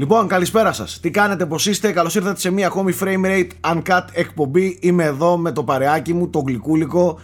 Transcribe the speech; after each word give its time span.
Λοιπόν, 0.00 0.28
καλησπέρα 0.28 0.72
σας. 0.72 1.00
Τι 1.00 1.10
κάνετε, 1.10 1.46
πώς 1.46 1.66
είστε, 1.66 1.92
καλώς 1.92 2.14
ήρθατε 2.14 2.40
σε 2.40 2.50
μία 2.50 2.66
ακόμη 2.66 2.92
frame 3.00 3.24
rate 3.24 3.74
uncut 3.74 4.04
εκπομπή. 4.12 4.78
Είμαι 4.80 5.04
εδώ 5.04 5.36
με 5.36 5.52
το 5.52 5.64
παρεάκι 5.64 6.12
μου, 6.12 6.28
το 6.30 6.38
γλυκούλικο, 6.46 7.18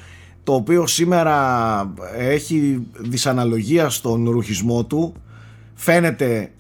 το 0.45 0.55
οποίο 0.55 0.86
σήμερα 0.86 1.35
έχει 2.18 2.86
δυσαναλογία 2.93 3.89
στον 3.89 4.31
ρουχισμό 4.31 4.85
του. 4.85 5.14
Φαίνεται, 5.75 6.50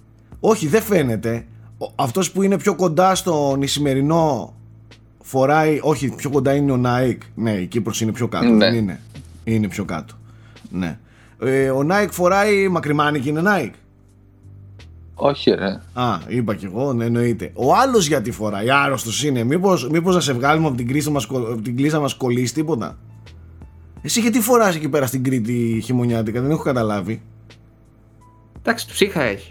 όχι 0.40 0.66
δεν 0.66 0.82
φαίνεται, 0.82 1.46
αυτός 1.94 2.30
που 2.30 2.42
είναι 2.42 2.58
πιο 2.58 2.74
κοντά 2.74 3.14
στον 3.14 3.62
Ισημερινό 3.62 4.54
φοράει, 5.22 5.78
όχι 5.82 6.08
πιο 6.08 6.30
κοντά 6.30 6.54
είναι 6.54 6.72
ο 6.72 6.76
Νάικ. 6.76 7.22
Ναι, 7.34 7.52
η 7.52 7.66
Κύπρος 7.66 8.00
είναι 8.00 8.12
πιο 8.12 8.28
κάτω, 8.28 8.48
Ναι. 8.48 8.56
δεν 8.56 8.74
είναι. 8.74 9.00
Είναι 9.44 9.68
πιο 9.68 9.84
κάτω. 9.84 10.14
Ναι. 10.70 10.98
Ε, 11.40 11.70
ο 11.70 11.82
Νάικ 11.82 12.12
φοράει 12.12 12.68
μακριμάνικη, 12.68 13.28
είναι 13.28 13.40
Νάικ. 13.40 13.74
Όχι 15.18 15.50
ρε. 15.50 15.80
Α, 15.92 16.18
είπα 16.26 16.54
κι 16.54 16.64
εγώ, 16.64 16.92
ναι, 16.92 17.04
εννοείται. 17.04 17.50
Ο 17.54 17.74
άλλος 17.74 18.06
γιατί 18.06 18.30
φοράει, 18.30 18.70
άρρωστος 18.70 19.24
είναι. 19.24 19.44
Μήπως 19.44 19.88
μήπως 19.88 20.14
να 20.14 20.20
σε 20.20 20.32
βγάλουμε 20.32 20.66
από 20.66 20.76
την, 20.76 20.88
κρίση 20.88 21.10
μας, 21.10 21.26
κο- 21.26 21.38
από 21.52 21.62
την 21.62 21.76
κλίσα 21.76 22.00
μας 22.00 22.14
κολλήσει 22.14 22.54
τίποτα; 22.54 22.98
Εσύ 24.02 24.20
γιατί 24.20 24.40
φοράς 24.40 24.74
εκεί 24.74 24.88
πέρα 24.88 25.06
στην 25.06 25.24
Κρήτη 25.24 25.80
χειμωνιάτικα, 25.84 26.40
δεν 26.40 26.50
έχω 26.50 26.62
καταλάβει. 26.62 27.22
Εντάξει, 28.58 28.86
ψύχα 28.86 29.22
έχει. 29.22 29.50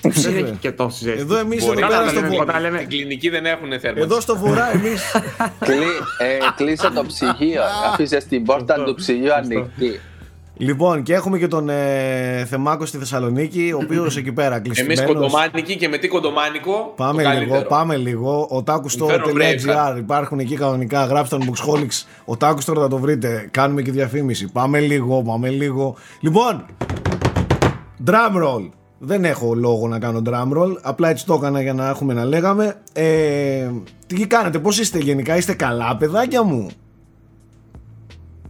Δεν 0.00 0.10
ψύχα. 0.12 0.36
έχει 0.36 0.56
και 0.60 0.72
τόση 0.72 1.04
ζέστη. 1.04 1.20
Εδώ 1.20 1.36
εμείς 1.38 1.56
εδώ 1.62 1.66
Μπορεί 1.72 1.86
πέρα 1.86 2.00
να 2.04 2.08
στο, 2.10 2.14
λέμε 2.20 2.28
βο- 2.28 2.36
κοντά, 2.36 2.60
λέμε- 2.60 2.76
Στην 2.78 2.88
κλινική 2.90 3.28
δεν 3.28 3.46
έχουν 3.46 3.68
θέρμανση. 3.80 4.02
εδώ 4.02 4.20
στο 4.20 4.36
βορρά 4.36 4.72
εμεί. 4.72 4.88
Κλεί, 5.66 5.76
ε, 6.18 6.38
κλείσε 6.56 6.90
το 6.90 7.04
ψυγείο. 7.06 7.62
Αφήσε 7.92 8.16
την 8.28 8.42
πόρτα 8.44 8.84
του 8.84 8.94
ψυγείου 8.94 9.34
ανοιχτή. 9.34 10.00
Λοιπόν, 10.62 11.02
και 11.02 11.14
έχουμε 11.14 11.38
και 11.38 11.48
τον 11.48 11.68
ε, 11.68 12.44
Θεμάκο 12.48 12.86
στη 12.86 12.98
Θεσσαλονίκη, 12.98 13.72
ο 13.74 13.78
οποίος 13.82 14.16
εκεί 14.16 14.32
πέρα 14.32 14.56
Εμείς 14.56 14.82
κλεισμένος. 14.82 15.12
κοντομάνικοι 15.12 15.76
και 15.76 15.88
με 15.88 15.98
τι 15.98 16.08
κοντομάνικο. 16.08 16.92
Πάμε 16.96 17.22
το 17.22 17.28
λίγο, 17.28 17.40
καλύτερο. 17.40 17.68
πάμε 17.68 17.96
λίγο. 17.96 18.48
Ο 18.50 18.62
takusto.gr 18.66 19.96
υπάρχουν 19.98 20.38
εκεί 20.38 20.54
κανονικά. 20.56 21.04
Γράψτε 21.04 21.36
τον 21.36 21.50
Boxholics. 21.50 22.06
Ο 22.24 22.36
Takusto 22.40 22.74
θα 22.74 22.88
το 22.88 22.98
βρείτε. 22.98 23.48
Κάνουμε 23.50 23.82
και 23.82 23.90
διαφήμιση. 23.90 24.52
Πάμε 24.52 24.80
λίγο, 24.80 25.22
πάμε 25.22 25.48
λίγο. 25.48 25.96
Λοιπόν, 26.20 26.64
drum 28.06 28.42
roll. 28.44 28.70
Δεν 28.98 29.24
έχω 29.24 29.54
λόγο 29.54 29.88
να 29.88 29.98
κάνω 29.98 30.22
drum 30.26 30.58
roll. 30.58 30.76
Απλά 30.82 31.08
έτσι 31.08 31.26
το 31.26 31.34
έκανα 31.34 31.62
για 31.62 31.72
να 31.74 31.88
έχουμε 31.88 32.12
να 32.12 32.24
λέγαμε. 32.24 32.74
Ε, 32.92 33.68
τι 34.06 34.26
κάνετε, 34.26 34.58
πώς 34.58 34.78
είστε 34.78 34.98
γενικά, 34.98 35.36
είστε 35.36 35.52
καλά, 35.54 35.96
παιδάκια 35.96 36.42
μου; 36.42 36.68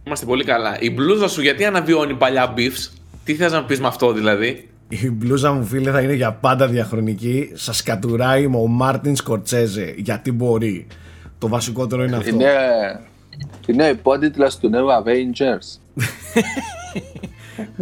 Είμαστε 0.03 0.25
πολύ 0.25 0.43
καλά. 0.43 0.77
Η 0.79 0.91
μπλούζα 0.91 1.27
σου 1.27 1.41
γιατί 1.41 1.65
αναβιώνει 1.65 2.13
παλιά 2.13 2.53
beefs; 2.57 2.91
Τι 3.23 3.35
θες 3.35 3.51
να 3.51 3.63
πεις 3.63 3.79
με 3.79 3.87
αυτό 3.87 4.13
δηλαδή; 4.13 4.69
Η 4.87 5.11
μπλούζα 5.11 5.51
μου 5.51 5.65
φίλε 5.65 5.91
θα 5.91 6.01
είναι 6.01 6.13
για 6.13 6.33
πάντα 6.33 6.67
διαχρονική. 6.67 7.51
Σας 7.53 7.83
κατουράει 7.83 8.47
με 8.47 8.57
ο 8.57 8.67
Μάρτιν 8.67 9.15
Σκορτσέζε. 9.15 9.93
Γιατί 9.97 10.31
μπορεί. 10.31 10.87
Το 11.37 11.47
βασικότερο 11.47 12.03
είναι 12.03 12.15
αυτό. 12.15 12.35
Είναι, 12.35 12.51
είναι 13.65 13.83
ο 13.83 13.89
υπότιτλος 13.89 14.57
του 14.57 14.69
νέου 14.69 14.87
Avengers. 14.87 15.79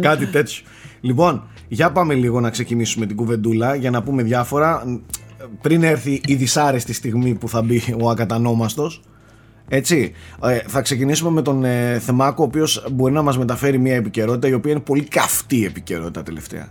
Κάτι 0.00 0.26
τέτοιο. 0.26 0.62
Λοιπόν, 1.00 1.42
για 1.68 1.92
πάμε 1.92 2.14
λίγο 2.14 2.40
να 2.40 2.50
ξεκινήσουμε 2.50 3.06
την 3.06 3.16
κουβεντούλα 3.16 3.74
για 3.74 3.90
να 3.90 4.02
πούμε 4.02 4.22
διάφορα. 4.22 5.00
Πριν 5.60 5.82
έρθει 5.82 6.20
η 6.26 6.34
δυσάρεστη 6.34 6.92
στιγμή 6.92 7.34
που 7.34 7.48
θα 7.48 7.62
μπει 7.62 7.82
ο 8.00 8.10
ακατανόμαστος. 8.10 9.02
Έτσι, 9.68 10.14
ε, 10.44 10.58
θα 10.58 10.80
ξεκινήσουμε 10.80 11.30
με 11.30 11.42
τον 11.42 11.64
ε, 11.64 11.98
Θεμάκο, 11.98 12.42
ο 12.42 12.46
οποίος 12.46 12.86
μπορεί 12.92 13.12
να 13.12 13.22
μας 13.22 13.38
μεταφέρει 13.38 13.78
μια 13.78 13.94
επικαιρότητα 13.94 14.48
η 14.48 14.52
οποία 14.52 14.70
είναι 14.70 14.80
πολύ 14.80 15.02
καυτή 15.04 15.64
επικαιρότητα 15.64 16.22
τελευταία. 16.22 16.68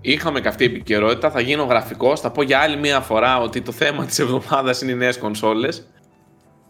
Είχαμε 0.00 0.40
καυτή 0.40 0.64
επικαιρότητα, 0.64 1.30
θα 1.30 1.40
γίνω 1.40 1.62
γραφικός, 1.64 2.20
θα 2.20 2.30
πω 2.30 2.42
για 2.42 2.58
άλλη 2.58 2.76
μία 2.76 3.00
φορά 3.00 3.40
ότι 3.40 3.60
το 3.60 3.72
θέμα 3.72 4.04
της 4.04 4.18
εβδομάδας 4.18 4.82
είναι 4.82 4.92
οι 4.92 4.94
νέες 4.94 5.18
κονσόλες. 5.18 5.86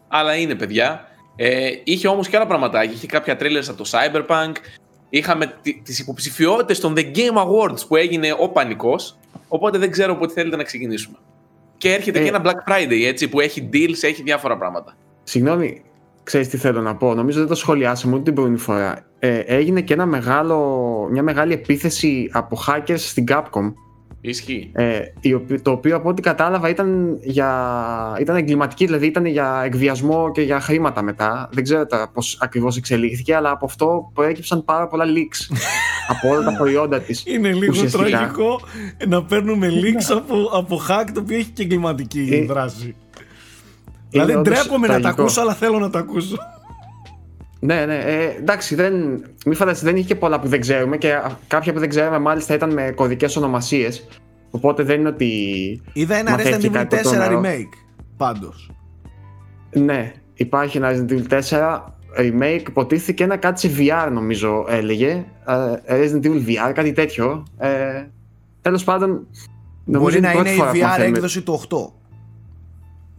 Αλλά 0.09 0.35
είναι 0.37 0.55
παιδιά. 0.55 1.07
Ε, 1.37 1.69
είχε 1.85 2.09
όμως 2.09 2.29
και 2.29 2.37
άλλα 2.37 2.47
πραγματάκια, 2.47 2.93
είχε 2.93 3.07
κάποια 3.07 3.37
trailers 3.41 3.67
από 3.69 3.83
το 3.83 3.91
Cyberpunk, 3.91 4.53
είχαμε 5.11 5.55
τι- 5.63 5.81
τις 5.85 5.99
υποψηφιότητες 5.99 6.81
των 6.81 6.95
The 6.97 7.01
Game 7.17 7.37
Awards 7.47 7.87
που 7.89 7.97
έγινε 7.97 8.37
ο 8.39 8.49
πανικός, 8.49 9.19
οπότε 9.49 9.79
δεν 9.79 9.91
ξέρω 9.91 10.17
πότε 10.17 10.33
θέλετε 10.33 10.57
να 10.57 10.63
ξεκινήσουμε. 10.63 11.17
Και 11.83 11.93
έρχεται 11.93 12.19
Ε. 12.19 12.23
και 12.23 12.29
ένα 12.29 12.43
Black 12.45 12.71
Friday 12.73 13.05
έτσι 13.05 13.29
που 13.29 13.41
έχει 13.41 13.69
deals, 13.73 14.03
έχει 14.03 14.23
διάφορα 14.23 14.57
πράγματα. 14.59 14.95
Συγγνώμη, 15.23 15.83
ξέρεις 16.23 16.49
τι 16.49 16.57
θέλω 16.57 16.81
να 16.81 16.97
πω. 16.97 17.15
Νομίζω 17.15 17.39
δεν 17.39 17.49
το 17.49 17.55
σχολιάσαμε 17.55 18.15
ούτε 18.15 18.23
την 18.23 18.35
πρώτη 18.35 18.57
φορά. 18.57 19.07
Ε, 19.19 19.39
έγινε 19.39 19.81
και 19.81 19.93
ένα 19.93 20.07
μεγάλο, 20.07 20.59
μια 21.11 21.23
μεγάλη 21.23 21.53
επίθεση 21.53 22.29
από 22.33 22.59
hackers 22.67 22.99
στην 22.99 23.25
Capcom. 23.29 23.73
Ισχύει. 24.25 24.71
Ε, 24.75 25.01
η 25.21 25.33
οποι- 25.35 25.63
το 25.63 25.71
οποίο 25.71 25.97
από 25.97 26.09
ό,τι 26.09 26.23
κατάλαβα 26.23 26.69
ήταν, 26.69 27.19
για, 27.23 27.51
ήταν 28.21 28.37
εγκληματική, 28.37 28.85
δηλαδή 28.85 29.07
ήταν 29.07 29.27
για 29.27 29.63
εκβιασμό 29.65 30.31
και 30.33 30.41
για 30.43 30.61
χρήματα 30.61 31.03
μετά. 31.03 31.49
Δεν 31.53 31.65
ξέρω 31.65 31.87
τα 31.87 32.11
πώς 32.15 32.39
ακριβώς 32.41 32.77
εξελίχθηκε, 32.77 33.35
αλλά 33.35 33.51
από 33.51 33.65
αυτό 33.65 34.11
προέκυψαν 34.15 34.65
πάρα 34.65 34.87
πολλά 34.87 35.05
leaks 35.05 35.57
από 36.13 36.29
όλα 36.35 36.45
τα 36.45 36.57
προϊόντα 36.57 37.01
της. 37.01 37.23
Είναι 37.27 37.53
λίγο 37.53 37.71
ουσιαστικά. 37.73 38.05
τραγικό 38.05 38.61
να 39.09 39.25
παίρνουμε 39.25 39.69
leaks 39.73 40.17
από, 40.17 40.51
από 40.53 40.81
hack 40.89 41.07
το 41.15 41.21
οποίο 41.21 41.37
έχει 41.37 41.51
και 41.51 41.63
εγκληματική 41.63 42.29
Ε, 42.33 42.45
δράση. 42.53 42.95
Δηλαδή 44.11 44.33
όντως 44.35 44.55
ντρέπομαι 44.59 44.87
να 44.87 44.93
τα 44.95 45.01
τραγικό. 45.01 45.23
ακούσω 45.23 45.41
αλλά 45.41 45.55
θέλω 45.55 45.79
να 45.79 45.91
τα 45.91 45.99
ακούσω. 45.99 46.37
Ναι, 47.65 47.87
ναι. 47.87 47.99
Ε, 47.99 48.37
εντάξει, 48.39 48.75
δεν, 48.75 49.25
μη 49.47 49.55
φανταστείτε, 49.55 49.91
δεν 49.91 49.99
είχε 49.99 50.07
και 50.09 50.15
πολλά 50.15 50.41
που 50.41 50.49
δεν 50.49 50.61
ξέρουμε 50.61 50.97
και 50.97 51.13
α, 51.13 51.39
κάποια 51.49 51.73
που 51.73 51.79
δεν 51.79 51.89
ξέρουμε 51.89 52.19
μάλιστα 52.19 52.55
ήταν 52.55 52.73
με 52.73 52.93
κωδικές 52.95 53.37
ονομασίες. 53.37 54.09
Οπότε 54.51 54.83
δεν 54.83 55.01
είναι 55.01 55.09
ότι. 55.09 55.31
Είδα 55.93 56.17
ένα 56.17 56.31
Resident 56.31 56.37
μαθαίθηκε 56.37 56.69
Evil 56.69 56.83
4 56.83 56.87
κάτι 56.89 57.03
το 57.03 57.11
τρομερό. 57.11 57.41
remake 57.45 57.73
πάντως. 58.17 58.71
Ναι, 59.71 60.13
υπάρχει 60.35 60.77
ένα 60.77 60.91
Resident 60.91 61.11
Evil 61.11 61.41
4 61.49 61.81
remake. 62.19 62.69
Υποτίθεται 62.69 63.25
ένα 63.25 63.37
κάτι 63.37 63.61
σε 63.61 63.71
VR 63.79 64.11
νομίζω 64.13 64.67
έλεγε. 64.69 65.25
Ε, 65.85 66.05
Resident 66.05 66.25
Evil 66.25 66.47
VR, 66.47 66.73
κάτι 66.75 66.93
τέτοιο. 66.93 67.47
Ε, 67.59 68.05
Τέλος 68.63 68.85
πάντων. 68.85 69.27
νομίζω 69.85 70.11
Μπορεί 70.11 70.21
να 70.21 70.31
την 70.31 70.39
είναι 70.39 70.49
πρώτη 70.51 70.51
η 70.51 70.59
φορά 70.59 70.71
που 70.71 70.79
VR 70.79 70.83
μαθαίνουμε. 70.83 71.17
έκδοση 71.17 71.43
του 71.43 71.61
8. 71.69 71.77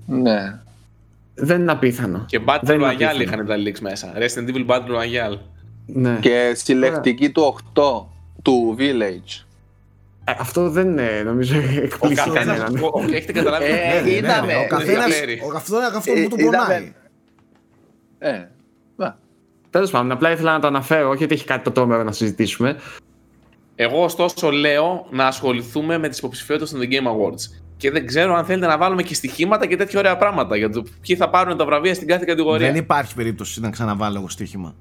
Ναι. 0.06 0.62
Δεν 1.36 1.62
είναι 1.62 1.72
απίθανο. 1.72 2.24
Και 2.28 2.40
Battle 2.46 2.60
Δεν 2.62 2.76
είναι 2.80 2.88
Royale 2.88 2.94
απίθανο. 2.94 3.22
είχαν 3.22 3.46
τα 3.46 3.56
leaks 3.56 3.80
μέσα. 3.80 4.14
Resident 4.18 4.50
Evil 4.56 4.66
Battle 4.66 4.90
Royale. 5.02 5.38
Ναι. 5.86 6.18
Και 6.22 6.52
συλλεκτική 6.56 7.30
του 7.30 7.56
8 7.74 8.06
του 8.42 8.76
Village. 8.80 9.44
Ε, 10.26 10.34
αυτό 10.40 10.70
δεν 10.70 10.88
είναι, 10.90 11.22
νομίζω, 11.26 11.56
Ο 11.58 11.60
εκπλήσει 11.84 12.16
καθένας, 12.16 12.46
κανέναν. 12.60 12.84
ο- 12.84 12.92
ο- 12.94 13.04
έχετε 13.14 13.32
καταλάβει. 13.32 13.66
Ε, 13.66 13.70
Ναι, 13.70 13.94
ναι, 13.96 14.02
ναι, 14.02 14.10
είδαμε. 14.16 14.48
ναι, 14.54 14.56
Ο 14.60 14.68
καθένας, 14.68 15.06
διαφέρει. 15.06 15.42
ο, 15.54 15.56
αυτό 15.56 15.76
είναι 15.76 15.86
αυτός 15.86 16.06
Ε, 16.06 16.22
που 16.24 16.30
του 16.30 16.40
είδαμε. 16.40 16.58
πονάει. 16.66 16.94
Ε, 18.20 18.48
μα, 18.96 19.18
Τέλος 19.70 19.92
πάντων, 19.92 20.12
απλά 20.12 20.32
ήθελα 20.32 20.52
να 20.54 20.60
το 20.60 20.68
αναφέρω, 20.68 21.10
όχι 21.10 21.24
ότι 21.24 21.34
έχει 21.34 21.46
κάτι 21.46 21.64
το 21.64 21.72
τρόμερο 21.72 22.04
να 22.04 22.12
συζητήσουμε. 22.12 22.76
Εγώ 23.76 24.04
ωστόσο 24.04 24.52
λέω 24.52 25.08
να 25.12 25.26
ασχοληθούμε 25.28 25.98
με 25.98 26.10
τις 26.10 26.18
υποψηφιότητες 26.18 26.72
των 26.72 26.80
The 26.82 26.84
Game 26.84 27.08
Awards. 27.08 27.63
Και 27.84 27.92
δεν 27.92 28.06
ξέρω 28.08 28.36
αν 28.36 28.46
θέλετε 28.46 28.68
να 28.68 28.78
βάλουμε 28.78 29.04
και 29.04 29.14
στοιχήματα 29.14 29.66
και 29.66 29.76
τέτοια 29.76 30.00
ωραία 30.00 30.18
πράγματα 30.18 30.56
για 30.58 30.70
το 30.70 30.84
ποιοι 31.02 31.16
θα 31.16 31.30
πάρουν 31.30 31.58
τα 31.58 31.66
βραβεία 31.66 31.94
στην 31.94 32.08
κάθε 32.08 32.26
κατηγορία. 32.28 32.68
Δεν 32.68 32.76
υπάρχει 32.76 33.16
περίπτωση 33.16 33.62
να 33.62 33.70
ξαναβάλω 33.70 34.18
εγώ 34.18 34.30
στοίχημα. 34.30 34.76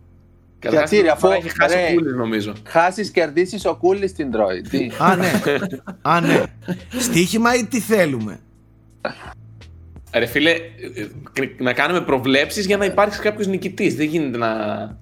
Καταρχάς, 0.58 0.90
Γιατί, 0.90 1.06
ρε, 1.06 1.12
αφού- 1.12 1.30
έχει 1.30 1.48
χάσει 1.60 1.74
ρε. 1.76 1.88
ο 1.90 1.94
Κούλης, 1.94 2.14
νομίζω. 2.14 2.52
χάσεις 2.66 3.10
κερδίσεις 3.10 3.64
ο 3.64 3.76
κούλης 3.76 4.12
την 4.12 4.30
τρώει. 4.30 4.60
Τι; 4.60 4.90
Α, 4.98 5.16
ναι. 5.16 5.30
Α, 6.02 6.20
ναι. 6.20 6.42
Στοίχημα 6.98 7.54
ή 7.54 7.64
τι 7.66 7.80
θέλουμε; 7.80 8.40
Ρε 10.14 10.26
φίλε, 10.26 10.50
ε, 10.50 10.56
ε, 11.42 11.46
να 11.58 11.72
κάνουμε 11.72 12.00
προβλέψεις 12.00 12.66
για 12.66 12.76
να 12.76 12.84
υπάρξει 12.84 13.20
κάποιος 13.20 13.46
νικητής. 13.46 13.94
Δεν 13.94 14.06
γίνεται 14.06 14.38
να... 14.38 14.48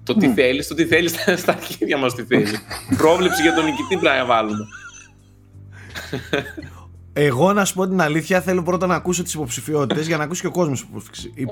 Το 0.03 0.13
τι 0.15 0.27
θέλεις, 0.27 0.67
το 0.67 0.75
τι 0.75 0.85
θέλεις 0.85 1.11
στα- 1.11 1.37
στα 1.37 1.51
αρχίδια 1.51 1.97
μας 1.97 2.15
τι 2.15 2.23
θέλεις. 2.23 2.61
Πρόβλεψη 2.97 3.41
για 3.41 3.53
τον 3.53 3.63
νικητή 3.65 3.97
πρέπει 3.97 4.17
να 4.17 4.25
βάλουμε. 4.25 4.65
Εγώ 7.13 7.53
να 7.53 7.65
σου 7.65 7.73
πω 7.73 7.87
την 7.87 8.01
αλήθεια, 8.01 8.41
θέλω 8.41 8.63
πρώτα 8.63 8.87
να 8.87 8.95
ακούσω 8.95 9.23
τις 9.23 9.33
υποψηφιότητες 9.33 10.07
για 10.07 10.17
να 10.17 10.23
ακούσει 10.23 10.41
και 10.41 10.47
ο 10.47 10.51
κόσμος 10.51 10.87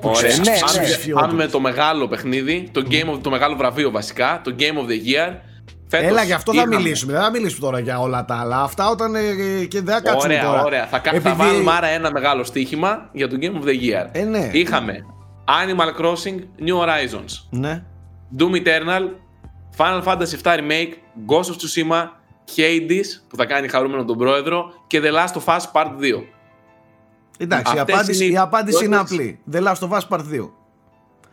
Ωραία. 0.02 0.36
Ναι, 0.36 0.44
Πάμε- 0.66 0.86
ναι. 1.06 1.12
Πάμε 1.12 1.32
με 1.32 1.46
το 1.46 1.60
μεγάλο 1.60 2.08
παιχνίδι, 2.08 2.68
το, 2.72 2.82
game 2.90 3.14
of, 3.14 3.18
το 3.22 3.30
μεγάλο 3.30 3.56
βραβείο 3.56 3.90
βασικά, 3.90 4.40
το 4.44 4.54
Game 4.58 4.62
of 4.78 4.88
the 4.90 5.30
Year. 5.30 5.34
Φέτος 5.88 6.06
Έλα, 6.08 6.22
γι' 6.22 6.32
αυτό 6.32 6.52
θα 6.52 6.58
είχαμε- 6.60 6.76
μιλήσουμε. 6.76 7.12
Δεν 7.12 7.22
θα 7.22 7.30
μιλήσουμε 7.30 7.60
τώρα 7.66 7.78
για 7.78 7.98
όλα 8.00 8.24
τα 8.24 8.34
άλλα. 8.40 8.62
Αυτά 8.62 8.88
όταν. 8.90 9.14
ε, 9.14 9.18
ε, 9.60 9.64
και 9.64 9.80
δεν 9.82 9.94
θα 9.94 10.00
κάτσουμε 10.00 10.34
Ωραία, 10.34 10.44
τώρα. 10.46 10.64
ωραία. 10.64 10.86
Θα, 10.86 10.98
κα- 10.98 11.10
θα 11.10 11.16
Επειδή- 11.16 11.34
βάλουμε 11.36 11.72
άρα 11.72 11.86
ένα 11.86 12.10
μεγάλο 12.12 12.44
στοίχημα 12.44 13.08
για 13.12 13.28
το 13.28 13.36
Game 13.40 13.62
of 13.64 13.66
the 13.68 13.72
Year. 13.82 14.06
Ε, 14.12 14.24
ναι. 14.24 14.50
Είχαμε 14.52 14.98
Animal 15.44 16.00
Crossing 16.04 16.38
New 16.66 16.76
Horizons, 16.80 17.46
Ναι. 17.50 17.82
Doom 18.38 18.54
Eternal, 18.54 19.02
Final 19.76 20.02
Fantasy 20.04 20.36
VII 20.42 20.58
Remake, 20.58 20.92
Ghost 21.28 21.48
of 21.50 21.56
Tsushima, 21.56 22.04
Hades 22.56 23.04
που 23.28 23.36
θα 23.36 23.46
κάνει 23.46 23.68
χαρούμενο 23.68 24.04
τον 24.04 24.18
πρόεδρο 24.18 24.72
και 24.86 25.00
The 25.04 25.12
Last 25.14 25.40
of 25.40 25.44
Us 25.44 25.60
Part 25.72 25.86
2. 25.86 26.22
Εντάξει, 27.38 27.76
η 27.76 27.78
Αυτές 27.78 27.94
απάντηση, 27.94 28.24
είναι 28.24 28.32
οι 28.32 28.34
η 28.34 28.38
απάντηση 28.38 28.84
είναι 28.84 28.96
πρώτες- 28.96 29.12
απλή. 29.12 29.40
The 29.52 29.58
Last 29.66 29.88
of 29.88 29.98
Us 29.98 30.08
Part 30.08 30.20
2. 30.32 30.50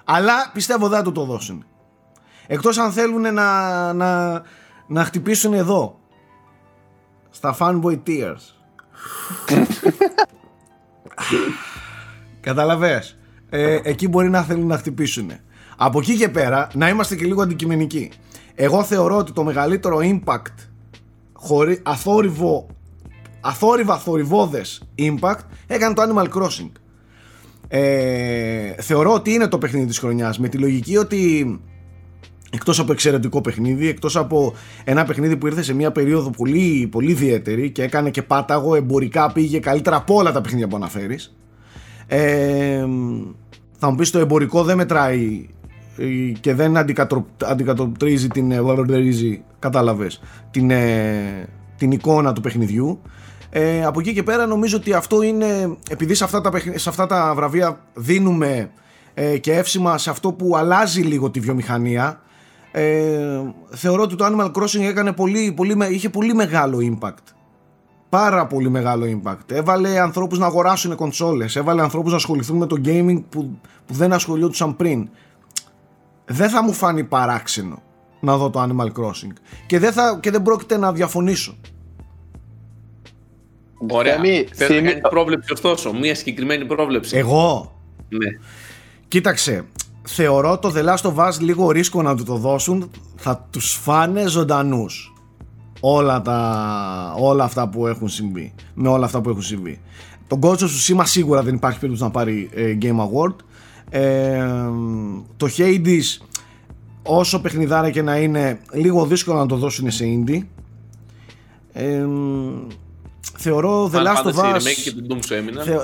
Αλλά 0.03 0.49
πιστεύω 0.53 0.87
δεν 0.87 0.97
θα 0.97 1.03
του 1.03 1.11
το 1.11 1.23
δώσουν. 1.25 1.65
Εκτός 2.47 2.77
αν 2.77 2.91
θέλουν 2.91 3.33
να, 3.33 3.93
να, 3.93 4.41
να 4.87 5.03
χτυπήσουν 5.03 5.53
εδώ. 5.53 5.99
στα 7.29 7.55
fanboy 7.59 7.99
tears. 8.07 8.41
Καταλαβες. 12.41 13.17
Ε, 13.49 13.79
εκεί 13.83 14.07
μπορεί 14.07 14.29
να 14.29 14.41
θέλουν 14.43 14.67
να 14.67 14.77
χτυπήσουν. 14.77 15.31
Από 15.77 15.99
εκεί 15.99 16.17
και 16.17 16.29
πέρα, 16.29 16.67
να 16.73 16.89
είμαστε 16.89 17.15
και 17.15 17.25
λίγο 17.25 17.41
αντικειμενικοί. 17.41 18.11
Εγώ 18.55 18.83
θεωρώ 18.83 19.17
ότι 19.17 19.31
το 19.31 19.43
μεγαλύτερο 19.43 19.99
impact 20.01 20.53
χωρί, 21.37 21.79
αθόρυβο, 21.83 22.67
αθόρυβα 23.41 23.97
θορυβόδες 23.97 24.87
impact 24.97 25.39
έκανε 25.67 25.93
το 25.93 26.01
Animal 26.01 26.41
Crossing. 26.41 26.71
Ε, 27.67 28.73
θεωρώ 28.81 29.13
ότι 29.13 29.33
είναι 29.33 29.47
το 29.47 29.57
παιχνίδι 29.57 29.85
της 29.85 29.99
χρονιάς 29.99 30.39
με 30.39 30.47
τη 30.47 30.57
λογική 30.57 30.97
ότι 30.97 31.59
εκτός 32.51 32.79
από 32.79 32.91
εξαιρετικό 32.91 33.41
παιχνίδι 33.41 33.87
εκτός 33.87 34.15
από 34.15 34.53
ένα 34.83 35.05
παιχνίδι 35.05 35.37
που 35.37 35.47
ήρθε 35.47 35.61
σε 35.61 35.73
μια 35.73 35.91
περίοδο 35.91 36.29
πολύ, 36.29 36.87
πολύ 36.91 37.11
ιδιαίτερη 37.11 37.71
και 37.71 37.83
έκανε 37.83 38.09
και 38.09 38.21
πάταγο 38.21 38.75
εμπορικά 38.75 39.31
πήγε 39.31 39.59
καλύτερα 39.59 39.95
από 39.95 40.15
όλα 40.15 40.31
τα 40.31 40.41
παιχνίδια 40.41 40.67
που 40.67 40.75
αναφέρεις 40.75 41.35
ε, 42.07 42.85
θα 43.77 43.89
μου 43.89 43.95
πεις 43.95 44.11
το 44.11 44.19
εμπορικό 44.19 44.63
δεν 44.63 44.77
μετράει 44.77 45.49
ε, 45.49 45.56
και 46.39 46.53
δεν 46.53 46.77
αντικατοπτρίζει 47.45 48.27
την 48.27 48.51
ε, 48.51 48.59
κατάλαβες 49.59 50.21
την, 50.51 50.71
ε, 50.71 51.49
την 51.77 51.91
εικόνα 51.91 52.33
του 52.33 52.41
παιχνιδιού. 52.41 53.01
Ε, 53.49 53.85
από 53.85 53.99
εκεί 53.99 54.13
και 54.13 54.23
πέρα 54.23 54.45
νομίζω 54.45 54.77
ότι 54.77 54.93
αυτό 54.93 55.21
είναι 55.21 55.77
επειδή 55.89 56.13
σε 56.13 56.23
αυτά 56.23 56.41
τα, 56.41 56.51
σε 56.75 56.89
αυτά 56.89 57.05
τα 57.05 57.33
βραβεία 57.35 57.79
δίνουμε 57.93 58.71
ε, 59.13 59.37
και 59.37 59.53
εύσημα 59.53 59.97
σε 59.97 60.09
αυτό 60.09 60.31
που 60.31 60.57
αλλάζει 60.57 61.01
λίγο 61.01 61.29
τη 61.29 61.39
βιομηχανία 61.39 62.21
ε, 62.71 63.41
θεωρώ 63.69 64.01
ότι 64.01 64.15
το 64.15 64.25
Animal 64.25 64.51
Crossing 64.51 64.81
έκανε 64.81 65.11
πολύ, 65.11 65.53
πολύ, 65.55 65.77
είχε 65.89 66.09
πολύ 66.09 66.33
μεγάλο 66.33 66.77
impact. 66.81 67.33
Πάρα 68.09 68.47
πολύ 68.47 68.69
μεγάλο 68.69 69.05
impact. 69.05 69.51
Έβαλε 69.51 69.99
ανθρώπους 69.99 70.39
να 70.39 70.45
αγοράσουν 70.45 70.95
κονσόλες 70.95 71.55
έβαλε 71.55 71.81
ανθρώπους 71.81 72.11
να 72.11 72.17
ασχοληθούν 72.17 72.57
με 72.57 72.65
το 72.65 72.75
gaming 72.85 73.23
που, 73.29 73.59
που 73.85 73.93
δεν 73.93 74.13
ασχολιόντουσαν 74.13 74.75
πριν 74.75 75.09
δεν 76.27 76.49
θα 76.49 76.63
μου 76.63 76.73
φάνει 76.73 77.03
παράξενο 77.03 77.81
να 78.19 78.37
δω 78.37 78.49
το 78.49 78.61
Animal 78.63 79.01
Crossing 79.01 79.33
και 79.67 79.79
δεν, 79.79 79.91
θα, 79.91 80.19
και 80.21 80.31
δεν 80.31 80.41
πρόκειται 80.41 80.77
να 80.77 80.93
διαφωνήσω 80.93 81.55
Ωραία. 83.89 84.17
Θέλω 84.53 84.81
να 84.81 84.89
κάνει 84.89 85.01
πρόβλεψη 85.01 85.53
ωστόσο, 85.53 85.93
μία 85.93 86.15
συγκεκριμένη 86.15 86.65
πρόβλεψη. 86.65 87.17
Εγώ; 87.17 87.75
Ναι. 88.09 88.27
Κοίταξε, 89.07 89.65
θεωρώ 90.03 90.57
το 90.57 90.73
The 90.75 90.85
Last 90.85 91.11
of 91.11 91.15
Us 91.15 91.39
λίγο 91.39 91.71
ρίσκο 91.71 92.01
να 92.01 92.15
του 92.15 92.23
το 92.23 92.35
δώσουν, 92.35 92.91
θα 93.15 93.47
τους 93.51 93.73
φάνε 93.73 94.27
ζωντανούς. 94.27 95.13
Όλα, 95.79 96.21
τα, 96.21 97.15
όλα 97.19 97.43
αυτά 97.43 97.69
που 97.69 97.87
έχουν 97.87 98.09
συμβεί. 98.09 98.53
Με 98.73 98.87
όλα 98.87 99.05
αυτά 99.05 99.21
που 99.21 99.29
έχουν 99.29 99.41
συμβεί. 99.41 99.81
Το 100.27 100.39
Ghost 100.41 100.57
of 100.57 100.65
Tsushima 100.65 101.01
σίγουρα 101.03 101.43
δεν 101.43 101.55
υπάρχει 101.55 101.79
περίπτωση 101.79 102.05
να 102.05 102.11
πάρει 102.11 102.49
ε, 102.53 102.77
Game 102.81 102.99
Award. 102.99 103.35
Ε, 103.89 104.45
το 105.37 105.47
Hades 105.57 106.27
όσο 107.03 107.41
παιχνιδάρα 107.41 107.89
και 107.89 108.01
να 108.01 108.17
είναι 108.17 108.59
λίγο 108.73 109.05
δύσκολο 109.05 109.37
να 109.37 109.45
το 109.45 109.55
δώσουν 109.55 109.91
σε 109.91 110.05
indie. 110.05 110.41
Ε, 111.73 112.05
θεωρώ 113.37 113.91
The 113.93 113.97
Last 113.97 114.33
of 114.33 114.55
Us 114.55 114.61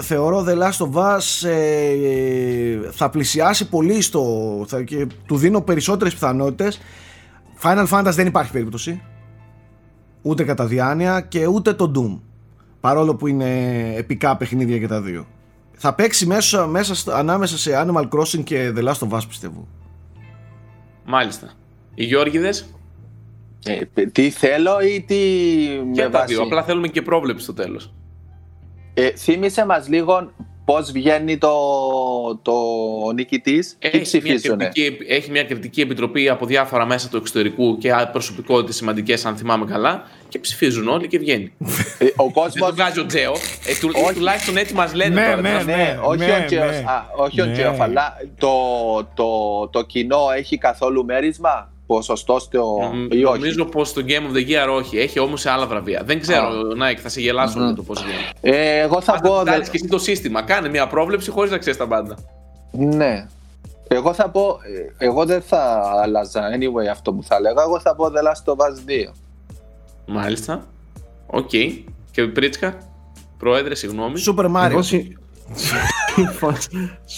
θεωρώ 0.02 0.46
The 0.48 0.58
Last 0.58 0.88
of 0.88 0.94
Us 0.94 1.50
ε, 1.50 2.92
θα 2.92 3.10
πλησιάσει 3.10 3.70
πολύ 3.70 4.02
στο 4.02 4.24
θα, 4.68 4.84
και 4.84 5.08
του 5.26 5.38
δίνω 5.38 5.62
περισσότερες 5.62 6.14
πιθανότητες. 6.14 6.80
Final 7.62 7.88
Fantasy 7.88 8.12
δεν 8.14 8.28
υπάρχει 8.28 8.52
περίπτωση. 8.52 9.02
Ούτε 10.22 10.44
κατά 10.44 10.66
διάνοια 10.66 11.22
και 11.22 11.48
ούτε 11.48 11.74
το 11.74 11.92
Doom. 11.96 12.20
Παρόλο 12.80 13.16
που 13.16 13.28
είναι 13.28 13.94
επικά 13.96 14.38
παιχνίδια 14.38 14.78
και 14.78 14.88
τα 14.88 15.02
δύο 15.02 15.26
θα 15.76 15.94
παίξει 15.94 16.26
μέσα, 16.26 16.68
μέσα 16.68 17.14
ανάμεσα 17.14 17.58
σε 17.58 17.72
Animal 17.76 18.10
Crossing 18.10 18.44
και 18.44 18.74
The 18.76 18.84
Last 18.84 19.10
of 19.10 19.10
Us 19.10 19.22
πιστεύω 19.28 19.68
Μάλιστα 21.06 21.52
οι 21.94 22.04
Γιώργιδες 22.04 22.66
ε, 23.66 24.06
τι 24.06 24.30
θέλω 24.30 24.80
ή 24.80 25.02
τι. 25.02 25.16
Και 25.94 26.10
τα 26.10 26.26
δύο. 26.26 26.42
Απλά 26.42 26.64
θέλουμε 26.64 26.88
και 26.88 27.02
πρόβλεψη 27.02 27.44
στο 27.44 27.54
τέλος. 27.54 27.94
Ε, 28.94 29.12
θύμισε 29.12 29.66
μας 29.66 29.88
λίγο 29.88 30.32
πώς 30.66 30.92
βγαίνει 30.92 31.38
το, 31.38 31.56
το 32.42 32.54
νικητής, 33.14 33.78
τι 33.92 34.02
ψηφίζουν. 34.02 34.60
Έχει 35.08 35.32
μια 35.32 35.44
κριτική 35.44 35.82
επιτροπή 35.82 36.30
από 36.30 36.46
διάφορα 36.46 36.86
μέσα 36.86 37.10
του 37.10 37.18
εξωτερικού 37.18 37.78
και 37.78 37.92
προσωπικότητες 38.12 38.76
σημαντικές, 38.76 39.26
αν 39.26 39.36
θυμάμαι 39.36 39.66
καλά, 39.66 40.08
και 40.30 40.40
ψηφίζουν 40.40 40.88
όλοι 40.88 41.08
και 41.08 41.18
βγαίνει. 41.20 41.54
Ε, 42.00 42.06
ο 42.16 42.32
κόσμος... 42.32 42.54
Δεν 42.54 42.64
τον 42.64 42.74
βγάζει 42.76 43.00
ο 43.00 43.06
Τζέο. 43.06 43.34
Ε, 43.66 43.76
του, 43.80 43.92
όχι. 44.06 44.14
Τουλάχιστον 44.14 44.58
έτσι 44.58 44.74
μας 44.74 44.94
λένε 44.94 45.22
ναι, 45.22 45.28
τώρα. 45.28 45.42
Ναι, 45.42 45.64
ναι, 45.64 46.00
όχι 46.02 46.26
ναι, 46.26 46.42
ο 46.44 46.46
Τζέο, 46.46 46.66
ναι. 46.66 46.84
όχι 47.16 47.42
ο 47.42 47.52
Τζέο, 47.52 47.72
ναι. 47.72 47.78
αλλά 47.80 48.18
το, 48.38 48.52
το, 49.14 49.68
το 49.68 49.84
κοινό 49.86 50.26
έχει 50.36 50.58
καθόλου 50.58 51.06
μέρισμα; 51.06 51.73
Ποσοστό 51.86 52.40
στο. 52.40 52.78
Mm, 52.94 53.16
ή 53.16 53.24
όχι; 53.24 53.40
Νομίζω 53.40 53.66
πως 53.66 53.94
το 53.94 54.04
Game 54.08 54.34
of 54.34 54.38
the 54.38 54.48
Year 54.50 54.76
όχι. 54.76 54.98
Έχει 54.98 55.20
όμως 55.20 55.42
σε 55.42 55.50
άλλα 55.50 55.68
βραβεία. 55.68 56.02
Δεν 56.06 56.20
ξέρω, 56.20 56.48
ah. 56.48 56.76
Νάικ, 56.76 57.00
θα 57.02 57.10
σε 57.10 57.22
γελάσω 57.22 57.60
mm. 57.60 57.66
με 57.66 57.74
το 57.74 57.82
πώς 57.84 58.02
βγαίνει. 58.02 58.30
Ε, 58.42 58.80
εγώ 58.80 59.02
θα 59.02 59.20
πω. 59.20 59.44
Δεν 59.44 59.62
και 59.62 59.70
εσύ 59.74 59.88
το 59.88 60.00
σύστημα. 60.00 60.42
Κάνε 60.42 60.70
μια 60.70 60.88
πρόβλεψη 60.88 61.32
χωρίς 61.32 61.52
να 61.52 61.58
ξέρεις 61.58 61.80
τα 61.80 61.88
πάντα. 61.88 62.18
Ναι. 62.72 63.28
Εγώ 63.88 64.14
θα 64.14 64.30
πω. 64.30 64.58
Εγώ 64.98 65.26
δεν 65.26 65.42
θα 65.42 65.82
άλλαζα 66.04 66.42
anyway 66.58 66.88
αυτό 66.92 67.14
που 67.14 67.24
θα 67.24 67.40
λέγα. 67.40 67.62
Εγώ 67.62 67.80
θα 67.80 67.96
πω 67.96 68.06
The 68.06 68.10
Last 68.10 68.54
of 68.54 68.58
Us 68.58 69.08
2. 69.10 69.14
Μάλιστα. 70.06 70.68
OK. 71.28 71.50
Okay. 71.52 71.84
Και 72.12 72.28
Πρίτσκα. 72.28 72.78
Πρόεδρε, 73.38 73.76
συγγνώμη. 73.76 74.22
Super 74.28 74.52
Mario. 74.52 74.80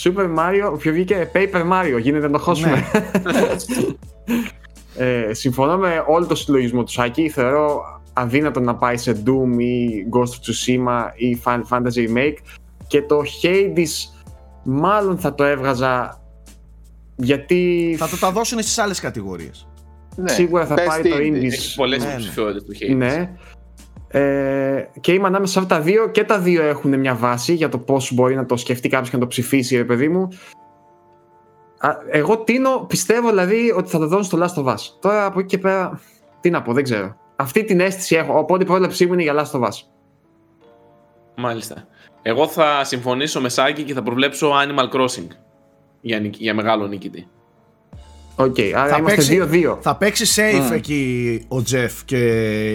Super 0.04 0.36
Mario, 0.38 0.78
ποιο 0.80 0.92
βγήκε 0.92 1.32
Paper 1.34 1.72
Mario, 1.72 2.00
γίνεται 2.02 2.26
να 2.26 2.32
το 2.32 2.40
χώσουμε. 2.40 2.84
ε, 4.98 5.34
συμφωνώ 5.34 5.78
με 5.78 6.04
όλο 6.08 6.26
το 6.26 6.36
συλλογισμό 6.36 6.84
του 6.84 6.92
Σάκη. 6.92 7.30
Θεωρώ 7.30 7.82
αδύνατο 8.14 8.60
να 8.60 8.76
πάει 8.76 8.98
σε 8.98 9.24
Doom 9.26 9.60
ή 9.60 10.06
Ghost 10.12 10.22
of 10.22 10.24
Tsushima 10.24 11.04
ή 11.16 11.42
Final 11.44 11.64
Fantasy 11.70 12.10
Remake. 12.10 12.38
Και 12.88 13.02
το 13.02 13.22
Hades 13.42 14.24
μάλλον 14.64 15.18
θα 15.18 15.36
το 15.36 15.44
έβγαζα 15.44 16.22
γιατί... 17.16 17.96
Θα 18.00 18.08
το 18.08 18.18
τα 18.18 18.32
δώσουν 18.32 18.62
στις 18.62 18.78
άλλες 18.78 19.00
κατηγορίες. 19.00 19.68
Ναι. 20.16 20.30
Σίγουρα 20.30 20.66
θα 20.66 20.76
πάρει 20.76 21.10
το 21.10 21.16
Indies. 21.16 21.44
Έχει 21.44 21.76
πολλές 21.76 22.04
ναι, 22.04 22.10
υποψηφιότητες 22.10 22.64
του 22.64 22.74
Hades. 22.74 22.96
Ναι. 22.96 23.30
Ε, 24.08 24.90
και 25.02 25.12
είμαι 25.12 25.28
ανάμεσα 25.28 25.54
σε 25.54 25.60
αυτά 25.60 25.76
τα 25.76 25.82
δύο 25.82 26.10
και 26.10 26.24
τα 26.24 26.40
δύο 26.40 26.64
έχουν 26.64 27.00
μια 27.00 27.16
βάση 27.16 27.54
για 27.54 27.70
το 27.70 27.78
πώς 27.78 28.14
μπορεί 28.14 28.36
να 28.36 28.46
το 28.46 28.58
σκεφτεί 28.58 28.90
κάποιος 28.90 29.10
και 29.10 29.16
να 29.16 29.22
το 29.22 29.28
ψηφίσει, 29.28 29.76
ρε 29.78 29.84
παιδί 29.84 30.10
μου. 30.10 30.28
Εγώ 32.12 32.38
τίνω, 32.38 32.86
πιστεύω 32.88 33.30
δηλαδή 33.30 33.74
ότι 33.78 33.90
θα 33.90 34.00
το 34.00 34.08
δώσουν 34.08 34.24
στο 34.24 34.38
Last 34.42 34.64
of 34.64 34.74
Us. 34.74 34.80
Τώρα 35.00 35.26
από 35.26 35.40
εκεί 35.40 35.48
και 35.48 35.58
πέρα, 35.58 36.02
τι 36.40 36.50
να 36.50 36.62
πω, 36.62 36.74
δεν 36.74 36.84
ξέρω. 36.84 37.16
Αυτή 37.36 37.64
την 37.64 37.80
αίσθηση 37.80 38.16
έχω. 38.16 38.38
Οπότε 38.38 38.64
η 38.64 38.66
πρόβλεψή 38.66 39.06
μου 39.06 39.14
είναι 39.14 39.22
για 39.22 39.34
Last 39.36 39.60
of 39.60 39.64
Us. 39.64 39.74
Μάλιστα. 41.36 41.88
Εγώ 42.22 42.48
θα 42.48 42.84
συμφωνήσω 42.84 43.42
με 43.42 43.50
Σάκη 43.50 43.84
και 43.84 43.94
θα 43.94 44.04
προβλέψω 44.04 44.52
Animal 44.52 44.96
Crossing 44.96 45.28
για, 46.02 46.18
για 46.38 46.54
μεγάλο 46.54 46.88
νικητή. 46.88 47.28
OK, 48.36 48.56
okay, 48.58 48.72
άρα 48.76 48.90
θα 48.90 48.98
είμαστε 48.98 49.48
2-2. 49.52 49.78
Θα 49.82 49.96
παίξει 49.96 50.26
safe 50.36 50.72
εκεί 50.74 51.46
ο 51.48 51.62
Τζεφ 51.62 52.06
και 52.06 52.18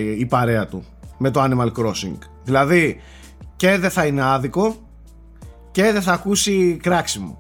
η 0.00 0.26
παρέα 0.26 0.66
του 0.66 0.84
με 1.18 1.30
το 1.30 1.42
Animal 1.42 1.72
Crossing. 1.80 2.18
Δηλαδή 2.44 3.00
και 3.56 3.76
δεν 3.76 3.90
θα 3.90 4.06
είναι 4.06 4.22
άδικο 4.24 4.76
και 5.70 5.82
δεν 5.92 6.02
θα 6.02 6.12
ακούσει 6.12 6.78
κράξιμο. 6.82 7.39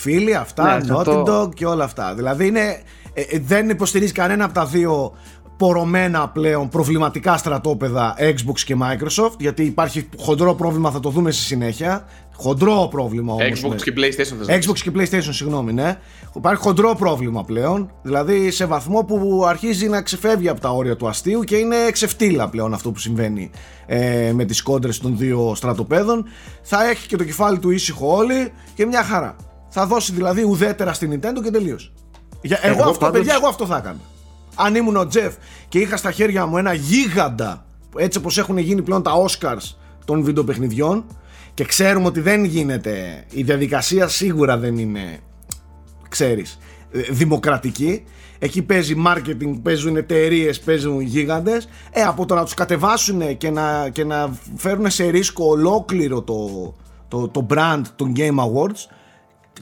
Φίλοι 0.00 0.34
αυτά, 0.34 0.78
ναι, 0.78 0.94
Naughty 0.94 1.24
Dog 1.24 1.54
και 1.54 1.66
όλα 1.66 1.84
αυτά. 1.84 2.14
Δηλαδή 2.14 2.46
είναι, 2.46 2.82
ε, 3.12 3.20
ε, 3.20 3.38
δεν 3.38 3.68
υποστηρίζει 3.68 4.12
κανένα 4.12 4.44
από 4.44 4.54
τα 4.54 4.66
δύο 4.66 5.12
πορωμένα 5.56 6.28
πλέον 6.28 6.68
προβληματικά 6.68 7.36
στρατόπεδα 7.36 8.16
Xbox 8.18 8.60
και 8.64 8.76
Microsoft 8.80 9.38
γιατί 9.38 9.64
υπάρχει 9.64 10.08
χοντρό 10.18 10.54
πρόβλημα 10.54 10.90
θα 10.90 11.00
το 11.00 11.10
δούμε 11.10 11.30
στη 11.30 11.42
συνέχεια. 11.42 12.04
Χοντρό 12.36 12.88
πρόβλημα 12.90 13.32
όμως 13.32 13.64
Xbox 13.64 13.76
και 13.82 13.92
PlayStation 13.96 14.60
Xbox 14.60 14.78
και 14.78 14.90
PlayStation 14.94 15.30
συγγνώμη 15.30 15.72
ναι. 15.72 15.98
Υπάρχει 16.36 16.62
χοντρό 16.62 16.94
πρόβλημα 16.94 17.44
πλέον 17.44 17.90
δηλαδή 18.02 18.50
σε 18.50 18.64
βαθμό 18.64 19.04
που 19.04 19.44
αρχίζει 19.48 19.88
να 19.88 20.02
ξεφεύγει 20.02 20.48
από 20.48 20.60
τα 20.60 20.70
όρια 20.70 20.96
του 20.96 21.08
αστείου 21.08 21.42
και 21.42 21.56
είναι 21.56 21.76
ξεφτύλα 21.92 22.48
πλέον 22.48 22.74
αυτό 22.74 22.90
που 22.90 22.98
συμβαίνει 22.98 23.50
ε, 23.86 24.32
με 24.34 24.44
τις 24.44 24.62
κόντρες 24.62 24.98
των 24.98 25.16
δύο 25.16 25.52
στρατοπέδων. 25.54 26.24
Θα 26.62 26.88
έχει 26.88 27.08
και 27.08 27.16
το 27.16 27.24
κεφάλι 27.24 27.58
του 27.58 27.70
ήσυχο 27.70 28.16
όλοι 28.16 28.52
και 28.74 28.86
μια 28.86 29.02
χαρά 29.02 29.36
θα 29.68 29.86
δώσει 29.86 30.12
δηλαδή 30.12 30.42
ουδέτερα 30.42 30.92
στην 30.92 31.12
Nintendo 31.12 31.42
και 31.42 31.50
τελείως 31.50 31.92
εγώ, 32.40 32.56
εγώ 32.62 32.82
αυτό, 32.82 32.98
πάντως... 32.98 33.18
παιδιά, 33.18 33.34
εγώ 33.34 33.48
αυτό 33.48 33.66
θα 33.66 33.76
έκανα 33.76 34.00
αν 34.54 34.74
ήμουν 34.74 34.96
ο 34.96 35.06
Τζεφ 35.06 35.34
και 35.68 35.78
είχα 35.78 35.96
στα 35.96 36.10
χέρια 36.10 36.46
μου 36.46 36.58
ένα 36.58 36.72
γίγαντα 36.72 37.64
έτσι 37.96 38.18
όπως 38.18 38.38
έχουν 38.38 38.58
γίνει 38.58 38.82
πλέον 38.82 39.02
τα 39.02 39.12
Oscars 39.24 39.74
των 40.04 40.22
βιντεοπαιχνιδιών 40.22 41.04
και 41.54 41.64
ξέρουμε 41.64 42.06
ότι 42.06 42.20
δεν 42.20 42.44
γίνεται 42.44 43.24
η 43.30 43.42
διαδικασία 43.42 44.08
σίγουρα 44.08 44.58
δεν 44.58 44.78
είναι 44.78 45.20
ξέρεις, 46.08 46.58
ε, 46.92 47.00
δημοκρατική. 47.00 48.04
Εκεί 48.38 48.62
παίζει 48.62 49.02
marketing, 49.06 49.60
παίζουν 49.62 49.96
εταιρείες, 49.96 50.60
παίζουν 50.60 51.00
γίγαντες. 51.00 51.68
Ε, 51.90 52.02
από 52.02 52.26
το 52.26 52.34
να 52.34 52.44
τους 52.44 52.54
κατεβάσουν 52.54 53.36
και 53.36 53.50
να, 53.50 53.88
και 53.88 54.04
να 54.04 54.38
φέρουν 54.56 54.90
σε 54.90 55.04
ρίσκο 55.04 55.44
ολόκληρο 55.44 56.22
το, 56.22 56.74
το, 57.08 57.28
το 57.28 57.46
brand 57.50 57.82
των 57.96 58.12
Game 58.16 58.36
Awards 58.36 58.86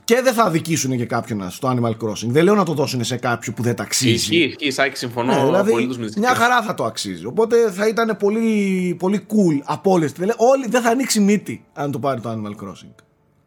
και 0.04 0.20
δεν 0.22 0.32
θα 0.32 0.42
αδικήσουν 0.42 0.96
και 0.96 1.06
κάποιον 1.06 1.50
στο 1.50 1.68
Animal 1.76 1.90
Crossing. 1.90 2.26
Δεν 2.28 2.44
λέω 2.44 2.54
να 2.54 2.64
το 2.64 2.72
δώσουν 2.72 3.04
σε 3.04 3.16
κάποιον 3.16 3.54
που 3.54 3.62
δεν 3.62 3.74
τα 3.76 3.82
αξίζει. 3.82 4.12
Ισχύει, 4.12 4.36
ισχύει, 4.56 4.70
Σάκη, 4.70 4.96
συμφωνώ 4.96 5.34
Ναι, 5.34 5.44
δηλαδή, 5.44 5.70
απολύτως 5.70 5.98
με 5.98 6.06
τις 6.06 6.16
μια 6.16 6.34
χαρά 6.34 6.62
θα 6.62 6.74
το 6.74 6.84
αξίζει. 6.84 7.26
Οπότε 7.26 7.70
θα 7.70 7.88
ήταν 7.88 8.16
πολύ, 8.16 8.96
πολύ 8.98 9.26
cool 9.28 9.60
από 9.64 9.90
όλες. 9.90 10.12
Δηλαδή, 10.12 10.34
όλοι 10.38 10.66
δεν 10.68 10.82
θα 10.82 10.90
ανοίξει 10.90 11.20
μύτη 11.20 11.64
αν 11.74 11.90
το 11.90 11.98
πάρει 11.98 12.20
το 12.20 12.30
Animal 12.30 12.64
Crossing. 12.64 12.94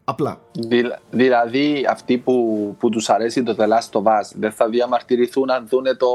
Απλά. 0.04 0.40
Δηλα- 0.52 0.98
Δηλαδή 1.10 1.86
αυτοί 1.90 2.18
που, 2.18 2.76
που 2.78 2.88
τους 2.88 3.08
αρέσει 3.08 3.42
το 3.42 3.56
The 3.58 3.62
Last 3.62 4.00
of 4.00 4.02
Us 4.02 4.30
δεν 4.38 4.52
θα 4.52 4.68
διαμαρτυρηθούν 4.68 5.50
αν 5.50 5.66
δούνε 5.68 5.94
το 5.94 6.06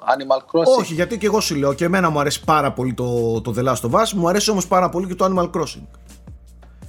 Animal 0.00 0.38
Crossing; 0.38 0.78
Όχι, 0.78 0.94
γιατί 0.94 1.18
και 1.18 1.26
εγώ 1.26 1.40
σου 1.40 1.54
λέω 1.54 1.72
και 1.74 1.84
εμένα 1.84 2.10
μου 2.10 2.20
αρέσει 2.20 2.44
πάρα 2.44 2.72
πολύ 2.72 2.94
το, 2.94 3.40
το 3.40 3.54
The 3.56 3.68
Last 3.68 3.90
of 3.90 4.00
Us, 4.00 4.10
μου 4.14 4.28
αρέσει 4.28 4.50
όμως 4.50 4.66
πάρα 4.66 4.88
πολύ 4.88 5.06
και 5.06 5.14
το 5.14 5.24
Animal 5.24 5.50
Crossing. 5.60 5.82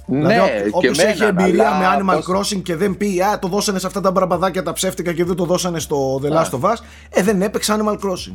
Ναι, 0.06 0.18
δηλαδή, 0.18 0.62
και 0.62 0.68
όποιος 0.72 0.98
έχει 0.98 1.22
εμένα, 1.22 1.42
εμπειρία 1.44 1.68
αλλά 1.70 2.04
με 2.04 2.12
Animal 2.14 2.20
πώς- 2.24 2.52
Crossing 2.52 2.62
και 2.62 2.76
δεν 2.76 2.96
πει 2.96 3.20
Α, 3.22 3.38
το 3.38 3.48
δώσανε 3.48 3.78
σε 3.78 3.86
αυτά 3.86 4.00
τα 4.00 4.10
μπραμπαδάκια 4.10 4.62
τα 4.62 4.72
ψεύτικα 4.72 5.12
και 5.12 5.24
δεν 5.24 5.36
το 5.36 5.44
δώσανε 5.44 5.78
στο 5.78 6.20
The 6.22 6.28
Last 6.32 6.60
of 6.60 6.70
Us, 6.70 6.74
ε, 7.10 7.22
δεν 7.22 7.42
έπαιξε 7.42 7.76
Animal 7.78 7.92
Crossing. 7.94 8.34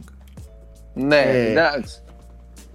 Ναι, 0.94 1.16
Ε, 1.20 1.52
εντάξει. 1.52 2.02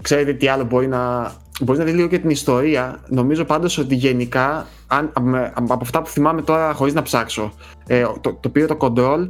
Ξέρετε 0.02 0.32
τι 0.32 0.48
άλλο 0.48 0.64
μπορεί 0.64 0.86
να. 0.88 1.32
Μπορείς 1.60 1.78
να 1.80 1.84
δεις 1.86 1.94
λίγο 1.94 2.08
και 2.08 2.18
την 2.18 2.30
ιστορία. 2.30 3.00
Νομίζω 3.08 3.44
πάντως 3.44 3.78
ότι 3.78 3.94
γενικά, 3.94 4.66
αν, 4.86 5.12
με- 5.20 5.52
από 5.54 5.78
αυτά 5.82 6.02
που 6.02 6.08
θυμάμαι 6.08 6.42
τώρα 6.42 6.72
χωρίς 6.72 6.94
να 6.94 7.02
ψάξω, 7.02 7.52
ε, 7.86 8.04
το, 8.20 8.34
το 8.40 8.48
πήρε 8.48 8.66
το 8.66 8.76
Control 8.80 9.28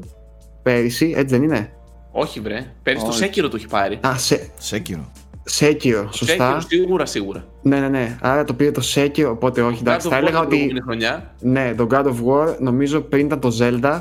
πέρυσι, 0.63 1.13
έτσι 1.17 1.35
δεν 1.35 1.43
είναι; 1.45 1.73
Όχι, 2.11 2.41
βρε. 2.41 2.67
Πέρυσι 2.83 3.05
το 3.05 3.11
Όχι. 3.11 3.19
Σέκυρο 3.19 3.49
το 3.49 3.57
έχει 3.57 3.67
πάρει. 3.67 3.99
Α, 4.07 4.15
σε, 4.19 4.51
Σέκυρο. 4.59 5.11
Sekiro, 5.51 6.05
σωστά. 6.11 6.61
Σέκυρο, 6.61 6.61
σίγουρα, 6.61 7.07
σίγουρα. 7.07 7.45
Ναι, 7.63 7.81
ναι, 7.81 7.89
ναι. 7.89 8.19
Άρα 8.21 8.45
το 8.45 8.55
πήρε 8.55 8.71
το 8.71 8.83
Sekiro, 8.95 9.29
οπότε 9.31 9.63
όχι. 9.63 9.79
Εντάξει, 9.81 10.09
God 10.09 10.11
of 10.11 10.13
θα 10.15 10.19
War 10.19 10.23
έλεγα 10.23 10.39
την 10.39 10.47
ότι. 10.47 10.49
προηγούμενη 10.57 10.81
χρονιά. 10.81 11.35
Ναι, 11.41 11.75
το 11.77 11.87
God 11.91 12.05
of 12.05 12.15
War 12.27 12.57
νομίζω 12.59 13.01
πριν 13.01 13.27
ήταν 13.27 13.41
το 13.41 13.51
Zelda. 13.61 14.01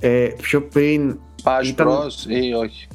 Ε, 0.00 0.28
πιο 0.42 0.62
πριν. 0.62 1.18
Smash 1.42 1.66
ήταν- 1.66 1.86
Bros 1.88 2.28
ή 2.28 2.52
όχι; 2.52 2.88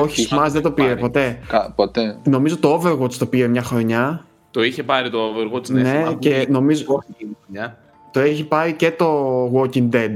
Όχι, 0.00 0.28
Smash 0.30 0.48
δεν 0.50 0.62
το 0.62 0.70
πήρε 0.70 0.88
πάρει. 0.88 1.00
ποτέ. 1.00 1.38
Κα- 1.48 1.72
ποτέ. 1.76 2.18
Νομίζω 2.24 2.56
το 2.58 2.80
Overwatch 2.84 3.12
το 3.14 3.26
πήρε 3.26 3.46
μια 3.48 3.62
χρονιά. 3.62 4.24
Το 4.50 4.62
είχε 4.62 4.82
πάρει 4.82 5.10
το 5.10 5.18
Overwatch, 5.18 5.68
Ναι, 5.70 5.84
θυμάμαι. 5.90 6.16
και 6.18 6.46
νομίζω- 6.50 6.84
Όχι 6.86 7.06
εκείνη 7.14 7.30
τη 7.30 7.36
χρονιά. 7.44 7.78
Το 8.12 8.20
έχει 8.20 8.44
πάρει 8.44 8.72
και 8.72 8.90
το 8.90 9.44
Walking 9.54 9.88
Dead. 9.92 10.14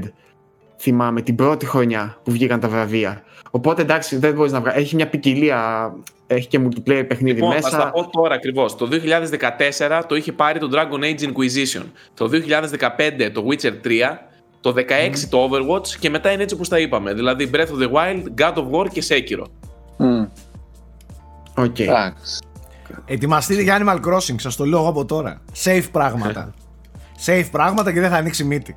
Θυμάμαι 0.77 1.21
την 1.21 1.35
πρώτη 1.35 1.65
χρονιά 1.65 2.17
που 2.23 2.31
βγήκαν 2.31 2.59
τα 2.59 2.67
βραβεία. 2.69 3.23
Οπότε 3.55 3.81
εντάξει, 3.81 4.17
δεν 4.17 4.33
μπορείς 4.33 4.51
να 4.51 4.59
βγάλει. 4.59 4.79
Έχει 4.81 4.95
μια 4.95 5.07
ποικιλία. 5.07 5.93
Έχει 6.27 6.47
και 6.47 6.59
multiplayer 6.63 7.05
παιχνίδι 7.07 7.39
Λοιπόν, 7.39 7.51
θα 7.51 7.67
στα 7.67 7.77
μέσα. 7.77 7.89
πω 7.89 8.09
τώρα 8.09 8.35
ακριβώς. 8.35 8.75
Το 8.75 8.87
2014 8.87 10.01
το 10.07 10.15
είχε 10.15 10.31
πάρει 10.31 10.59
το 10.59 10.69
Dragon 10.73 11.03
Age 11.03 11.23
Inquisition. 11.23 11.83
Το 12.13 12.29
2015 12.29 13.29
το 13.33 13.45
Witcher 13.49 13.71
3. 13.83 14.17
Το 14.61 14.73
16 14.77 15.27
το 15.29 15.49
Overwatch 15.49 15.87
και 15.87 16.09
μετά 16.09 16.31
είναι 16.31 16.43
έτσι 16.43 16.55
όπως 16.55 16.69
τα 16.69 16.79
είπαμε. 16.79 17.13
Δηλαδή 17.13 17.49
Breath 17.53 17.57
of 17.57 17.83
the 17.83 17.91
Wild, 17.91 18.23
God 18.41 18.53
of 18.53 18.69
War 18.71 18.87
και 18.91 19.03
Sekiro. 19.07 19.45
Μμ, 19.97 20.25
ΟΚ. 21.55 21.79
Εντάξει. 21.79 22.39
Ετοιμαστείτε 23.05 23.61
για 23.61 23.81
Animal 23.81 23.99
Crossing, 24.09 24.35
σας 24.37 24.55
το 24.55 24.65
λέω 24.65 24.79
εγώ 24.79 24.89
από 24.89 25.05
τώρα. 25.05 25.41
Safe 25.63 25.87
πράγματα. 25.91 26.53
Safe 27.25 27.47
πράγματα 27.51 27.93
και 27.93 27.99
δεν 27.99 28.09
θα 28.09 28.15
ανοίξει 28.15 28.43
μύτη. 28.43 28.75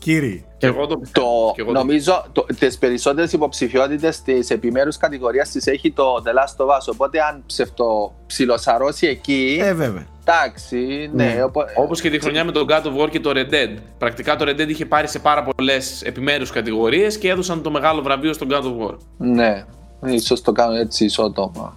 Κύριοι. 0.00 0.44
Και 0.58 0.66
εγώ 0.66 0.80
το 0.86 0.94
Το, 0.94 0.98
πιστεύω. 1.00 1.52
Και 1.54 1.60
εγώ 1.60 1.72
το- 1.72 1.78
νομίζω 1.78 2.24
το, 2.32 2.46
τις 2.58 2.78
περισσότερες 2.78 3.32
υποψηφιότητες 3.32 4.22
της 4.22 4.50
επιμέρους 4.50 4.96
κατηγορίας 4.96 5.50
της 5.50 5.66
έχει 5.66 5.92
το 5.92 6.22
The 6.24 6.28
Last 6.28 6.64
of 6.64 6.68
Us 6.68 6.92
οπότε 6.92 7.18
αν 7.20 7.42
ψευτο 7.46 8.14
ψιλοσαρώσει 8.26 9.06
εκεί 9.06 9.58
Ε, 9.62 9.74
βέβαια. 9.74 10.06
εντάξει 10.20 11.10
ναι, 11.14 11.24
Ναι. 11.24 11.42
οπο- 11.42 11.64
Όπως 11.76 12.00
και 12.00 12.10
τη 12.10 12.18
χρονιά 12.20 12.44
με 12.44 12.52
το 12.52 12.64
God 12.68 12.82
of 12.82 13.02
War 13.04 13.10
και 13.10 13.20
το 13.20 13.30
Red 13.34 13.52
Dead. 13.54 13.76
Πρακτικά 13.98 14.36
το 14.36 14.44
Red 14.48 14.60
Dead 14.60 14.68
είχε 14.68 14.86
πάρει 14.86 15.08
σε 15.08 15.18
πάρα 15.18 15.42
πολλές 15.56 16.02
επιμέρους 16.02 16.50
κατηγορίες 16.50 17.18
και 17.18 17.28
έδωσαν 17.28 17.62
το 17.62 17.70
μεγάλο 17.70 18.02
βραβείο 18.02 18.32
στον 18.32 18.48
God 18.50 18.62
of 18.62 18.86
War. 18.88 18.96
ναι 19.16 19.64
ίσως 20.06 20.42
το 20.42 20.52
κάνω 20.52 20.74
έτσι 20.74 21.04
ισότομα 21.04 21.76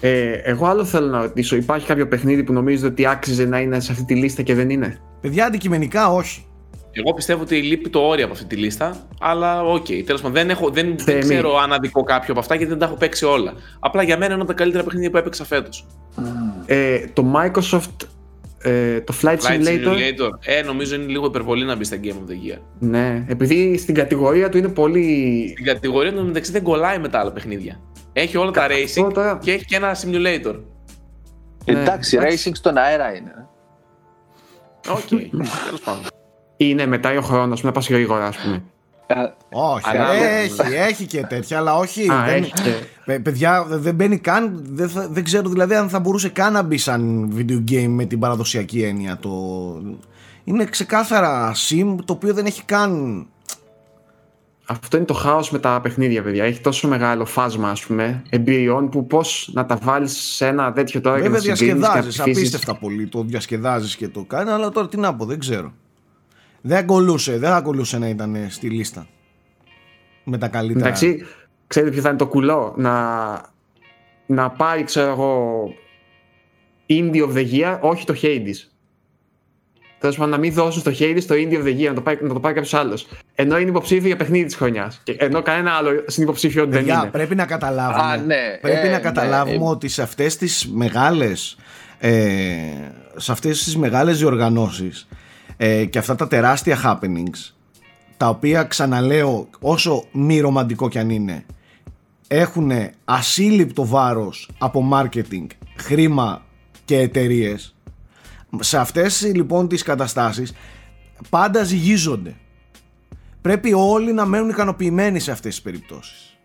Ε, 0.00 0.32
εγώ 0.32 0.66
άλλο 0.66 0.84
θέλω 0.84 1.06
να 1.06 1.20
ρωτήσω. 1.20 1.56
Υπάρχει 1.56 1.86
κάποιο 1.86 2.08
παιχνίδι 2.08 2.42
που 2.44 2.52
νομίζετε 2.52 2.86
ότι 2.86 3.06
άξιζε 3.06 3.44
να 3.44 3.58
είναι 3.60 3.80
σε 3.80 3.92
αυτή 3.92 4.04
τη 4.04 4.14
λίστα 4.14 4.42
και 4.42 4.54
δεν 4.54 4.70
είναι; 4.70 5.00
Παιδιά, 5.20 5.46
αντικειμενικά 5.46 6.08
όχι. 6.12 6.46
Εγώ 6.96 7.14
πιστεύω 7.14 7.42
ότι 7.42 7.62
λείπει 7.62 7.90
το 7.90 7.98
Ori 8.00 8.24
από 8.24 8.32
αυτή 8.34 8.44
τη 8.46 8.56
λίστα, 8.56 8.96
αλλά 9.20 9.64
OK. 9.64 9.84
Okay. 9.88 10.02
Τέλος 10.06 10.20
πάντων, 10.20 10.36
δεν, 10.36 10.50
έχω, 10.50 10.70
δεν, 10.70 10.86
δεν 10.86 10.98
Θέμη. 11.04 11.20
ξέρω 11.20 11.56
αν 11.56 11.72
αδικώ 11.72 12.02
κάποιο 12.02 12.28
από 12.30 12.40
αυτά 12.40 12.54
γιατί 12.54 12.70
δεν 12.70 12.80
τα 12.80 12.86
έχω 12.86 12.94
παίξει 12.94 13.24
όλα. 13.24 13.52
Απλά 13.78 14.02
για 14.02 14.14
μένα 14.14 14.24
είναι 14.24 14.34
ένα 14.34 14.42
από 14.42 14.52
τα 14.52 14.58
καλύτερα 14.58 14.84
παιχνίδια 14.84 15.10
που 15.10 15.16
έπαιξα 15.16 15.44
φέτος. 15.44 15.86
Ε, 16.66 17.06
το 17.12 17.24
Microsoft. 17.36 18.06
Ε, 18.58 19.00
το 19.00 19.14
Flight, 19.22 19.36
Flight 19.36 19.38
Simulator. 19.38 19.86
Simulator. 19.86 20.30
Ε, 20.44 20.62
νομίζω 20.62 20.94
είναι 20.94 21.04
λίγο 21.04 21.26
υπερβολή 21.26 21.64
να 21.64 21.76
μπει 21.76 21.84
στα 21.84 21.96
Game 22.02 22.06
of 22.08 22.30
the 22.30 22.52
Year. 22.54 22.58
Ναι, 22.78 23.24
επειδή 23.28 23.78
στην 23.78 23.94
κατηγορία 23.94 24.48
του 24.48 24.58
είναι 24.58 24.68
πολύ. 24.68 25.48
Στην 25.52 25.64
κατηγορία 25.64 26.12
του 26.12 26.24
μεταξύ 26.24 26.52
δεν 26.52 26.62
κολλάει 26.62 26.98
με 26.98 27.08
τα 27.08 27.18
άλλα 27.18 27.32
παιχνίδια. 27.32 27.80
Έχει 28.12 28.36
όλα 28.36 28.50
τα 28.50 28.66
racing 28.66 29.12
τώρα- 29.14 29.38
και 29.42 29.52
έχει 29.52 29.64
και 29.64 29.76
ένα 29.76 29.94
simulator. 29.94 30.60
Ναι, 31.64 31.80
εντάξει 31.80 32.16
εντάξει. 32.16 32.50
racing 32.50 32.56
στον 32.56 32.76
αέρα 32.76 33.14
είναι 33.14 33.46
Οκ, 34.88 35.08
τέλος 35.66 35.80
πάντων. 35.84 36.02
Είναι 36.68 36.86
μετά 36.86 37.18
ο 37.18 37.20
χρόνος, 37.20 37.62
να 37.62 37.72
πας 37.72 37.88
γρήγορα, 37.88 38.26
ας 38.26 38.36
πούμε. 38.36 38.62
Ε, 39.06 39.14
Όχι, 39.50 39.88
Αλλά- 39.88 40.12
έχει, 40.12 40.60
έχει 40.88 41.06
και 41.06 41.22
τέτοια, 41.26 41.58
αλλά 41.58 41.76
όχι. 41.76 42.10
Α, 42.12 42.24
δεν- 42.26 42.42
έχει 42.42 42.52
και- 42.52 42.74
Παι- 43.04 43.20
παιδιά, 43.22 43.64
δεν 43.68 43.94
μπαίνει 43.94 44.18
καν. 44.18 44.60
Δεν, 44.70 44.88
θα- 44.88 45.08
δεν 45.10 45.24
ξέρω 45.24 45.48
δηλαδή 45.48 45.74
αν 45.74 45.88
θα 45.88 45.98
μπορούσε 46.00 46.28
καν 46.28 46.52
να 46.52 46.62
μπει 46.62 46.76
σαν 46.78 47.32
video 47.36 47.70
game 47.70 47.86
με 47.88 48.04
την 48.04 48.18
παραδοσιακή 48.18 48.82
έννοια. 48.82 49.16
Το... 49.16 49.30
Είναι 50.44 50.64
ξεκάθαρα 50.64 51.52
sim 51.68 51.96
το 52.04 52.12
οποίο 52.12 52.34
δεν 52.34 52.46
έχει 52.46 52.64
καν. 52.64 53.26
Αυτό 54.66 54.96
είναι 54.96 55.06
το 55.06 55.14
χάος 55.14 55.50
με 55.50 55.58
τα 55.58 55.80
παιχνίδια, 55.82 56.22
παιδιά. 56.22 56.44
Έχει 56.44 56.60
τόσο 56.60 56.88
μεγάλο 56.88 57.24
φάσμα, 57.24 57.70
ας 57.70 57.84
πούμε, 57.86 58.22
εμπειριών 58.30 58.88
που 58.88 59.06
πώς 59.06 59.50
να 59.52 59.66
τα 59.66 59.78
βάλεις 59.82 60.12
σε 60.18 60.46
ένα 60.46 60.72
τέτοιο 60.72 61.00
τώρα 61.00 61.16
Βέβαια 61.16 61.40
και 61.40 61.48
να 61.48 61.54
συγκρίνεις 61.54 61.82
και 61.82 61.86
να 61.86 61.92
διασκεδάζεις 61.92 62.20
ψηφίσεις. 62.20 62.38
απίστευτα 62.54 62.74
πολύ. 62.80 63.06
Το 63.06 63.22
διασκεδάζεις 63.22 63.96
και 63.96 64.08
το 64.08 64.24
κάνεις, 64.24 64.52
αλλά 64.52 64.68
τώρα 64.68 64.88
τι 64.88 64.96
να 64.96 65.14
πω, 65.14 65.24
δεν 65.24 65.38
ξέρω. 65.38 65.72
Δεν 66.66 66.86
κολούσε, 66.86 67.38
δεν 67.38 67.50
θα 67.50 67.60
κολούσε 67.60 67.98
να 67.98 68.08
ήταν 68.08 68.46
στη 68.48 68.70
λίστα. 68.70 69.06
Με 70.24 70.38
τα 70.38 70.48
καλύτερα. 70.48 70.86
Εντάξει, 70.86 71.24
ξέρετε 71.66 71.92
ποιο 71.92 72.02
θα 72.02 72.08
είναι 72.08 72.18
το 72.18 72.26
κουλό; 72.26 72.74
Να, 72.76 72.94
να 74.26 74.50
πάρει, 74.50 74.84
ξέρω 74.84 75.10
εγώ, 75.10 75.64
Indie 76.88 77.22
of 77.28 77.32
the 77.32 77.52
Year, 77.52 77.78
όχι 77.80 78.04
το 78.04 78.14
Hades. 78.22 78.68
Τέλος 79.98 80.16
πάντων, 80.16 80.30
να 80.30 80.38
μην 80.38 80.52
δώσουν 80.52 80.80
στο 80.80 80.90
Hades 80.90 81.22
το 81.26 81.34
Indie 81.34 81.62
of 81.62 81.64
the 81.64 81.80
Year, 81.80 81.88
να 81.88 81.94
το 81.94 82.00
πάρει, 82.00 82.18
να 82.22 82.32
το 82.32 82.40
πάρει 82.40 82.54
κάποιος 82.54 82.74
άλλος. 82.74 83.06
Ενώ 83.34 83.58
είναι 83.58 83.70
υποψήφιο 83.70 84.06
για 84.06 84.16
παιχνίδι 84.16 84.44
της 84.44 84.56
χρονιάς. 84.56 85.02
Ενώ 85.16 85.42
κανένα 85.42 85.72
άλλο 85.72 85.90
συνυποψήφιο 86.06 86.66
δεν 86.66 86.78
Παιδιά, 86.78 87.00
είναι. 87.00 87.10
πρέπει 87.10 87.34
να 87.34 87.46
καταλάβουμε, 87.46 88.02
Α, 88.02 88.16
ναι, 88.16 88.58
πρέπει 88.60 88.86
ε, 88.86 88.90
να 88.90 88.96
ναι, 88.96 89.02
καταλάβουμε 89.02 89.66
ε. 89.66 89.68
ότι 89.68 89.88
σε 89.88 90.02
αυτές 90.02 90.36
τις 90.36 90.68
μεγάλες 90.72 91.56
ε, 91.98 92.12
σε 93.16 93.32
αυτές 93.32 93.64
τις 93.64 93.76
μεγάλες 93.76 94.18
διοργανώσεις 94.18 95.06
ε, 95.56 95.84
και 95.84 95.98
αυτά 95.98 96.14
τα 96.14 96.28
τεράστια 96.28 96.78
happenings 96.84 97.52
τα 98.16 98.28
οποία 98.28 98.62
ξαναλέω 98.62 99.48
όσο 99.60 100.04
μη 100.12 100.40
ρομαντικό 100.40 100.88
κι 100.88 100.98
αν 100.98 101.10
είναι 101.10 101.44
έχουν 102.28 102.70
ασύλληπτο 103.04 103.86
βάρος 103.86 104.50
από 104.58 104.88
marketing, 104.92 105.46
χρήμα 105.76 106.42
και 106.84 106.98
εταιρείες. 106.98 107.74
σε 108.60 108.78
αυτές 108.78 109.22
λοιπόν 109.34 109.68
τις 109.68 109.82
καταστάσεις 109.82 110.52
πάντα 111.30 111.62
ζυγίζονται 111.64 112.34
πρέπει 113.40 113.72
όλοι 113.72 114.12
να 114.12 114.26
μένουν 114.26 114.48
ικανοποιημένοι 114.48 115.20
σε 115.20 115.30
αυτές 115.30 115.54
τις 115.54 115.62
περιπτώσεις. 115.62 116.36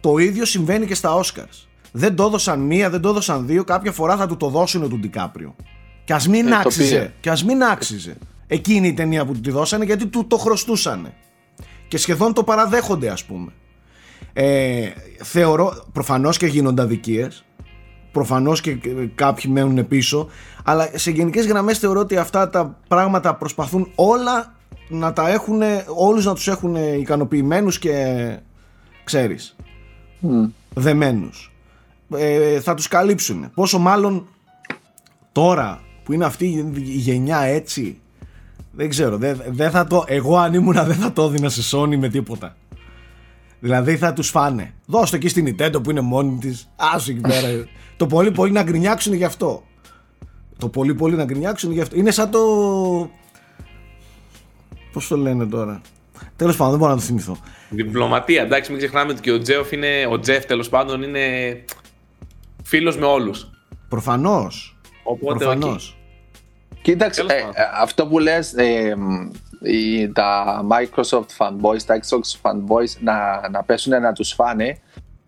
Το 0.00 0.18
ίδιο 0.18 0.44
συμβαίνει 0.44 0.86
και 0.86 0.94
στα 0.94 1.20
Oscars. 1.20 1.66
Δεν 1.92 2.14
το 2.16 2.24
έδωσαν 2.24 2.60
μία, 2.60 2.90
δεν 2.90 3.00
το 3.00 3.08
έδωσαν 3.08 3.46
δύο, 3.46 3.64
κάποια 3.64 3.92
φορά 3.92 4.16
θα 4.16 4.26
του 4.26 4.36
το 4.36 4.48
δώσουν 4.48 4.88
του 4.88 4.98
Ντικάπριο. 4.98 5.54
Και 6.04 6.12
ας 6.12 6.28
μην 6.28 6.46
Ε, 6.46 6.50
το 6.50 6.56
άξιζε, 6.56 6.94
πήρε. 6.94 7.12
και 7.20 7.30
ας 7.30 7.44
μην 7.44 7.62
άξιζε 7.62 8.16
εκείνη 8.54 8.88
η 8.88 8.94
ταινία 8.94 9.24
που 9.26 9.32
του 9.32 9.40
τη 9.40 9.50
δώσανε 9.50 9.84
γιατί 9.84 10.06
του 10.06 10.26
το 10.26 10.36
χρωστούσανε. 10.36 11.14
Και 11.88 11.98
σχεδόν 11.98 12.32
το 12.32 12.44
παραδέχονται 12.44 13.08
ας 13.08 13.24
πούμε. 13.24 13.52
Ε, 14.32 14.90
θεωρώ, 15.22 15.84
προφανώς 15.92 16.36
και 16.36 16.46
γίνονται 16.46 16.82
αδικίες, 16.82 17.44
προφανώς 18.12 18.60
και 18.60 18.78
κάποιοι 19.14 19.50
μένουν 19.54 19.86
πίσω, 19.86 20.28
αλλά 20.64 20.90
σε 20.94 21.10
γενικές 21.10 21.46
γραμμές 21.46 21.78
θεωρώ 21.78 22.00
ότι 22.00 22.16
αυτά 22.16 22.50
τα 22.50 22.78
πράγματα 22.88 23.34
προσπαθούν 23.34 23.90
όλα 23.94 24.54
να 24.88 25.12
τα 25.12 25.30
έχουν, 25.30 25.62
όλους 25.96 26.24
να 26.24 26.34
τους 26.34 26.48
έχουν 26.48 26.74
ικανοποιημένους 26.74 27.78
και 27.78 28.38
ξέρεις, 29.04 29.56
μ. 30.20 30.44
δεμένους. 30.74 31.52
Ε, 32.16 32.60
θα 32.60 32.74
τους 32.74 32.88
καλύψουν. 32.88 33.50
Πόσο 33.54 33.78
μάλλον 33.78 34.26
τώρα 35.32 35.80
που 36.04 36.12
είναι 36.12 36.24
αυτή 36.24 36.46
η 36.74 36.98
γενιά 36.98 37.40
έτσι 37.40 37.98
Δεν 38.76 38.88
ξέρω. 38.88 39.16
Δεν, 39.16 39.42
δεν 39.46 39.70
θα 39.70 39.86
το, 39.86 40.04
εγώ 40.06 40.36
αν 40.36 40.54
ήμουν 40.54 40.72
δεν 40.72 40.94
θα 40.94 41.12
το 41.12 41.22
έδινα 41.22 41.48
σε 41.48 41.76
Sony 41.76 41.96
με 41.96 42.08
τίποτα. 42.08 42.56
Δηλαδή 43.60 43.96
θα 43.96 44.12
τους 44.12 44.28
φάνε. 44.28 44.74
Δώστε 44.86 45.16
εκεί 45.16 45.28
στην 45.28 45.56
Nintendo 45.58 45.82
που 45.82 45.90
είναι 45.90 46.00
μόνη 46.00 46.38
της. 46.38 46.70
Άσου 46.76 47.10
εκεί 47.10 47.20
πέρα. 47.20 47.48
το 47.96 48.06
πολύ 48.06 48.30
πολύ 48.30 48.52
να 48.52 48.62
γκρινιάξουν 48.62 49.14
γι' 49.14 49.24
αυτό. 49.24 49.62
Το 50.58 50.68
πολύ 50.68 50.94
πολύ 50.94 51.16
να 51.16 51.24
γκρινιάξουν 51.24 51.72
γι' 51.72 51.80
αυτό. 51.80 51.96
Είναι 51.96 52.10
σαν 52.10 52.30
το... 52.30 52.40
Πώς 54.92 55.08
το 55.08 55.16
λένε 55.16 55.46
τώρα; 55.46 55.80
Τέλος 56.36 56.56
πάντων 56.56 56.70
δεν 56.70 56.80
μπορώ 56.80 56.92
να 56.92 56.98
το 56.98 57.04
θυμηθώ. 57.04 57.36
Διπλωματία. 57.70 58.42
Εντάξει, 58.42 58.70
μην 58.70 58.78
ξεχνάμε 58.80 59.12
ότι 59.12 59.20
και 59.20 59.32
ο 59.32 59.38
Τζεφ 59.38 59.72
είναι. 59.72 60.06
Ο 60.10 60.18
Τζεφ 60.18 60.44
τέλος 60.44 60.68
πάντων 60.68 61.02
είναι 61.02 61.20
φίλος 62.62 62.96
με 62.96 63.06
όλους. 63.06 63.50
Προφανώς. 63.88 64.76
Οπότε 65.02 65.44
Προφανώς. 65.44 65.96
Κοίταξε, 66.84 67.20
Τέλος 67.20 67.32
ε, 67.32 67.40
πάντων. 67.40 67.54
ε, 67.56 67.62
αυτό 67.80 68.06
που 68.06 68.18
λες, 68.18 68.54
ε, 68.56 68.94
μ, 68.96 69.30
οι- 69.62 70.12
τα 70.12 70.60
Microsoft 70.70 71.36
fanboys, 71.38 71.82
τα 71.86 72.00
Xbox 72.00 72.40
fanboys 72.42 72.96
να, 73.00 73.48
να 73.50 73.62
πέσουν 73.62 74.00
να 74.00 74.12
τους 74.12 74.32
φάνε, 74.32 74.78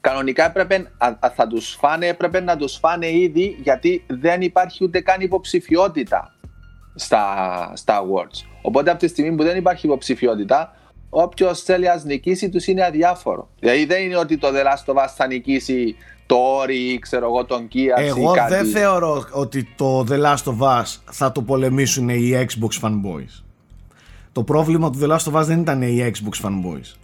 κανονικά 0.01 0.45
έπρεπε, 0.45 0.91
α, 0.99 1.07
α, 1.21 1.31
θα 1.35 1.47
τους 1.47 1.77
φάνε, 1.81 2.07
έπρεπε 2.07 2.41
να 2.41 2.57
τους 2.57 2.77
φάνε 2.77 3.11
ήδη 3.11 3.57
γιατί 3.63 4.05
δεν 4.07 4.41
υπάρχει 4.41 4.85
ούτε 4.85 5.01
καν 5.01 5.21
υποψηφιότητα 5.21 6.35
στα, 6.95 7.25
στα 7.75 8.01
awards. 8.03 8.47
Οπότε 8.63 8.91
από 8.91 8.99
τη 8.99 9.09
στιγμή 9.09 9.37
που 9.37 9.43
δεν 9.43 9.57
υπάρχει 9.57 9.87
υποψηφιότητα, 9.87 10.77
όποιος 11.11 11.63
θέλει 11.63 11.87
να 11.87 12.03
νικήσει 12.05 12.49
τους 12.49 12.67
είναι 12.67 12.85
αδιάφορο. 12.85 13.49
Δηλαδή 13.61 13.85
δεν 13.85 14.03
είναι 14.03 14.17
ότι 14.17 14.39
το 14.39 14.49
The 14.49 14.67
Last 14.67 14.95
of 14.95 15.05
Us 15.05 15.09
θα 15.17 15.27
νικήσει 15.27 15.97
το 16.27 16.37
Ori 16.63 16.71
ή 16.93 16.99
ξέρω 16.99 17.27
εγώ 17.27 17.45
τον 17.45 17.69
Gears 17.75 18.03
ή 18.03 18.07
Εγώ 18.07 18.33
κάτι. 18.33 18.53
δεν 18.55 18.67
θεωρώ 18.67 19.25
ότι 19.33 19.69
το 19.77 20.01
The 20.11 20.23
Last 20.25 20.45
of 20.53 20.59
Us 20.59 20.97
θα 21.11 21.33
το 21.33 21.43
πολεμήσουν 21.43 22.09
οι 22.09 22.47
Xbox 22.47 22.87
fanboys. 22.87 23.43
Το 24.33 24.43
πρόβλημα 24.43 24.91
του 24.91 24.99
The 25.03 25.11
Last 25.17 25.33
of 25.33 25.41
Us 25.41 25.45
δεν 25.45 25.61
ήταν 25.61 25.83
οι 25.83 26.11
Xbox 26.13 26.47
fanboys. 26.47 26.95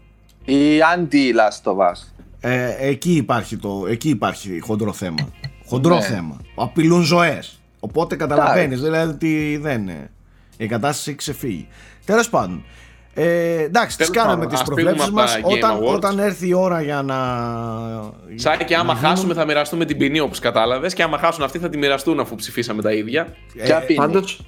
Ή 0.44 0.78
anti-Last 0.96 1.72
of 1.72 1.76
Us. 1.76 2.26
Ε, 2.40 2.88
εκεί, 2.88 3.12
υπάρχει 3.14 3.56
το, 3.56 3.84
εκεί 3.88 4.08
υπάρχει 4.08 4.60
χοντρό 4.60 4.92
θέμα. 4.92 5.28
Χοντρό 5.66 5.94
Ναι. 5.94 6.00
θέμα. 6.02 6.40
Απειλούν 6.54 7.02
ζωές. 7.02 7.60
Οπότε 7.80 8.16
καταλαβαίνεις, 8.16 8.80
δηλαδή 8.80 9.10
ότι 9.12 9.58
δεν 9.62 9.80
είναι. 9.80 10.10
Η 10.56 10.66
κατάσταση 10.66 11.08
έχει 11.08 11.18
ξεφύγει. 11.18 11.68
Τέλος 12.04 12.30
πάντων. 12.30 12.64
Ε, 13.14 13.62
εντάξει, 13.62 13.96
τις 13.96 14.06
Τέλος 14.06 14.22
κάναμε 14.22 14.34
πάντων, 14.34 14.48
τις 14.50 14.60
ας 14.60 14.66
προβλέψεις 14.66 15.02
φύγουμε 15.04 15.22
μας. 15.22 15.34
από 15.36 15.42
τα 15.42 15.48
Game 15.48 15.56
Όταν, 15.56 15.80
Awards. 15.80 15.94
όταν 15.94 16.18
έρθει 16.18 16.48
η 16.48 16.54
ώρα 16.54 16.82
για 16.82 17.02
να. 17.02 17.16
Σάκη, 18.34 18.64
και 18.64 18.76
άμα 18.76 18.92
να 18.94 18.98
χάσουμε 18.98 19.34
θα 19.34 19.44
μοιραστούμε 19.44 19.84
την 19.84 19.98
ποινή 19.98 20.20
όπως 20.20 20.38
κατάλαβες. 20.38 20.94
Και 20.94 21.02
άμα 21.02 21.18
χάσουν 21.18 21.44
αυτοί 21.44 21.58
θα 21.58 21.68
τη 21.68 21.76
μοιραστούν 21.78 22.20
αφού 22.20 22.34
ψηφίσαμε 22.34 22.82
τα 22.82 22.92
ίδια. 22.92 23.36
Ποια 23.64 23.76
Ε, 23.76 23.84
πίνει. 23.86 23.98
Πάντως, 23.98 24.44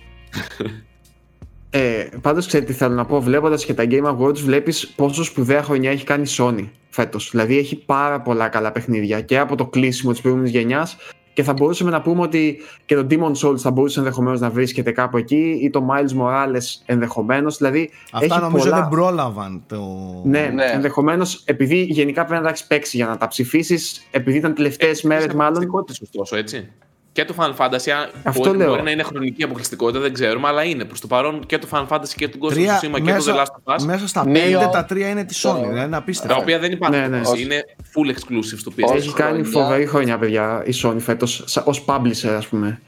ε, 1.71 2.07
πάντως 2.21 2.47
ξέρετε 2.47 2.73
τι 2.73 2.79
θέλω 2.79 2.95
να 2.95 3.05
πω, 3.05 3.21
βλέποντας 3.21 3.65
και 3.65 3.75
τα 3.75 3.85
Game 3.91 4.17
Awards 4.17 4.37
βλέπεις 4.39 4.87
πόσο 4.97 5.25
σπουδαία 5.25 5.63
χρονιά 5.63 5.91
έχει 5.91 6.05
κάνει 6.05 6.23
η 6.23 6.35
Sony 6.39 6.69
φέτος. 6.91 7.29
Δηλαδή 7.31 7.59
έχει 7.59 7.77
πάρα 7.77 8.21
πολλά 8.21 8.49
καλά 8.49 8.73
παιχνίδια 8.73 9.21
και 9.21 9.39
από 9.39 9.57
το 9.57 9.67
κλείσιμο 9.67 10.13
της 10.13 10.21
προηγούμενης 10.21 10.53
γενιάς 10.53 10.97
και 11.35 11.43
θα 11.43 11.53
μπορούσαμε 11.53 11.91
να 11.91 12.03
πούμε 12.03 12.21
ότι 12.23 12.57
και 12.87 12.95
το 12.95 13.07
Demon 13.11 13.33
Souls 13.33 13.59
θα 13.59 13.71
μπορούσε 13.71 13.99
ενδεχομένως 13.99 14.41
να 14.41 14.51
βρίσκεται 14.51 14.93
κάπου 14.93 15.17
εκεί 15.17 15.59
ή 15.63 15.71
το 15.71 15.87
Miles 15.91 16.21
Morales 16.23 16.83
ενδεχομένως. 16.87 17.57
Δηλαδή 17.57 17.91
Αυτά 18.13 18.35
έχει 18.35 18.41
νομίζω 18.45 18.65
πολλά... 18.65 18.81
δεν 18.81 18.89
πρόλαβαν 18.89 19.63
το. 19.69 19.81
Ναι, 20.25 20.51
Ναι. 20.55 20.65
ενδεχομένως 20.65 21.43
επειδή 21.45 21.83
γενικά 21.83 22.21
πρέπει 22.25 22.37
να 22.41 22.43
τα 22.47 22.49
έχεις 22.49 22.65
παίξει 22.67 22.97
για 22.97 23.07
να 23.07 23.17
τα 23.17 23.29
ψηφίσεις, 23.29 24.07
επειδή 24.11 24.39
ήταν 24.39 24.55
τελευταίες 24.55 25.03
μέρες 25.03 25.25
μάλλον. 25.35 25.41
αποκλειστικότητες, 25.47 26.01
ωστόσο, 26.01 26.37
έτσι. 26.37 26.71
Και 27.15 27.25
το 27.25 27.35
Final 27.39 27.57
Fantasy, 27.57 27.91
αν 27.91 28.11
Αυτό 28.23 28.43
μπορεί, 28.43 28.57
λέω. 28.59 28.69
μπορεί 28.69 28.83
να 28.83 28.91
είναι 28.91 29.03
χρονική 29.03 29.43
αποκλειστικότητα, 29.43 30.01
δεν 30.01 30.13
ξέρουμε, 30.13 30.49
αλλά 30.49 30.63
είναι 30.65 30.85
προ 30.85 30.97
το 31.01 31.07
παρόν 31.07 31.47
και 31.47 31.59
το 31.59 31.69
Final 31.71 31.87
Fantasy 31.89 32.09
και 32.17 32.29
το 32.29 32.39
Ghost 32.43 32.47
of 32.51 32.53
Τρία, 32.53 32.81
Tsushima 32.81 33.03
και 33.05 33.13
το 33.13 33.25
The 33.27 33.35
Last 33.35 33.75
of 33.75 33.75
Us. 33.77 33.83
μέσα 33.85 34.09
στα 34.09 34.23
Neo. 34.23 34.33
πέντε 34.33 34.69
τα 34.73 34.85
τρία 34.85 35.09
είναι 35.09 35.25
της 35.25 35.47
Sony. 35.47 35.53
Το- 35.53 35.59
Δηλαδή 35.61 35.79
είναι 35.81 35.89
Τα 35.91 35.97
απίστευτο. 35.97 36.37
οποία 36.41 36.59
δεν 36.59 36.73
υπάρχουν. 36.73 37.01
Ναι, 37.01 37.09
ναι. 37.09 37.19
έτσι, 37.19 37.43
Είναι 37.43 37.65
full 37.79 38.09
exclusive 38.11 38.59
στο 38.59 38.73
PS. 38.77 38.83
Ως 38.83 38.97
Έχει 38.97 39.13
κάνει 39.13 39.43
χρονιά. 39.43 39.61
φοβερή 39.61 39.87
χρονιά, 39.87 40.19
παιδιά, 40.19 40.63
η 40.67 40.73
Sony 40.83 40.97
φέτος, 40.99 41.45
ως 41.65 41.85
publisher, 41.87 42.29
ας 42.37 42.47
πούμε. 42.47 42.81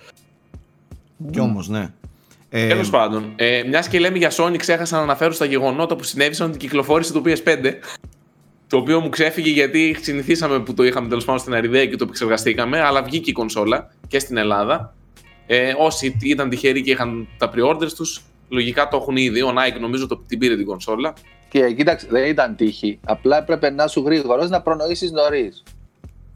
Κι 1.31 1.41
όμως, 1.41 1.69
ναι. 1.69 1.89
Ε, 2.51 2.69
Τέλος 2.69 2.91
πάντων, 2.91 3.33
ε, 3.37 3.62
μιας 3.69 3.89
και 3.89 3.99
λέμε 3.99 4.19
για 4.19 4.31
Sony, 4.37 4.57
ξέχασα 4.57 4.97
να 4.97 5.03
αναφέρω 5.03 5.33
στα 5.33 5.45
γεγονότα 5.45 5.97
που 5.97 6.03
συνέβησαν 6.05 6.51
την 6.51 6.61
κυκλοφόρηση 6.61 7.12
του 7.12 7.23
PS5. 7.25 7.73
Το 8.68 8.76
οποίο 8.76 9.00
μου 9.00 9.09
ξέφυγε 9.09 9.50
γιατί 9.50 9.96
συνηθίσαμε 10.00 10.61
που 10.61 10.74
το 10.74 10.85
είχαμε 10.85 11.09
τέλος 11.09 11.24
πάντων 11.24 11.40
στην 11.40 11.55
Αριδέα 11.55 11.87
και 11.87 11.96
το 11.96 12.05
επεξεργαστήκαμε, 12.05 12.81
αλλά 12.81 13.02
βγήκε 13.02 13.31
η 13.31 13.33
κονσόλα 13.33 13.90
και 14.09 14.18
στην 14.18 14.37
Ελλάδα. 14.37 14.94
Ε, 15.46 15.72
όσοι 15.79 16.16
ήταν 16.22 16.48
τυχεροί 16.48 16.83
και 16.83 16.90
είχαν 16.90 17.29
τα 17.38 17.50
pre-orders 17.55 17.92
τους, 17.96 18.22
λογικά 18.48 18.88
το 18.88 18.96
έχουν 18.96 19.16
ήδη. 19.16 19.42
Ο 19.42 19.55
Nike 19.59 19.81
νομίζω 19.81 20.07
το, 20.07 20.16
την 20.29 20.38
πήρε 20.38 20.57
την 20.57 20.66
κονσόλα. 20.66 21.12
Και 21.48 21.72
κοίταξε, 21.72 22.07
δεν 22.11 22.24
ήταν 22.24 22.57
τύχη. 22.57 22.98
Απλά 23.07 23.38
έπρεπε 23.38 23.70
να 23.70 23.87
σου 23.87 24.02
γρήγορος 24.07 24.50
να 24.50 24.62
προνοήσεις 24.62 25.11
νωρίς. 25.11 25.62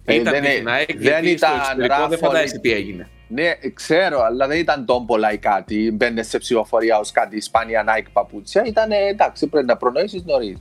ήταν 0.04 0.32
δεν, 0.32 0.42
τύχη 0.42 0.56
ε- 0.56 0.62
Nike, 0.62 0.94
δεν 0.96 1.00
γιατί 1.00 1.36
στο 1.36 1.46
ήταν 1.46 1.58
εξωτερικό 1.58 1.94
δεν 1.94 2.00
ράφολη. 2.00 2.20
φαντάζεσαι 2.20 2.58
τι 2.58 2.72
έγινε. 2.72 3.08
Ναι, 3.28 3.50
ξέρω, 3.74 4.20
αλλά 4.22 4.46
δεν 4.46 4.58
ήταν 4.58 4.84
τόμπολα 4.84 5.32
ή 5.32 5.38
κάτι. 5.38 5.90
Μπαίνε 5.94 6.22
σε 6.22 6.38
ψηφοφορία 6.38 6.98
ως 6.98 7.10
κάτι 7.10 7.36
Ισπανία 7.36 7.84
Nike 7.86 8.08
παπούτσια. 8.12 8.62
Ήταν 8.66 8.90
εντάξει, 8.90 9.46
πρέπει 9.46 9.66
να 9.66 9.76
προνοήσεις 9.76 10.24
νωρίς. 10.24 10.58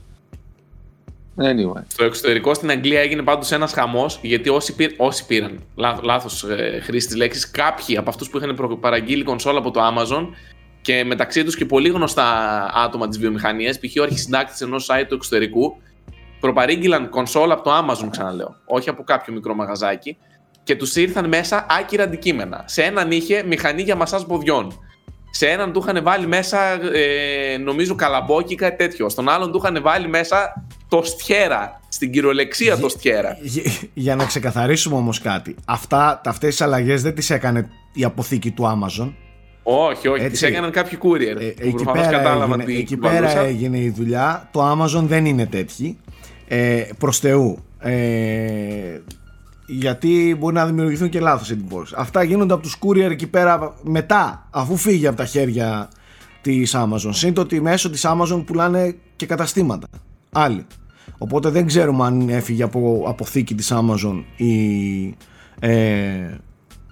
Anyway. 1.36 1.82
Στο 1.86 2.04
εξωτερικό 2.04 2.54
στην 2.54 2.70
Αγγλία 2.70 3.00
έγινε 3.00 3.22
πάντως 3.22 3.52
ένας 3.52 3.72
χαμός, 3.72 4.18
γιατί 4.22 4.48
όσοι, 4.48 4.74
πήρ, 4.74 4.90
όσοι 4.96 5.26
πήραν, 5.26 5.60
λάθος 6.02 6.44
ε, 6.44 6.80
χρήση 6.82 7.06
της 7.06 7.16
λέξης, 7.16 7.50
κάποιοι 7.50 7.96
από 7.96 8.10
αυτούς 8.10 8.30
που 8.30 8.36
είχαν 8.38 8.54
προ- 8.54 8.78
παραγγείλει 8.78 9.22
κονσόλα 9.22 9.58
από 9.58 9.70
το 9.70 9.80
Amazon 9.86 10.26
και 10.80 11.04
μεταξύ 11.04 11.44
τους 11.44 11.56
και 11.56 11.64
πολύ 11.64 11.88
γνωστά 11.88 12.26
άτομα 12.74 13.08
της 13.08 13.18
βιομηχανίας, 13.18 13.78
π.χ. 13.78 14.00
ο 14.00 14.02
αρχισυντάκτης 14.02 14.60
ενός 14.60 14.88
site 14.90 15.04
του 15.08 15.14
εξωτερικού, 15.14 15.76
προπαρήγγειλαν 16.40 17.08
κονσόλα 17.08 17.54
από 17.54 17.62
το 17.62 17.70
Amazon, 17.78 18.08
ξαναλέω, 18.10 18.56
όχι 18.64 18.88
από 18.88 19.02
κάποιο 19.02 19.32
μικρό 19.32 19.54
μαγαζάκι, 19.54 20.16
και 20.62 20.76
τους 20.76 20.96
ήρθαν 20.96 21.28
μέσα 21.28 21.66
άκυρα 21.70 22.02
αντικείμενα. 22.02 22.64
Σε 22.66 22.82
έναν 22.82 23.10
είχε 23.10 23.42
μηχανή 23.42 23.82
για 23.82 23.96
μασάζ 23.96 24.22
ποδιών. 24.22 24.80
Σε 25.30 25.46
έναν 25.46 25.72
του 25.72 25.84
είχαν 25.86 26.02
βάλει 26.02 26.26
μέσα, 26.26 26.58
ε, 26.94 27.56
νομίζω, 27.58 27.94
καλαμπόκι 27.94 28.52
ή 28.52 28.56
κάτι 28.56 28.76
τέτοιο. 28.76 29.08
Στον 29.08 29.28
άλλον 29.28 29.52
του 29.52 29.60
είχαν 29.62 29.82
βάλει 29.82 30.08
μέσα 30.08 30.64
το 30.88 31.02
στιέρα. 31.02 31.80
Στην 31.88 32.10
κυριολεξία 32.12 32.78
το 32.78 32.88
στιέρα. 32.88 33.38
Για, 33.40 33.62
για 33.94 34.16
να 34.16 34.24
ξεκαθαρίσουμε 34.24 34.96
όμως 34.96 35.20
κάτι. 35.20 35.54
Αυτά, 35.64 36.20
αυτές 36.24 36.48
τις 36.48 36.60
αλλαγές 36.60 37.02
δεν 37.02 37.14
τις 37.14 37.30
έκανε 37.30 37.68
η 37.92 38.04
αποθήκη 38.04 38.50
του 38.50 38.64
Amazon. 38.64 39.12
Όχι, 39.62 40.08
όχι. 40.08 40.24
Έτσι. 40.24 40.46
Τι 40.46 40.52
έκαναν 40.52 40.70
κάποιοι 40.70 40.98
courier. 41.02 41.40
Ε, 41.40 41.44
που 41.44 41.54
εκεί 41.58 41.70
προφανώς 41.70 42.06
πέρα, 42.06 42.16
κατάλαβαν 42.16 42.60
έγινε, 42.60 42.74
τι 42.74 42.80
εκεί 42.80 42.96
πέρα 42.96 43.14
κουβαλούσαν. 43.14 43.44
έγινε 43.44 43.78
η 43.78 43.90
δουλειά. 43.90 44.48
Το 44.52 44.70
Amazon 44.70 45.02
δεν 45.02 45.24
είναι 45.24 45.46
τέτοιοι. 45.46 45.98
Ε, 46.48 46.82
προς 46.98 47.18
Θεού. 47.18 47.64
Ε, 47.78 49.00
γιατί 49.70 50.36
μπορεί 50.38 50.54
να 50.54 50.66
δημιουργηθούν 50.66 51.08
και 51.08 51.20
λάθος 51.20 51.50
εντυπώσεις. 51.50 51.96
Αυτά 51.96 52.22
γίνονται 52.22 52.52
από 52.52 52.62
τους 52.62 52.78
courier 52.80 53.10
εκεί 53.10 53.26
πέρα 53.26 53.74
μετά, 53.82 54.46
αφού 54.50 54.76
φύγει 54.76 55.06
από 55.06 55.16
τα 55.16 55.24
χέρια 55.24 55.88
της 56.40 56.74
Amazon. 56.76 57.10
Σύντο 57.10 57.40
ότι 57.40 57.60
μέσω 57.60 57.90
της 57.90 58.06
Amazon 58.06 58.42
πουλάνε 58.46 58.96
και 59.16 59.26
καταστήματα. 59.26 59.86
Άλλοι. 60.32 60.66
Οπότε 61.18 61.50
δεν 61.50 61.66
ξέρουμε 61.66 62.04
αν 62.04 62.28
έφυγε 62.28 62.62
από 62.62 63.04
αποθήκη 63.06 63.54
της 63.54 63.72
Amazon 63.72 64.24
ή, 64.36 65.16
ε, 65.58 66.38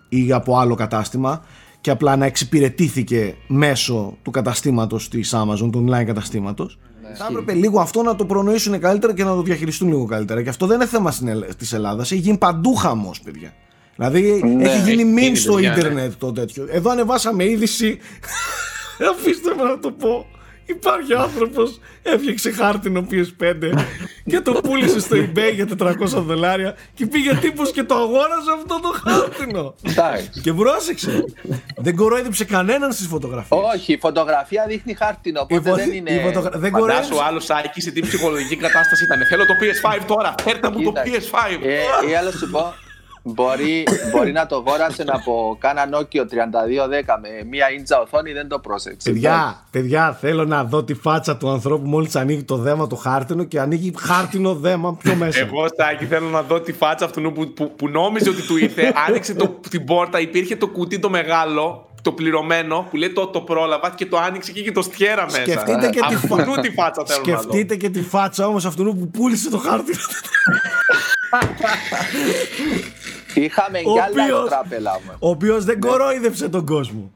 ή 0.09 0.33
από 0.33 0.59
άλλο 0.59 0.75
κατάστημα 0.75 1.45
και 1.81 1.91
απλά 1.91 2.17
να 2.17 2.27
εξυπηρετήθηκε 2.27 3.35
μέσω 3.47 4.17
του 4.23 4.31
καταστήματος 4.31 5.09
της 5.09 5.35
Amazon, 5.37 5.71
του 5.73 5.87
online 5.89 6.05
καταστήματος. 6.05 6.79
Θα 7.17 7.27
έπρεπε 7.31 7.53
λίγο 7.53 7.81
αυτό 7.81 8.03
να 8.03 8.17
το 8.17 8.25
προνοήσουν 8.25 8.81
καλύτερα 8.81 9.15
και 9.15 9.25
να 9.25 9.35
το 9.35 9.43
διαχειριστούν 9.43 9.89
λίγο 9.89 10.05
καλύτερα. 10.05 10.43
Και 10.43 10.49
αυτό 10.49 10.67
δεν 10.67 10.77
είναι 10.77 10.87
θέμα 10.87 11.11
στην 11.11 11.29
Ελλ- 11.29 11.55
της 11.57 11.73
Ελλάδας. 11.73 12.11
Έχει 12.13 12.21
γίνει 12.21 12.37
παντού 12.39 12.75
χαμός, 12.75 13.21
παιδιά. 13.21 13.53
Δηλαδή 13.97 14.43
Ναι, 14.57 14.69
έχει 14.71 14.91
γίνει 14.91 15.03
έχει 15.03 15.13
meme 15.17 15.21
γίνει, 15.23 15.37
στο 15.37 15.53
παιδιά, 15.55 15.71
ναι. 15.71 15.79
ίντερνετ 15.79 16.13
το 16.19 16.33
τέτοιο. 16.33 16.67
Εδώ 16.71 16.91
ανεβάσαμε 16.91 17.45
είδηση. 17.45 17.99
Αφήστε 19.11 19.55
με 19.57 19.63
να 19.63 19.79
το 19.79 19.91
πω. 19.91 20.27
Υπάρχει 20.69 21.15
άνθρωπος 21.15 21.79
έφτιαξε 22.03 22.51
χάρτινο 22.51 23.07
PS5 23.11 23.79
και 24.27 24.41
το 24.41 24.53
πούλησε 24.53 25.01
στο 25.01 25.17
eBay 25.17 25.53
για 25.55 25.67
400 25.79 25.95
δολάρια 26.07 26.77
και 26.95 27.07
πήγε 27.07 27.35
τύπος 27.35 27.71
και 27.71 27.83
το 27.83 27.95
αγόρασε 27.95 28.51
αυτό 28.59 28.81
το 28.81 28.89
χάρτινο. 29.05 29.75
Εντάξει. 29.83 30.41
Και 30.43 30.53
πρόσεξε, 30.53 31.25
δεν 31.77 31.97
κορόιδεψε 31.97 32.45
κανέναν 32.45 32.93
στις 32.93 33.07
φωτογραφίες. 33.07 33.61
Όχι, 33.75 33.93
η 33.93 33.99
φωτογραφία 33.99 34.65
δείχνει 34.69 34.95
χάρτινο, 34.95 35.41
οπότε 35.41 35.69
φω- 35.69 35.79
δεν 35.79 35.93
είναι. 35.93 36.11
η 36.11 36.21
φωτογρα- 36.25 36.59
δεν 36.59 36.71
Φαντάσου 36.71 36.81
κορόιδεψε. 36.81 37.15
ο 37.15 37.23
άλλο 37.27 37.41
Σάκη 37.41 37.81
σε 37.81 37.91
τι 37.91 38.01
ψυχολογική 38.01 38.57
κατάσταση 38.57 39.05
ήταν. 39.05 39.27
Θέλω 39.27 39.45
το 39.47 39.55
PS5 39.61 40.05
τώρα. 40.07 40.35
Φέρτε 40.43 40.69
μου 40.71 40.83
το 40.83 40.93
Κοίταξε. 41.03 41.31
PS5. 41.33 41.67
Ε, 42.07 42.11
ή 42.11 42.15
άλλο 42.15 42.31
σου 42.31 42.51
πω, 42.51 42.75
μπορεί, 43.23 43.85
μπορεί 44.13 44.33
να 44.33 44.47
το 44.47 44.63
γόρασε 44.67 45.05
από 45.07 45.57
κάνα 45.61 45.89
Nokia 45.93 46.21
3210 46.21 46.25
με 47.23 47.29
μία 47.51 47.71
ίντζα 47.71 48.01
οθόνη, 48.01 48.33
δεν 48.33 48.49
το 48.49 48.59
πρόσεξε. 48.59 49.11
Παιδιά, 49.11 49.65
παιδιά, 49.71 50.17
θέλω 50.21 50.45
να 50.45 50.65
δω 50.65 50.85
τη 50.85 50.95
φάτσα 50.95 51.37
του 51.37 51.49
ανθρώπου 51.49 51.89
μόλις 51.89 52.17
ανοίγει 52.17 52.45
το 52.45 52.57
δέμα 52.57 52.87
το 52.87 52.97
χάρτινο 52.97 53.45
και 53.45 53.61
ανοίγει 53.61 53.95
χάρτινο 53.99 54.55
δέμα 54.55 54.95
πιο 54.95 55.15
μέσα. 55.15 55.39
Εγώ, 55.41 55.67
Σάκη, 55.77 56.05
θέλω 56.05 56.29
να 56.29 56.43
δω 56.43 56.61
τη 56.61 56.73
φάτσα 56.73 57.05
αυτού 57.05 57.33
που, 57.33 57.53
που, 57.53 57.75
που 57.77 57.89
νόμιζε 57.89 58.31
ότι 58.31 58.43
του 58.43 58.57
ήρθε. 58.57 58.93
Άνοιξε 59.09 59.35
το, 59.35 59.61
την 59.71 59.85
πόρτα, 59.85 60.21
υπήρχε 60.21 60.57
το 60.57 60.69
κουτί 60.69 60.99
το 60.99 61.11
μεγάλο. 61.11 61.83
Το 62.03 62.09
το 62.09 62.15
πληρωμένο 62.15 62.87
που 62.91 62.97
λέει 62.97 63.13
το, 63.13 63.27
το 63.27 63.41
πρόλαβα 63.41 63.91
και 63.91 64.07
το 64.07 64.19
άνοιξε 64.19 64.53
και 64.53 64.61
είχε 64.61 64.73
το 64.73 64.83
στιέρα 64.83 65.25
μέσα. 65.25 65.43
Σκεφτείτε 65.43 65.89
και 65.89 66.01
τη 66.09 66.15
Αυτού 66.15 66.27
φα- 66.27 66.61
τη 66.61 66.71
φάτσα 66.71 67.05
θέλω 67.07 67.23
να 67.27 67.33
δω. 67.33 67.43
Σκεφτείτε 67.43 67.77
και 67.77 67.91
τη 67.91 68.03
φάτσα 68.03 68.47
όμως 68.47 68.65
αυτού 68.65 68.85
που 68.85 69.09
πούλησε 69.09 69.51
το 69.51 69.59
χάρτη. 69.59 69.93
Είχαμε 73.35 73.79
Ο 73.79 73.93
κι 73.93 73.99
άλλα 74.01 74.23
οποίος- 74.25 74.49
τράπελα 74.49 75.01
μου. 75.05 75.13
Ο 75.19 75.29
οποίος 75.29 75.65
δεν 75.65 75.81
κορόιδεψε 75.81 76.49
τον 76.49 76.67
κόσμο. 76.67 77.11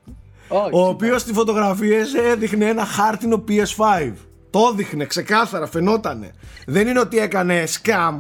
Όχι. 0.49 0.69
Ο 0.73 0.87
οποίος 0.87 1.21
στις 1.21 1.33
φωτογραφίες 1.35 2.15
έδειχνε 2.15 2.65
ένα 2.67 2.85
χάρτινο 2.85 3.45
PS5. 3.49 4.13
Το 4.51 4.71
έδειχνε 4.73 5.05
ξεκάθαρα, 5.05 5.67
φαινότανε. 5.67 6.33
Δεν 6.67 6.87
είναι 6.87 7.01
ότι 7.01 7.19
έκανε 7.19 7.65
scam. 7.83 8.17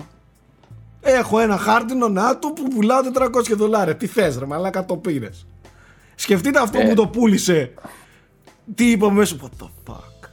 Έχω 1.01 1.39
ένα 1.39 1.57
χάρτινο 1.57 2.09
να 2.09 2.37
του 2.37 2.53
που 2.53 2.69
πουλάω 2.69 3.01
400 3.03 3.55
δολάρια. 3.55 3.97
Τι 3.97 4.07
θες 4.07 4.39
ρε 4.39 4.47
μαλάκα 4.47 4.85
το 4.85 4.97
πήρες. 4.97 5.47
Σκεφτείτε 6.15 6.59
αυτό 6.61 6.79
Ε. 6.81 6.85
που 6.89 6.95
το 6.95 7.07
πούλησε. 7.07 7.73
Τι 8.75 8.91
είπα 8.91 9.11
μέσα. 9.11 9.37
What 9.43 9.65
the 9.65 9.69
fuck; 9.93 10.29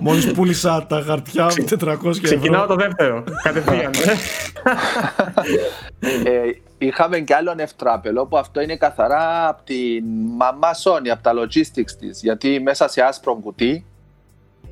Μόλις 0.00 0.32
πούλησα 0.32 0.86
τα 0.86 1.02
χαρτιά 1.06 1.44
μου 1.44 1.64
400 1.80 1.96
Ξεκινάω 2.22 2.62
ευρώ. 2.62 2.76
το 2.76 2.82
δεύτερο. 2.82 3.24
Κατευθείαν. 3.42 3.90
Ε, 6.00 6.40
είχαμε 6.78 7.20
κι 7.20 7.32
άλλον 7.32 7.58
ευτράπελο 7.58 8.26
που 8.26 8.38
αυτό 8.38 8.60
είναι 8.60 8.76
καθαρά 8.76 9.48
από 9.48 9.62
την 9.64 10.04
μαμά 10.36 10.68
Sony, 10.84 11.08
από 11.12 11.22
τα 11.22 11.32
logistics 11.34 11.90
της. 12.00 12.20
Γιατί 12.22 12.60
μέσα 12.60 12.88
σε 12.88 13.00
άσπρο 13.02 13.34
κουτί, 13.34 13.84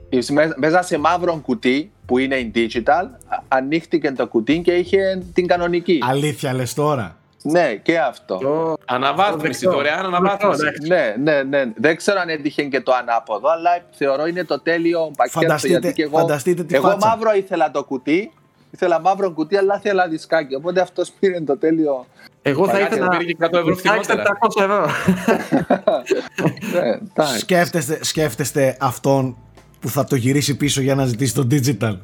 εις- 0.08 0.30
μέ- 0.30 0.56
μέσα 0.58 0.82
σε 0.82 0.98
μαύρο 0.98 1.40
κουτί 1.42 1.92
που 2.06 2.18
είναι 2.18 2.36
in 2.52 2.56
digital, 2.56 3.04
α- 3.28 3.42
ανοίχτηκε 3.48 4.12
το 4.12 4.26
κουτί 4.26 4.60
και 4.64 4.72
είχε 4.72 5.22
την 5.34 5.46
κανονική. 5.46 5.98
Αλήθεια 6.08 6.52
λες 6.54 6.74
τώρα; 6.74 7.16
Ναι, 7.42 7.74
και 7.74 7.98
αυτό. 7.98 8.36
Το- 8.36 8.76
Αναβάθμιση, 8.86 9.64
το 9.64 9.70
δωρεάν 9.70 10.00
δεκτό. 10.00 10.16
αναβάθμιση. 10.16 10.60
Εντάξει. 10.66 10.88
Ναι, 10.88 11.14
ναι, 11.32 11.42
ναι. 11.42 11.72
Δεν 11.76 11.96
ξέρω 11.96 12.20
αν 12.20 12.28
έτυχε 12.28 12.62
και 12.62 12.80
το 12.80 12.92
ανάποδο, 12.92 13.48
αλλά 13.50 13.70
θεωρώ 13.90 14.26
είναι 14.26 14.44
το 14.44 14.60
τέλειο 14.60 15.10
πακέτο. 15.16 15.40
Φανταστείτε- 15.40 15.78
γιατί 15.80 15.94
και 15.96 16.02
εγώ, 16.02 16.18
φανταστείτε 16.18 16.64
τη 16.64 16.74
εγώ 16.74 16.88
φάτσα. 16.88 17.08
μαύρο 17.08 17.34
ήθελα 17.34 17.70
το 17.70 17.84
κουτί, 17.84 18.32
ήθελα 18.70 19.00
μαύρο 19.00 19.30
κουτί, 19.32 19.56
αλλά 19.56 19.76
ήθελα 19.84 20.08
δισκάκι. 20.08 20.54
Οπότε 20.54 20.80
αυτός 20.80 21.10
πήρε 21.20 21.40
το 21.40 21.56
τέλειο. 21.58 22.06
Εγώ 22.42 22.66
θα 22.68 22.78
Κάτσε, 22.78 22.94
ήθελα. 22.96 23.08
πήρε 23.08 23.24
και 23.24 23.36
100 23.40 23.58
ευρώ 23.58 23.74
Δισκάκι 23.74 24.04
φθηνότερα. 24.04 24.38
700 24.42 24.62
ευρώ. 24.62 24.86
Ναι, 26.72 26.88
εντάξει. 26.90 27.38
Σκέφτεστε, 27.38 27.98
σκέφτεστε 28.04 28.76
αυτόν 28.80 29.36
που 29.80 29.88
θα 29.88 30.04
το 30.04 30.16
γυρίσει 30.16 30.56
πίσω 30.56 30.80
για 30.80 30.94
να 30.94 31.04
ζητήσει 31.06 31.34
το 31.34 31.46
digital; 31.50 31.98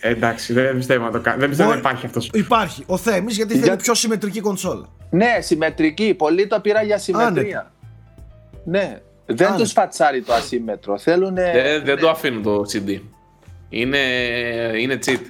Ε, 0.00 0.08
Εντάξει, 0.10 0.52
δεν 0.52 0.76
πιστεύω 0.76 1.04
να 1.04 1.10
το 1.10 1.20
κάνω. 1.20 1.38
Δεν 1.38 1.48
πιστεύω 1.48 1.68
να 1.70 1.74
Μπορεί- 1.74 1.86
υπάρχει 1.88 2.06
αυτός. 2.06 2.30
Υπάρχει. 2.32 2.82
Ο 2.86 2.96
Θέμης 2.96 3.36
γιατί 3.36 3.56
Για- 3.56 3.62
θέλει 3.66 3.76
πιο 3.76 3.94
συμμετρική 3.94 4.40
κονσόλα. 4.40 4.86
Ναι, 5.10 5.36
συμμετρική. 5.40 6.14
Πολλοί 6.14 6.46
το 6.46 6.60
πήρα 6.60 6.82
για 6.82 6.98
συμμετρία. 6.98 7.72
Ναι. 8.64 9.00
Δεν 9.26 9.46
Άνετα. 9.46 9.62
τους 9.62 9.72
φατσάρει 9.72 10.22
το 10.22 10.32
ασύμμετρο. 10.32 10.98
Θέλουν. 10.98 11.34
Δεν, 11.34 11.84
δεν 11.84 11.98
το 11.98 12.08
αφήνω 12.10 12.40
το 12.40 12.62
CD. 12.72 13.00
Είναι, 13.68 13.98
είναι 14.80 14.98
cheat. 15.06 15.20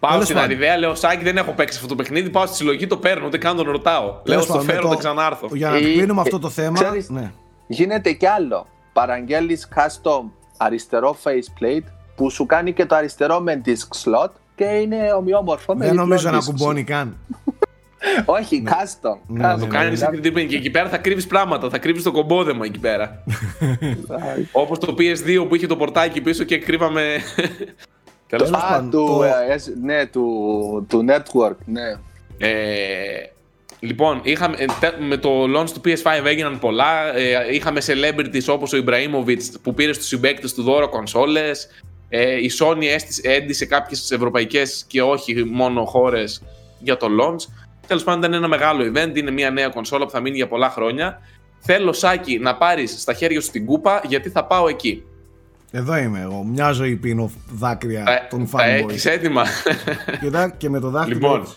Πάω 0.00 0.10
Τέλος 0.10 0.24
στην 0.24 0.36
πάντων. 0.36 0.50
Αριδέα, 0.50 0.76
λέω 0.78 0.94
Σάκη 0.94 1.24
δεν 1.24 1.36
έχω 1.36 1.52
παίξει 1.52 1.76
αυτό 1.76 1.88
το 1.88 1.94
παιχνίδι. 1.94 2.30
Πάω 2.30 2.46
στη 2.46 2.56
συλλογή, 2.56 2.86
το 2.86 2.96
παίρνω, 2.96 3.26
ούτε 3.26 3.38
καν 3.38 3.56
τον 3.56 3.70
ρωτάω. 3.70 4.04
Λέω 4.04 4.20
Τέλος 4.24 4.42
στο 4.44 4.52
πάντων, 4.52 4.66
με 4.66 4.72
φέρω, 4.72 4.82
το- 4.84 4.88
δεν 4.88 4.98
ξανάρθω. 4.98 5.48
Για 5.52 5.70
να 5.70 5.76
Ε, 5.76 5.80
κλείνουμε 5.80 6.18
ε, 6.20 6.22
αυτό 6.22 6.38
το 6.38 6.48
θέμα. 6.50 6.72
ξέρεις- 6.84 7.08
Ναι. 7.10 7.30
Γίνεται 7.66 8.12
κι 8.12 8.26
άλλο. 8.26 8.66
Παραγγέλνεις 8.92 9.68
custom 9.74 10.30
αριστερό 10.56 11.16
faceplate 11.24 11.86
που 12.14 12.30
σου 12.30 12.46
κάνει 12.46 12.72
και 12.72 12.86
το 12.86 12.94
αριστερό 12.94 13.40
με 13.40 13.60
disk 13.64 13.70
slot 14.04 14.28
και 14.54 14.64
είναι 14.64 15.12
ομοιόμορφο 15.16 15.72
με 15.74 15.78
Δεν 15.78 15.88
διπλό 15.88 16.02
νομίζω 16.06 16.30
να 16.30 16.38
disk. 16.38 16.44
κουμπώνει 16.44 16.84
καν. 16.84 17.16
Όχι, 18.24 18.62
custom. 18.66 19.16
Ναι, 19.26 19.44
custom. 19.48 19.54
ναι, 19.54 19.60
Το 19.60 19.66
κάνει 19.66 19.94
Δηλαδή, 19.94 20.46
και 20.46 20.56
εκεί 20.56 20.70
πέρα 20.70 20.88
θα 20.88 20.98
κρύβεις 20.98 21.26
πράγματα. 21.26 21.70
Θα 21.70 21.78
κρύβεις 21.78 22.02
το 22.02 22.10
κομπόδεμα 22.12 22.64
εκεί 22.64 22.78
πέρα. 22.78 23.22
Όπως 24.52 24.78
το 24.78 24.94
PS2 24.98 25.46
που 25.48 25.54
είχε 25.54 25.66
το 25.66 25.76
πορτάκι 25.76 26.20
πίσω 26.20 26.44
και 26.44 26.58
κρύβαμε. 26.58 27.02
Τέλος 28.28 28.50
Τέλος 28.50 28.50
πάντων. 28.50 28.64
Α, 28.70 28.72
πάντων, 28.76 28.90
του, 28.90 29.06
το- 29.06 29.24
ε, 29.24 29.56
S- 29.56 29.72
ναι, 29.82 30.06
του, 30.06 30.86
του 30.88 31.04
network, 31.08 31.56
ναι. 31.64 31.90
Ε, 32.38 32.52
λοιπόν, 33.80 34.20
είχαμε, 34.22 34.56
ε, 34.58 34.64
τε- 34.80 35.00
με 35.00 35.16
το 35.16 35.30
launch 35.56 35.70
του 35.70 35.80
PS5 35.84 36.24
έγιναν 36.24 36.58
πολλά. 36.58 37.16
Ε, 37.16 37.54
είχαμε 37.54 37.80
celebrities 37.86 38.44
όπως 38.54 38.72
ο 38.72 38.84
Ibrahimovic 38.86 39.38
που 39.62 39.74
πήρε 39.74 39.92
στους 39.92 40.06
συμπαίκτες 40.06 40.54
του 40.54 40.62
δώρο 40.62 40.88
κονσόλες. 40.88 41.68
Ε, 42.14 42.36
η 42.36 42.50
Sony 42.58 42.84
έστησε, 42.84 43.20
έντυσε 43.24 43.66
κάποιες 43.66 44.10
ευρωπαϊκές 44.10 44.84
και 44.86 45.02
όχι 45.02 45.44
μόνο 45.44 45.84
χώρες 45.84 46.42
για 46.78 46.96
το 46.96 47.06
launch. 47.20 47.52
Τέλος 47.86 48.04
πάντων 48.04 48.20
ήταν 48.20 48.32
ένα 48.34 48.48
μεγάλο 48.48 48.92
event, 48.94 49.16
είναι 49.16 49.30
μια 49.30 49.50
νέα 49.50 49.68
κονσόλα 49.68 50.04
που 50.04 50.10
θα 50.10 50.20
μείνει 50.20 50.36
για 50.36 50.48
πολλά 50.48 50.70
χρόνια. 50.70 51.20
Θέλω 51.58 51.92
Σάκη 51.92 52.38
να 52.38 52.56
πάρεις 52.56 53.00
στα 53.00 53.12
χέρια 53.14 53.40
σου 53.40 53.50
την 53.50 53.66
κούπα 53.66 54.02
γιατί 54.06 54.28
θα 54.28 54.44
πάω 54.44 54.68
εκεί. 54.68 55.02
Εδώ 55.70 55.96
είμαι 55.96 56.20
εγώ. 56.20 56.42
Μια 56.42 56.72
ζωή 56.72 56.96
πίνω 56.96 57.30
δάκρυα 57.50 58.04
Τα, 58.04 58.26
των 58.30 58.50
τα 58.50 58.58
fanboys. 58.58 58.88
έχεις 58.88 59.06
έτοιμα. 59.06 59.44
Κοιτά 60.20 60.54
και 60.56 60.68
με 60.68 60.80
το 60.80 60.90
δάχτυλο. 60.90 61.14
Λοιπόν, 61.14 61.40
έτσι. 61.40 61.56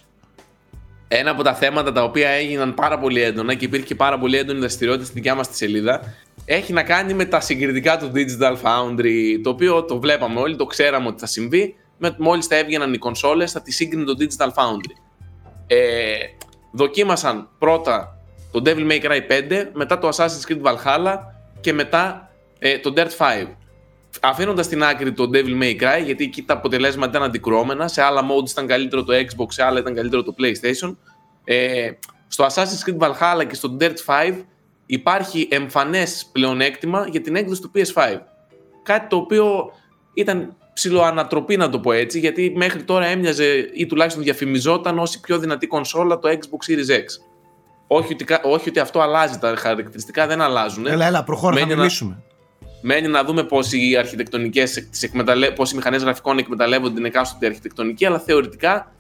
ένα 1.08 1.32
από 1.32 1.44
τα 1.44 1.54
θέματα 1.56 1.92
τα 1.92 2.04
οποία 2.04 2.30
έγιναν 2.30 2.74
πάρα 2.74 3.00
πολύ 3.00 3.22
έντονα 3.22 3.54
και 3.54 3.66
υπήρχε 3.66 3.86
και 3.86 3.96
πάρα 3.96 4.20
πολύ 4.20 4.38
έντονη 4.38 4.60
δραστηριότητα 4.60 5.06
στη 5.06 5.14
δικιά 5.14 5.36
μας 5.36 5.50
τη 5.50 5.56
σελίδα 5.56 6.14
έχει 6.46 6.74
να 6.74 6.84
κάνει 6.84 7.14
με 7.14 7.26
τα 7.26 7.40
συγκριτικά 7.40 7.98
του 7.98 8.12
Digital 8.16 8.56
Foundry 8.62 9.40
το 9.44 9.50
οποίο 9.50 9.84
το 9.84 10.00
βλέπαμε 10.00 10.40
όλοι, 10.40 10.56
το 10.56 10.66
ξέραμε 10.66 11.08
ότι 11.08 11.20
θα 11.20 11.26
συμβεί 11.26 11.76
με, 11.98 12.16
μόλις 12.18 12.46
θα 12.46 12.56
έβγαιναν 12.56 12.94
οι 12.94 12.98
κονσόλες 12.98 13.52
θα 13.52 13.62
τη 13.62 13.72
σύγκρινε 13.72 14.06
το 14.06 14.14
Digital 14.20 14.48
Foundry 14.48 14.96
ε, 15.68 16.16
δοκίμασαν 16.72 17.50
πρώτα 17.60 18.20
το 18.52 18.62
Devil 18.66 18.92
May 18.92 19.04
Cry 19.04 19.20
5 19.30 19.68
μετά 19.74 19.98
το 19.98 20.10
Assassin's 20.10 20.52
Creed 20.52 20.62
Valhalla 20.62 21.16
και 21.62 21.74
μετά 21.74 22.32
ε, 22.60 22.80
το 22.80 22.94
Dirt 22.96 23.44
5 23.44 23.48
αφήνοντας 24.22 24.66
στην 24.66 24.84
άκρη 24.84 25.14
το 25.14 25.30
Devil 25.34 25.62
May 25.62 25.82
Cry, 25.82 26.04
γιατί 26.06 26.24
εκεί 26.24 26.44
τα 26.44 26.54
αποτελέσματα 26.54 27.10
ήταν 27.10 27.24
αντικρουόμενα, 27.24 27.88
σε 27.88 28.02
άλλα 28.02 28.22
modes 28.22 28.50
ήταν 28.50 28.68
καλύτερο 28.68 29.04
το 29.04 29.14
Xbox, 29.14 29.46
σε 29.48 29.64
άλλα 29.64 29.80
ήταν 29.80 29.96
καλύτερο 29.96 30.24
το 30.24 30.36
PlayStation. 30.40 30.96
Ε, 31.44 31.92
στο 32.28 32.46
Assassin's 32.46 32.90
Creed 32.90 33.08
Valhalla 33.08 33.48
και 33.48 33.56
στο 33.56 33.78
Dirt 33.80 33.96
5 34.06 34.44
υπάρχει 34.86 35.48
εμφανές 35.52 36.30
πλεονέκτημα 36.32 37.08
για 37.12 37.22
την 37.22 37.36
έκδοση 37.36 37.62
του 37.62 37.72
PS5. 37.76 38.20
Κάτι 38.84 39.08
το 39.08 39.16
οποίο 39.16 39.72
ήταν 40.14 40.56
ψηλοανατροπή 40.74 41.58
να 41.58 41.70
το 41.70 41.80
πω 41.80 41.92
έτσι, 41.92 42.20
γιατί 42.20 42.54
μέχρι 42.56 42.84
τώρα 42.84 43.06
έμοιαζε 43.06 43.70
ή 43.74 43.86
τουλάχιστον 43.86 44.24
διαφημιζόταν 44.24 45.00
ως 45.00 45.16
η 45.16 45.20
πιο 45.20 45.40
δυνατή 45.40 45.68
κονσόλα 45.68 46.20
το 46.20 46.30
Xbox 46.30 46.72
Series 46.72 46.98
X. 47.00 47.04
Όχι 47.88 48.14
ότι, 48.14 48.24
κα- 48.24 48.42
όχι 48.44 48.70
ότι 48.70 48.80
αυτό 48.80 49.00
αλλάζει, 49.00 49.38
τα 49.40 49.56
χαρακτηριστικά 49.58 50.28
δεν 50.28 50.42
αλλάζουν. 50.42 50.86
Έλα, 50.88 51.06
έλα, 51.06 51.24
προχώρα, 51.24 51.54
θα 51.56 51.60
Μένει 51.60 51.72
να- 51.76 51.78
μιλήσουμε. 51.82 52.24
Μένει 52.82 53.08
να 53.08 53.24
δούμε 53.24 53.44
πώς 53.44 53.72
οι 53.74 53.96
αρχιτεκτονικές, 53.98 54.88
πώς 55.56 55.72
οι 55.72 55.76
μηχανές 55.76 56.04
γραφικών 56.04 56.38
εκμεταλλεύονται 56.38 56.94
την 56.96 57.06
εκάστοτε 57.06 57.46
αρχιτεκτονική, 57.46 58.06
αλλά 58.06 58.20
θεωρητικά 58.20 58.94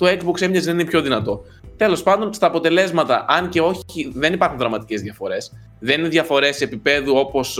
το 0.00 0.06
Xbox 0.06 0.40
έμοιαζε 0.40 0.72
να 0.72 0.80
είναι 0.80 0.90
πιο 0.90 1.00
δυνατό. 1.00 1.44
Τέλος 1.76 2.02
πάντων, 2.02 2.32
στα 2.32 2.46
αποτελέσματα, 2.46 3.24
αν 3.28 3.48
και 3.48 3.60
όχι, 3.60 4.12
δεν 4.14 4.32
υπάρχουν 4.32 4.58
δραματικές 4.58 5.02
διαφορές. 5.02 5.52
Δεν 5.78 5.98
είναι 5.98 6.08
διαφορές 6.08 6.60
επίπεδου 6.60 7.16
όπως 7.16 7.58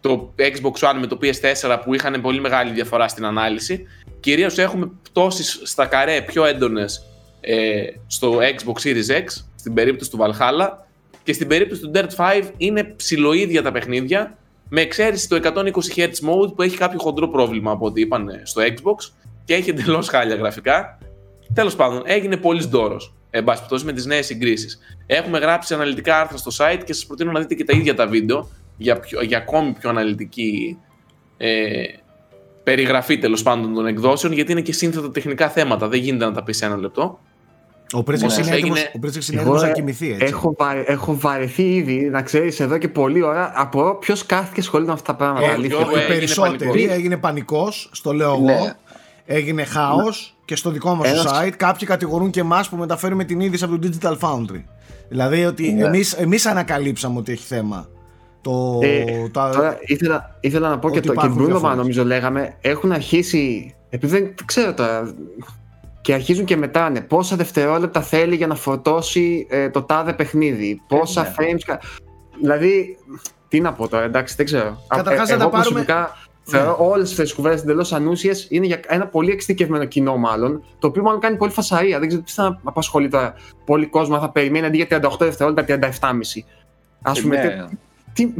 το 0.00 0.32
Xbox 0.38 0.88
One 0.88 0.96
με 1.00 1.06
το 1.06 1.18
PS4 1.22 1.78
που 1.84 1.94
είχαν 1.94 2.20
πολύ 2.20 2.40
μεγάλη 2.40 2.72
διαφορά 2.72 3.08
στην 3.08 3.24
ανάλυση. 3.24 3.86
Κυρίως 4.20 4.58
έχουμε 4.58 4.90
πτώσεις 5.02 5.60
στα 5.62 5.86
καρέ 5.86 6.22
πιο 6.22 6.44
έντονες 6.44 7.04
ε, 7.40 7.82
στο 8.06 8.38
Xbox 8.38 8.86
Series 8.86 9.22
X, 9.22 9.24
στην 9.54 9.74
περίπτωση 9.74 10.10
του 10.10 10.18
Valhalla, 10.20 10.68
και 11.22 11.32
στην 11.32 11.48
περίπτωση 11.48 11.80
του 11.80 11.90
Dirt 11.94 12.16
5 12.16 12.50
είναι 12.56 12.84
ψηλοίδια 12.84 13.62
τα 13.62 13.72
παιχνίδια, 13.72 14.38
με 14.68 14.80
εξαίρεση 14.80 15.28
το 15.28 15.40
120 15.42 15.70
Hz 15.96 16.06
mode 16.06 16.54
που 16.54 16.62
έχει 16.62 16.76
κάποιο 16.76 16.98
χοντρό 16.98 17.28
πρόβλημα 17.28 17.70
από 17.70 17.86
ό,τι 17.86 18.00
είπαν 18.00 18.40
στο 18.42 18.62
Xbox 18.62 19.10
και 19.44 19.54
έχει 19.54 19.70
εντελώς 19.70 20.08
χάλια 20.08 20.36
γραφικά. 20.36 20.98
Τέλος 21.54 21.76
πάντων, 21.76 22.02
έγινε 22.04 22.36
πολύς 22.36 22.68
ντόρος. 22.68 23.14
Εν 23.30 23.44
πάση 23.44 23.56
περιπτώσει, 23.56 23.84
με 23.84 23.92
τις 23.92 24.06
νέες 24.06 24.26
συγκρίσεις. 24.26 24.78
Έχουμε 25.06 25.38
γράψει 25.38 25.74
αναλυτικά 25.74 26.20
άρθρα 26.20 26.36
στο 26.36 26.50
site 26.58 26.80
και 26.84 26.92
σας 26.92 27.06
προτείνω 27.06 27.32
να 27.32 27.40
δείτε 27.40 27.54
και 27.54 27.64
τα 27.64 27.76
ίδια 27.76 27.94
τα 27.94 28.06
βίντεο 28.06 28.48
για, 28.76 29.00
πιο, 29.00 29.22
για 29.22 29.38
ακόμη 29.38 29.72
πιο 29.72 29.90
αναλυτική 29.90 30.78
ε, 31.36 31.82
περιγραφή 32.64 33.18
τέλος 33.18 33.42
πάντων 33.42 33.74
των 33.74 33.86
εκδόσεων, 33.86 34.32
γιατί 34.32 34.52
είναι 34.52 34.60
και 34.60 34.72
σύνθετα 34.72 35.10
τεχνικά 35.10 35.48
θέματα. 35.48 35.88
Δεν 35.88 36.00
γίνεται 36.00 36.24
να 36.24 36.32
τα 36.32 36.42
πεις 36.42 36.56
σε 36.56 36.64
ένα 36.64 36.76
λεπτό. 36.76 37.18
Ο 37.92 38.02
Πρέτσεξ 38.02 38.32
Όμως 38.34 38.46
είναι 38.46 38.56
έτοιμος- 38.56 38.78
έγινε- 38.78 38.92
ο 38.96 38.98
Πρέτσεξ 38.98 39.28
είναι 39.28 39.40
Εγώ, 39.40 39.44
έτοιμος 39.50 39.62
να 39.62 39.68
ε, 39.68 39.72
κοιμηθεί 39.72 40.10
έτσι. 40.12 40.24
Έχω, 40.26 40.54
βα... 40.58 40.72
έχω 40.86 41.16
βαρεθεί 41.18 41.74
ήδη, 41.74 42.08
να 42.10 42.22
ξέρεις 42.22 42.60
εδώ 42.60 42.78
και 42.78 42.88
πολλή 42.88 43.22
ώρα. 43.22 43.52
Απορώ 43.54 43.94
ποιος 43.94 44.26
κάθεται 44.26 44.54
και 44.54 44.60
ασχολείται 44.60 44.88
με 44.88 44.94
αυτά 44.94 45.12
τα 45.12 45.18
πράγματα. 45.18 45.46
Ε, 45.46 45.52
αλήθεια. 45.52 45.76
Γιώργο, 45.76 45.96
οι 45.96 46.00
έγινε 46.00 46.14
περισσότεροι 46.14 46.70
πανικός. 46.70 46.92
έγινε 46.96 47.16
πανικός, 47.16 47.88
στο 47.92 48.12
λέω 48.12 48.38
Ναι. 48.38 48.52
εγώ. 48.52 48.72
Έγινε 49.26 49.64
χάος 49.64 50.36
και 50.44 50.56
στο 50.56 50.70
δικό 50.70 50.94
μας 50.94 51.12
το 51.12 51.18
Ένας- 51.20 51.32
site 51.48 51.52
κάποιοι 51.56 51.86
κατηγορούν 51.86 52.30
και 52.30 52.40
εμάς 52.40 52.68
που 52.68 52.76
μεταφέρουμε 52.76 53.24
την 53.24 53.40
είδηση 53.40 53.64
από 53.64 53.78
το 53.78 53.88
Digital 53.92 54.18
Foundry. 54.18 54.62
Δηλαδή 55.08 55.44
ότι 55.44 55.72
Ναι. 55.72 55.84
εμείς, 55.84 56.12
εμείς 56.12 56.46
ανακαλύψαμε 56.46 57.18
ότι 57.18 57.32
έχει 57.32 57.44
θέμα. 57.46 57.88
Το, 58.40 58.78
Ε, 58.82 59.28
τα- 59.32 59.50
Τώρα 59.50 59.78
ήθελα, 59.80 60.36
ήθελα 60.40 60.68
να 60.68 60.78
πω 60.78 60.86
Ότι 60.88 61.00
και 61.00 61.06
το 61.06 61.12
και 61.12 61.18
υπάρχουν 61.20 61.42
Bruno 61.42 61.46
διαφορές. 61.46 61.76
νομίζω 61.76 62.04
λέγαμε 62.04 62.54
έχουν 62.60 62.92
αρχίσει. 62.92 63.74
Επειδή 63.90 64.18
δεν 64.20 64.34
ξέρω 64.44 64.74
τώρα. 64.74 65.14
και 66.00 66.14
αρχίζουν 66.14 66.44
και 66.44 66.56
μετράνε 66.56 67.00
πόσα 67.00 67.36
δευτερόλεπτα 67.36 68.02
θέλει 68.02 68.36
για 68.36 68.46
να 68.46 68.54
φορτώσει 68.54 69.46
ε, 69.50 69.70
το 69.70 69.82
τάδε 69.82 70.12
παιχνίδι, 70.12 70.80
πόσα 70.88 71.22
ναι. 71.22 71.34
frames. 71.38 71.60
κα- 71.66 71.80
Δηλαδή, 72.40 72.98
τι 73.48 73.60
να 73.60 73.72
πω 73.72 73.88
τώρα, 73.88 74.04
εντάξει, 74.04 74.34
δεν 74.36 74.46
ξέρω. 74.46 74.84
Καταρχάς, 74.88 75.28
Ε, 75.28 75.32
να 75.32 75.38
τα 75.38 75.44
εγώ 75.44 75.52
πάρουμε- 75.52 75.84
προσωπικά 75.84 76.16
θεωρώ 76.44 76.76
όλες 76.78 77.10
αυτές 77.10 77.24
τις 77.24 77.34
κουβέντες 77.34 77.62
εντελώς 77.62 77.92
ανούσιες 77.92 78.46
είναι 78.50 78.66
για 78.66 78.80
ένα 78.86 79.06
πολύ 79.06 79.30
εξειδικευμένο 79.30 79.84
κοινό 79.84 80.16
μάλλον, 80.16 80.64
το 80.78 80.86
οποίο 80.86 81.02
μάλλον 81.02 81.20
κάνει 81.20 81.36
πολύ 81.36 81.52
φασαρία. 81.52 81.98
Δεν 81.98 82.08
ξέρω 82.08 82.22
τι 82.22 82.32
θα 82.32 82.60
απασχολεί 82.64 83.08
τώρα. 83.08 83.34
Πολύ 83.64 83.86
κόσμο 83.86 84.18
θα 84.18 84.30
περιμένει 84.30 84.66
αντί 84.66 84.76
για 84.76 84.86
38 84.86 85.16
δευτερόλεπτα 85.18 85.64
37,5. 85.64 86.44
Ας 87.02 87.20
πούμε, 87.20 87.36
Ναι. 87.36 87.64
τι, 88.12 88.32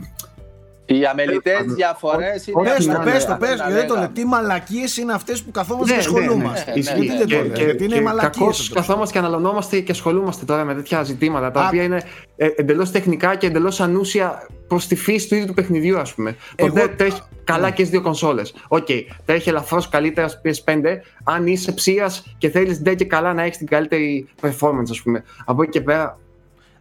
Οι 0.87 1.05
αμελητέες 1.07 1.57
πάντων, 1.59 1.75
διαφορές 1.75 2.47
ό- 2.53 2.61
είναι. 2.61 2.71
Πες 2.75 2.87
το, 2.87 2.93
ναι, 2.99 3.05
πες 3.05 3.25
το, 3.25 3.31
να- 3.31 3.37
πες 3.37 3.59
να 3.59 3.65
το, 3.65 3.71
δεν 3.73 3.81
το 3.87 3.95
λέγαμε. 3.95 3.99
λέω. 4.01 4.09
Τι 4.09 4.25
μαλακίες 4.25 4.97
είναι 4.97 5.13
αυτές 5.13 5.43
που 5.43 5.51
καθόμαστε 5.51 5.95
Ναι, 5.97 6.03
και 6.03 6.09
ναι, 6.11 6.19
ναι, 6.19 6.25
ασχολούμαστε. 6.25 6.71
ναι, 6.73 6.79
Ισχύει. 6.79 6.99
ναι, 6.99 7.05
Γιατί 7.05 7.17
δεν 7.19 7.29
το 7.29 7.49
ναι. 7.49 7.55
λέω, 7.57 7.65
γιατί 7.65 7.85
είναι 7.85 8.01
μαλακίες. 8.01 8.33
Κακώς 8.39 8.61
αυτό. 8.61 8.75
καθόμαστε 8.75 9.13
και 9.13 9.19
αναλωνόμαστε 9.25 9.81
και 9.81 9.93
ασχολούμαστε 9.93 10.45
τώρα 10.45 10.65
με 10.65 10.75
τέτοια 10.75 11.03
ζητήματα 11.03 11.51
τα 11.51 11.61
Α. 11.61 11.67
οποία 11.67 11.83
είναι 11.83 12.03
ε, 12.37 12.49
εντελώς 12.57 12.91
τεχνικά 12.91 13.35
και 13.37 13.47
εντελώς 13.47 13.81
ανούσια 13.81 14.47
προς 14.69 14.87
τη 14.87 14.95
φύση 14.97 15.29
του 15.29 15.35
ίδιου 15.35 15.47
του 15.47 15.55
παιχνιδιού, 15.55 15.99
ας 15.99 16.15
πούμε. 16.15 16.37
Το 16.55 16.65
Εγώ- 16.65 16.75
δεν 16.75 16.97
τρέχει 16.97 17.21
καλά 17.45 17.69
και 17.71 17.77
στις 17.77 17.91
δύο 17.91 18.01
κονσόλες. 18.03 18.55
Οκ, 18.69 18.87
τρέχει 19.25 19.49
ελαφρώς 19.49 19.89
καλύτερα 19.89 20.29
στο 20.29 20.41
PS5 20.45 21.01
αν 21.25 21.47
είσαι 21.47 21.73
ψείρας 21.73 22.35
και 22.39 22.51
θέλεις 22.51 22.81
ντε 22.83 22.95
και 22.95 23.05
καλά 23.05 23.33
να 23.35 23.43
έχεις 23.43 23.57
την 23.59 23.67
καλύτερη 23.67 24.29
performance, 24.41 24.91
ας 24.91 25.03
πούμε. 25.03 25.25
Από 25.45 25.63
εκεί 25.63 25.71
και 25.71 25.81
πέρα. 25.81 26.19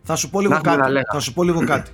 Θα 0.04 0.16
σου 0.16 0.30
πω 0.30 0.40
λίγο 0.40 0.52
Να 0.52 0.58
έχουμε 0.58 0.72
να 0.76 0.78
κάτι. 0.82 0.92
λέγαμε. 0.92 1.10
Θα 1.14 1.20
σου 1.20 1.34
πω 1.34 1.44
λίγο 1.44 1.66
κάτι. 1.66 1.92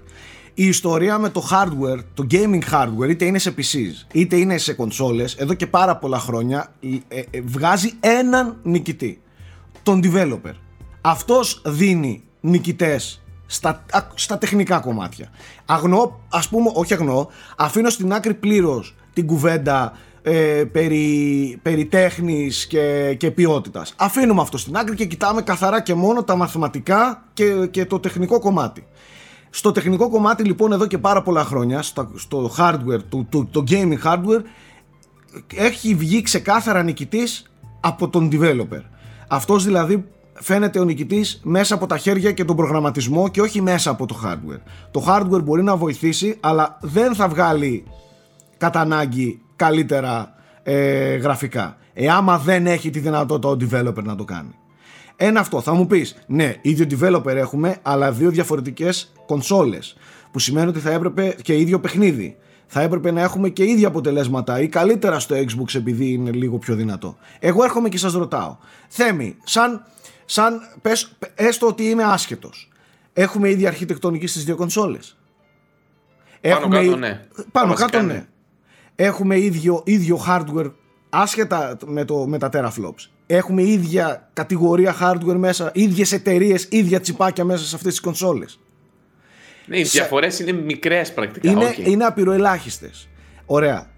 Η 0.59 0.67
ιστορία 0.67 1.17
με 1.17 1.29
το 1.29 1.47
hardware, 1.51 1.99
το 2.13 2.27
gaming 2.31 2.61
hardware, 2.71 3.09
είτε 3.09 3.25
είναι 3.25 3.39
σε 3.39 3.53
PCs, 3.57 4.07
είτε 4.11 4.35
είναι 4.35 4.57
σε 4.57 4.73
κονσόλες, 4.73 5.35
εδώ 5.35 5.53
και 5.53 5.67
πάρα 5.67 5.97
πολλά 5.97 6.19
χρόνια 6.19 6.73
ε, 7.07 7.19
ε, 7.19 7.41
βγάζει 7.41 7.93
έναν 7.99 8.57
νικητή. 8.63 9.21
Τον 9.83 10.01
developer. 10.03 10.53
Αυτός 11.01 11.61
δίνει 11.65 12.23
νικητές 12.39 13.21
στα, 13.45 13.85
α, 13.91 13.99
στα 14.13 14.37
τεχνικά 14.37 14.79
κομμάτια. 14.79 15.29
Αγνώ, 15.65 16.19
ας 16.29 16.49
πούμε, 16.49 16.71
όχι 16.73 16.93
αγνώ, 16.93 17.27
αφήνω 17.57 17.89
στην 17.89 18.13
άκρη 18.13 18.33
πλήρως 18.33 18.95
την 19.13 19.27
κουβέντα 19.27 19.93
ε, 20.21 20.63
περί, 20.71 21.59
περί 21.61 21.85
τέχνης 21.85 22.67
και, 22.67 23.15
και 23.19 23.31
ποιότητας. 23.31 23.93
Αφήνουμε 23.97 24.41
αυτό 24.41 24.57
στην 24.57 24.77
άκρη 24.77 24.95
και 24.95 25.05
κοιτάμε 25.05 25.41
καθαρά 25.41 25.81
και 25.81 25.93
μόνο 25.93 26.23
τα 26.23 26.35
μαθηματικά 26.35 27.23
και, 27.33 27.67
και 27.71 27.85
το 27.85 27.99
τεχνικό 27.99 28.39
κομμάτι. 28.39 28.83
Στο 29.49 29.71
τεχνικό 29.71 30.09
κομμάτι 30.09 30.43
λοιπόν 30.43 30.71
εδώ 30.71 30.87
και 30.87 30.97
πάρα 30.97 31.21
πολλά 31.21 31.43
χρόνια, 31.43 31.81
στο, 31.81 32.09
στο 32.15 32.51
hardware, 32.57 32.99
το, 33.09 33.25
το, 33.29 33.45
το 33.51 33.63
gaming 33.69 34.03
hardware, 34.03 34.41
έχει 35.55 35.95
βγει 35.95 36.21
ξεκάθαρα 36.21 36.83
νικητής 36.83 37.51
από 37.79 38.09
τον 38.09 38.29
developer. 38.31 38.81
Αυτός 39.27 39.63
δηλαδή 39.63 40.05
φαίνεται 40.33 40.79
ο 40.79 40.83
νικητής 40.83 41.39
μέσα 41.43 41.75
από 41.75 41.85
τα 41.85 41.97
χέρια 41.97 42.31
και 42.31 42.45
τον 42.45 42.55
προγραμματισμό 42.55 43.27
και 43.27 43.41
όχι 43.41 43.61
μέσα 43.61 43.89
από 43.89 44.05
το 44.05 44.19
hardware. 44.23 44.61
Το 44.91 45.05
hardware 45.07 45.43
μπορεί 45.43 45.63
να 45.63 45.75
βοηθήσει 45.75 46.37
αλλά 46.39 46.77
δεν 46.81 47.15
θα 47.15 47.27
βγάλει 47.27 47.83
κατά 48.57 48.79
ανάγκη 48.79 49.41
καλύτερα 49.55 50.33
ε, 50.63 51.15
γραφικά. 51.15 51.77
Εάμα 51.93 52.37
δεν 52.37 52.67
έχει 52.67 52.89
τη 52.89 52.99
δυνατότητα 52.99 53.49
ο 53.49 53.57
developer 53.59 54.03
να 54.03 54.15
το 54.15 54.23
κάνει. 54.23 54.58
Ένα 55.21 55.39
αυτό, 55.39 55.61
θα 55.61 55.73
μου 55.73 55.87
πεις, 55.87 56.15
ναι, 56.27 56.55
ίδιο 56.61 56.85
developer 56.99 57.35
έχουμε, 57.35 57.77
αλλά 57.81 58.11
δύο 58.11 58.29
διαφορετικές 58.29 59.11
κονσόλες. 59.25 59.95
Που 60.31 60.39
σημαίνει 60.39 60.67
ότι 60.67 60.79
θα 60.79 60.91
έπρεπε 60.91 61.35
και 61.41 61.57
ίδιο 61.57 61.79
παιχνίδι. 61.79 62.37
Θα 62.67 62.81
έπρεπε 62.81 63.11
να 63.11 63.21
έχουμε 63.21 63.49
και 63.49 63.63
ίδια 63.65 63.87
αποτελέσματα 63.87 64.61
ή 64.61 64.67
καλύτερα 64.67 65.19
στο 65.19 65.35
Xbox 65.35 65.75
επειδή 65.75 66.11
είναι 66.11 66.31
λίγο 66.31 66.57
πιο 66.57 66.75
δυνατό. 66.75 67.17
Εγώ 67.39 67.63
έρχομαι 67.63 67.89
και 67.89 67.97
σας 67.97 68.13
ρωτάω. 68.13 68.57
Θέμη, 68.87 69.37
σαν, 69.43 69.85
σαν 70.25 70.59
πες, 70.81 71.17
έστω 71.35 71.67
ότι 71.67 71.83
είμαι 71.83 72.03
άσχετος. 72.03 72.69
Έχουμε 73.13 73.49
ίδια 73.49 73.67
αρχιτεκτονική 73.67 74.27
στις 74.27 74.43
δύο 74.43 74.55
κονσόλες; 74.55 75.17
Πάνω 76.41 76.67
κάτω, 76.67 76.91
εί- 76.91 76.97
ναι. 76.97 77.25
Πάνω 77.51 77.69
Βασικά, 77.69 77.89
κάτω 77.89 78.05
ναι. 78.05 78.13
ναι. 78.13 78.25
Έχουμε 78.95 79.39
ίδιο, 79.39 79.81
ίδιο 79.85 80.19
hardware 80.27 80.71
άσχετα 81.09 81.77
με, 81.85 82.05
το, 82.05 82.27
με 82.27 82.37
τα 82.37 82.49
teraflops. 82.53 83.09
Έχουμε 83.31 83.61
ίδια 83.63 84.29
κατηγορία 84.33 84.95
hardware 85.01 85.35
μέσα, 85.35 85.71
ίδιες 85.73 86.11
εταιρείες, 86.11 86.67
ίδια 86.71 86.99
τσιπάκια 86.99 87.43
μέσα 87.43 87.65
σε 87.65 87.75
αυτές 87.75 87.91
τις 87.91 88.01
κονσόλες. 88.01 88.59
Ναι, 89.65 89.77
οι 89.77 89.83
Σε- 89.83 89.99
διαφορές 89.99 90.39
είναι 90.39 90.51
μικρές 90.51 91.13
πρακτικά. 91.13 91.51
Είναι, 91.51 91.65
οκ. 91.65 91.77
είναι 91.77 92.05
απειροελάχιστες. 92.05 93.07
Ωραία. 93.45 93.89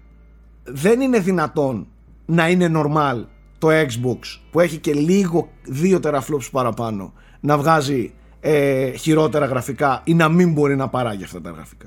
Δεν 0.64 1.00
είναι 1.00 1.18
δυνατόν 1.18 1.86
να 2.26 2.48
είναι 2.48 2.70
normal 2.74 3.24
το 3.58 3.68
Xbox 3.70 4.18
που 4.50 4.60
έχει 4.60 4.78
και 4.78 4.92
λίγο 4.92 5.52
2 5.82 6.00
teraflops 6.02 6.48
παραπάνω 6.50 7.12
να 7.40 7.58
βγάζει 7.58 8.12
ε, 8.40 8.90
χειρότερα 8.90 9.46
γραφικά 9.46 10.00
ή 10.04 10.14
να 10.14 10.28
μην 10.28 10.52
μπορεί 10.52 10.76
να 10.76 10.88
παράγει 10.88 11.24
αυτά 11.24 11.40
τα 11.40 11.50
γραφικά. 11.50 11.86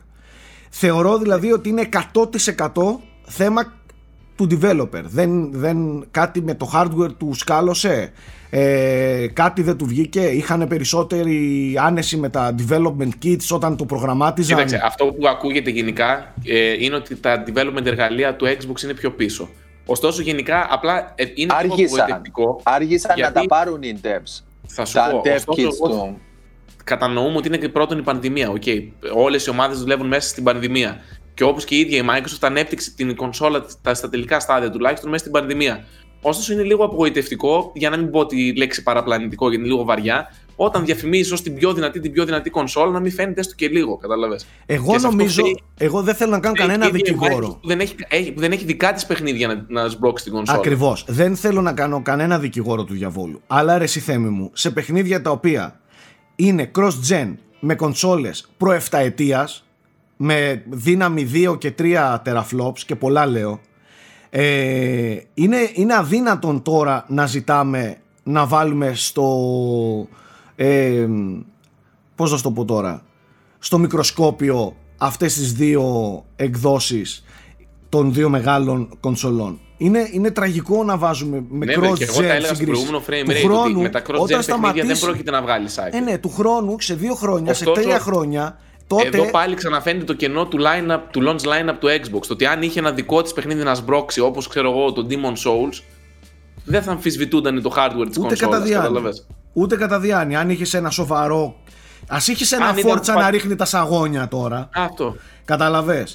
Θεωρώ 0.70 1.18
δηλαδή 1.18 1.52
ότι 1.52 1.70
είναι 1.70 1.90
100% 2.14 2.68
θέμα 3.26 3.74
του 4.36 4.48
developer. 4.52 5.02
Δεν, 5.04 5.52
δεν, 5.52 6.06
κάτι 6.12 6.42
με 6.42 6.54
το 6.54 6.72
hardware 6.74 7.14
του 7.18 7.34
σκάλωσε, 7.34 8.12
ε, 8.50 9.28
κάτι 9.34 9.62
δεν 9.62 9.78
του 9.78 9.86
βγήκε, 9.86 10.22
είχαν 10.22 10.68
περισσότερη 10.68 11.74
άνεση 11.82 12.18
με 12.18 12.30
τα 12.30 12.56
development 12.60 13.10
kits 13.24 13.48
όταν 13.52 13.78
το 13.78 13.86
προγραμμάτιζαν. 13.86 14.56
Κοίταξε, 14.58 14.86
αυτό 14.86 15.06
που 15.06 15.28
ακούγεται 15.28 15.70
γενικά 15.70 16.34
ε, 16.46 16.84
είναι 16.84 16.96
ότι 16.96 17.16
τα 17.16 17.44
development 17.48 17.86
εργαλεία 17.86 18.36
του 18.36 18.46
Xbox 18.46 18.84
είναι 18.84 18.94
πιο 18.94 19.12
πίσω. 19.12 19.50
Ωστόσο, 19.86 20.22
γενικά, 20.22 20.68
απλά 20.70 21.14
ε, 21.16 21.24
είναι 21.34 21.48
πιο 21.48 21.56
Άργησαν. 21.58 22.00
απογοητευτικό. 22.00 22.60
Άργησαν 22.64 23.10
να 23.10 23.16
Γιατί- 23.16 23.34
τα 23.34 23.46
πάρουν 23.56 23.82
οι 23.82 24.00
devs. 24.04 24.44
Θα 24.68 24.86
σου 24.86 24.94
Τα 24.94 25.08
πω, 25.12 25.22
dev 25.26 25.36
ωστόσο, 25.36 25.62
kits 25.68 25.74
εγώ 25.74 25.88
του. 25.90 26.18
κατανοούμε 26.84 27.38
ότι 27.38 27.48
είναι 27.48 27.58
και 27.58 27.70
πρώτον 27.70 27.98
η 27.98 28.02
πανδημία. 28.02 28.52
Okay. 28.52 28.88
Όλες 29.16 29.46
οι 29.46 29.50
ομάδες 29.50 29.80
δουλεύουν 29.80 30.08
μέσα 30.08 30.28
στην 30.30 30.44
πανδημία. 30.44 30.98
Και 31.36 31.44
όπως 31.44 31.66
και 31.66 31.76
η 31.76 31.80
ίδια 31.80 31.98
η 31.98 32.02
Microsoft 32.10 32.38
ανέπτυξε 32.42 32.92
την 32.96 33.16
κονσόλα 33.16 33.66
τα, 33.82 33.94
στα 33.94 34.10
τελικά 34.10 34.40
στάδια 34.40 34.70
τουλάχιστον 34.72 35.10
μέσα 35.10 35.20
στην 35.20 35.32
πανδημία. 35.32 35.86
Ωστόσο, 36.22 36.54
είναι 36.54 36.64
λίγο 36.64 36.84
απογοητευτικό, 36.86 37.72
για 37.76 37.90
να 37.90 37.98
μην 37.98 38.10
πω 38.12 38.26
τη 38.26 38.56
λέξη 38.58 38.84
παραπλανητικό, 38.84 39.50
γιατί 39.50 39.64
είναι 39.64 39.74
λίγο 39.74 39.86
βαριά, 39.86 40.28
όταν 40.56 40.86
διαφημίζεις 40.86 41.32
ως 41.32 41.42
την 41.42 41.56
πιο 41.56 41.74
δυνατή, 41.74 42.00
την 42.00 42.12
πιο 42.12 42.26
δυνατή 42.26 42.50
κονσόλα, 42.50 42.92
να 42.92 43.00
μην 43.00 43.12
φαίνεται 43.12 43.40
έστω 43.40 43.56
και 43.56 43.68
λίγο. 43.68 43.98
Κατάλαβες. 43.98 44.46
Εγώ 44.66 44.84
Και 44.84 44.90
σε 44.90 44.96
αυτό 45.06 45.10
νομίζω, 45.18 45.42
φταίει- 45.42 45.60
εγώ 45.78 46.02
δεν 46.02 46.16
θέλω 46.16 46.32
να 46.32 46.40
κάνω 46.40 46.56
κανένα 46.56 46.90
δικηγόρο. 46.90 47.58
Που 47.62 47.68
δεν 47.68 47.80
έχει, 47.80 47.96
έχει- 48.08 48.32
που 48.32 48.40
δεν 48.40 48.52
έχει 48.52 48.66
δικά 48.66 48.94
της 48.94 49.06
παιχνίδια 49.06 49.48
να, 49.48 49.66
να 49.82 49.90
σμπρώξει 49.90 50.24
την 50.24 50.34
κονσόλα. 50.34 50.58
Ακριβώς. 50.58 51.06
Δεν 51.08 51.36
θέλω 51.36 51.62
να 51.62 51.74
κάνω 51.74 52.02
κανένα 52.02 52.40
δικηγόρο 52.40 52.84
του 52.84 52.94
διαβόλου. 52.94 53.42
Αλλά 53.48 53.78
ρε 53.78 53.84
εσύ 53.84 54.00
Θέμη 54.00 54.30
μου, 54.30 54.50
σε 54.54 54.72
παιχνίδια 54.72 55.22
τα 55.22 55.30
οποία 55.32 55.80
είναι 56.36 56.72
cross-gen 56.78 57.34
με 57.60 57.76
κονσόλες 57.76 58.48
προ 58.58 58.72
7 58.72 58.98
ετίας, 59.00 59.65
με 60.18 60.64
δύναμη 60.70 61.30
2 61.34 61.58
και 61.58 61.74
3 61.80 62.18
teraflops 62.26 62.80
και 62.86 62.96
πολλά 62.96 63.26
λέω, 63.26 63.60
ε, 64.30 65.16
είναι, 65.34 65.58
είναι 65.74 65.96
αδύνατον 65.96 66.62
τώρα 66.62 67.06
να 67.08 67.26
ζητάμε 67.26 67.98
να 68.24 68.46
βάλουμε 68.46 68.92
στο... 68.94 69.28
Ε, 70.56 71.08
πώς 72.16 72.32
να 72.32 72.38
σου 72.38 72.44
το 72.44 72.52
πω 72.52 72.66
τώρα 72.66 73.02
στο 73.60 73.78
μικροσκόπιο 73.78 74.76
αυτές 74.98 75.34
τις 75.34 75.54
δύο 75.54 75.84
εκδόσεις 76.36 77.24
των 77.90 78.14
δύο 78.14 78.30
μεγάλων 78.30 78.90
κονσολών. 79.00 79.60
Είναι, 79.78 80.10
είναι 80.12 80.32
τραγικό 80.32 80.84
να 80.84 80.98
βάζουμε 80.98 81.44
με 81.50 81.66
Ναι, 81.66 81.74
cross-gen 81.76 81.82
ναι, 81.82 81.92
και 81.94 82.04
εγώ 82.04 82.20
τα 82.22 82.26
έλεγα 82.34 82.46
στο 82.46 82.56
συγκρίσεις. 82.56 82.86
προηγούμενο 82.90 83.04
frame 83.08 83.26
Του 83.26 83.32
rate 83.32 83.50
ότι 83.50 83.62
χρόνου, 83.64 83.82
με 83.82 83.90
τα 83.90 84.00
cross-gen 84.02 84.04
όταν 84.06 84.20
παιχνίδια 84.20 84.36
δεν 84.38 84.44
σταματήσει- 84.44 85.04
πρόκειται 85.06 85.32
να 85.32 85.42
βγάλεις 85.42 85.76
cycle. 85.80 85.94
Ε, 85.94 86.00
ναι, 86.00 86.18
του 86.18 86.30
χρόνου, 86.30 86.76
σε 86.80 86.94
δύο 86.96 87.16
χρόνια, 87.16 87.54
σε 87.54 87.64
Ωστόσο, 87.70 87.82
τρία 87.88 88.00
χρόνια, 88.00 88.58
τότε... 88.88 89.08
Εδώ 89.08 89.30
πάλι 89.32 89.56
ξαναφαίνεται 89.56 90.06
το 90.06 90.14
κενό 90.14 90.46
του, 90.46 90.58
line-up, 90.62 91.00
του 91.12 91.22
launch 91.28 91.42
line-up 91.48 91.76
του 91.80 91.88
Xbox. 91.88 92.20
Το 92.28 92.34
ότι 92.34 92.46
αν 92.46 92.62
είχε 92.62 92.80
ένα 92.80 92.92
δικό 92.92 93.22
της 93.22 93.34
παιχνίδι 93.34 93.64
να 93.64 93.76
σμπρώξει, 93.76 94.20
όπως 94.20 94.48
ξέρω 94.48 94.70
εγώ, 94.72 94.92
το 94.92 95.08
Demon 95.10 95.32
Souls, 95.50 95.82
δεν 96.66 96.82
θα 96.84 96.92
αμφισβητούνταν 96.92 97.62
το 97.62 97.74
hardware 97.78 98.08
της 98.08 98.18
Ούτε 98.18 98.36
κατά 98.36 98.58
κονσόλα. 98.58 98.82
διάνοια. 98.82 99.14
Ούτε 99.54 99.76
κατά 99.76 100.00
διάνοια. 100.00 100.40
Αν 100.40 100.50
είχες 100.50 100.74
ένα 100.74 100.90
σοβαρό. 100.90 101.56
Α 102.08 102.18
είχες 102.28 102.52
ένα 102.52 102.66
Αν 102.66 102.78
ήταν 102.78 102.90
φόρτσα 102.92 103.14
πα- 103.14 103.22
να 103.22 103.30
ρίχνει 103.30 103.56
τα 103.56 103.66
σαγόνια 103.66 104.28
τώρα. 104.28 104.70
Αυτό. 104.74 105.16
Καταλαβέ. 105.46 106.08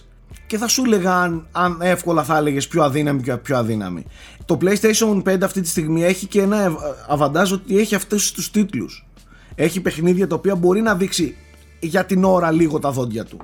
Και 0.46 0.59
θα 0.59 0.68
σου 0.68 0.83
έλεγα 0.85 1.14
αν, 1.16 1.46
αν 1.52 1.78
εύκολα 1.80 2.22
θα 2.24 2.37
έλεγες 2.37 2.68
πιο 2.68 2.83
αδύναμη 2.83 3.22
και 3.22 3.37
πιο 3.37 3.56
αδύναμη. 3.56 4.04
Το 4.44 4.59
PlayStation 4.62 5.22
5 5.22 5.44
αυτή 5.44 5.61
τη 5.61 5.68
στιγμή 5.68 6.04
έχει 6.04 6.26
και 6.26 6.40
ένα 6.40 6.62
ευ- 6.64 6.76
αβαντάζ 7.09 7.52
ότι 7.52 7.78
έχει 7.78 7.94
αυτούς 7.94 8.33
τους 8.33 8.50
τίτλους. 8.50 9.06
Έχει 9.54 9.80
παιχνίδια 9.80 10.26
τα 10.26 10.35
οποία 10.35 10.54
μπορεί 10.54 10.80
να 10.80 10.94
δείξει 10.94 11.37
για 11.81 12.05
την 12.05 12.25
ώρα 12.25 12.51
λίγο 12.51 12.79
τα 12.79 12.90
δόντια 12.90 13.25
του. 13.25 13.40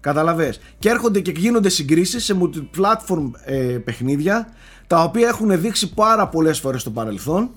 Καταλαβες. 0.00 0.60
Και 0.78 0.88
έρχονται 0.88 1.20
και 1.20 1.30
γίνονται 1.36 1.68
συγκρίσεις 1.68 2.24
σε 2.24 2.36
multi-platform 2.40 3.30
ε, 3.44 3.54
παιχνίδια 3.56 4.48
τα 4.86 5.02
οποία 5.02 5.28
έχουν 5.28 5.60
δείξει 5.60 5.94
πάρα 5.94 6.28
πολλές 6.28 6.58
φορές 6.60 6.80
στο 6.80 6.90
παρελθόν 6.90 7.50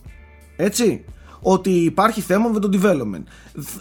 έτσι 0.56 1.06
ότι 1.44 1.70
υπάρχει 1.70 2.22
θέμα 2.22 2.50
με 2.50 2.60
το 2.60 2.70
development. 2.74 3.24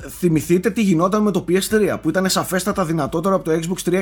Θυμηθείτε 0.09 0.71
τι 0.71 0.83
γινόταν 0.83 1.23
με 1.23 1.31
το 1.31 1.45
PS3 1.49 1.99
που 2.03 2.09
ήταν 2.09 2.29
σαφέστατα 2.29 2.85
δυνατότερο 2.85 3.35
από 3.35 3.45
το 3.45 3.51
Xbox 3.51 3.91
360. 3.91 4.01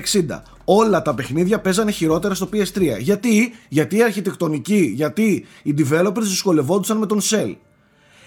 Όλα 0.65 1.03
τα 1.03 1.15
παιχνίδια 1.15 1.61
παίζανε 1.61 1.91
χειρότερα 1.91 2.35
στο 2.35 2.49
PS3. 2.53 2.99
Γιατί, 3.01 3.53
γιατί 3.69 3.97
η 3.97 4.03
αρχιτεκτονική, 4.03 4.93
γιατί 4.95 5.47
οι 5.63 5.75
developers 5.79 6.23
δυσκολευόντουσαν 6.23 6.99
με 6.99 7.07
τον 7.07 7.21
Cell. 7.21 7.55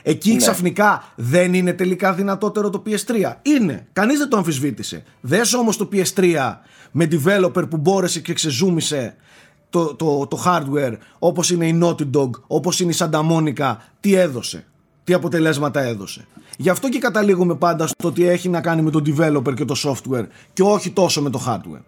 Εκεί 0.03 0.31
ναι. 0.31 0.37
ξαφνικά 0.37 1.03
δεν 1.15 1.53
είναι 1.53 1.73
τελικά 1.73 2.13
δυνατότερο 2.13 2.69
το 2.69 2.83
PS3. 2.85 3.33
Είναι. 3.41 3.87
Κανείς 3.93 4.17
δεν 4.17 4.29
το 4.29 4.37
αμφισβήτησε. 4.37 5.03
Δες 5.21 5.53
όμως 5.53 5.77
το 5.77 5.89
PS3 5.91 6.55
με 6.91 7.07
developer 7.11 7.69
που 7.69 7.77
μπόρεσε 7.77 8.19
και 8.19 8.33
ξεζούμισε 8.33 9.15
το, 9.69 9.95
το, 9.95 10.27
το 10.27 10.43
hardware 10.45 10.97
όπως 11.19 11.49
είναι 11.49 11.67
η 11.67 11.79
Naughty 11.83 12.09
Dog, 12.17 12.29
όπως 12.47 12.79
είναι 12.79 12.91
η 12.91 12.95
Santa 12.99 13.21
Monica, 13.31 13.75
τι 13.99 14.13
έδωσε; 14.13 14.65
Τι 15.03 15.13
αποτελέσματα 15.13 15.81
έδωσε; 15.81 16.27
Γι' 16.57 16.69
αυτό 16.69 16.89
και 16.89 16.99
καταλήγουμε 16.99 17.55
πάντα 17.55 17.87
στο 17.87 18.07
ότι 18.07 18.27
έχει 18.27 18.49
να 18.49 18.61
κάνει 18.61 18.81
με 18.81 18.91
το 18.91 19.01
developer 19.05 19.53
και 19.55 19.65
το 19.65 19.75
software 19.83 20.27
και 20.53 20.63
όχι 20.63 20.91
τόσο 20.91 21.21
με 21.21 21.29
το 21.29 21.41
hardware. 21.47 21.83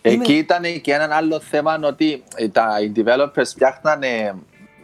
Εκεί 0.00 0.32
είναι... 0.32 0.38
ήταν 0.38 0.62
και 0.80 0.92
ένα 0.92 1.14
άλλο 1.14 1.40
θέμα 1.40 1.78
ότι 1.82 2.22
τα 2.52 2.68
developers 2.96 3.46
φτιάχνανε 3.46 4.34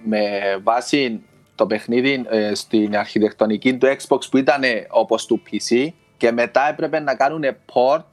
με 0.04 0.20
βάση 0.62 1.20
το 1.60 1.66
παιχνίδι 1.66 2.24
ε, 2.30 2.54
στην 2.54 2.96
αρχιτεκτονική 2.96 3.76
του 3.76 3.86
Xbox 3.86 4.18
που 4.30 4.36
ήταν 4.36 4.62
όπως 4.88 5.26
του 5.26 5.42
PC 5.46 5.88
και 6.16 6.32
μετά 6.32 6.68
έπρεπε 6.68 7.00
να 7.00 7.14
κάνουν 7.14 7.44
port 7.44 8.04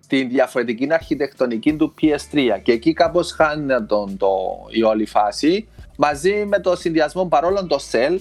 στην 0.00 0.28
διαφορετική 0.28 0.86
αρχιτεκτονική 0.90 1.76
του 1.76 1.94
PS3 2.00 2.58
και 2.62 2.72
εκεί 2.72 2.92
κάπως 2.92 3.32
χάνει 3.32 3.84
τον, 3.86 4.16
το, 4.16 4.28
η 4.70 4.82
όλη 4.82 5.06
φάση 5.06 5.68
μαζί 5.96 6.44
με 6.46 6.60
το 6.60 6.76
συνδυασμό 6.76 7.26
παρόλο 7.26 7.66
το 7.66 7.78
Cell 7.92 8.18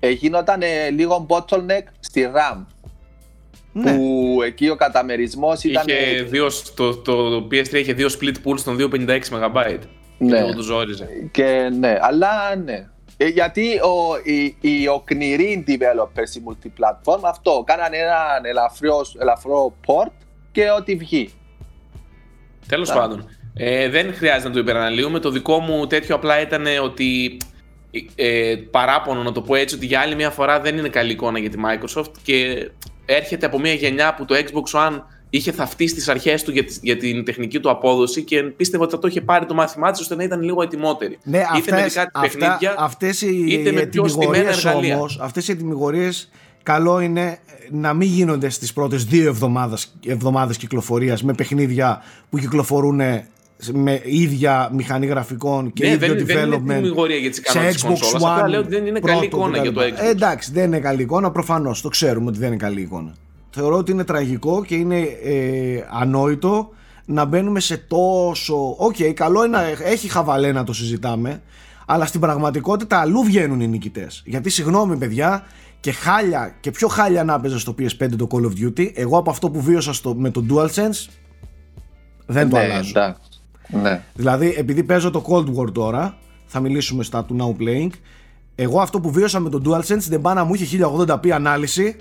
ε, 0.00 0.10
γινόταν 0.10 0.62
ε, 0.62 0.90
λίγο 0.90 1.26
bottleneck 1.28 1.84
στη 2.00 2.30
RAM 2.34 2.64
ναι. 3.72 3.96
που 3.96 4.38
εκεί 4.44 4.68
ο 4.68 4.76
καταμερισμός 4.76 5.64
ήταν. 5.64 5.84
Είχε 5.88 6.22
δύο, 6.22 6.48
το, 6.74 6.96
το, 6.96 7.30
το 7.30 7.48
PS3 7.50 7.74
είχε 7.74 7.92
δύο 7.92 8.08
split 8.20 8.34
pools 8.44 8.60
των 8.64 8.76
256 8.80 9.20
MB. 9.30 9.78
Ναι. 10.18 10.44
Και 10.44 10.52
το 10.52 10.62
ζόριζε. 10.62 11.08
Και 11.30 11.70
ναι, 11.78 11.98
αλλά 12.00 12.56
ναι. 12.56 12.88
Ε, 13.24 13.28
γιατί 13.28 13.78
ο, 13.78 14.20
οι, 14.22 14.56
οι 14.60 14.88
οκνηροί 14.88 15.64
developers, 15.68 16.36
οι 16.36 16.42
multiplatform, 16.48 17.20
αυτό 17.22 17.64
κάνανε 17.66 17.96
έναν 17.96 18.44
ελαφρύ, 18.44 18.88
ελαφρό 19.20 19.74
port 19.86 20.12
και 20.52 20.70
ό,τι 20.70 20.94
βγει. 20.94 21.32
Τέλος 22.68 22.92
πάντων. 22.92 23.28
Ε, 23.54 23.88
δεν 23.88 24.14
χρειάζεται 24.14 24.48
να 24.48 24.54
το 24.54 24.60
υπεραναλύουμε. 24.60 25.18
Το 25.18 25.30
δικό 25.30 25.58
μου 25.58 25.86
τέτοιο 25.86 26.14
απλά 26.14 26.40
ήταν 26.40 26.66
ότι 26.82 27.36
ε, 28.14 28.54
παράπονο 28.70 29.22
να 29.22 29.32
το 29.32 29.42
πω 29.42 29.54
έτσι 29.54 29.74
ότι 29.74 29.86
για 29.86 30.00
άλλη 30.00 30.14
μια 30.14 30.30
φορά 30.30 30.60
δεν 30.60 30.78
είναι 30.78 30.88
καλή 30.88 31.12
εικόνα 31.12 31.38
για 31.38 31.50
τη 31.50 31.56
Microsoft 31.64 32.12
και 32.22 32.70
έρχεται 33.06 33.46
από 33.46 33.58
μια 33.58 33.72
γενιά 33.72 34.14
που 34.14 34.24
το 34.24 34.34
Xbox 34.34 34.88
One 34.88 35.02
είχε 35.36 35.52
θαυτεί 35.52 35.86
στις 35.86 36.08
αρχές 36.08 36.42
του 36.42 36.50
για, 36.50 36.64
για, 36.80 36.96
την 36.96 37.24
τεχνική 37.24 37.60
του 37.60 37.70
απόδοση 37.70 38.22
και 38.22 38.42
πίστευα 38.42 38.82
ότι 38.82 38.92
θα 38.92 38.98
το 38.98 39.08
είχε 39.08 39.20
πάρει 39.20 39.46
το 39.46 39.54
μάθημά 39.54 39.90
της 39.90 40.00
ώστε 40.00 40.14
να 40.14 40.22
ήταν 40.22 40.42
λίγο 40.42 40.62
ετοιμότερη. 40.62 41.18
Ναι, 41.22 41.38
είτε 41.38 41.74
αυτές, 41.74 41.94
με 41.94 42.02
κάτι 42.02 42.20
παιχνίδια, 42.20 42.74
αυτές 42.78 43.22
οι 43.22 43.44
είτε 43.48 43.72
με 43.72 43.86
πιο 43.86 44.08
στημένα 44.08 44.48
εργαλεία. 44.48 44.96
Όμως, 44.96 45.18
αυτές 45.20 45.48
οι 45.48 45.52
ετοιμιγορίες 45.52 46.30
καλό 46.62 47.00
είναι 47.00 47.38
να 47.70 47.94
μην 47.94 48.08
γίνονται 48.08 48.48
στις 48.48 48.72
πρώτες 48.72 49.04
δύο 49.04 49.28
εβδομάδες, 49.28 49.94
εβδομάδες 50.06 50.56
κυκλοφορίας 50.56 51.22
με 51.22 51.32
παιχνίδια 51.32 52.02
που 52.30 52.38
κυκλοφορούν 52.38 53.00
με 53.72 54.00
ίδια 54.04 54.70
μηχανή 54.72 55.06
γραφικών 55.06 55.72
και 55.72 55.86
ναι, 55.86 55.92
ίδιο 55.92 56.14
δεν, 56.14 56.26
development 56.26 56.64
δεν 56.64 56.84
είναι 56.84 57.16
για 57.20 57.30
τις 57.30 57.42
σε 57.44 57.58
Xbox 57.58 57.92
One. 57.92 58.14
Απλά 58.14 58.48
λέω 58.48 58.60
ότι 58.60 58.68
δεν 58.68 58.86
είναι 58.86 59.00
καλή 59.00 59.24
εικόνα 59.24 59.58
για 59.58 59.72
το 59.72 59.80
Xbox. 59.80 60.04
Ε, 60.04 60.08
εντάξει, 60.08 60.52
δεν 60.52 60.64
είναι 60.64 60.78
καλή 60.78 61.02
εικόνα, 61.02 61.30
προφανώς, 61.30 61.80
το 61.80 61.88
ξέρουμε 61.88 62.28
ότι 62.28 62.38
δεν 62.38 62.48
είναι 62.48 62.56
καλή 62.56 62.80
εικόνα 62.80 63.14
θεωρώ 63.54 63.76
ότι 63.76 63.92
είναι 63.92 64.04
τραγικό 64.04 64.64
και 64.64 64.74
είναι 64.74 65.00
ε, 65.22 65.84
ανόητο 65.90 66.68
να 67.04 67.24
μπαίνουμε 67.24 67.60
σε 67.60 67.76
τόσο. 67.76 68.74
OK, 68.78 68.96
okay, 68.98 69.12
καλό 69.12 69.44
είναι 69.44 69.56
να 69.56 69.62
έχει 69.84 70.08
χαβαλέ 70.08 70.52
να 70.52 70.64
το 70.64 70.72
συζητάμε, 70.72 71.42
αλλά 71.86 72.06
στην 72.06 72.20
πραγματικότητα 72.20 73.00
αλλού 73.00 73.24
βγαίνουν 73.24 73.60
οι 73.60 73.66
νικητές. 73.68 74.22
Γιατί 74.26 74.50
συγγνώμη, 74.50 74.96
παιδιά, 74.96 75.44
και 75.80 75.92
χάλια 75.92 76.54
και 76.60 76.70
πιο 76.70 76.88
χάλια 76.88 77.24
να 77.24 77.34
έπαιζε 77.34 77.58
στο 77.58 77.74
PS5 77.78 78.08
το 78.16 78.26
Call 78.30 78.42
of 78.42 78.64
Duty, 78.64 78.90
εγώ 78.94 79.18
από 79.18 79.30
αυτό 79.30 79.50
που 79.50 79.60
βίωσα 79.60 79.92
στο, 79.92 80.14
με 80.14 80.30
το 80.30 80.44
DualSense 80.50 81.08
δεν 82.26 82.48
το 82.48 82.56
ναι, 82.56 82.62
αλλάζω. 82.62 83.16
Ναι. 83.68 84.02
Δηλαδή, 84.14 84.54
επειδή 84.56 84.82
παίζω 84.82 85.10
το 85.10 85.24
Cold 85.28 85.56
War 85.56 85.72
τώρα, 85.72 86.16
θα 86.44 86.60
μιλήσουμε 86.60 87.02
στα 87.02 87.24
του 87.24 87.36
Now 87.40 87.62
Playing. 87.62 87.90
Εγώ 88.54 88.80
αυτό 88.80 89.00
που 89.00 89.10
βίωσα 89.10 89.40
με 89.40 89.50
το 89.50 89.60
DualSense 89.64 90.06
δεν 90.08 90.20
πάει 90.20 90.34
να 90.34 90.44
μου 90.44 90.54
είχε 90.54 90.78
1080p 91.06 91.28
ανάλυση 91.28 91.96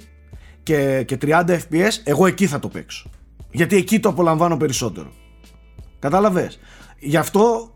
και, 0.63 1.03
και 1.03 1.17
30 1.21 1.43
fps, 1.47 1.91
εγώ 2.03 2.25
εκεί 2.25 2.47
θα 2.47 2.59
το 2.59 2.67
παίξω. 2.67 3.09
Γιατί 3.51 3.75
εκεί 3.75 3.99
το 3.99 4.09
απολαμβάνω 4.09 4.57
περισσότερο. 4.57 5.11
Κατάλαβες; 5.99 6.59
Γι' 6.99 7.17
αυτό 7.17 7.73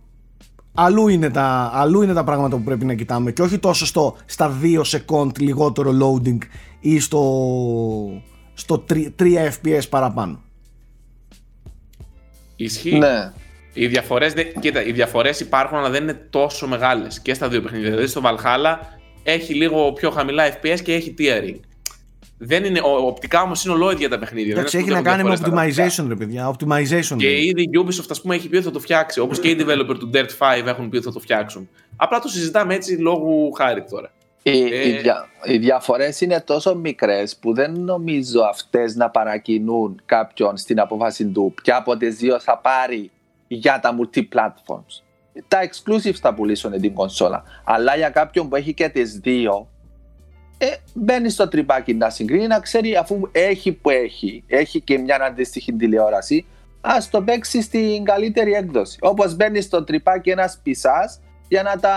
αλλού 0.74 1.08
είναι, 1.08 1.30
τα, 1.30 1.72
αλλού 1.74 2.02
είναι 2.02 2.14
τα 2.14 2.24
πράγματα 2.24 2.58
που 2.58 2.64
πρέπει 2.64 2.86
να 2.86 2.94
κοιτάμε 2.94 3.32
και 3.32 3.42
όχι 3.42 3.58
τόσο 3.58 3.86
στο, 3.86 4.18
στα 4.26 4.60
2 4.62 4.82
second 4.82 5.40
λιγότερο 5.40 5.92
loading 6.02 6.38
ή 6.80 7.00
στο, 7.00 7.22
στο 8.54 8.86
3, 8.90 9.08
3 9.20 9.50
fps 9.64 9.90
παραπάνω. 9.90 10.42
Ισχύει. 12.56 12.98
Ναι. 12.98 13.32
Οι 13.74 13.88
διαφορές, 13.88 14.34
κοίτα, 14.60 14.84
οι 14.84 14.92
διαφορές 14.92 15.40
υπάρχουν 15.40 15.78
αλλά 15.78 15.90
δεν 15.90 16.04
είναι 16.04 16.28
τόσο 16.30 16.68
μεγάλες 16.68 17.20
και 17.20 17.34
στα 17.34 17.50
δύο 17.50 17.62
παιχνίδια. 17.62 17.90
Δηλαδή 17.90 18.08
στο 18.08 18.22
Valhalla 18.24 18.78
έχει 19.24 19.54
λίγο 19.54 19.94
πιο 19.94 20.10
χαμηλά 20.10 20.44
FPS 20.54 20.80
και 20.84 20.94
έχει 20.94 21.14
tearing. 21.18 21.60
Δεν 22.38 22.64
είναι, 22.64 22.80
οπτικά 22.84 23.42
όμως 23.42 23.66
είναι 23.66 23.74
ολόιδια 23.74 24.10
τα 24.10 24.20
παιχνίδια. 24.20 24.52
Εντάξει, 24.52 24.78
έχει 24.78 24.90
να 24.90 25.02
κάνει 25.02 25.24
με 25.24 25.38
optimization, 25.42 26.06
ρε 26.08 26.16
παιδιά. 26.16 26.56
Optimization. 26.56 27.16
Και 27.18 27.46
ήδη 27.46 27.62
η 27.62 27.70
Ubisoft, 27.86 28.08
ας 28.10 28.22
πούμε, 28.22 28.36
έχει 28.36 28.50
πει 28.50 28.56
ότι 28.56 28.66
θα 28.66 28.72
το 28.72 28.80
φτιάξει. 28.80 29.20
Όπως 29.20 29.40
και 29.40 29.50
οι 29.50 29.58
developer 29.60 29.96
του 30.00 30.10
Dirt 30.14 30.62
5 30.62 30.66
έχουν 30.66 30.90
πει 30.90 30.96
ότι 30.96 31.06
θα 31.06 31.12
το 31.12 31.20
φτιάξουν. 31.20 31.70
Απλά 31.96 32.20
το 32.20 32.28
συζητάμε 32.28 32.74
έτσι 32.76 32.96
λόγω 32.96 33.50
χάρη 33.58 33.84
τώρα. 33.84 34.12
Οι, 34.44 34.62
ε... 34.62 34.88
οι, 34.88 34.98
δια, 34.98 35.30
οι 35.44 35.58
διαφορές 35.58 36.22
είναι 36.22 36.42
τόσο 36.42 36.76
μικρές 36.76 37.36
που 37.36 37.54
δεν 37.54 37.80
νομίζω 37.80 38.42
αυτές 38.42 38.96
να 38.96 39.10
παρακινούν 39.10 40.02
κάποιον 40.06 40.58
στην 40.58 40.80
απόφαση 40.80 41.26
του 41.26 41.54
ποια 41.64 41.76
από 41.78 41.98
τις 41.98 42.16
δύο 42.16 42.40
θα 42.40 42.58
πάρει 42.58 43.12
για 43.48 43.80
τα 43.80 43.96
multi-platforms. 43.98 45.02
Τα 45.48 45.60
exclusives 45.70 46.20
θα 46.22 46.34
πουλήσουν 46.34 46.82
την 46.82 46.94
κονσόλα. 46.94 47.44
Αλλά 47.64 47.96
για 47.96 48.10
κάποιον 48.10 48.50
που 48.50 48.56
έχει 48.56 48.74
και 48.74 48.90
τις 48.90 49.18
δύο, 49.18 49.68
ε, 50.58 50.66
μπαίνει 50.94 51.30
στο 51.30 51.48
τρυπάκι 51.48 51.94
να 51.94 52.10
συγκρίνει, 52.10 52.48
να 52.48 52.60
ξέρει 52.60 52.96
αφού 52.96 53.30
έχει 53.32 53.72
που 53.72 53.90
έχει, 53.90 54.44
έχει 54.48 54.82
και 54.82 54.98
μια 54.98 55.20
αντίστοιχη 55.22 55.74
τηλεόραση, 55.74 56.46
ας 56.82 57.10
το 57.10 57.22
παίξει 57.22 57.62
στην 57.62 58.04
καλύτερη 58.04 58.54
έκδοση. 58.54 58.98
Όπως 59.02 59.36
μπαίνει 59.36 59.62
στο 59.62 59.84
τρυπάκι 59.84 60.30
ένας 60.30 60.60
πισάς 60.64 61.20
για 61.48 61.64
να, 61.64 61.80
τα, 61.80 61.96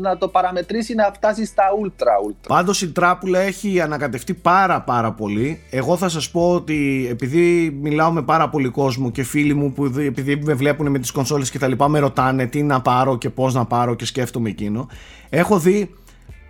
να 0.00 0.16
το 0.16 0.28
παραμετρήσει 0.28 0.94
να 0.94 1.10
φτάσει 1.14 1.44
στα 1.44 1.62
ultra 1.82 2.30
ultra. 2.30 2.46
Πάντως 2.48 2.82
η 2.82 2.92
τράπουλα 2.92 3.38
έχει 3.38 3.80
ανακατευτεί 3.80 4.34
πάρα 4.34 4.80
πάρα 4.80 5.12
πολύ. 5.12 5.60
Εγώ 5.70 5.96
θα 5.96 6.08
σας 6.08 6.30
πω 6.30 6.52
ότι 6.52 7.06
επειδή 7.10 7.78
μιλάω 7.80 8.10
με 8.10 8.22
πάρα 8.22 8.48
πολύ 8.48 8.68
κόσμο 8.68 9.10
και 9.10 9.22
φίλοι 9.22 9.54
μου 9.54 9.72
που 9.72 9.84
επειδή 9.84 10.36
με 10.36 10.54
βλέπουν 10.54 10.90
με 10.90 10.98
τις 10.98 11.10
κονσόλες 11.10 11.50
και 11.50 11.58
τα 11.58 11.68
λοιπά 11.68 11.88
με 11.88 11.98
ρωτάνε 11.98 12.46
τι 12.46 12.62
να 12.62 12.80
πάρω 12.80 13.18
και 13.18 13.30
πώς 13.30 13.54
να 13.54 13.64
πάρω 13.64 13.94
και 13.94 14.06
σκέφτομαι 14.06 14.48
εκείνο. 14.48 14.88
Έχω 15.28 15.58
δει 15.58 15.94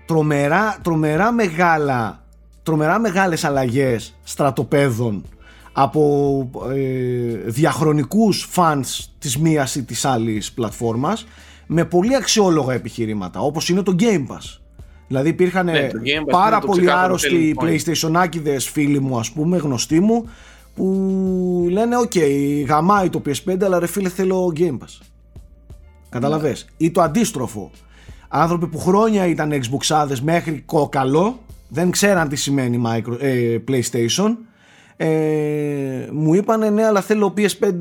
τρομερά, 0.06 0.78
τρομερά 0.82 1.32
μεγάλα 1.32 2.24
τρομερά 2.62 2.98
μεγάλες 2.98 3.44
αλλαγές 3.44 4.14
στρατοπέδων 4.22 5.24
από 5.72 6.50
ε, 6.74 7.50
διαχρονικούς 7.50 8.48
fans 8.54 9.04
της 9.18 9.38
μίας 9.38 9.74
ή 9.74 9.84
της 9.84 10.04
άλλης 10.04 10.52
πλατφόρμας 10.52 11.26
με 11.66 11.84
πολύ 11.84 12.16
αξιόλογα 12.16 12.72
επιχειρήματα 12.72 13.40
όπως 13.40 13.68
είναι 13.68 13.82
το 13.82 13.96
Game 13.98 14.26
Pass. 14.26 14.58
Δηλαδή 15.08 15.28
υπήρχαν 15.28 15.66
ναι, 15.66 15.88
πάρα 16.30 16.58
πολύ 16.58 16.90
άρρωστοι 16.90 17.56
PlayStation 17.60 18.24
φίλοι 18.58 19.00
μου 19.00 19.18
ας 19.18 19.30
πούμε 19.30 19.56
γνωστοί 19.56 20.00
μου 20.00 20.28
που 20.74 21.66
λένε 21.70 21.96
OK 21.96 22.12
okay, 22.14 22.64
γαμάει 22.66 23.08
το 23.08 23.22
PS5 23.26 23.62
αλλά 23.62 23.78
ρε 23.78 23.86
φίλε 23.86 24.08
θέλω 24.08 24.52
Game 24.56 24.78
Pass 24.78 25.06
καταλαβες. 26.14 26.66
Ή 26.76 26.90
το 26.90 27.02
αντίστροφο 27.02 27.70
άνθρωποι 28.36 28.66
που 28.66 28.78
χρόνια 28.78 29.26
ήταν 29.26 29.52
Xboxάδες 29.52 30.20
μέχρι 30.20 30.62
κόκαλο 30.66 31.38
δεν 31.68 31.90
ξέραν 31.90 32.28
τι 32.28 32.36
σημαίνει 32.36 32.82
micro, 32.86 33.16
ε, 33.20 33.58
PlayStation 33.68 34.36
ε, 34.96 36.08
μου 36.12 36.34
είπαν 36.34 36.74
ναι 36.74 36.84
αλλά 36.84 37.00
θέλω 37.00 37.34
PS5 37.36 37.74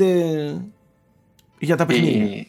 για 1.59 1.75
τα 1.75 1.85
παιχνίδια 1.85 2.45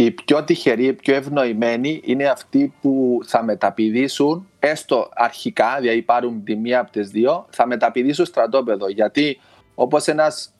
οι, 0.00 0.10
πιο 0.10 0.44
τυχεροί, 0.44 0.86
οι 0.86 0.92
πιο 0.92 1.14
ευνοημένοι 1.14 2.00
είναι 2.04 2.24
αυτοί 2.24 2.72
που 2.80 3.20
θα 3.24 3.42
μεταπηδήσουν 3.42 4.48
έστω 4.58 5.08
αρχικά, 5.14 5.76
δηλαδή 5.80 6.02
πάρουν 6.02 6.44
τη 6.44 6.56
μία 6.56 6.80
από 6.80 6.90
τις 6.90 7.10
δύο 7.10 7.46
θα 7.50 7.66
μεταπηδήσουν 7.66 8.24
στρατόπεδο 8.24 8.88
γιατί 8.88 9.40
όπως 9.74 10.06
ένας 10.06 10.52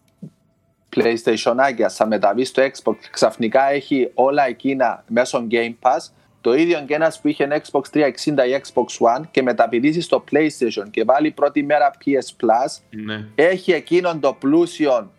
PlayStation 0.97 1.55
θα 1.89 2.07
μεταβεί 2.07 2.45
στο 2.45 2.63
Xbox 2.63 2.97
ξαφνικά 3.11 3.71
έχει 3.71 4.11
όλα 4.15 4.47
εκείνα 4.47 5.05
μέσω 5.09 5.47
Game 5.51 5.75
Pass 5.83 6.13
το 6.41 6.55
ίδιο 6.55 6.85
και 6.87 6.95
ένας 6.95 7.21
που 7.21 7.29
είχε 7.29 7.49
Xbox 7.51 7.81
360 7.93 8.05
ή 8.49 8.61
Xbox 8.63 9.07
One 9.17 9.23
και 9.31 9.43
μεταπηδήσει 9.43 10.01
στο 10.01 10.25
PlayStation 10.33 10.91
και 10.91 11.05
βάλει 11.05 11.31
πρώτη 11.31 11.63
μέρα 11.63 11.91
PS 12.05 12.45
Plus, 12.45 12.81
Ναι. 13.05 13.25
έχει 13.35 13.73
εκείνον 13.73 14.21
το 14.21 14.33
πλούσιο 14.33 15.11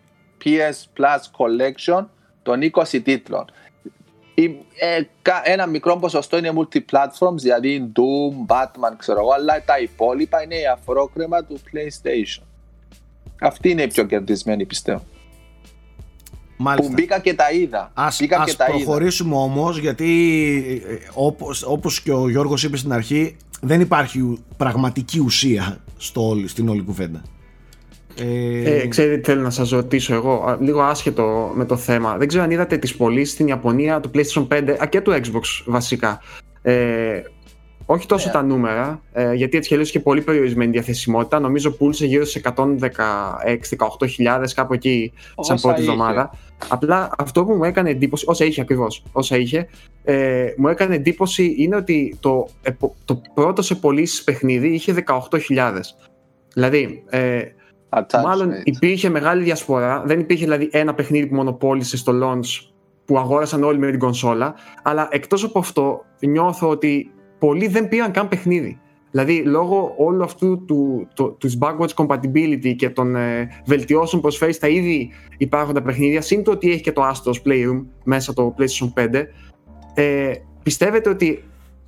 PS 0.44 1.00
Plus 1.00 1.18
Collection 1.38 2.04
των 2.42 2.60
20 2.62 3.00
τίτλων. 3.02 3.44
Η- 4.34 4.56
ε, 4.78 5.02
κα- 5.22 5.42
ένα 5.44 5.66
μικρό 5.66 5.96
ποσοστό 5.96 6.36
είναι 6.38 6.52
multi-platforms, 6.54 7.34
δηλαδή 7.36 7.92
Doom, 7.96 8.54
Batman, 8.54 8.92
ξέρω 8.96 9.20
εγώ, 9.20 9.30
αλλά 9.32 9.62
τα 9.64 9.78
υπόλοιπα 9.78 10.42
είναι 10.42 10.54
η 10.54 10.66
αφρόκρεμα 10.66 11.44
του 11.44 11.58
PlayStation. 11.58 12.42
Αυτή 13.40 13.70
είναι 13.70 13.82
η 13.82 13.86
πιο 13.86 14.04
κερδισμένη, 14.04 14.64
πιστεύω. 14.66 15.04
Μάλιστα. 16.62 16.88
Που 16.88 16.94
μπήκα 16.94 17.20
και 17.20 17.34
τα 17.34 17.50
είδα. 17.52 17.90
Ας, 17.94 18.16
μπήκα 18.20 18.38
ας 18.40 18.50
και 18.50 18.56
τα 18.56 18.64
είδα. 18.68 18.74
προχωρήσουμε 18.76 19.36
όμως 19.36 19.78
γιατί 19.78 20.10
ε, 20.88 20.94
όπως, 21.14 21.62
όπως 21.62 22.00
και 22.00 22.12
ο 22.12 22.28
Γιώργος 22.28 22.62
είπε 22.64 22.76
στην 22.76 22.92
αρχή 22.92 23.36
δεν 23.60 23.80
υπάρχει 23.80 24.20
ου- 24.20 24.38
πραγματική 24.56 25.18
ουσία 25.18 25.78
στο, 25.96 26.28
όλη- 26.28 26.48
στην 26.48 26.68
όλη 26.68 26.82
κουβέντα. 26.82 27.22
Ε, 28.20 28.74
Ε, 28.80 28.86
ξέρετε 28.86 29.16
τι 29.16 29.24
θέλω 29.24 29.42
να 29.42 29.50
σας 29.50 29.70
ρωτήσω 29.70 30.14
εγώ, 30.14 30.32
α, 30.48 30.56
λίγο 30.60 30.80
άσχετο 30.80 31.52
με 31.54 31.64
το 31.64 31.76
θέμα. 31.76 32.16
Δεν 32.16 32.28
ξέρω 32.28 32.42
αν 32.44 32.50
είδατε 32.50 32.76
τις 32.76 32.96
πωλήσεις 32.96 33.32
στην 33.34 33.46
Ιαπωνία 33.46 34.00
του 34.00 34.10
PlayStation 34.14 34.46
5 34.48 34.76
α, 34.82 34.86
και 34.86 35.00
του 35.00 35.10
Xbox 35.12 35.62
βασικά. 35.66 36.20
Ε, 36.62 37.20
όχι 37.92 38.06
τόσο 38.06 38.26
Ναι. 38.26 38.32
τα 38.32 38.42
νούμερα, 38.42 39.02
ε, 39.12 39.34
γιατί 39.34 39.56
έτσι 39.56 39.68
κι 39.68 39.74
αλλιώς 39.74 39.88
είχε 39.88 40.00
πολύ 40.00 40.22
περιορισμένη 40.22 40.72
διαθεσιμότητα. 40.72 41.38
Νομίζω 41.40 41.70
πούλησε 41.70 42.06
γύρω 42.06 42.24
σε 42.24 42.38
116-18 42.38 44.54
κάπου 44.54 44.72
εκεί 44.74 45.12
σαν 45.16 45.32
Όσα 45.34 45.54
πρώτη 45.54 45.80
είχε. 45.80 45.90
εβδομάδα. 45.90 46.30
Απλά 46.68 47.10
αυτό 47.18 47.44
που 47.44 47.52
μου 47.52 47.64
έκανε 47.64 47.90
εντύπωση, 47.90 48.24
όσα 48.28 48.44
είχε 48.44 48.60
ακριβώς, 48.60 49.02
όσα 49.12 49.36
είχε, 49.36 49.68
ε, 50.04 50.46
μου 50.56 50.68
έκανε 50.68 50.94
εντύπωση 50.94 51.54
είναι 51.58 51.76
ότι 51.76 52.16
το, 52.20 52.46
επο- 52.62 52.94
το 53.04 53.20
πρώτο 53.34 53.62
σε 53.62 53.74
πωλήσεις 53.74 54.24
παιχνίδι 54.24 54.68
είχε 54.68 54.92
18.000. 54.92 55.96
Δηλαδή, 56.54 57.04
ε, 57.08 57.40
Attach 57.96 58.22
Μάλλον 58.24 58.50
rate. 58.50 58.60
υπήρχε 58.64 59.08
μεγάλη 59.08 59.42
διασπορά. 59.42 60.02
Δεν 60.06 60.20
υπήρχε 60.20 60.44
δηλαδή 60.44 60.68
ένα 60.72 60.94
παιχνίδι 60.94 61.26
που 61.26 61.34
μονοπόλησε 61.34 61.96
στο 61.96 62.12
launch 62.22 62.70
που 63.04 63.18
αγόρασαν 63.18 63.62
όλοι 63.64 63.78
με 63.78 63.90
την 63.90 63.98
κονσόλα. 63.98 64.54
Αλλά 64.82 65.08
εκτός 65.10 65.44
από 65.44 65.58
αυτό, 65.58 66.04
νιώθω 66.20 66.68
ότι 66.68 67.10
πολλοί 67.40 67.66
δεν 67.66 67.88
πήραν 67.88 68.10
καν 68.10 68.28
παιχνίδι. 68.28 68.80
Δηλαδή, 69.10 69.42
λόγω 69.42 69.94
όλου 69.96 70.22
αυτού 70.22 70.64
του, 70.64 71.08
του, 71.14 71.36
τους 71.38 71.58
backwards 71.60 71.94
compatibility 71.94 72.74
και 72.76 72.90
των 72.90 73.16
ε, 73.16 73.48
βελτιώσεων 73.66 74.20
που 74.20 74.20
προσφέρει 74.20 74.52
στα 74.52 74.68
ήδη 74.68 75.10
υπάρχοντα 75.38 75.82
παιχνίδια, 75.82 76.20
σύν 76.20 76.44
το 76.44 76.50
ότι 76.50 76.70
έχει 76.70 76.80
και 76.80 76.92
το 76.92 77.02
Astros 77.08 77.48
Playroom 77.48 77.84
μέσα 78.04 78.32
το 78.32 78.54
PlayStation 78.58 79.04
5, 79.04 79.24
ε, 79.94 80.32
πιστεύετε 80.62 81.08
ότι 81.08 81.44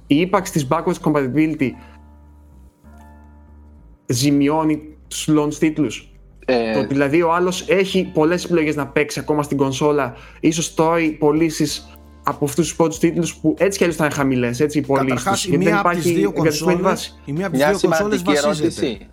η 0.06 0.20
ύπαρξη 0.20 0.52
της 0.52 0.68
backwards 0.70 1.00
compatibility 1.02 1.70
ζημιώνει 4.06 4.96
τους 5.08 5.28
launch 5.30 5.54
τίτλους; 5.54 6.12
Ε, 6.46 6.72
το 6.72 6.78
ότι 6.78 6.88
δηλαδή 6.88 7.22
ο 7.22 7.32
άλλος 7.32 7.68
έχει 7.68 8.10
πολλές 8.14 8.44
επιλογές 8.44 8.76
να 8.76 8.86
παίξει 8.86 9.20
ακόμα 9.20 9.42
στην 9.42 9.56
κονσόλα, 9.56 10.14
ίσως 10.40 10.74
τρώει 10.74 11.10
πωλήσεις 11.10 11.98
από 12.24 12.44
αυτούς 12.44 12.66
τους 12.66 12.76
πρώτους 12.76 12.98
τίτλους 12.98 13.34
που 13.36 13.54
έτσι 13.58 13.78
κι 13.78 13.84
αλλιώς 13.84 13.98
θα 13.98 14.04
είναι 14.04 14.14
χαμηλές. 14.14 14.60
Έτσι, 14.60 14.78
οι 14.78 14.80
πωλήσει 14.82 15.06
Καταρχάς 15.08 15.32
τους, 15.34 15.44
η 15.44 15.48
γιατί 15.48 15.64
δεν 15.64 15.72
μία 15.72 15.80
από 15.82 15.88
τις 15.90 15.98
υπάρχει 15.98 16.20
δύο 16.20 16.28
εγκατεστημένη 16.34 16.80
κονσόλες, 16.80 17.00
βάση. 17.10 17.20
η 17.24 17.32
μία 17.32 17.46
από 17.46 17.54
τις 17.56 17.64
Μια 17.64 17.72
δύο 17.72 17.88
κονσόλες 17.88 18.18
σημαντική 18.20 18.46
βασίζεται. 18.46 18.86
ερώτηση. 18.86 19.06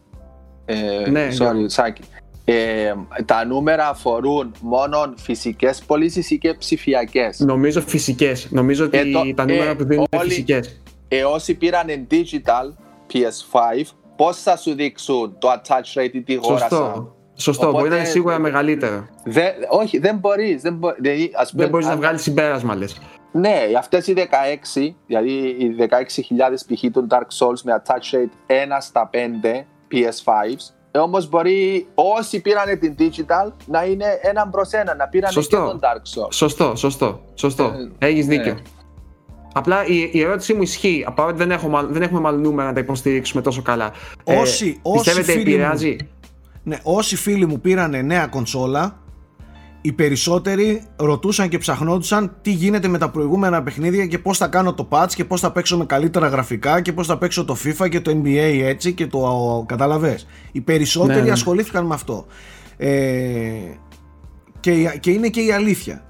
Ε, 1.05 1.10
Ναι, 1.10 1.28
sorry, 1.28 1.32
Γιώργο. 1.32 1.70
Σάκη. 1.70 2.01
Ε, 2.45 2.93
τα 3.26 3.45
νούμερα 3.45 3.89
αφορούν 3.89 4.51
μόνο 4.62 5.14
φυσικές 5.18 5.84
πωλήσεις 5.86 6.30
ή 6.32 6.38
και 6.38 6.53
ψηφιακές; 6.53 7.39
Νομίζω 7.39 7.82
φυσικές. 7.82 8.47
Νομίζω 8.51 8.86
ότι 8.86 8.97
Ε, 8.97 9.03
το- 9.12 9.34
τα 9.36 9.45
νούμερα 9.45 9.70
ε, 9.70 9.74
που 9.74 9.84
δίνουν 9.84 10.05
είναι 10.12 10.22
όλοι- 10.22 10.30
φυσικές. 10.30 10.82
Ε, 11.07 11.24
όσοι 11.24 11.53
πήραν 11.53 11.86
digital 12.12 12.74
PS5, 13.14 13.95
πώς 14.16 14.38
θα 14.41 14.57
σου 14.57 14.74
δείξουν 14.74 15.36
το 15.39 15.47
attach 15.51 15.99
rate 16.01 16.14
ή 16.14 16.22
τι 16.22 16.34
γόρασα. 16.34 16.68
Σωστό. 16.70 17.16
Σωστό, 17.40 17.64
Οπότε- 17.68 17.78
μπορεί 17.80 17.90
να 17.94 17.98
είναι 18.00 18.06
σίγουρα 18.10 18.40
μεγαλύτερο. 18.40 19.08
Δε- 19.26 19.52
όχι, 19.70 19.98
δεν 20.00 20.16
μπορείς. 20.18 20.62
Δεν, 20.62 20.74
μπο, 20.74 20.92
δηλαδή, 21.00 21.32
ας 21.36 21.50
πούμε, 21.52 21.62
Δεν 21.64 21.72
μπορείς 21.72 21.86
να 21.86 21.92
αν- 21.92 21.98
βγάλεις 21.98 22.22
συμπέρασμα, 22.22 22.76
λες. 22.76 22.98
Ναι, 23.32 23.56
αυτές 23.78 24.08
οι 24.08 24.14
16, 24.14 24.96
δηλαδή 25.08 25.32
οι 25.32 25.70
16.000 25.78 26.66
π.χ. 26.68 26.84
των 26.92 27.08
Dark 27.12 27.28
Souls 27.40 27.62
με 27.64 27.82
attach 27.84 28.16
rate 28.16 28.32
1 28.48 28.82
στα 28.82 29.10
5 29.14 29.66
PS5s, 29.92 30.74
ε, 30.92 30.98
όμως 31.00 31.30
μπορεί 31.30 31.88
όσοι 31.96 32.42
πήραν 32.42 32.80
την 32.80 32.96
digital 33.00 33.52
να 33.66 33.84
είναι 33.86 34.06
έναν 34.22 34.50
προς 34.50 34.72
ένα, 34.72 34.96
να 34.96 35.08
πήραν 35.08 35.28
και 35.30 35.34
Σωστό. 35.36 35.58
τον 35.66 35.80
Dark 35.82 36.24
Souls. 36.24 36.28
Σωστό, 36.34 36.76
σωστό. 36.76 37.22
σωστό. 37.34 37.74
Ε, 38.00 38.08
Έχεις 38.08 38.28
ναι. 38.28 38.36
δίκιο. 38.38 38.58
Απλά 39.54 39.86
η, 39.86 40.10
η 40.12 40.22
ερώτησή 40.22 40.54
μου 40.54 40.62
ισχύει. 40.62 41.06
Παρότι 41.16 41.38
δεν, 41.38 41.52
έχω, 41.52 41.68
μάλλον- 41.68 41.94
δεν 41.94 42.02
έχουμε 42.02 42.20
μάλλον 42.20 42.42
νούμερα 42.42 42.68
να 42.68 42.74
τα 42.74 42.80
υποστηρίξουμε 42.80 43.42
τόσο 43.42 43.62
καλά. 43.62 43.92
Όσοι- 44.24 44.80
όσοι 44.82 44.98
πιστεύετε 44.98 45.32
φίλοι 45.32 45.44
μου- 45.44 45.50
επηρεάζει; 45.52 45.96
Ναι, 46.70 46.78
όσοι 46.84 47.15
φίλοι 47.15 47.45
μου 47.45 47.59
πήραν 47.61 48.05
νέα 48.05 48.28
κονσόλα, 48.28 48.99
οι 49.82 49.91
περισσότεροι 49.91 50.84
ρωτούσαν 50.95 51.49
και 51.49 51.57
ψαχνόντουσαν 51.57 52.36
τι 52.41 52.51
γίνεται 52.51 52.88
με 52.88 52.97
τα 52.97 53.09
προηγούμενα 53.09 53.63
παιχνίδια 53.63 54.05
και 54.05 54.20
πώς 54.20 54.38
θα 54.38 54.47
κάνω 54.47 54.74
το 54.74 54.88
patch 54.91 55.11
και 55.15 55.26
πώς 55.26 55.39
θα 55.41 55.51
παίξω 55.51 55.78
με 55.78 55.86
καλύτερα 55.86 56.28
γραφικά 56.28 56.82
και 56.82 56.93
πώς 56.93 57.07
θα 57.07 57.17
παίξω 57.17 57.45
το 57.45 57.55
FIFA 57.63 57.89
και 57.89 57.99
το 58.01 58.11
NBA 58.24 58.59
έτσι 58.63 58.93
και 58.93 59.07
το 59.07 59.63
καταλαβες. 59.67 60.28
Οι 60.51 60.61
περισσότεροι 60.61 61.20
Ναι, 61.20 61.26
ναι. 61.26 61.32
ασχολήθηκαν 61.32 61.86
με 61.86 61.93
αυτό. 61.93 62.26
Ε, 62.78 62.89
και, 64.59 64.72
η- 64.72 64.97
και 64.99 65.11
είναι 65.11 65.28
και 65.30 65.41
η 65.41 65.51
αλήθεια. 65.51 66.03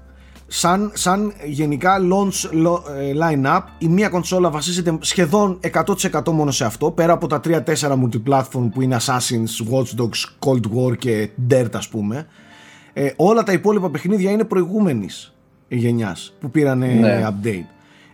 Σαν, 0.52 0.90
σαν 0.94 1.32
γενικά 1.44 1.96
launch 2.12 2.52
lo- 2.66 2.82
ε, 2.98 3.12
line-up 3.14 3.60
η 3.78 3.88
μία 3.88 4.08
κονσόλα 4.08 4.50
βασίζεται 4.50 4.98
σχεδόν 5.00 5.58
100% 5.72 6.30
μόνο 6.32 6.50
σε 6.50 6.64
αυτό 6.64 6.90
πέρα 6.90 7.12
από 7.12 7.26
τα 7.26 7.40
3-4 7.44 7.62
multiplatform 7.74 8.68
που 8.72 8.82
είναι 8.82 8.96
Assassin's, 9.00 9.72
Watch 9.72 10.00
Dogs, 10.00 10.48
Cold 10.48 10.62
War 10.76 10.96
και 10.98 11.28
Dirt 11.50 11.68
ας 11.74 11.88
πούμε. 11.88 12.26
Ε, 12.92 13.10
όλα 13.16 13.42
τα 13.42 13.52
υπόλοιπα 13.52 13.90
παιχνίδια 13.90 14.30
είναι 14.30 14.44
προηγούμενης 14.44 15.34
γενιάς 15.68 16.34
που 16.40 16.50
πήραν 16.50 16.78
Ναι. 16.78 17.28
update. 17.28 17.66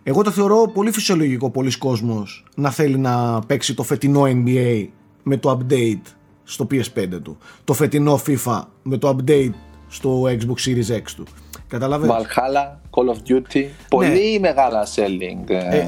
Εγώ 0.02 0.22
το 0.22 0.30
θεωρώ 0.30 0.70
πολύ 0.74 0.90
φυσιολογικό 0.90 1.50
πολλοί 1.50 1.78
κόσμος 1.78 2.44
να 2.54 2.70
θέλει 2.70 2.98
να 2.98 3.40
παίξει 3.46 3.74
το 3.74 3.82
φετινό 3.82 4.22
NBA 4.26 4.86
με 5.22 5.36
το 5.36 5.58
update 5.60 6.02
στο 6.44 6.66
PS5 6.70 7.20
του. 7.22 7.36
Το 7.64 7.72
φετινό 7.72 8.20
FIFA 8.26 8.60
με 8.82 8.96
το 8.96 9.16
update 9.18 9.52
στο 9.88 10.22
Xbox 10.22 10.68
Series 10.68 10.96
X 10.96 11.02
του 11.16 11.24
Καταλαβαίνεις 11.68 12.14
Valhalla, 12.16 12.76
Call 12.90 13.14
of 13.14 13.30
Duty, 13.32 13.64
πολύ 13.88 14.38
μεγάλα 14.40 14.86
selling. 14.94 15.44
ε, 15.50 15.54
Ναι. 15.54 15.76
Ε, 15.76 15.86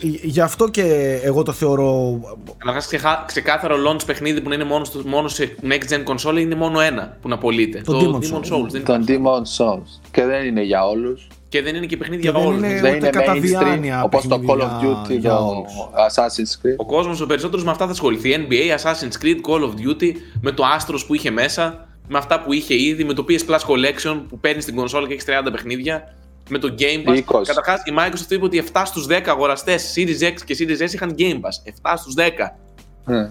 γι- 0.00 0.20
γι' 0.22 0.40
αυτό 0.40 0.68
και 0.68 1.18
εγώ 1.22 1.42
το 1.42 1.52
θεωρώ. 1.52 2.20
Καταρχάς, 2.58 3.24
ξεκάθαρο 3.26 3.76
launch 3.88 4.00
παιχνίδι 4.06 4.40
που 4.40 4.48
να 4.48 4.54
είναι 4.54 4.64
μόνος, 4.64 4.88
στο, 4.88 5.00
μόνος 5.06 5.32
σε 5.34 5.54
next 5.62 5.92
gen 5.92 6.04
console 6.14 6.38
είναι 6.40 6.54
μόνο 6.54 6.80
ένα 6.80 7.16
που 7.22 7.28
να 7.28 7.38
πωλείται. 7.38 7.80
Το 7.84 7.98
Demon's 7.98 8.34
Souls. 8.34 8.54
Souls. 8.56 8.68
Δεν 8.68 8.84
τον 8.84 9.02
υπάρχει. 9.02 9.22
Demon 9.24 9.64
Souls. 9.64 10.00
Και 10.10 10.24
δεν 10.24 10.46
είναι 10.46 10.62
για 10.62 10.86
όλους. 10.86 11.26
Και 11.48 11.62
δεν 11.62 11.74
είναι 11.74 11.86
και 11.86 11.96
παιχνίδι 11.96 12.22
Και 12.22 12.28
για 12.30 12.38
δεν 12.40 12.48
όλους. 12.48 12.58
είναι- 12.60 12.68
δεν 12.80 12.84
ούτε 12.94 12.96
είναι 12.96 13.10
κατά 13.10 13.32
mainstream, 13.34 13.40
διάνοια 13.40 14.02
όπως 14.02 14.26
το 14.28 14.34
Call 14.34 14.38
παιχνίδι 14.46 14.62
of 14.62 14.80
για- 14.80 15.02
Duty, 15.16 15.20
για 15.20 15.30
το 15.30 15.44
όλους. 15.46 15.72
Assassin's 16.08 16.66
Creed. 16.66 16.74
Ο 16.76 16.86
κόσμος 16.86 17.20
ο 17.20 17.26
περισσότερος 17.26 17.64
με 17.64 17.70
αυτά 17.70 17.84
θα 17.84 17.90
ασχοληθεί. 17.90 18.34
NBA, 18.34 18.74
Assassin's 18.78 19.24
Creed, 19.24 19.36
Call 19.50 19.62
of 19.62 19.70
Duty, 19.70 20.12
με 20.40 20.50
το 20.50 20.62
Astros 20.78 21.00
που 21.06 21.14
είχε 21.14 21.30
μέσα, 21.30 21.86
με 22.08 22.18
αυτά 22.18 22.40
που 22.40 22.52
είχε 22.52 22.74
ήδη, 22.82 23.04
με 23.04 23.12
το 23.12 23.24
PS 23.28 23.32
Plus 23.50 23.58
Collection 23.58 24.22
που 24.28 24.38
παίρνει 24.38 24.60
στην 24.60 24.74
κονσόλα 24.74 25.06
και 25.06 25.12
έχει 25.14 25.22
30 25.26 25.48
παιχνίδια, 25.52 26.14
με 26.50 26.58
το 26.58 26.74
Game 26.78 27.08
Pass. 27.08 27.16
20. 27.16 27.42
Καταρχάς, 27.46 27.80
η 27.84 27.92
Microsoft 27.98 28.30
είπε 28.30 28.44
ότι 28.44 28.58
7 28.72 28.82
στους 28.84 29.06
10 29.06 29.30
αγοραστές 29.30 29.94
Series 29.96 30.22
X 30.22 30.34
και 30.44 30.56
Series 30.58 30.82
S 30.88 30.92
είχαν 30.92 31.14
Game 31.18 31.34
Pass. 31.40 31.70
7 31.92 31.96
στους 31.96 32.14
10. 32.14 32.56
Ναι. 33.04 33.30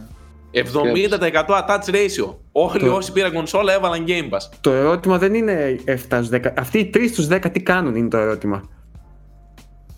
70% 0.52 1.46
attach 1.48 1.90
ratio. 1.92 2.36
Όλοι 2.52 2.80
Το- 2.80 2.94
όσοι 2.96 3.12
πήραν 3.12 3.34
κονσόλα 3.34 3.74
έβαλαν 3.74 4.06
Game 4.08 4.30
Pass. 4.30 4.50
Το 4.62 4.72
ερώτημα 4.72 5.18
δεν 5.18 5.34
είναι 5.34 5.80
7 5.86 5.96
στους 6.24 6.30
10. 6.30 6.54
Αυτοί 6.58 6.80
οι 6.80 6.90
3 6.94 7.08
στους 7.08 7.28
10 7.28 7.50
τι 7.52 7.62
κάνουν 7.62 7.96
είναι 7.96 8.08
το 8.10 8.18
ερώτημα. 8.18 8.64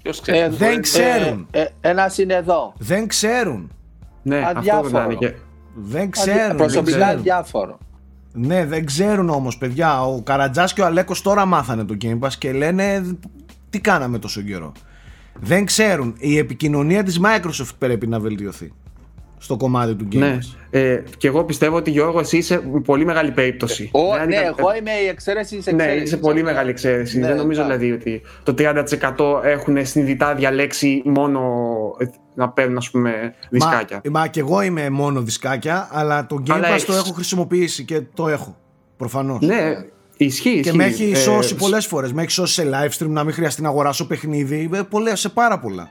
Ποιος 0.02 0.22
ξέρει. 0.22 0.38
Ε, 0.38 0.50
Δεν 0.50 0.78
ε, 0.78 0.80
ξέρουν. 0.80 1.48
ε, 1.52 1.66
ένας 1.82 2.18
είναι 2.18 2.34
εδώ. 2.34 2.74
Δεν 2.78 3.08
ξέρουν. 3.08 3.72
Ναι, 4.24 4.38
αυτό 4.38 4.58
Αδιάφορο. 4.60 4.90
πρέπει 4.90 4.96
να 5.08 5.14
είναι. 5.14 5.16
Και... 5.16 5.34
Δεν 5.76 6.10
ξέρουν. 6.10 6.48
δεν 6.48 6.56
Προσωπικά 6.56 6.98
ξέρουν. 7.06 7.24
διάφορο. 7.24 7.78
Ναι, 8.34 8.66
δεν 8.66 8.86
ξέρουν 8.86 9.30
όμως 9.30 9.58
παιδιά. 9.58 10.02
Ο 10.02 10.22
Καρατζάς 10.22 10.74
και 10.74 10.82
ο 10.82 10.86
Αλέκος 10.86 11.22
τώρα 11.22 11.46
μάθανε 11.46 11.84
το 11.84 11.98
Game 12.02 12.20
Pass 12.20 12.34
και 12.38 12.52
λένε 12.52 13.18
τι 13.70 13.80
κάναμε 13.80 14.20
τόσο 14.20 14.42
καιρό. 14.42 14.72
Δεν 15.40 15.66
ξέρουν. 15.66 16.16
Η 16.18 16.38
επικοινωνία 16.38 17.04
της 17.04 17.20
Microsoft 17.24 17.72
πρέπει 17.78 18.08
να 18.08 18.20
βελτιωθεί 18.20 18.72
στο 19.42 19.58
κομμάτι 19.58 19.96
του 19.96 20.08
Game 20.12 20.16
Ναι. 20.18 20.38
Pass. 20.42 20.56
Ε, 20.70 21.02
και 21.18 21.28
εγώ 21.28 21.44
πιστεύω 21.44 21.76
ότι 21.76 21.92
Γιώργο 21.92 22.20
εσύ 22.20 22.38
είσαι 22.38 22.58
πολύ 22.86 23.06
μεγάλη 23.06 23.32
περίπτωση. 23.32 23.90
Ο, 23.94 24.00
Δηλαδή, 24.12 24.28
ναι, 24.28 24.36
κα- 24.36 24.54
εγώ 24.58 24.76
είμαι 24.80 24.92
η 25.06 25.08
εξαίρεση 25.08 25.56
της 25.56 25.66
Ναι, 25.66 25.72
εξαίρεσης. 25.72 26.04
είσαι 26.08 26.18
πολύ 26.18 26.44
μεγάλη 26.44 26.70
εξαίρεση. 26.70 27.20
Ναι, 27.20 27.28
Δεν 27.28 27.36
νομίζω 27.36 27.64
ναι. 27.64 27.68
δηλαδή 27.78 27.92
ότι 27.92 28.22
το 28.44 28.54
30% 28.58 29.42
έχουν 29.44 29.86
συνειδητά 29.86 30.36
διαλέξει 30.36 31.02
μόνο 31.06 31.42
ε, 32.00 32.06
να 32.36 32.50
παίρνουν 32.50 32.78
ας 32.78 32.90
πούμε 32.90 33.34
δισκάκια. 33.50 34.02
Μα, 34.12 34.20
μα 34.20 34.28
και 34.28 34.40
εγώ 34.40 34.62
είμαι 34.62 34.90
μόνο 34.90 35.22
δισκάκια, 35.22 35.88
αλλά 35.92 36.26
το 36.26 36.44
Game 36.48 36.52
Αλλά 36.52 36.68
Pass 36.68 36.72
έχεις. 36.72 36.86
το 36.86 36.94
έχω 36.94 37.14
χρησιμοποιήσει 37.14 37.84
και 37.86 38.02
το 38.14 38.28
έχω. 38.28 38.58
Προφανώς. 38.98 39.40
Ναι, 39.42 39.76
ισχύει. 40.18 40.50
Και 40.54 40.60
ισχύει. 40.60 40.76
με 40.78 40.86
έχει 40.86 41.12
Ε, 41.12 41.16
σώσει 41.16 41.56
πολλές 41.56 41.86
φορές. 41.86 42.14
Με 42.14 42.22
έχει 42.22 42.32
σώσει 42.32 42.54
σε 42.54 42.70
live 42.74 43.04
stream 43.04 43.08
να 43.10 43.24
μην 43.24 43.34
χρειαστεί 43.34 43.62
να 43.62 43.68
αγοράσω 43.70 44.08
παιχνίδι. 44.08 44.70
ε, 44.74 44.80
Πολλές, 44.90 45.20
σε 45.20 45.30
πάρα 45.30 45.60
πολλά. 45.60 45.90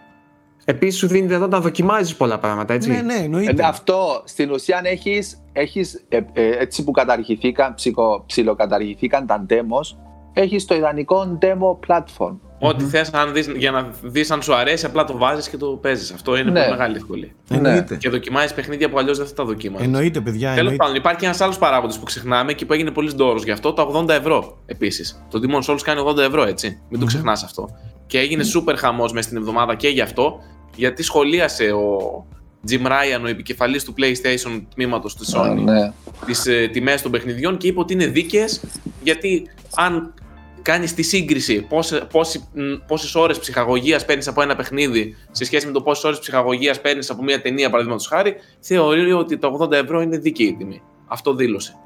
Επίσης, 0.70 0.98
σου 0.98 1.06
δίνει 1.06 1.26
δυνατότητα 1.26 1.56
να 1.56 1.62
δοκιμάζεις 1.62 2.14
πολλά 2.16 2.38
πράγματα, 2.38 2.74
έτσι. 2.74 2.90
Ναι, 2.90 3.00
ναι, 3.00 3.14
εννοείται. 3.14 3.62
Ε, 3.62 3.66
αυτό 3.66 4.22
στην 4.24 4.50
ουσία 4.50 4.80
έχεις, 4.84 5.42
έχεις 5.52 6.04
ε, 6.08 6.16
ε, 6.32 6.50
έτσι 6.58 6.84
που 6.84 6.90
καταργηθήκαν, 6.90 7.74
ψυχο, 7.74 8.24
ψιλοκαταργηθήκαν 8.26 9.26
τα 9.26 9.46
demos, 9.50 9.96
έχεις 10.32 10.64
το 10.64 10.74
ιδανικό 10.74 11.38
demo 11.42 11.78
platform. 11.88 12.36
Ό,τι 12.60 12.84
θες 12.84 13.10
αν 13.12 13.32
δεις, 13.32 13.46
για 13.56 13.70
να 13.70 13.88
δεις 14.02 14.30
αν 14.30 14.42
σου 14.42 14.54
αρέσει, 14.54 14.86
απλά 14.86 15.04
το 15.04 15.16
βάζεις 15.16 15.48
και 15.48 15.56
το 15.56 15.66
παίζεις. 15.66 16.12
Αυτό 16.12 16.36
είναι 16.36 16.50
Ναι. 16.50 16.60
πολύ 16.60 16.70
μεγάλη 16.70 16.96
ευκολία. 16.96 17.30
Εννοείται. 17.50 17.96
Και 17.96 18.08
δοκιμάζεις 18.08 18.54
παιχνίδια 18.54 18.90
που 18.90 18.98
αλλιώς 18.98 19.18
δεν 19.18 19.26
θα 19.26 19.34
τα 19.34 19.44
δοκίμαζε. 19.44 19.84
Εννοείται, 19.84 20.20
παιδιά. 20.20 20.40
Τέλος 20.48 20.58
εννοείται. 20.58 20.76
πάντων, 20.76 20.94
υπάρχει 20.96 21.24
ένας 21.24 21.40
άλλος 21.40 21.58
παράγοντας 21.58 21.98
που 21.98 22.04
ξεχνάμε 22.04 22.52
και 22.52 22.66
που 22.66 22.72
έγινε 22.72 22.90
πολύ 22.90 23.12
δώρο 23.16 23.38
γι' 23.44 23.50
αυτό, 23.50 23.72
τα 23.72 23.82
80 23.82 24.08
ευρώ 24.14 24.58
επίσης. 24.66 25.24
Το 25.30 25.40
Demon 25.42 25.72
Souls 25.72 25.80
κάνει 25.82 26.00
80 26.00 26.22
ευρώ, 26.22 26.42
έτσι. 26.44 26.80
Μην 26.88 27.00
το 27.00 27.06
ξεχνάς 27.06 27.42
αυτό. 27.42 27.68
Και 28.06 28.18
έγινε 28.18 28.44
super 28.54 28.74
χαμός 28.76 29.12
μέσα 29.12 29.26
στην 29.28 29.38
εβδομάδα 29.40 29.74
και 29.74 29.88
γι' 29.88 30.00
αυτό, 30.00 30.40
γιατί 30.78 31.02
σχολίασε 31.02 31.72
ο 31.72 32.26
Jim 32.68 32.86
Ryan, 32.86 33.22
ο 33.24 33.26
επικεφαλής 33.26 33.84
του 33.84 33.94
PlayStation 33.98 34.62
τμήματος 34.74 35.16
της 35.16 35.34
Sony, 35.36 35.62
ναι. 35.64 35.92
τις 36.26 36.46
ε, 36.46 36.68
τιμές 36.72 37.02
των 37.02 37.10
παιχνιδιών 37.10 37.56
και 37.56 37.66
είπε 37.66 37.80
ότι 37.80 37.92
είναι 37.92 38.06
δίκαιες 38.06 38.62
γιατί 39.02 39.50
αν 39.74 40.14
κάνεις 40.62 40.94
τη 40.94 41.02
σύγκριση 41.02 41.62
πόσες, 41.62 42.02
πόσε, 42.10 42.40
πόσες 42.86 43.14
ώρες 43.14 43.38
ψυχαγωγίας 43.38 44.04
παίρνεις 44.04 44.28
από 44.28 44.42
ένα 44.42 44.56
παιχνίδι 44.56 45.16
σε 45.30 45.44
σχέση 45.44 45.66
με 45.66 45.72
το 45.72 45.82
πόσες 45.82 46.04
ώρες 46.04 46.18
ψυχαγωγίας 46.18 46.80
παίρνεις 46.80 47.10
από 47.10 47.22
μια 47.22 47.40
ταινία 47.40 47.70
παραδείγματος 47.70 48.06
χάρη 48.06 48.34
θεωρεί 48.60 49.12
ότι 49.12 49.38
τα 49.38 49.50
80 49.60 49.72
ευρώ 49.72 50.00
είναι 50.00 50.18
δίκαιη 50.18 50.46
η 50.46 50.54
τιμή. 50.56 50.82
Αυτό 51.06 51.34
δήλωσε. 51.34 51.76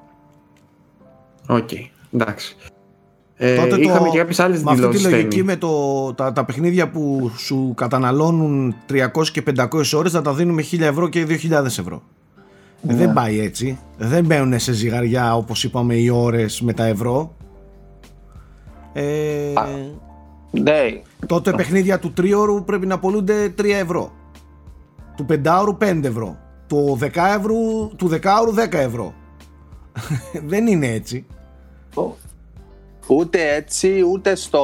Οκ, 1.49 1.71
εντάξει. 2.13 2.57
Ε, 3.45 3.57
Τότε 3.57 3.69
το- 3.69 3.81
είχαμε 3.81 4.09
και 4.09 4.19
κάποιες 4.19 4.41
άλλες 4.41 4.63
Με 4.63 4.71
αυτή 4.71 4.83
τη 4.83 4.97
δηλώσεις. 4.97 5.11
λογική 5.13 5.43
με 5.43 5.57
το, 5.57 6.15
τα, 6.15 6.33
τα 6.33 6.45
παιχνίδια 6.45 6.91
που 6.91 7.31
σου 7.39 7.73
καταναλώνουν 7.77 8.75
300 8.89 9.29
και 9.33 9.43
500 9.57 9.67
ώρες 9.97 10.13
θα 10.13 10.23
τα 10.23 10.35
δίνουμε 10.35 10.63
1000 10.63 10.81
ευρώ 10.81 11.09
και 11.09 11.27
2000 11.27 11.79
ευρώ. 11.79 12.03
Ε, 12.89 12.95
Δεν 12.95 13.13
πάει 13.13 13.41
έτσι. 13.41 13.79
Δεν 13.99 14.25
μπαίνουν 14.25 14.59
σε 14.59 14.73
ζυγαριά 14.73 15.37
όπως 15.37 15.65
είπαμε 15.65 15.95
οι 15.95 16.09
ώρες 16.09 16.61
με 16.61 16.73
τα 16.73 16.85
ευρώ. 16.85 17.35
Ε, 18.93 19.53
Α. 19.55 19.65
Ναι, 20.51 21.01
τότε 21.27 21.53
παιχνίδια 21.53 21.99
του 21.99 22.13
τρίωρου 22.13 22.65
πρέπει 22.65 22.87
να 22.87 22.99
πολλούνται 22.99 23.49
3 23.59 23.65
ευρώ. 23.81 24.13
Του 25.17 25.25
πεντάωρου 25.27 25.77
5 25.81 26.01
ευρώ. 26.05 26.37
Του 26.67 26.97
δεκάευρου, 26.99 27.57
του 27.97 28.09
δεκάωρου 28.09 28.55
10 28.55 28.73
ευρώ. 28.79 29.15
Δεν 30.47 30.67
είναι 30.67 30.87
έτσι. 30.87 31.27
Ούτε 33.15 33.55
έτσι, 33.55 34.03
ούτε 34.13 34.35
στο... 34.35 34.63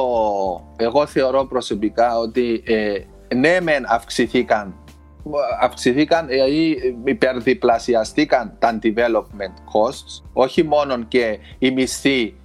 Εγώ 0.75 1.05
θεωρώ 1.05 1.45
προσωπικά 1.45 2.17
ότι 2.17 2.63
ε, 2.65 2.99
ναι 3.35 3.59
μεν 3.61 3.85
αυξηθήκαν 3.87 4.75
αυξηθήκαν 5.61 6.27
ή 6.29 6.75
υπερδιπλασιαστήκαν 7.03 8.55
τα 8.59 8.79
development 8.83 9.55
costs 9.73 10.23
όχι 10.33 10.63
μόνο 10.63 11.03
και 11.03 11.39
η 11.59 11.71
μισθή 11.71 12.35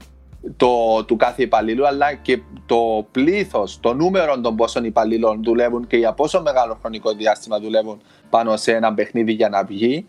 το, 0.56 1.04
του 1.04 1.16
κάθε 1.16 1.42
υπαλλήλου 1.42 1.86
αλλά 1.86 2.14
και 2.14 2.40
το 2.66 3.06
πλήθος, 3.10 3.80
το 3.80 3.94
νούμερο 3.94 4.40
των 4.40 4.56
πόσων 4.56 4.84
υπαλλήλων 4.84 5.42
δουλεύουν 5.42 5.86
και 5.86 5.96
για 5.96 6.12
πόσο 6.12 6.42
μεγάλο 6.42 6.78
χρονικό 6.80 7.12
διάστημα 7.12 7.60
δουλεύουν 7.60 8.00
πάνω 8.30 8.56
σε 8.56 8.72
ένα 8.74 8.94
παιχνίδι 8.94 9.32
για 9.32 9.48
να 9.48 9.64
βγει. 9.64 10.06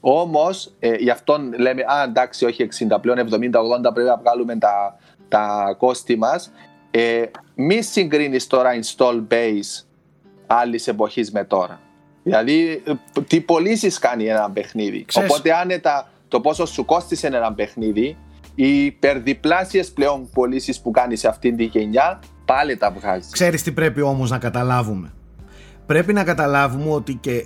Όμως, 0.00 0.72
ε, 0.78 0.94
γι' 0.94 1.10
αυτό 1.10 1.38
λέμε, 1.58 1.82
Α, 1.82 2.02
εντάξει, 2.02 2.44
όχι 2.44 2.68
60, 2.90 3.00
πλέον 3.00 3.18
70-80 3.18 3.92
πρέπει 3.94 4.08
να 4.08 4.16
βγάλουμε 4.16 4.56
τα, 4.56 4.96
τα 5.32 5.74
κόστη 5.78 6.16
μας. 6.16 6.52
Ε, 6.90 7.22
μη 7.54 7.82
συγκρίνεις 7.82 8.46
τώρα 8.46 8.70
install 8.82 9.22
base 9.32 9.84
άλλης 10.46 10.86
εποχής 10.86 11.32
με 11.32 11.44
τώρα. 11.44 11.80
Δηλαδή, 12.22 12.82
ε, 12.86 12.92
τι 13.28 13.40
πωλήσεις 13.40 13.98
κάνει 13.98 14.24
ένα 14.24 14.50
παιχνίδι. 14.50 15.04
Ξέρεις- 15.04 15.30
Οπότε, 15.30 15.52
άνετα 15.54 16.10
το 16.28 16.40
πόσο 16.40 16.66
σου 16.66 16.84
κόστησε 16.84 17.26
ένα 17.26 17.52
παιχνίδι, 17.52 18.16
οι 18.54 18.84
υπερδιπλάσιες 18.84 19.90
πλέον 19.92 20.28
πωλήσεις 20.34 20.80
που 20.80 20.90
κάνεις 20.90 21.20
σε 21.20 21.28
αυτήν 21.28 21.56
τη 21.56 21.64
γενιά, 21.64 22.20
πάλι 22.44 22.76
τα 22.76 22.90
βγάζεις. 22.90 23.32
Ξέρεις 23.32 23.62
τι 23.62 23.72
πρέπει 23.72 24.00
όμως 24.00 24.30
να 24.30 24.38
καταλάβουμε; 24.38 25.12
Πρέπει 25.86 26.12
να 26.12 26.24
καταλάβουμε 26.24 26.90
ότι 26.90 27.14
και 27.14 27.44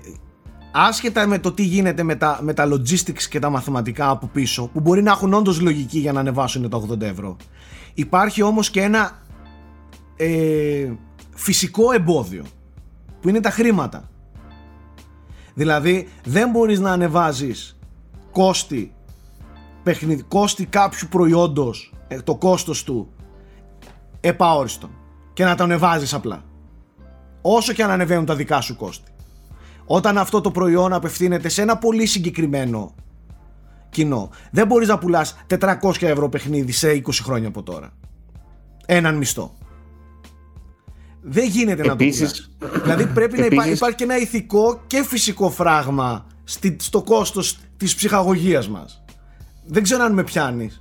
άσχετα 0.72 1.26
με 1.26 1.38
το 1.38 1.52
τι 1.52 1.62
γίνεται 1.62 2.02
με 2.02 2.14
τα, 2.14 2.38
με 2.42 2.52
τα 2.54 2.68
logistics 2.68 3.22
και 3.22 3.38
τα 3.38 3.50
μαθηματικά 3.50 4.08
από 4.10 4.26
πίσω, 4.32 4.70
που 4.72 4.80
μπορεί 4.80 5.02
να 5.02 5.10
έχουν 5.10 5.34
όντως 5.34 5.60
λογική 5.60 5.98
για 5.98 6.12
να 6.12 6.20
ανεβάσουν 6.20 6.70
τα 6.70 6.76
80 6.76 7.00
ευρώ, 7.06 7.36
υπάρχει 7.96 8.42
όμως 8.42 8.70
και 8.70 8.82
ένα 8.82 9.22
ε, 10.16 10.92
φυσικό 11.34 11.92
εμπόδιο, 11.92 12.44
που 13.20 13.28
είναι 13.28 13.40
τα 13.40 13.50
χρήματα. 13.50 14.10
Δηλαδή 15.54 16.08
δεν 16.24 16.50
μπορείς 16.50 16.80
να 16.80 16.92
ανεβάζεις 16.92 17.78
κόστη, 18.30 18.94
παιχνιδι, 19.82 20.22
κόστη 20.22 20.66
κάποιου 20.66 21.08
προϊόντος, 21.10 21.92
ε, 22.08 22.20
το 22.20 22.36
κόστος 22.36 22.84
του, 22.84 23.08
επαόριστον 24.20 24.90
και 25.32 25.44
να 25.44 25.54
το 25.54 25.62
ανεβάζεις 25.62 26.14
απλά. 26.14 26.44
Όσο 27.42 27.72
και 27.72 27.82
αν 27.82 27.90
ανεβαίνουν 27.90 28.24
τα 28.24 28.34
δικά 28.34 28.60
σου 28.60 28.76
κόστη. 28.76 29.10
Όταν 29.86 30.18
αυτό 30.18 30.40
το 30.40 30.50
προϊόν 30.50 30.92
απευθύνεται 30.92 31.48
σε 31.48 31.62
ένα 31.62 31.78
πολύ 31.78 32.06
συγκεκριμένο 32.06 32.94
κοινό, 33.96 34.30
δεν 34.50 34.66
μπορείς 34.66 34.88
να 34.88 34.98
πουλάς 34.98 35.36
400 35.46 36.06
ευρώ 36.06 36.28
παιχνίδι 36.28 36.72
σε 36.72 36.90
20 36.90 37.22
χρόνια 37.22 37.48
από 37.48 37.62
τώρα. 37.62 37.92
Έναν 38.86 39.16
μισθό. 39.16 39.54
Δεν 41.22 41.48
γίνεται 41.48 41.82
να 41.82 41.96
το 41.96 42.04
Επίσης- 42.04 42.50
πουλάς. 42.58 42.82
Δηλαδή 42.82 43.06
πρέπει 43.06 43.38
να 43.38 43.44
υπά- 43.46 43.56
Επίσης- 43.58 43.76
υπάρχει 43.78 43.96
και 43.96 44.04
ένα 44.04 44.18
ηθικό 44.18 44.80
και 44.86 45.02
φυσικό 45.04 45.50
φράγμα 45.50 46.26
στη- 46.44 46.76
στο 46.80 47.02
κόστος 47.02 47.58
της 47.76 47.94
ψυχαγωγίας 47.94 48.68
μας. 48.68 49.04
Δεν 49.66 49.82
ξέρω 49.82 50.04
αν 50.04 50.12
με 50.12 50.22
πιάνεις. 50.24 50.80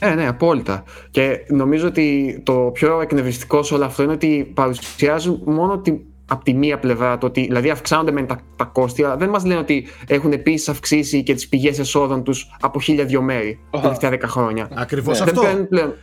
Ναι, 0.00 0.14
ναι, 0.14 0.26
απόλυτα. 0.26 0.84
Και 1.10 1.38
νομίζω 1.48 1.86
ότι 1.86 2.40
το 2.44 2.70
πιο 2.74 3.00
εκνευριστικό 3.00 3.62
σε 3.62 3.74
όλο 3.74 3.84
αυτό 3.84 4.02
είναι 4.02 4.12
ότι 4.12 4.50
παρουσιάζουν 4.54 5.40
μόνο 5.44 5.78
την, 5.78 5.98
από 6.32 6.44
τη 6.44 6.54
μία 6.54 6.78
πλευρά 6.78 7.18
το 7.18 7.26
ότι 7.26 7.40
δηλαδή 7.40 7.70
αυξάνονται 7.70 8.12
με 8.12 8.22
τα, 8.22 8.40
τα 8.56 8.64
κόστη, 8.64 9.04
αλλά 9.04 9.16
δεν 9.16 9.28
μας 9.28 9.44
λένε 9.44 9.60
ότι 9.60 9.86
έχουν 10.06 10.32
επίσης 10.32 10.68
αυξήσει 10.68 11.22
και 11.22 11.34
τις 11.34 11.48
πηγές 11.48 11.78
εσόδων 11.78 12.22
τους 12.24 12.50
από 12.60 12.80
χίλια 12.80 13.04
δυο 13.04 13.22
μέρη 13.22 13.58
τα 13.70 13.80
τελευταία 13.80 14.10
δέκα 14.10 14.26
χρόνια. 14.28 14.68
Ακριβώς 14.74 15.18
Ναι. 15.18 15.24
Δεν 15.24 15.34
αυτό. 15.34 15.46
παίρνουν 15.46 15.68
πλέον 15.68 15.94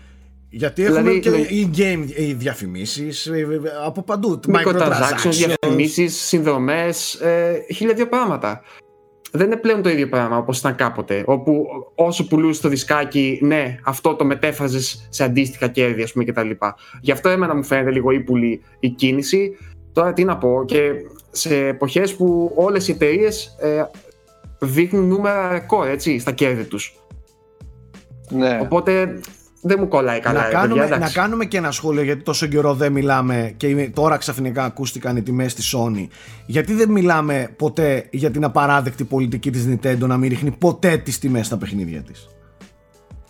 Γιατί 0.50 0.84
έχουμε 0.86 1.00
Δηλαδή, 1.02 1.20
και 1.20 1.30
δηλαδή- 1.30 1.70
in-game 1.74 2.10
ε, 2.16 2.34
διαφημίσεις 2.34 3.26
ε, 3.28 3.38
ε, 3.40 3.46
από 3.86 4.04
παντού. 4.04 4.40
microtransactions, 4.48 5.30
διαφημίσεις, 5.32 6.16
συνδρομές, 6.16 7.14
ε, 7.14 7.66
χίλια 7.74 7.94
δύο 7.94 8.08
πράγματα. 8.08 8.62
Δεν 9.32 9.46
είναι 9.46 9.56
πλέον 9.56 9.82
το 9.82 9.90
ίδιο 9.90 10.10
πράγμα 10.10 10.38
όπως 10.38 10.60
ήταν 10.60 10.76
κάποτε. 10.76 11.24
Όπου 11.26 11.66
όσο 11.96 12.28
πουλούσες 12.28 12.62
το 12.62 12.70
δισκάκι, 12.70 13.40
ναι, 13.42 13.78
αυτό 13.84 14.16
το 14.16 14.26
μετέφραζες 14.26 15.08
σε 15.10 15.24
αντίστοιχα 15.24 15.68
κέρδη, 15.68 16.02
ας 16.04 16.12
πούμε 16.12 16.24
κτλ. 16.26 16.50
Γι' 17.02 17.12
αυτό 17.12 17.30
εμένα 17.30 17.56
μου 17.56 17.64
φαίνεται 17.64 17.92
λίγο 17.92 18.12
ύπουλη 18.12 18.62
η 18.80 18.90
κίνηση. 18.90 19.58
Τώρα 19.94 20.14
τι 20.14 20.24
να 20.24 20.38
πω, 20.38 20.64
και 20.66 20.82
σε 21.32 21.56
εποχές 21.68 22.16
που 22.16 22.52
όλες 22.56 22.88
οι 22.88 22.92
εταιρείες 22.92 23.56
ε, 23.60 23.84
δείχνουν 24.60 25.08
νούμερα 25.08 25.52
ρεκόρ 25.52 25.88
έτσι, 25.88 26.20
στα 26.20 26.32
κέρδη 26.32 26.64
τους. 26.64 27.00
Ναι. 28.30 28.60
Οπότε 28.62 29.20
δεν 29.62 29.78
μου 29.80 29.88
κολλάει 29.88 30.20
καλά. 30.20 30.40
να, 30.40 30.46
ρε 30.46 30.52
κάνουμε, 30.52 30.74
παιδιά, 30.74 30.90
να 30.90 30.96
εντάξει. 30.96 31.14
κάνουμε 31.16 31.46
και 31.46 31.58
ένα 31.58 31.72
σχόλιο 31.72 32.02
γιατί 32.04 32.24
τόσο 32.24 32.48
καιρό 32.48 32.74
δεν 32.74 32.92
μιλάμε 32.92 33.54
και 33.58 33.68
είναι- 33.68 33.90
τώρα 33.90 34.18
ξαφνικά 34.18 34.64
ακούστηκαν 34.64 35.18
οι 35.18 35.22
τιμές 35.22 35.54
της 35.54 35.76
Sony 35.78 36.08
γιατί 36.46 36.74
δεν 36.74 36.90
μιλάμε 36.92 37.54
ποτέ 37.58 38.08
για 38.12 38.32
την 38.32 38.44
απαράδεκτη 38.44 39.04
πολιτική 39.04 39.52
της 39.52 39.68
Nintendo 39.70 39.98
να 40.00 40.18
μην 40.18 40.30
ρίχνει 40.30 40.52
ποτέ 40.52 40.98
τις 40.98 41.20
τιμές 41.20 41.46
στα 41.46 41.58
παιχνίδια 41.58 42.02
της; 42.02 42.28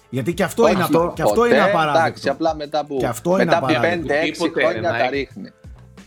Γιατί 0.09 0.33
και 0.33 0.43
αυτό, 0.43 0.63
Όχι, 0.63 0.73
είναι, 0.73 0.83
απα- 0.83 1.11
και 1.15 1.21
αυτό 1.21 1.33
ποτέ, 1.41 1.47
είναι 1.55 1.63
απαράδεκτο 1.63 1.99
Εντάξει, 1.99 2.29
απλά 2.29 2.55
μετά 2.55 2.85
που. 2.85 2.97
Και 2.99 3.05
αυτό 3.05 3.29
είναι 3.33 3.45
μετά 3.45 3.57
από 3.57 3.65
απαράδεκτο. 3.65 4.07
5-6 4.07 4.31
Τίποτε, 4.31 4.65
χρόνια 4.65 4.91
Nike. 4.95 4.99
τα 4.99 5.09
ρίχνει. 5.09 5.49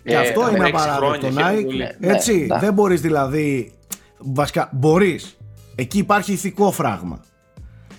Και 0.05 0.13
Ε, 0.15 0.17
αυτό 0.19 0.41
τα 0.41 0.51
είναι 0.51 0.67
έξι 0.69 0.83
απαράδεκτο 0.85 1.27
χρόνια, 1.31 1.51
Nike 1.51 1.55
χαίρομαι 1.55 1.63
πολύ. 1.63 1.89
έτσι 2.01 2.47
Ναι, 2.49 2.59
δεν 2.59 2.73
μπορείς 2.73 3.01
δηλαδή 3.01 3.73
βασικά 4.19 4.69
μπορείς 4.73 5.37
εκεί 5.75 5.99
υπάρχει 5.99 6.33
ηθικό 6.33 6.71
φράγμα 6.73 7.21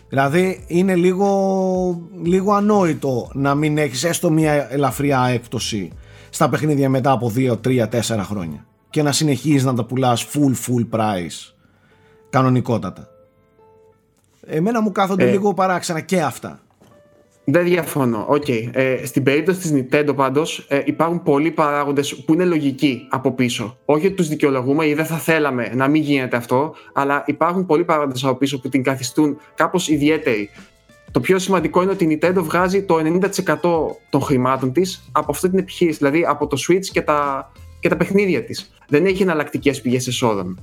Δηλαδή 0.10 0.64
είναι 0.68 0.96
λίγο, 0.96 2.02
λίγο 2.24 2.54
ανόητο 2.54 3.30
να 3.34 3.56
μην 3.56 3.78
έχεις 3.78 4.04
έστω 4.04 4.30
μια 4.30 4.68
ελαφριά 4.72 5.26
έκπτωση 5.28 5.92
στα 6.30 6.50
παιχνίδια 6.50 6.90
μετά 6.90 7.12
από 7.12 7.32
2, 7.36 7.52
3, 7.68 7.88
4 7.90 8.00
χρόνια 8.24 8.66
και 8.90 9.04
να 9.04 9.12
συνεχίζεις 9.12 9.64
να 9.64 9.74
τα 9.74 9.86
πουλάς 9.86 10.26
full 10.34 10.54
full 10.68 11.00
price 11.00 11.54
κανονικότατα. 12.30 13.08
Εμένα 14.46 14.82
μου 14.82 14.92
κάθονται 14.92 15.28
Ε. 15.28 15.32
λίγο 15.32 15.54
παράξενα 15.54 16.00
και 16.00 16.22
αυτά. 16.22 16.60
Δεν 17.46 17.64
διαφωνώ. 17.64 18.26
Οκ. 18.30 18.48
Ε, 18.48 19.06
στην 19.06 19.24
περίπτωση 19.24 19.60
της 19.60 19.74
Nintendo 19.74 20.16
πάντως 20.16 20.66
ε, 20.70 20.82
υπάρχουν 20.86 21.24
πολλοί 21.24 21.52
παράγοντες 21.52 22.16
που 22.16 22.34
είναι 22.34 22.46
λογικοί 22.46 23.08
από 23.10 23.32
πίσω. 23.32 23.78
Όχι 23.86 24.06
ότι 24.06 24.16
τους 24.16 24.28
δικαιολογούμε 24.28 24.88
ή 24.88 24.94
δεν 24.94 25.06
θα 25.06 25.16
θέλαμε 25.16 25.72
να 25.76 25.88
μην 25.88 26.02
γίνεται 26.02 26.38
αυτό, 26.38 26.76
αλλά 26.94 27.24
υπάρχουν 27.26 27.66
πολλοί 27.66 27.84
παράγοντες 27.84 28.24
από 28.24 28.36
πίσω 28.36 28.60
που 28.60 28.70
την 28.70 28.84
καθιστούν 28.84 29.38
κάπως 29.56 29.88
ιδιαίτερη. 29.88 30.50
Το 31.12 31.20
πιο 31.20 31.40
σημαντικό 31.40 31.82
είναι 31.82 31.92
ότι 31.92 32.04
η 32.04 32.20
Nintendo 32.22 32.42
βγάζει 32.44 32.84
το 32.84 32.98
90% 32.98 33.56
των 34.10 34.22
χρημάτων 34.22 34.72
της 34.72 35.10
από 35.12 35.32
αυτή 35.32 35.50
την 35.50 35.60
επιχείρηση, 35.60 35.98
δηλαδή 35.98 36.26
από 36.28 36.48
το 36.48 36.58
Switch 36.68 36.86
και 36.92 37.02
τα, 37.02 37.52
και 37.80 37.90
τα 37.90 37.98
παιχνίδια 37.98 38.44
της. 38.44 38.74
Δεν 38.88 39.06
έχει 39.06 39.22
εναλλακτικές 39.22 39.82
πηγές 39.82 40.08
εσόδων. 40.08 40.60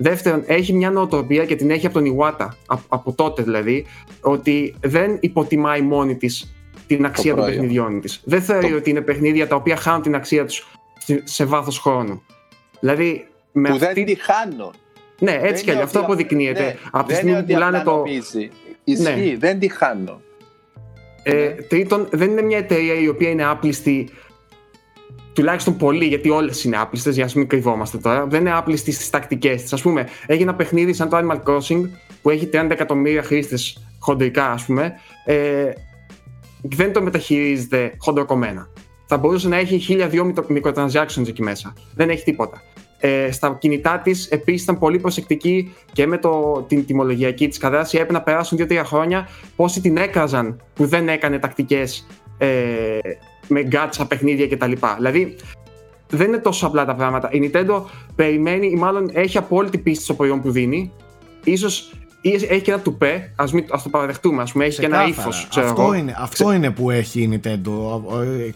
Δεύτερον, 0.00 0.42
έχει 0.46 0.72
μια 0.72 0.90
νοοτροπία 0.90 1.44
και 1.44 1.56
την 1.56 1.70
έχει 1.70 1.86
από 1.86 2.00
τον 2.00 2.16
Iwata, 2.16 2.48
από, 2.66 2.82
από 2.88 3.12
τότε 3.12 3.42
δηλαδή, 3.42 3.86
ότι 4.20 4.74
δεν 4.80 5.16
υποτιμάει 5.20 5.80
μόνη 5.80 6.16
της 6.16 6.54
την 6.86 7.04
αξία 7.04 7.34
των 7.34 7.42
προϊόν. 7.42 7.60
παιχνιδιών 7.60 8.00
της. 8.00 8.20
Δεν 8.24 8.42
θεωρεί 8.42 8.70
Το- 8.70 8.76
ότι 8.76 8.90
είναι 8.90 9.00
παιχνίδια 9.00 9.46
τα 9.48 9.56
οποία 9.56 9.76
χάνουν 9.76 10.02
την 10.02 10.14
αξία 10.14 10.44
τους 10.46 10.66
σε 11.24 11.44
βάθος 11.44 11.78
χρόνου. 11.78 12.22
Δηλαδή, 12.80 13.26
με 13.52 13.68
Που 13.68 13.74
αυτή... 13.74 13.86
δεν 13.94 14.04
τη 14.04 14.14
χάνουν. 14.14 14.72
Ναι, 15.18 15.30
έτσι 15.32 15.42
Δεν 15.46 15.54
κι 15.54 15.60
είναι 15.62 15.70
αλλιώ 15.72 15.84
αυτό 15.84 15.98
ότι- 15.98 16.06
αποδεικνύεται. 16.06 16.62
ναι, 16.62 16.76
από 16.90 17.06
τη 17.06 17.12
δεν 17.12 17.14
στιγμή 17.16 17.30
είναι 17.30 17.38
που 17.40 17.44
ότι 17.44 17.52
πουλάνε 17.54 17.78
απλά 17.78 17.92
το. 17.92 17.96
νομίζει. 17.98 18.50
Ισχύει, 18.84 19.30
Ναι. 19.30 19.36
δεν 19.38 19.58
τη 19.58 19.68
χάνουν. 19.68 20.20
Ε, 21.22 21.48
τρίτον, 21.48 22.08
δεν 22.10 22.30
είναι 22.30 22.42
μια 22.42 22.58
εταιρεία 22.58 22.94
η 22.94 23.08
οποία 23.08 23.30
είναι 23.30 23.44
άπλιστη. 23.44 24.08
Τουλάχιστον 25.38 25.76
πολύ, 25.76 26.04
γιατί 26.04 26.30
όλες 26.30 26.64
είναι 26.64 26.76
άπλιστες, 26.76 27.14
για 27.14 27.24
να 27.24 27.30
μην 27.34 27.48
κρυβόμαστε 27.48 27.98
τώρα. 27.98 28.26
Δεν 28.26 28.40
είναι 28.40 28.52
άπλιστη 28.52 28.92
στις 28.92 29.10
τακτικές 29.10 29.62
της. 29.62 29.72
Α 29.72 29.76
πούμε, 29.76 30.08
έχει 30.26 30.42
ένα 30.42 30.54
παιχνίδι 30.54 30.92
σαν 30.92 31.08
το 31.08 31.16
Animal 31.16 31.36
Crossing 31.36 31.88
που 32.22 32.30
έχει 32.30 32.48
30 32.52 32.70
εκατομμύρια 32.70 33.22
χρήστες 33.22 33.82
χοντρικά, 33.98 34.50
ας 34.50 34.64
πούμε. 34.64 34.92
Ε, 35.24 35.70
δεν 36.62 36.92
το 36.92 37.02
μεταχειρίζεται 37.02 37.92
χοντροκομμένα. 37.98 38.68
Θα 39.06 39.16
μπορούσε 39.16 39.48
να 39.48 39.56
έχει 39.56 39.78
1002 39.78 40.24
μικρο- 40.24 40.46
microtransactions 40.50 41.28
εκεί 41.28 41.42
μέσα. 41.42 41.72
Δεν 41.94 42.10
έχει 42.10 42.24
τίποτα. 42.24 42.62
Ε, 42.98 43.30
στα 43.30 43.56
κινητά 43.60 43.98
της 43.98 44.26
επίσης 44.26 44.62
ήταν 44.62 44.78
πολύ 44.78 44.98
προσεκτική 44.98 45.74
και 45.92 46.06
με 46.06 46.18
το, 46.18 46.64
την 46.68 46.86
τιμολογιακή 46.86 47.48
της 47.48 47.58
κατάσταση. 47.58 47.96
Έπρεπε 47.96 48.12
να 48.12 48.22
περάσουν 48.22 48.58
2-3 48.68 48.82
χρόνια 48.84 49.28
πόσοι 49.56 49.80
την 49.80 49.96
έκραζαν 49.96 50.62
που 50.74 50.86
δεν 50.86 51.08
έκανε 51.08 51.38
τακτικές 51.38 52.06
ε, 52.38 52.98
με 53.48 53.62
γκάτσα, 53.62 54.06
παιχνίδια 54.06 54.48
κτλ. 54.48 54.72
Δηλαδή 54.96 55.36
δεν 56.10 56.26
είναι 56.26 56.38
τόσο 56.38 56.66
απλά 56.66 56.84
τα 56.84 56.94
πράγματα. 56.94 57.28
Η 57.32 57.50
Nintendo 57.52 57.82
περιμένει 58.16 58.66
ή 58.66 58.74
μάλλον 58.74 59.10
έχει 59.12 59.38
απόλυτη 59.38 59.78
πίστη 59.78 60.04
στο 60.04 60.14
προϊόν 60.14 60.40
που 60.42 60.50
δίνει. 60.50 60.92
Ίσως 61.44 61.92
ή 62.20 62.32
έχει 62.32 62.60
και 62.60 62.70
ένα 62.70 62.80
τουπέ, 62.80 63.32
ας, 63.36 63.52
μην, 63.52 63.64
ας 63.70 63.82
το 63.82 63.88
παραδεχτούμε, 63.88 64.42
ας 64.42 64.52
πούμε, 64.52 64.64
έχει 64.64 64.78
και 64.80 64.86
ένα 64.86 64.96
Ξεκάθαρα. 65.02 65.28
ύφος, 65.28 65.46
ξέρω 65.50 65.66
αυτό 65.68 65.82
εγώ. 65.82 65.94
Είναι, 65.94 66.16
αυτό 66.18 66.52
είναι 66.52 66.70
που 66.70 66.90
έχει 66.90 67.20
η 67.20 67.40
Nintendo. 67.42 68.02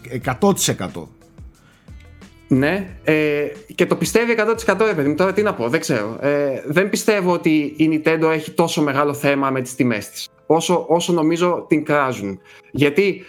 ε, 0.09 0.31
100%. 0.39 1.07
Ναι, 2.47 2.97
ε, 3.03 3.45
και 3.75 3.85
το 3.85 3.95
πιστεύει 3.95 4.35
100% 4.67 4.85
ρε 4.85 4.93
παιδί 4.93 5.09
μου. 5.09 5.15
Τώρα 5.15 5.33
τι 5.33 5.41
να 5.41 5.53
πω, 5.53 5.69
δεν 5.69 5.79
ξέρω. 5.79 6.17
Ε, 6.21 6.63
δεν 6.65 6.89
πιστεύω 6.89 7.33
ότι 7.33 7.73
η 7.77 7.89
Nintendo 8.03 8.29
έχει 8.31 8.51
τόσο 8.51 8.81
μεγάλο 8.81 9.13
θέμα 9.13 9.49
με 9.49 9.61
τις 9.61 9.75
τιμές 9.75 10.09
της. 10.09 10.27
Όσο, 10.45 10.85
όσο 10.87 11.13
νομίζω 11.13 11.65
την 11.67 11.85
κράζουν. 11.85 12.39
Γιατί 12.71 13.21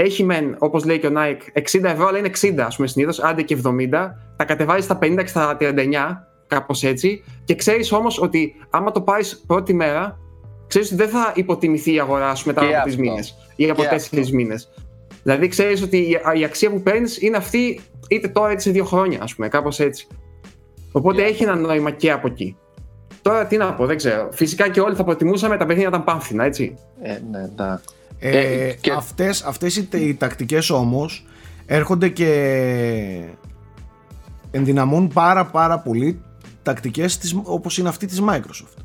έχει 0.00 0.24
μεν, 0.24 0.56
όπως 0.58 0.84
λέει 0.84 0.98
και 0.98 1.06
ο 1.06 1.12
Nike, 1.16 1.60
60 1.60 1.84
ευρώ, 1.84 2.06
αλλά 2.06 2.18
είναι 2.18 2.30
60 2.40 2.54
ας 2.66 2.76
πούμε 2.76 2.88
συνήθως, 2.88 3.20
άντε 3.22 3.42
και 3.42 3.54
70. 3.64 4.14
Τα 4.36 4.44
κατεβάζεις 4.44 4.84
στα 4.84 4.98
50 5.02 5.16
και 5.16 5.26
στα 5.26 5.56
39, 5.60 6.26
κάπως 6.46 6.82
έτσι. 6.84 7.24
Και 7.44 7.54
ξέρεις 7.54 7.92
όμως 7.92 8.20
ότι 8.20 8.54
άμα 8.70 8.90
το 8.92 9.00
πάρεις 9.00 9.42
πρώτη 9.46 9.74
μέρα, 9.74 10.18
ξέρεις 10.66 10.86
ότι 10.92 10.96
δεν 10.96 11.08
θα 11.08 11.32
υποτιμηθεί 11.34 11.92
η 11.94 12.00
αγορά 12.00 12.34
σου 12.34 12.46
μετά 12.46 12.60
Και 12.60 12.66
από 12.74 12.82
τρεις 12.82 12.94
αυτό. 12.94 13.04
μήνες 13.06 13.34
ή 13.56 13.70
από 13.70 13.82
Και 13.82 13.88
τέσσερις 13.88 14.24
αυτό. 14.24 14.36
μήνες. 14.36 14.68
Δηλαδή 15.22 15.48
ξέρεις 15.48 15.82
ότι 15.82 15.96
η, 15.96 16.20
η 16.40 16.44
αξία 16.44 16.70
που 16.70 16.80
παίρνεις 16.82 17.22
είναι 17.22 17.36
αυτή 17.36 17.80
είτε 18.08 18.28
τώρα 18.28 18.50
είτε 18.50 18.60
σε 18.60 18.70
δύο 18.70 18.84
χρόνια, 18.84 19.18
ας 19.22 19.34
πούμε, 19.34 19.48
κάπως 19.48 19.80
έτσι. 19.80 20.06
Οπότε 20.92 21.22
Yeah. 21.22 21.28
έχει 21.28 21.42
ένα 21.42 21.54
νόημα 21.56 21.90
και 21.90 22.10
από 22.12 22.26
εκεί. 22.26 22.56
Τώρα 23.22 23.46
τι 23.46 23.56
να 23.56 23.74
πω, 23.74 23.86
δεν 23.86 23.96
ξέρω. 23.96 24.28
Φυσικά 24.32 24.68
και 24.68 24.80
όλοι 24.80 24.94
θα 24.94 25.04
προτιμούσαμε 25.04 25.56
τα 25.56 25.66
παιχνίδια 25.66 25.90
να 25.90 25.96
ήταν 25.96 26.06
πάμφθηνα, 26.12 26.44
έτσι. 26.44 26.74
Ε, 27.02 27.18
ναι, 27.30 27.38
ναι. 27.40 27.78
Ε, 28.18 28.38
Ε, 28.38 28.72
και- 28.80 28.92
αυτές, 28.92 29.42
αυτές 29.42 29.76
οι, 29.76 29.88
οι 29.92 30.14
τακτικές 30.14 30.70
όμως 30.70 31.24
έρχονται 31.66 32.08
και 32.08 32.28
ενδυναμώνουν 34.50 35.08
πάρα 35.08 35.46
πάρα 35.46 35.78
πολύ 35.78 36.20
τακτικές 36.62 37.18
της, 37.18 37.36
όπως 37.42 37.78
είναι 37.78 37.88
αυτή 37.88 38.06
της 38.06 38.22
Microsoft. 38.28 38.82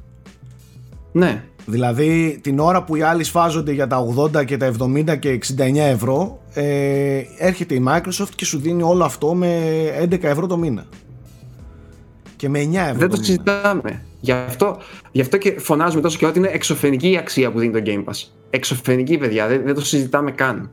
Ναι. 1.11 1.43
Δηλαδή 1.65 2.39
την 2.43 2.59
ώρα 2.59 2.83
που 2.83 2.95
οι 2.95 3.01
άλλοι 3.01 3.23
σφάζονται 3.23 3.71
για 3.71 3.87
τα 3.87 3.97
80 4.35 4.45
και 4.45 4.57
τα 4.57 4.71
70 4.79 5.15
και 5.19 5.39
69 5.57 5.75
ευρώ 5.75 6.39
ε, 6.53 7.21
έρχεται 7.37 7.75
η 7.75 7.83
Microsoft 7.87 8.29
και 8.35 8.45
σου 8.45 8.59
δίνει 8.59 8.83
όλο 8.83 9.03
αυτό 9.03 9.33
με 9.33 9.59
11 10.01 10.23
ευρώ 10.23 10.47
το 10.47 10.57
μήνα. 10.57 10.85
Και 12.35 12.49
με 12.49 12.59
9 12.59 12.73
ευρώ 12.75 12.93
Δεν 12.97 13.09
το 13.09 13.15
το 13.15 13.21
μήνα. 13.21 13.23
συζητάμε. 13.23 14.01
Γι' 14.19 14.31
αυτό, 14.31 14.77
γι' 15.11 15.21
αυτό 15.21 15.37
και 15.37 15.59
φωνάζουμε 15.59 16.01
τόσο 16.01 16.17
και 16.17 16.25
ότι 16.25 16.39
είναι 16.39 16.49
εξωφρενική 16.53 17.09
η 17.09 17.17
αξία 17.17 17.51
που 17.51 17.59
δίνει 17.59 17.73
το 17.73 17.81
Game 17.85 18.03
Pass. 18.09 18.27
Εξωφρενική, 18.55 19.17
παιδιά. 19.17 19.47
Δεν, 19.47 19.63
δεν 19.63 19.73
το 19.73 19.81
συζητάμε 19.85 20.31
καν. 20.31 20.71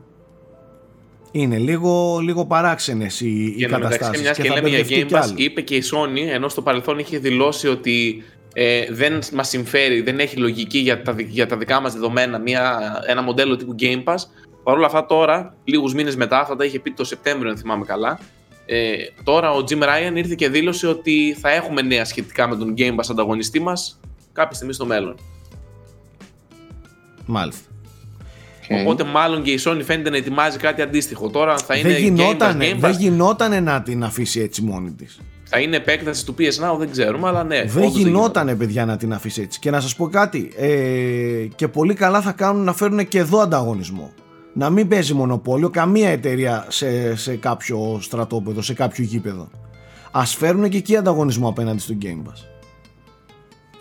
Είναι 1.31 1.57
λίγο, 1.57 2.19
λίγο 2.19 2.45
παράξενες 2.45 3.21
οι, 3.21 3.43
οι 3.45 3.55
Και 3.55 3.63
εν 3.65 3.71
τω 3.71 3.77
μεταξύ, 3.77 3.97
καταστάσεις 3.99 4.21
μιας 4.21 4.37
και, 4.37 4.43
θα 4.43 4.53
λέμε 4.53 4.69
για 4.69 4.77
μπερδευτεί 4.77 5.03
Game 5.03 5.07
κι 5.07 5.13
Pass, 5.15 5.21
άλλοι. 5.21 5.43
είπε 5.43 5.61
και 5.61 5.75
η 5.75 5.83
Sony, 5.91 6.33
ενώ 6.33 6.49
στο 6.49 6.61
παρελθόν 6.61 6.99
είχε 6.99 7.17
δηλώσει 7.17 7.67
ότι 7.67 8.23
ε, 8.53 8.85
δεν 8.91 9.19
μας 9.33 9.47
συμφέρει, 9.47 10.01
δεν 10.01 10.19
έχει 10.19 10.37
λογική 10.37 10.77
για 10.77 11.01
τα, 11.01 11.13
δι- 11.13 11.29
για 11.29 11.45
τα 11.47 11.57
δικά 11.57 11.79
μας 11.81 11.93
δεδομένα 11.93 12.39
μια, 12.39 12.79
ένα 13.07 13.21
μοντέλο 13.21 13.55
τύπου 13.55 13.75
Game 13.79 14.03
Pass. 14.03 14.17
Παρ' 14.63 14.75
όλα 14.75 14.85
αυτά 14.85 15.05
τώρα, 15.05 15.55
λίγους 15.63 15.93
μήνες 15.93 16.15
μετά, 16.15 16.39
αυτά 16.39 16.55
τα 16.55 16.65
είχε 16.65 16.79
πει 16.79 16.91
το 16.91 17.03
Σεπτέμβριο, 17.03 17.49
αν 17.51 17.57
θυμάμαι 17.57 17.85
καλά, 17.85 18.19
ε, 18.65 18.93
τώρα 19.23 19.51
ο 19.51 19.63
Jim 19.69 19.81
Ryan 19.83 20.15
ήρθε 20.15 20.35
και 20.35 20.49
δήλωσε 20.49 20.87
ότι 20.87 21.37
θα 21.39 21.49
έχουμε 21.51 21.81
νέα 21.81 22.05
σχετικά 22.05 22.47
με 22.47 22.55
τον 22.55 22.73
Game 22.77 22.95
Pass 22.95 23.07
ανταγωνιστή 23.11 23.59
μας 23.59 23.99
κάποια 24.33 24.55
στιγμή 24.55 24.73
στο 24.73 24.85
μέλλον. 24.85 25.15
Μάλιστα. 27.25 27.69
Οπότε 28.81 29.03
μάλλον 29.03 29.43
και 29.43 29.51
η 29.51 29.59
Sony 29.65 29.81
φαίνεται 29.83 30.09
να 30.09 30.17
ετοιμάζει 30.17 30.57
κάτι 30.57 30.81
αντίστοιχο. 30.81 31.29
Τώρα 31.29 31.57
θα 31.57 31.75
είναι 31.75 31.89
δεν 31.89 31.97
Game 31.97 32.01
Pass, 32.01 32.03
γινότανε, 32.03 32.71
Game 32.71 32.77
δεν 32.79 32.91
Pass, 32.91 32.97
γινότανε 32.97 33.59
να 33.59 33.81
την 33.81 34.03
αφήσει 34.03 34.39
έτσι 34.39 34.61
μόνη 34.61 34.91
της. 34.91 35.19
θα 35.43 35.59
είναι 35.59 35.75
επέκταση 35.75 36.25
του 36.25 36.35
PS 36.37 36.41
Now, 36.73 36.77
δεν 36.77 36.91
ξέρουμε, 36.91 37.27
αλλά 37.27 37.43
ναι. 37.43 37.63
δεν 37.63 37.83
όντως 37.83 37.97
γινότανε 37.97 38.55
παιδιά 38.55 38.85
να 38.85 38.97
την 38.97 39.13
αφήσει 39.13 39.41
έτσι. 39.41 39.59
Και 39.59 39.71
να 39.71 39.79
σας 39.79 39.95
πω 39.95 40.07
κάτι, 40.09 40.51
ε, 40.57 41.47
και 41.55 41.67
πολύ 41.67 41.93
καλά 41.93 42.21
θα 42.21 42.31
κάνουν 42.31 42.63
να 42.63 42.73
φέρουν 42.73 43.07
και 43.07 43.19
εδώ 43.19 43.39
ανταγωνισμό. 43.39 44.11
Να 44.53 44.69
μην 44.69 44.87
παίζει 44.87 45.13
μονοπόλιο 45.13 45.69
καμία 45.69 46.09
εταιρεία 46.09 46.65
σε, 46.69 47.15
σε 47.15 47.35
κάποιο 47.35 47.99
στρατόπεδο, 48.01 48.61
σε 48.61 48.73
κάποιο 48.73 49.03
γήπεδο. 49.03 49.49
Ας 50.11 50.35
φέρουν 50.35 50.69
και 50.69 50.77
εκεί 50.77 50.95
ανταγωνισμό 50.95 51.47
απέναντι 51.49 51.79
στο 51.79 51.93
Game 52.01 52.29
Pass. 52.29 52.45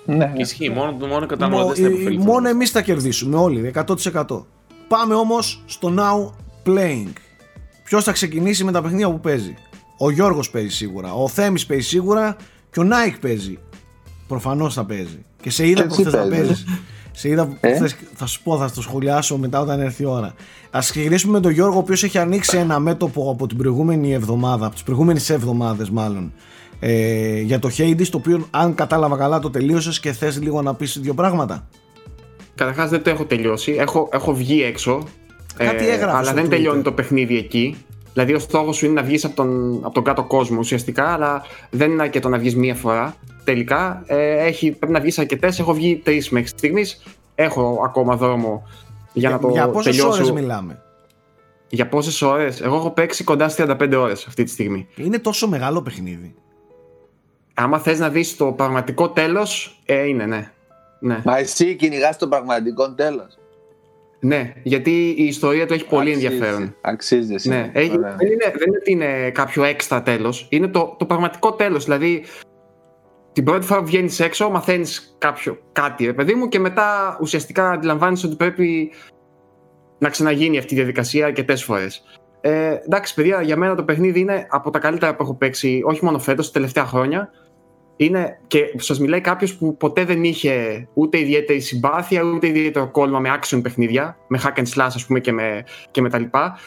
Ναι. 0.05 0.32
Ισχύει, 0.36 0.70
μόνο, 0.70 0.93
μόνο 0.93 1.07
οι 1.14 1.18
Μο- 1.20 1.26
καταναλωτές 1.26 1.78
θα 1.78 1.86
ε, 1.86 1.88
υποφεληθούν. 1.91 2.26
μόνο 2.26 2.49
εμείς 2.49 2.70
θα 2.70 2.82
κερδίσουμε 2.82 3.36
όλοι, 3.36 3.72
100%. 3.74 4.45
Πάμε 4.97 5.14
όμως 5.14 5.62
στο 5.66 5.95
Now 5.99 6.32
Playing. 6.68 7.12
Ποιος 7.84 8.05
θα 8.05 8.12
ξεκινήσει 8.12 8.64
με 8.64 8.72
τα 8.72 8.82
παιχνίδια 8.82 9.11
που 9.11 9.20
παίζει; 9.20 9.55
Ο 9.99 10.11
Γιώργος 10.11 10.51
παίζει 10.51 10.68
σίγουρα, 10.68 11.12
ο 11.14 11.28
Θέμης 11.28 11.66
παίζει 11.66 11.86
σίγουρα 11.88 12.36
και 12.70 12.80
ο 12.80 12.82
Nike 12.82 13.16
παίζει. 13.20 13.59
Προφανώς 14.28 14.74
θα 14.74 14.84
παίζει. 14.84 15.24
Και 15.43 15.51
σε 15.51 15.68
είδα 15.68 15.82
Και 15.82 15.86
εσύ 15.91 16.03
προχθές 16.03 16.22
να 16.22 16.28
παίζεις. 16.28 16.64
παίζεις. 16.64 16.64
Σε 17.12 17.28
είδα 17.28 17.43
Ε; 17.43 17.68
προχθές, 17.68 17.97
θα 18.14 18.26
σου 18.26 18.43
πω, 18.43 18.59
θα 18.59 18.70
το 18.70 18.82
σχολιάσω 18.82 19.36
μετά 19.36 19.61
όταν 19.61 19.80
έρθει 19.80 20.03
η 20.03 20.07
ώρα. 20.07 20.34
Ας 20.70 20.91
ξεκινήσουμε 20.91 21.32
με 21.32 21.41
τον 21.41 21.51
Γιώργο, 21.53 21.76
ο 21.76 21.78
οποίος 21.78 22.03
έχει 22.03 22.18
ανοίξει 22.18 22.57
ένα 22.57 22.78
μέτωπο 22.78 23.30
από 23.30 23.47
την 23.47 23.57
προηγούμενη 23.57 24.12
εβδομάδα, 24.12 24.64
από 24.66 24.74
τις 24.74 24.82
προηγούμενες 24.82 25.30
εβδομάδες 25.30 25.91
μάλλον, 25.91 26.32
ε, 26.80 27.41
για 27.41 27.59
το 27.59 27.70
Hades, 27.76 28.07
το 28.11 28.16
οποίο 28.16 28.47
αν 28.51 28.74
κατάλαβα 28.74 29.16
καλά 29.16 29.38
το 29.38 29.51
τελείωσες 29.51 30.01
και 30.01 30.12
θες 30.12 30.41
λίγο 30.41 30.62
να 30.62 30.74
πεις 30.74 30.99
δύο 31.01 31.14
πράγματα. 31.14 31.68
Καταρχάς 32.61 32.90
δεν 32.90 33.02
το 33.02 33.11
έχω 33.11 33.24
τελειώσει. 33.24 33.72
Έχω, 33.78 34.08
έχω 34.12 34.34
βγει 34.34 34.62
έξω. 34.62 35.02
ε, 35.56 35.64
Κάτι 35.64 35.88
έγραφες 35.88 36.14
αλλά 36.14 36.24
στο 36.24 36.34
δεν 36.34 36.44
Twitter. 36.44 36.48
τελειώνει 36.50 36.82
το 36.82 36.92
παιχνίδι 36.92 37.36
εκεί. 37.36 37.84
Δηλαδή, 38.12 38.34
ο 38.34 38.38
στόχος 38.38 38.76
σου 38.76 38.84
είναι 38.84 38.94
να 38.94 39.02
βγεις 39.02 39.24
από 39.24 39.36
τον, 39.36 39.80
από 39.84 39.94
τον 39.94 40.04
κάτω 40.04 40.22
κόσμο 40.24 40.58
ουσιαστικά, 40.58 41.12
αλλά 41.12 41.42
δεν 41.70 41.90
είναι 41.90 42.02
αρκετό 42.02 42.28
να 42.28 42.38
βγεις 42.38 42.56
μία 42.56 42.74
φορά. 42.74 43.14
Τελικά 43.44 44.02
ε, 44.06 44.46
έχει, 44.46 44.70
πρέπει 44.72 44.92
να 44.92 45.00
βγεις 45.00 45.18
αρκετές. 45.18 45.58
Έχω 45.58 45.72
βγει 45.72 45.96
τρεις 46.04 46.30
μέχρι 46.30 46.48
στιγμής. 46.48 47.02
Έχω 47.34 47.80
ακόμα 47.84 48.16
δρόμο 48.16 48.68
για, 49.12 49.30
να 49.30 49.38
το 49.38 49.48
για 49.48 49.68
πόσες 49.68 49.96
τελειώσω. 49.96 50.22
ώρες 50.22 50.30
μιλάμε; 50.30 50.82
Για 51.68 51.88
πόσες 51.88 52.22
ώρες; 52.22 52.61
Εγώ 52.61 52.76
έχω 52.76 52.90
παίξει 52.90 53.24
κοντά 53.24 53.48
στις 53.48 53.64
35 53.64 53.92
ώρες 53.96 54.26
αυτή 54.26 54.44
τη 54.44 54.50
στιγμή. 54.50 54.86
Είναι 54.96 55.18
τόσο 55.18 55.48
μεγάλο 55.48 55.82
παιχνίδι. 55.82 56.34
Άμα 57.54 57.78
θες 57.78 57.98
να 57.98 58.08
δεις 58.08 58.36
το 58.36 58.46
πραγματικό 58.46 59.08
τέλος, 59.11 59.80
ε, 59.86 60.06
είναι 60.08 60.26
ναι. 60.26 60.50
Ναι. 61.01 61.22
Μα 61.24 61.38
εσύ 61.38 61.74
κυνηγάς 61.74 62.18
το 62.18 62.28
πραγματικό 62.28 62.94
τέλος. 62.94 63.38
ναι, 64.20 64.53
γιατί 64.62 65.14
η 65.18 65.24
ιστορία 65.24 65.66
του 65.66 65.72
έχει 65.72 65.86
πολύ 65.86 66.12
ενδιαφέρον. 66.12 66.76
Αξίζει. 66.80 67.34
εσύ. 67.34 67.48
Ναι, 67.48 67.70
έχει, 67.72 67.98
Ωραία. 67.98 68.16
δεν, 68.18 68.26
είναι, 68.26 68.53
δεν 68.59 68.66
είναι 68.68 68.76
ότι 68.80 68.90
είναι 68.92 69.30
κάποιο 69.30 69.64
έξτρα 69.64 70.03
τέλος, 70.03 70.46
είναι 70.51 70.68
το, 70.68 70.96
το 70.98 71.07
πραγματικό 71.07 71.53
τέλος, 71.53 71.84
δηλαδή 71.84 72.24
την 73.32 73.44
πρώτη 73.44 73.66
φορά 73.66 73.80
που 73.80 73.86
βγαίνεις 73.86 74.20
έξω 74.20 74.51
μαθαίνεις 74.51 75.14
κάποιο, 75.18 75.59
κάτι 75.72 76.05
ρε 76.05 76.12
παιδί 76.12 76.34
μου 76.34 76.48
και 76.48 76.59
μετά 76.59 77.18
ουσιαστικά 77.20 77.70
αντιλαμβάνεσαι 77.70 78.26
ότι 78.26 78.36
πρέπει 78.36 78.92
να 79.98 80.09
ξαναγίνει 80.09 80.59
αυτή 80.59 80.74
η 80.74 80.76
διαδικασία 80.76 81.26
αρκετές 81.26 81.64
φορές. 81.64 82.03
Ε, 82.40 82.76
εντάξει 82.84 83.14
παιδιά, 83.14 83.42
για 83.42 83.57
μένα 83.57 83.74
το 83.74 83.84
παιχνίδι 83.84 84.20
είναι 84.20 84.46
από 84.51 84.70
τα 84.70 84.78
καλύτερα 84.78 85.16
που 85.16 85.22
έχω 85.22 85.34
παίξει 85.34 85.80
όχι 85.84 86.05
μόνο 86.05 86.18
φέτος, 86.18 86.46
τα 86.46 86.53
τελευταία 86.53 86.84
χρόνια 86.84 87.30
είναι 88.05 88.38
και 88.46 88.74
σας 88.76 89.01
μιλάει 89.01 89.20
κάποιος 89.20 89.57
που 89.57 89.76
ποτέ 89.76 90.05
δεν 90.05 90.24
είχε 90.24 90.86
ούτε 90.94 91.18
ιδιαίτερη 91.18 91.61
συμπάθεια 91.61 92.22
ούτε 92.22 92.46
ιδιαίτερο 92.46 92.90
κόλλημα 92.90 93.18
με 93.18 93.38
action 93.40 93.61
παιχνίδια, 93.62 94.16
με 94.28 94.40
hack 94.42 94.59
and 94.59 94.66
slash 94.74 94.92
ας 94.94 95.07
πούμε 95.07 95.20
και 95.20 95.32
με, 95.32 95.64
και 95.90 96.01
με 96.01 96.09
τα 96.09 96.18
λοιπά. 96.18 96.59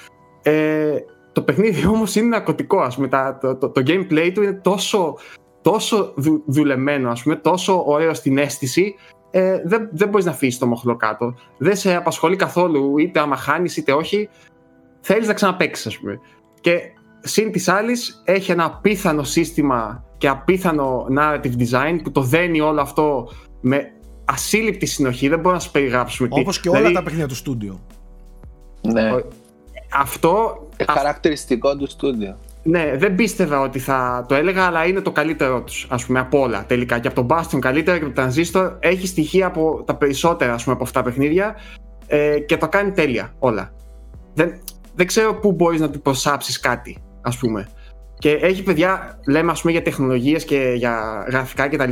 Ε, 0.42 0.98
το 1.32 1.42
παιχνίδι 1.42 1.86
όμως 1.96 2.16
είναι 2.16 2.28
ναρκωτικό, 2.28 2.80
ας 2.80 2.96
πούμε. 2.96 3.08
Τα, 3.08 3.38
το, 3.42 3.56
το, 3.56 3.70
το 3.70 3.82
gameplay 3.86 4.32
του 4.34 4.44
είναι 4.44 4.54
τόσο, 4.54 5.18
τόσο 5.62 6.14
δου, 6.16 6.44
δουλεμένο, 6.46 7.10
ας 7.10 7.24
πούμε, 7.24 7.36
τόσο 7.36 7.84
ωραίο 7.86 8.14
στην 8.14 8.38
αίσθηση, 8.38 8.96
ε, 9.32 9.62
δεν, 9.66 9.90
δεν 9.92 10.10
μπορείς 10.10 10.26
να 10.26 10.32
αφήσεις 10.32 10.60
το 10.60 10.68
μοχλό 10.68 10.96
κάτω. 10.96 11.36
Δεν 11.58 11.76
σε 11.76 11.96
απασχολεί 11.96 12.36
καθόλου, 12.36 12.98
είτε 12.98 13.20
άμα 13.20 13.36
χάνεις 13.36 13.78
είτε 13.78 13.92
όχι. 13.92 14.30
Θέλεις 15.02 15.28
να 15.28 15.34
ξαναπαίξεις, 15.34 15.86
ας 15.86 15.98
πούμε. 15.98 16.20
Και 16.62 16.80
συν 17.20 17.52
της 17.52 17.68
άλλης 17.68 18.22
έχει 18.26 18.52
ένα 18.52 18.66
απίθανο 18.66 19.24
σύστημα 19.24 20.06
και 20.24 20.30
απίθανο 20.30 21.06
narrative 21.18 21.54
design 21.58 22.00
που 22.04 22.12
το 22.12 22.22
δένει 22.22 22.62
όλο 22.62 22.82
αυτό 22.82 23.30
με 23.62 23.92
ασύλληπτη 24.26 24.86
συνοχή. 24.86 25.28
Δεν 25.28 25.38
μπορούμε 25.38 25.54
να 25.54 25.60
σου 25.60 25.72
περιγράψουμε 25.72 26.30
τι. 26.30 26.40
Όπως 26.40 26.60
και 26.60 26.70
όλα 26.70 26.78
δηλαδή, 26.78 26.96
τα 26.96 27.04
παιχνίδια 27.04 27.28
του 27.28 27.36
στούντιο. 27.36 27.80
Ναι. 28.82 29.12
Αυτό... 29.94 30.64
Ε, 30.78 30.84
χαρακτηριστικό 30.88 31.78
του 31.78 31.88
στούντιο. 31.88 32.38
Ναι, 32.64 32.94
δεν 32.98 33.16
πίστευα 33.16 33.60
ότι 33.60 33.80
θα 33.80 34.26
το 34.28 34.36
έλεγα, 34.36 34.66
αλλά 34.66 34.86
είναι 34.86 35.02
το 35.02 35.12
καλύτερό 35.12 35.62
τους, 35.62 35.88
ας 35.90 36.06
πούμε, 36.06 36.20
από 36.20 36.40
όλα 36.40 36.66
τελικά. 36.66 37.00
Και 37.00 37.08
από 37.08 37.26
τον 37.26 37.38
Bastion 37.38 37.60
καλύτερα 37.60 37.98
και 37.98 38.06
από 38.06 38.16
τον 38.16 38.30
Transistor 38.30 38.76
έχει 38.80 39.08
στοιχεία 39.08 39.46
από 39.46 39.84
τα 39.86 39.96
περισσότερα, 39.96 40.54
ας 40.54 40.64
πούμε, 40.64 40.76
από 40.76 40.84
αυτά 40.84 41.02
τα 41.02 41.10
παιχνίδια 41.10 41.56
ε, 42.08 42.40
και 42.40 42.58
το 42.58 42.68
κάνει 42.70 42.92
τέλεια 42.92 43.34
όλα. 43.40 43.74
Δεν, 44.34 44.60
δεν 44.96 45.08
ξέρω 45.08 45.36
πού 45.36 45.52
μπορείς 45.52 45.80
να 45.80 45.90
του 45.90 46.02
προσάψεις 46.02 46.60
κάτι, 46.60 46.98
ας 47.22 47.38
πούμε. 47.38 47.68
Και 48.24 48.32
έχει 48.32 48.64
παιδιά, 48.64 49.20
λέμε 49.28 49.52
ας 49.52 49.62
πούμε 49.62 49.72
για 49.74 49.82
τεχνολογίες 49.82 50.46
και 50.46 50.74
για 50.76 51.26
γραφικά 51.30 51.68
κτλ. 51.68 51.90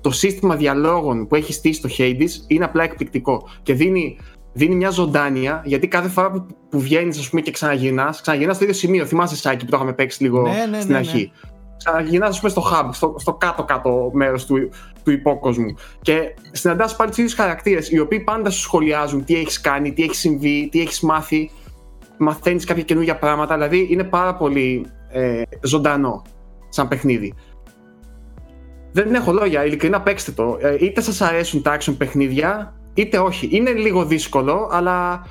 Το 0.00 0.10
σύστημα 0.10 0.56
διαλόγων 0.56 1.26
που 1.26 1.34
έχει 1.34 1.52
στήσει 1.52 1.80
το 1.80 1.88
Hades 1.98 2.30
είναι 2.46 2.64
απλά 2.64 2.82
εκπληκτικό 2.82 3.48
και 3.62 3.74
δίνει, 3.74 4.18
δίνει 4.52 4.74
μια 4.74 4.90
ζωντάνια 4.90 5.62
γιατί 5.64 5.88
κάθε 5.88 6.08
φορά 6.08 6.30
που, 6.30 6.46
που 6.70 6.80
βγαίνεις 6.80 7.30
και 7.42 7.50
ξαναγυρνάς, 7.50 8.20
ξαναγυρνάς 8.20 8.56
στο 8.56 8.64
ίδιο 8.64 8.76
σημείο. 8.76 9.06
Θυμάσαι 9.06 9.36
Σάκη 9.36 9.64
που 9.64 9.70
το 9.70 9.76
είχαμε 9.76 9.92
παίξει 9.92 10.22
λίγο 10.22 10.40
ναι, 10.40 10.66
ναι, 10.70 10.80
στην 10.80 10.92
ναι, 10.92 10.98
αρχή. 10.98 11.32
Ναι. 11.44 11.50
Ξαναγυρνάς, 11.76 12.28
ας 12.28 12.38
πούμε, 12.38 12.50
στο 12.50 12.62
hub, 12.72 12.88
στο, 12.92 13.14
στο 13.18 13.34
κάτω-κάτω 13.34 14.10
μέρος 14.12 14.46
του, 14.46 14.70
του 15.04 15.10
υπόκοσμου. 15.10 15.74
Και 16.00 16.34
συναντάς 16.52 16.96
πάλι 16.96 17.10
τους 17.10 17.18
ίδιους 17.18 17.34
χαρακτήρες, 17.34 17.90
οι 17.90 17.98
οποίοι 17.98 18.20
πάντα 18.20 18.50
σου 18.50 18.60
σχολιάζουν 18.60 19.24
τι 19.24 19.34
έχεις 19.34 19.60
κάνει, 19.60 19.92
τι 19.92 20.02
έχεις 20.02 20.18
συμβεί, 20.18 20.68
τι 20.70 20.80
έχεις 20.80 21.00
μάθει. 21.00 21.50
Μαθαίνεις 22.18 22.64
κάποια 22.64 22.82
καινούργια 22.82 23.16
πράγματα. 23.16 23.54
Δηλαδή 23.54 23.86
είναι 23.90 24.04
πάρα 24.04 24.34
πολύ 24.34 24.86
ε, 25.08 25.42
ζωντανό 25.62 26.22
σαν 26.68 26.88
παιχνίδι. 26.88 27.34
Δεν 28.92 29.14
έχω 29.14 29.32
λόγια, 29.32 29.64
ειλικρινά 29.64 30.00
παίξτε 30.00 30.32
το. 30.32 30.58
Ε, 30.60 30.76
είτε 30.80 31.00
σας 31.00 31.20
αρέσουν 31.20 31.62
τα 31.62 31.78
action 31.78 31.94
παιχνίδια, 31.98 32.74
είτε 32.94 33.18
όχι. 33.18 33.48
Είναι 33.50 33.70
λίγο 33.70 34.04
δύσκολο, 34.04 34.68
αλλά 34.72 35.26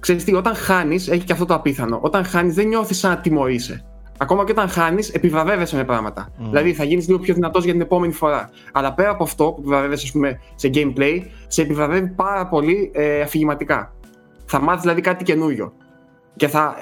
ξέρεις 0.00 0.24
τι, 0.24 0.34
όταν 0.34 0.54
χάνεις, 0.54 1.08
έχει 1.08 1.24
και 1.24 1.32
αυτό 1.32 1.44
το 1.44 1.54
απίθανο. 1.54 1.98
Όταν 2.02 2.24
χάνεις 2.24 2.54
δεν 2.54 2.66
νιώθεις 2.68 2.98
σαν 2.98 3.10
να 3.10 3.18
τιμωρείσαι. 3.18 3.84
Ακόμα 4.18 4.44
και 4.44 4.52
όταν 4.52 4.68
χάνεις, 4.68 5.08
επιβραβεύεσαι 5.08 5.76
με 5.76 5.84
πράγματα. 5.84 6.28
Mm. 6.28 6.44
Δηλαδή 6.48 6.72
θα 6.72 6.84
γίνεις 6.84 7.06
λίγο 7.06 7.18
πιο 7.18 7.34
δυνατός 7.34 7.64
για 7.64 7.72
την 7.72 7.80
επόμενη 7.80 8.12
φορά. 8.12 8.50
Αλλά 8.72 8.94
πέρα 8.94 9.10
από 9.10 9.22
αυτό 9.22 9.44
που 9.44 9.60
επιβραβεύεσαι, 9.60 10.06
ας 10.06 10.12
πούμε, 10.12 10.40
σε 10.54 10.70
gameplay, 10.74 11.20
σε 11.46 11.62
επιβραβεύει 11.62 12.08
πάρα 12.08 12.48
πολύ 12.48 12.90
ε, 12.94 13.20
αφηγηματικά. 13.20 13.94
Θα 14.46 14.60
μάθεις 14.60 14.80
δηλαδή 14.82 15.00
κάτι 15.00 15.24
καινούριο. 15.24 15.72
Και 16.36 16.48
θα 16.48 16.76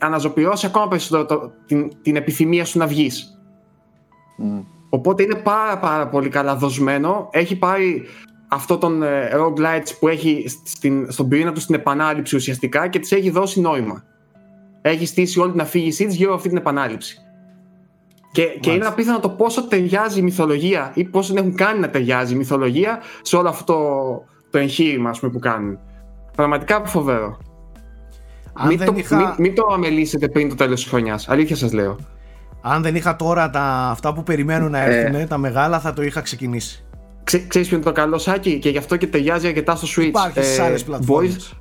αναζωπηρώσει 0.00 0.66
ακόμα 0.66 0.88
περισσότερο 0.88 1.26
το, 1.26 1.52
την, 1.66 1.90
την 2.02 2.16
επιθυμία 2.16 2.64
σου 2.64 2.78
να 2.78 2.86
βγεις. 2.86 3.40
Mm. 4.42 4.64
Οπότε 4.88 5.22
είναι 5.22 5.34
πάρα 5.34 5.78
πάρα 5.78 6.08
πολύ 6.08 6.28
καλά 6.28 6.56
δοσμένο. 6.56 7.28
Έχει 7.30 7.56
πάρει 7.56 8.02
αυτό 8.48 8.78
τον 8.78 9.02
ε, 9.02 9.30
roguelites 9.34 9.96
που 9.98 10.08
έχει 10.08 10.44
στην, 10.64 11.10
στον 11.10 11.28
πυρήνα 11.28 11.52
του 11.52 11.60
στην 11.60 11.74
επανάληψη 11.74 12.36
ουσιαστικά 12.36 12.88
και 12.88 12.98
της 12.98 13.12
έχει 13.12 13.30
δώσει 13.30 13.60
νόημα. 13.60 14.04
Έχει 14.82 15.06
στήσει 15.06 15.40
όλη 15.40 15.50
την 15.50 15.60
αφήγησή 15.60 16.06
της 16.06 16.14
γύρω 16.14 16.28
από 16.28 16.36
αυτή 16.36 16.48
την 16.48 16.58
επανάληψη. 16.58 17.18
Και, 18.32 18.44
και 18.44 18.70
είναι 18.70 18.86
απίθανο 18.86 19.20
το 19.20 19.30
πόσο 19.30 19.66
ταιριάζει 19.66 20.18
η 20.18 20.22
μυθολογία 20.22 20.92
ή 20.94 21.04
πόσο 21.04 21.34
έχουν 21.36 21.54
κάνει 21.54 21.80
να 21.80 21.90
ταιριάζει 21.90 22.34
η 22.34 22.36
μυθολογία 22.36 23.00
σε 23.22 23.36
όλο 23.36 23.48
αυτό 23.48 23.64
το, 23.64 24.24
το 24.50 24.58
εγχείρημα 24.58 25.14
πούμε, 25.20 25.32
που 25.32 25.38
κάνουν. 25.38 25.78
Πραγματικά 26.36 26.84
φοβερό 26.84 27.38
μην, 28.66 28.84
το, 28.84 28.94
είχα... 28.96 29.34
μην, 29.38 29.54
το 29.54 29.68
αμελήσετε 29.72 30.28
πριν 30.28 30.48
το 30.48 30.54
τέλος 30.54 30.80
της 30.80 30.90
χρονιάς. 30.90 31.28
Αλήθεια 31.28 31.56
σας 31.56 31.72
λέω. 31.72 31.96
Αν 32.62 32.82
δεν 32.82 32.94
είχα 32.94 33.16
τώρα 33.16 33.50
τα, 33.50 33.88
αυτά 33.90 34.12
που 34.12 34.22
περιμένουν 34.22 34.70
να 34.70 34.84
έρθουν, 34.84 35.14
ε. 35.14 35.26
τα 35.26 35.38
μεγάλα, 35.38 35.80
θα 35.80 35.92
το 35.92 36.02
είχα 36.02 36.20
ξεκινήσει. 36.20 36.84
Ξέ, 37.24 37.46
ξέρεις 37.46 37.68
ποιο 37.68 37.76
είναι 37.76 37.86
το 37.86 37.92
καλό 37.92 38.18
σάκι 38.18 38.58
και 38.58 38.68
γι' 38.68 38.78
αυτό 38.78 38.96
και 38.96 39.06
ταιριάζει 39.06 39.46
αρκετά 39.46 39.76
στο 39.76 39.86
Switch. 39.96 40.06
Υπάρχει 40.06 40.38
ε, 40.38 40.42
σε 40.42 40.62
άλλες 40.62 40.84
πλατφόρμες. 40.84 41.54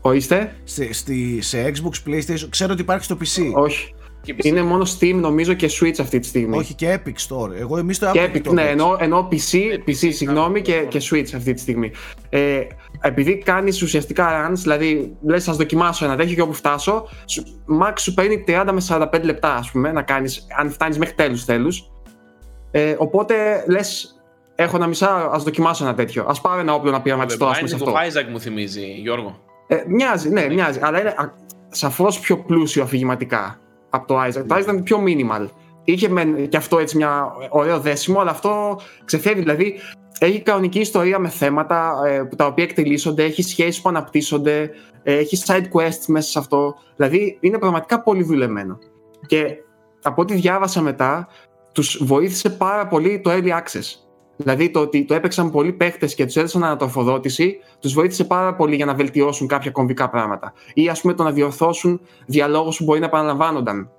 Ορίστε. 0.00 0.52
Σε, 0.64 0.92
σε 1.38 1.72
Xbox, 1.74 2.08
PlayStation, 2.08 2.46
ξέρω 2.48 2.72
ότι 2.72 2.80
υπάρχει 2.80 3.04
στο 3.04 3.16
PC. 3.20 3.52
Όχι. 3.54 3.94
Είναι 4.36 4.62
μόνο 4.62 4.86
Steam 4.98 5.14
νομίζω 5.14 5.54
και 5.54 5.70
Switch 5.80 6.00
αυτή 6.00 6.18
τη 6.18 6.26
στιγμή. 6.26 6.56
Όχι 6.56 6.74
και 6.74 6.98
Epic 6.98 7.08
Store. 7.28 7.50
Εγώ 7.58 7.78
εμείς 7.78 7.98
το 7.98 8.10
και 8.12 8.30
Epic, 8.34 8.52
ναι, 8.52 8.62
ενώ, 8.62 8.96
ενώ 9.00 9.28
PC, 9.30 9.56
PC 9.86 10.08
συγγνώμη, 10.12 10.62
και, 10.62 10.86
και 10.88 11.02
Switch 11.10 11.34
αυτή 11.34 11.52
τη 11.52 11.60
στιγμή. 11.60 11.90
Ε, 12.28 12.60
επειδή 13.00 13.38
κάνεις 13.38 13.82
ουσιαστικά 13.82 14.48
runs, 14.48 14.56
δηλαδή 14.56 15.16
λες, 15.22 15.42
σα 15.42 15.52
δοκιμάσω 15.52 16.04
ένα 16.04 16.16
τέτοιο 16.16 16.34
και 16.34 16.40
όπου 16.40 16.52
φτάσω, 16.52 17.08
max 17.82 17.92
σου 17.96 18.14
παίρνει 18.14 18.44
30 18.46 18.70
με 18.72 18.80
45 18.88 19.22
λεπτά, 19.22 19.54
ας 19.54 19.70
πούμε, 19.70 19.92
να 19.92 20.02
κάνεις, 20.02 20.46
αν 20.58 20.70
φτάνεις 20.70 20.98
μέχρι 20.98 21.14
τέλους 21.14 21.44
τέλους. 21.44 21.90
Ε, 22.70 22.94
οπότε 22.98 23.64
λες, 23.68 24.20
έχω 24.54 24.76
ένα 24.76 24.86
μισά, 24.86 25.30
ας 25.32 25.42
δοκιμάσω 25.42 25.84
ένα 25.84 25.94
τέτοιο. 25.94 26.24
Α 26.24 26.40
πάρω 26.40 26.60
ένα 26.60 26.74
όπλο 26.74 26.90
να 26.90 27.02
πειραματιστώ, 27.02 27.46
ας 27.46 27.56
πούμε. 27.56 27.68
σε 27.68 27.74
αυτό. 27.74 27.90
Το 27.90 27.96
Isaac 27.96 28.30
μου 28.30 28.40
θυμίζει, 28.40 28.86
Γιώργο. 28.86 29.38
Ε, 29.66 29.84
μοιάζει, 29.86 30.28
ναι, 30.28 30.46
μοιάζει, 30.48 30.78
αλλά 30.82 31.00
είναι 31.00 31.14
σαφώς 31.68 32.20
πιο 32.20 32.36
πλούσιο 32.36 32.82
αφηγηματικά 32.82 33.60
από 33.90 34.06
το 34.06 34.22
Isaac. 34.22 34.44
Το 34.46 34.54
Isaac 34.54 34.60
ήταν 34.60 34.82
πιο 34.82 34.98
minimal. 35.06 35.48
Είχε 35.84 36.08
με, 36.08 36.24
και 36.24 36.56
αυτό 36.56 36.78
έτσι 36.78 36.96
μια 36.96 37.32
ωραίο 37.48 37.80
δέσιμο, 37.80 38.20
αλλά 38.20 38.30
αυτό 38.30 38.80
ξεφεύγει. 39.04 39.40
Δηλαδή, 39.40 39.78
έχει 40.26 40.40
κανονική 40.42 40.80
ιστορία 40.80 41.18
με 41.18 41.28
θέματα 41.28 42.02
ε, 42.06 42.24
τα 42.36 42.46
οποία 42.46 42.64
εκτελήσονται, 42.64 43.24
έχει 43.24 43.42
σχέσεις 43.42 43.80
που 43.80 43.88
αναπτύσσονται, 43.88 44.70
ε, 45.02 45.16
έχει 45.16 45.42
side 45.46 45.64
quests 45.72 46.04
μέσα 46.06 46.30
σε 46.30 46.38
αυτό. 46.38 46.74
Δηλαδή, 46.96 47.38
είναι 47.40 47.58
πραγματικά 47.58 48.02
πολύ 48.02 48.22
δουλεμένο. 48.22 48.78
Και 49.26 49.56
από 50.02 50.22
ό,τι 50.22 50.34
διάβασα 50.34 50.80
μετά, 50.80 51.28
τους 51.72 52.04
βοήθησε 52.04 52.50
πάρα 52.50 52.86
πολύ 52.86 53.20
το 53.20 53.30
early 53.30 53.48
access. 53.48 54.08
Δηλαδή 54.36 54.70
το 54.70 54.80
ότι 54.80 55.04
το 55.04 55.14
έπαιξαν 55.14 55.50
πολλοί 55.50 55.72
παίχτε 55.72 56.06
και 56.06 56.24
τους 56.24 56.36
έδωσαν 56.36 56.64
ανατροφοδότηση, 56.64 57.56
τους 57.80 57.92
βοήθησε 57.92 58.24
πάρα 58.24 58.54
πολύ 58.54 58.76
για 58.76 58.84
να 58.84 58.94
βελτιώσουν 58.94 59.46
κάποια 59.46 59.70
κομβικά 59.70 60.10
πράγματα. 60.10 60.52
Ή 60.74 60.88
ας 60.88 61.00
πούμε 61.00 61.14
το 61.14 61.22
να 61.22 61.30
διορθώσουν 61.30 62.00
διαλόγους 62.26 62.76
που 62.76 62.84
μπορεί 62.84 63.00
να 63.00 63.06
επαναλαμβάνονταν. 63.06 63.90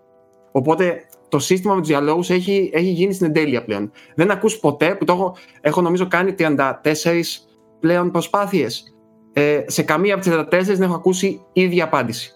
Οπότε 0.51 1.05
το 1.31 1.39
σύστημα 1.39 1.73
με 1.73 1.79
τους 1.79 1.89
διαλόγους 1.89 2.29
έχει, 2.29 2.69
έχει 2.73 2.89
γίνει 2.89 3.13
στην 3.13 3.25
εντέλεια 3.25 3.63
πλέον. 3.63 3.91
Δεν 4.15 4.31
ακούς 4.31 4.57
ποτέ, 4.57 4.95
που 4.95 5.05
το 5.05 5.13
έχω, 5.13 5.35
έχω 5.61 5.81
νομίζω 5.81 6.07
κάνει 6.07 6.35
34 6.37 6.51
πλέον 7.79 8.11
προσπάθειες. 8.11 8.95
Ε, 9.33 9.63
σε 9.67 9.83
καμία 9.83 10.13
από 10.15 10.23
τις 10.23 10.33
34 10.33 10.75
δεν 10.75 10.81
έχω 10.81 10.95
ακούσει 10.95 11.41
ίδια 11.53 11.83
απάντηση. 11.83 12.31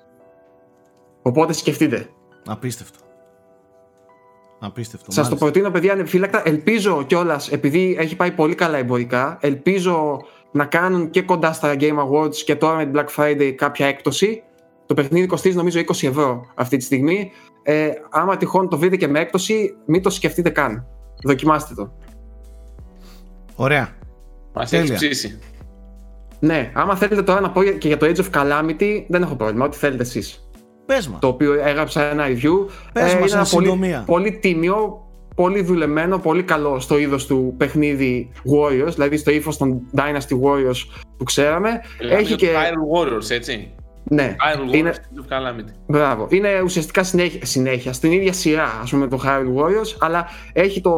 Οπότε 1.22 1.54
σκεφτείτε. 1.54 2.10
Απίστευτο. 2.46 3.00
Απίστευτο. 4.60 5.12
Σας 5.12 5.30
το 5.30 5.36
προτείνω, 5.36 5.72
παιδιά, 5.72 5.94
ανεπιφύλακτα. 5.94 6.42
Ελπίζω 6.46 7.04
κιόλας, 7.04 7.52
επειδή 7.52 7.96
έχει 8.00 8.16
πάει 8.16 8.32
πολύ 8.32 8.56
καλά 8.56 8.78
εμπορικά, 8.78 9.38
ελπίζω 9.42 10.22
να 10.52 10.66
κάνουν 10.66 11.10
και 11.10 11.22
κοντά 11.22 11.54
στα 11.54 11.76
Game 11.80 11.98
Awards 11.98 12.36
και 12.36 12.56
τώρα 12.56 12.76
με 12.76 12.86
την 12.86 12.94
Black 12.96 13.22
Friday 13.22 13.52
κάποια 13.52 13.88
έκπτωση. 13.88 14.44
Το 14.86 14.94
παιχνίδι 14.94 15.28
κοστίζει 15.28 15.56
νομίζω 15.56 15.80
20 15.80 16.08
ευρώ 16.08 16.46
αυτή 16.56 16.78
τη 16.78 16.84
στιγμή. 16.84 17.32
Ε, 17.68 17.90
άμα 18.10 18.38
τυχόν 18.38 18.70
το 18.70 18.78
βρείτε 18.78 18.96
και 18.96 19.08
με 19.08 19.20
έκπτωση, 19.20 19.76
μην 19.86 20.02
το 20.02 20.10
σκεφτείτε 20.10 20.50
καν. 20.50 20.86
Δοκιμάστε 21.24 21.74
το. 21.74 21.92
Ωραία. 23.56 23.90
Μας 24.54 24.74
έχεις 24.74 24.92
ψήσει. 24.92 25.40
Ναι, 26.40 26.72
άμα 26.74 26.96
θέλετε 26.96 27.24
τώρα 27.24 27.42
να 27.42 27.52
πω 27.52 27.64
και 27.64 27.88
για 27.88 27.98
το 27.98 28.06
Age 28.06 28.20
of 28.20 28.30
Calamity, 28.40 29.06
δεν 29.08 29.22
έχω 29.22 29.36
πρόβλημα. 29.36 29.66
Ό,τι 29.66 29.78
θέλετε 29.78 30.04
εσείς. 30.04 30.50
Πες 30.86 31.08
μας. 31.08 31.20
Το 31.20 31.28
οποίο 31.28 31.54
έγραψα 31.54 32.04
ένα 32.04 32.26
review. 32.28 32.68
Πες 32.94 33.14
ε, 33.14 33.20
μας 33.20 33.32
είναι 33.32 33.40
ένα 33.40 33.72
πολύ, 33.76 34.04
πολύ 34.06 34.32
τίμιο, 34.32 35.08
πολύ 35.36 35.62
δουλεμένο, 35.62 36.18
πολύ 36.18 36.44
καλό 36.44 36.80
στο 36.80 36.98
είδος 36.98 37.26
του 37.26 37.54
παιχνίδι 37.58 38.32
Warriors, 38.36 38.94
δηλαδή 38.94 39.18
στο 39.18 39.32
ύφος 39.32 39.58
των 39.58 39.82
Dynasty 39.96 40.40
Warriors 40.42 41.04
που 41.18 41.24
ξέραμε. 41.24 41.82
Έχει 42.10 42.36
και. 42.36 42.48
Iron 42.48 43.00
Warriors, 43.00 43.30
έτσι. 43.30 43.76
Ναι. 44.10 44.36
Iron 44.54 44.72
Warriors 44.72 44.76
είναι... 44.76 44.94
Calamity. 45.30 45.74
Μπράβο. 45.88 46.28
Είναι 46.30 46.62
ουσιαστικά 46.64 47.04
συνέχεια, 47.04 47.46
συνέχεια 47.46 47.94
στην 47.94 48.12
ίδια 48.12 48.34
σειρά, 48.34 48.80
ας 48.82 48.90
πούμε, 48.90 49.08
το 49.08 49.20
Iron 49.24 49.62
Warriors, 49.62 49.96
αλλά 50.00 50.28
έχει 50.54 50.82
το, 50.82 50.94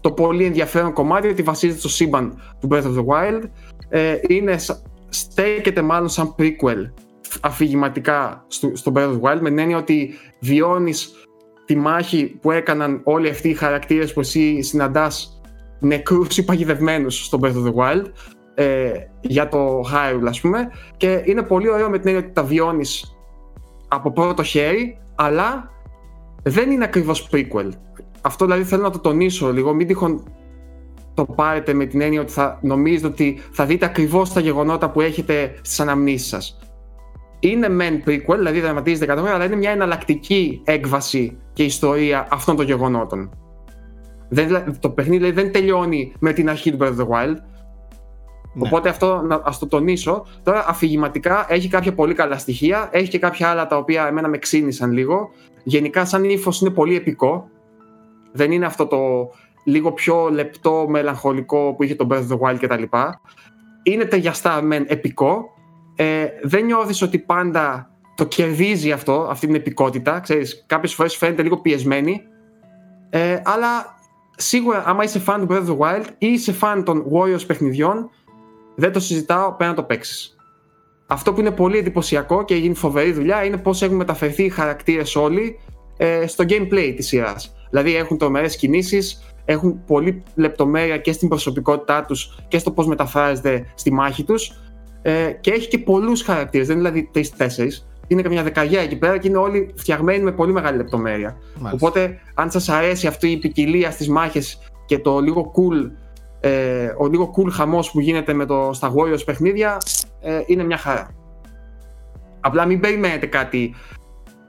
το 0.00 0.12
πολύ 0.12 0.44
ενδιαφέρον 0.44 0.92
κομμάτι 0.92 1.28
ότι 1.28 1.42
βασίζεται 1.42 1.78
στο 1.78 1.88
σύμπαν 1.88 2.42
του 2.60 2.68
Breath 2.70 2.84
of 2.84 2.94
the 2.96 3.04
Wild. 3.04 3.42
Ε, 3.88 4.16
είναι, 4.28 4.56
στέκεται 5.08 5.82
μάλλον 5.82 6.08
σαν 6.08 6.34
prequel 6.38 6.90
αφηγηματικά 7.40 8.44
στο, 8.48 8.70
στο 8.74 8.92
Breath 8.94 9.08
of 9.08 9.12
the 9.12 9.20
Wild 9.20 9.38
με 9.40 9.48
την 9.48 9.58
έννοια 9.58 9.76
ότι 9.76 10.14
βιώνεις 10.40 11.12
τη 11.64 11.76
μάχη 11.76 12.38
που 12.40 12.50
έκαναν 12.50 13.00
όλοι 13.04 13.28
αυτοί 13.28 13.48
οι 13.48 13.54
χαρακτήρες 13.54 14.12
που 14.12 14.20
εσύ 14.20 14.62
συναντάς 14.62 15.40
νεκρούς 15.78 16.38
ή 16.38 16.44
παγιδευμένους 16.44 17.24
στο 17.24 17.38
Breath 17.42 17.54
of 17.54 17.64
the 17.64 17.74
Wild 17.74 18.04
ε, 18.54 18.92
για 19.20 19.48
το 19.48 19.80
Hyrule 19.80 20.26
ας 20.28 20.40
πούμε 20.40 20.70
και 20.96 21.22
είναι 21.24 21.42
πολύ 21.42 21.70
ωραίο 21.70 21.90
με 21.90 21.98
την 21.98 22.08
έννοια 22.08 22.24
ότι 22.24 22.34
τα 22.34 22.42
βιώνεις 22.42 23.16
από 23.88 24.12
πρώτο 24.12 24.42
χέρι, 24.42 24.98
αλλά 25.14 25.70
δεν 26.42 26.70
είναι 26.70 26.84
ακριβώς 26.84 27.28
prequel. 27.32 27.68
Αυτό 28.20 28.44
δηλαδή 28.44 28.64
θέλω 28.64 28.82
να 28.82 28.90
το 28.90 28.98
τονίσω 28.98 29.52
λίγο, 29.52 29.74
μην 29.74 29.86
τυχόν 29.86 30.22
το 31.14 31.24
πάρετε 31.24 31.72
με 31.72 31.84
την 31.84 32.00
έννοια 32.00 32.20
ότι 32.20 32.32
θα 32.32 32.58
νομίζετε 32.62 33.06
ότι 33.06 33.38
θα 33.50 33.64
δείτε 33.64 33.84
ακριβώς 33.84 34.32
τα 34.32 34.40
γεγονότα 34.40 34.90
που 34.90 35.00
έχετε 35.00 35.54
στις 35.62 35.80
αναμνήσεις 35.80 36.28
σας. 36.28 36.58
Είναι 37.40 37.68
μεν 37.68 38.02
prequel, 38.06 38.36
δηλαδή 38.36 38.60
δραματίζεται 38.60 39.06
κατά 39.06 39.34
αλλά 39.34 39.44
είναι 39.44 39.56
μια 39.56 39.70
εναλλακτική 39.70 40.60
έκβαση 40.64 41.36
και 41.52 41.64
ιστορία 41.64 42.26
αυτών 42.30 42.56
των 42.56 42.64
γεγονότων. 42.64 43.30
Δεν, 44.28 44.78
το 44.80 44.90
παιχνίδι 44.90 45.24
δηλαδή, 45.24 45.42
δεν 45.42 45.52
τελειώνει 45.52 46.12
με 46.18 46.32
την 46.32 46.48
αρχή 46.48 46.70
του 46.70 46.78
Breath 46.80 46.86
of 46.86 46.96
the 46.96 47.08
Wild. 47.08 47.36
Ναι. 48.54 48.66
Οπότε 48.66 48.88
αυτό 48.88 49.22
να 49.22 49.40
ας 49.44 49.58
το 49.58 49.66
τονίσω. 49.66 50.26
Τώρα 50.42 50.64
αφηγηματικά 50.68 51.46
έχει 51.48 51.68
κάποια 51.68 51.94
πολύ 51.94 52.14
καλά 52.14 52.38
στοιχεία. 52.38 52.88
Έχει 52.92 53.08
και 53.08 53.18
κάποια 53.18 53.48
άλλα 53.48 53.66
τα 53.66 53.76
οποία 53.76 54.06
εμένα 54.06 54.28
με 54.28 54.38
ξύνησαν 54.38 54.92
λίγο. 54.92 55.30
Γενικά 55.62 56.04
σαν 56.04 56.24
ύφος 56.24 56.60
είναι 56.60 56.70
πολύ 56.70 56.96
επικό. 56.96 57.48
Δεν 58.32 58.52
είναι 58.52 58.66
αυτό 58.66 58.86
το 58.86 59.30
λίγο 59.64 59.92
πιο 59.92 60.28
λεπτό, 60.30 60.86
μελαγχολικό 60.88 61.74
που 61.74 61.82
είχε 61.82 61.94
το 61.94 62.06
Breath 62.10 62.28
of 62.28 62.28
the 62.28 62.38
Wild 62.38 62.58
κτλ. 62.60 62.82
Είναι 63.82 64.04
ταιριαστά 64.04 64.62
μεν 64.62 64.84
επικό. 64.88 65.44
Ε, 65.96 66.26
δεν 66.42 66.64
νιώθεις 66.64 67.02
ότι 67.02 67.18
πάντα 67.18 67.90
το 68.14 68.24
κερδίζει 68.24 68.92
αυτό, 68.92 69.26
αυτή 69.30 69.46
την 69.46 69.54
επικότητα. 69.54 70.20
Ξέρεις, 70.20 70.64
κάποιες 70.66 70.94
φορές 70.94 71.16
φαίνεται 71.16 71.42
λίγο 71.42 71.56
πιεσμένη. 71.56 72.22
Ε, 73.10 73.40
αλλά 73.44 73.96
σίγουρα 74.36 74.82
άμα 74.86 75.04
είσαι 75.04 75.22
fan 75.26 75.36
του 75.40 75.46
Breath 75.50 75.66
of 75.66 75.66
the 75.66 75.78
Wild 75.78 76.04
ή 76.18 76.26
είσαι 76.26 76.54
fan 76.60 76.82
των 76.84 77.04
Warriors 77.12 77.46
παιχνιδιών, 77.46 78.10
δεν 78.74 78.92
το 78.92 79.00
συζητάω, 79.00 79.52
πρέπει 79.52 79.70
να 79.70 79.76
το 79.76 79.82
παίξεις. 79.82 80.36
Αυτό 81.06 81.32
που 81.32 81.40
είναι 81.40 81.50
πολύ 81.50 81.78
εντυπωσιακό 81.78 82.44
και 82.44 82.54
γίνει 82.54 82.74
φοβερή 82.74 83.12
δουλειά 83.12 83.44
είναι 83.44 83.56
πώς 83.56 83.82
έχουν 83.82 83.96
μεταφερθεί 83.96 84.44
οι 84.44 84.48
χαρακτήρες 84.48 85.16
όλοι 85.16 85.58
ε, 85.96 86.26
στο 86.26 86.44
gameplay 86.48 86.92
της 86.96 87.06
σειράς. 87.06 87.54
Δηλαδή 87.70 87.96
έχουν 87.96 88.18
τρομερές 88.18 88.56
κινήσεις, 88.56 89.34
έχουν 89.44 89.84
πολύ 89.84 90.22
λεπτομέρεια 90.34 90.98
και 90.98 91.12
στην 91.12 91.28
προσωπικότητά 91.28 92.04
τους 92.04 92.38
και 92.48 92.58
στο 92.58 92.70
πώς 92.70 92.86
μεταφράζεται 92.86 93.66
στη 93.74 93.92
μάχη 93.92 94.24
τους. 94.24 94.52
Ε, 95.02 95.30
και 95.40 95.50
έχει 95.50 95.68
και 95.68 95.78
πολλούς 95.78 96.22
χαρακτήρες, 96.22 96.66
δεν 96.66 96.78
είναι 96.78 96.88
δηλαδή 96.88 97.08
τρει-τέσσερι. 97.12 97.70
Είναι 98.06 98.22
καμιά 98.22 98.42
δεκαετία 98.42 98.80
εκεί 98.80 98.96
πέρα 98.96 99.18
και 99.18 99.28
είναι 99.28 99.36
όλοι 99.36 99.74
φτιαγμένοι 99.76 100.22
με 100.22 100.32
πολύ 100.32 100.52
μεγάλη 100.52 100.76
λεπτομέρεια. 100.76 101.36
Οπότε, 101.72 102.20
αν 102.34 102.50
σας 102.50 102.68
αρέσει 102.68 103.06
αυτή 103.06 103.28
η 103.28 103.36
ποικιλία 103.36 103.90
στις 103.90 104.08
μάχες 104.08 104.58
και 104.86 104.98
το 104.98 105.20
λίγο 105.20 105.52
cool 105.56 105.90
ε, 106.46 106.94
ο 106.98 107.06
λίγο 107.06 107.34
cool 107.36 107.50
χαμός 107.50 107.90
που 107.90 108.00
γίνεται 108.00 108.32
με 108.32 108.46
το, 108.46 108.70
στα 108.72 108.92
Warriors 108.94 109.24
παιχνίδια 109.24 109.78
ε, 110.20 110.42
είναι 110.46 110.64
μια 110.64 110.76
χαρά. 110.76 111.10
Απλά 112.40 112.66
μην 112.66 112.80
περιμένετε 112.80 113.26
κάτι. 113.26 113.74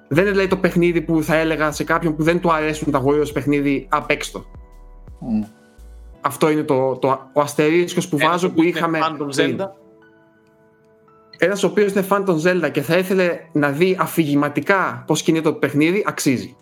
Δεν 0.08 0.24
είναι 0.24 0.32
δηλαδή 0.32 0.50
το 0.50 0.58
παιχνίδι 0.58 1.02
που 1.02 1.24
θα 1.24 1.36
έλεγα 1.36 1.72
σε 1.72 1.84
κάποιον 1.84 2.16
που 2.16 2.24
δεν 2.24 2.40
του 2.40 2.54
αρέσουν 2.54 2.92
τα 2.92 3.04
Warriors 3.06 3.34
παιχνίδι 3.34 3.88
απέξτο. 3.90 4.46
Mm. 5.22 5.48
Αυτό 6.22 6.50
είναι 6.50 6.64
το, 6.64 6.96
το, 6.96 7.30
ο 7.34 7.42
αστερίσκος 7.42 8.08
που 8.08 8.18
βάζω 8.18 8.50
που, 8.50 8.64
είχαμε. 8.64 9.00
Ένας 11.38 11.64
ο 11.64 11.68
οποίος 11.68 11.92
είναι 11.92 12.02
φαν 12.02 12.26
των 12.26 12.42
Zelda 12.44 12.72
και 12.72 12.82
θα 12.82 12.98
ήθελε 12.98 13.40
να 13.52 13.70
δει 13.70 13.98
αφηγηματικά 14.00 15.04
πώ 15.08 15.14
κινείται 15.14 15.50
το 15.50 15.54
παιχνίδι, 15.54 16.04
αξίζει. 16.08 16.56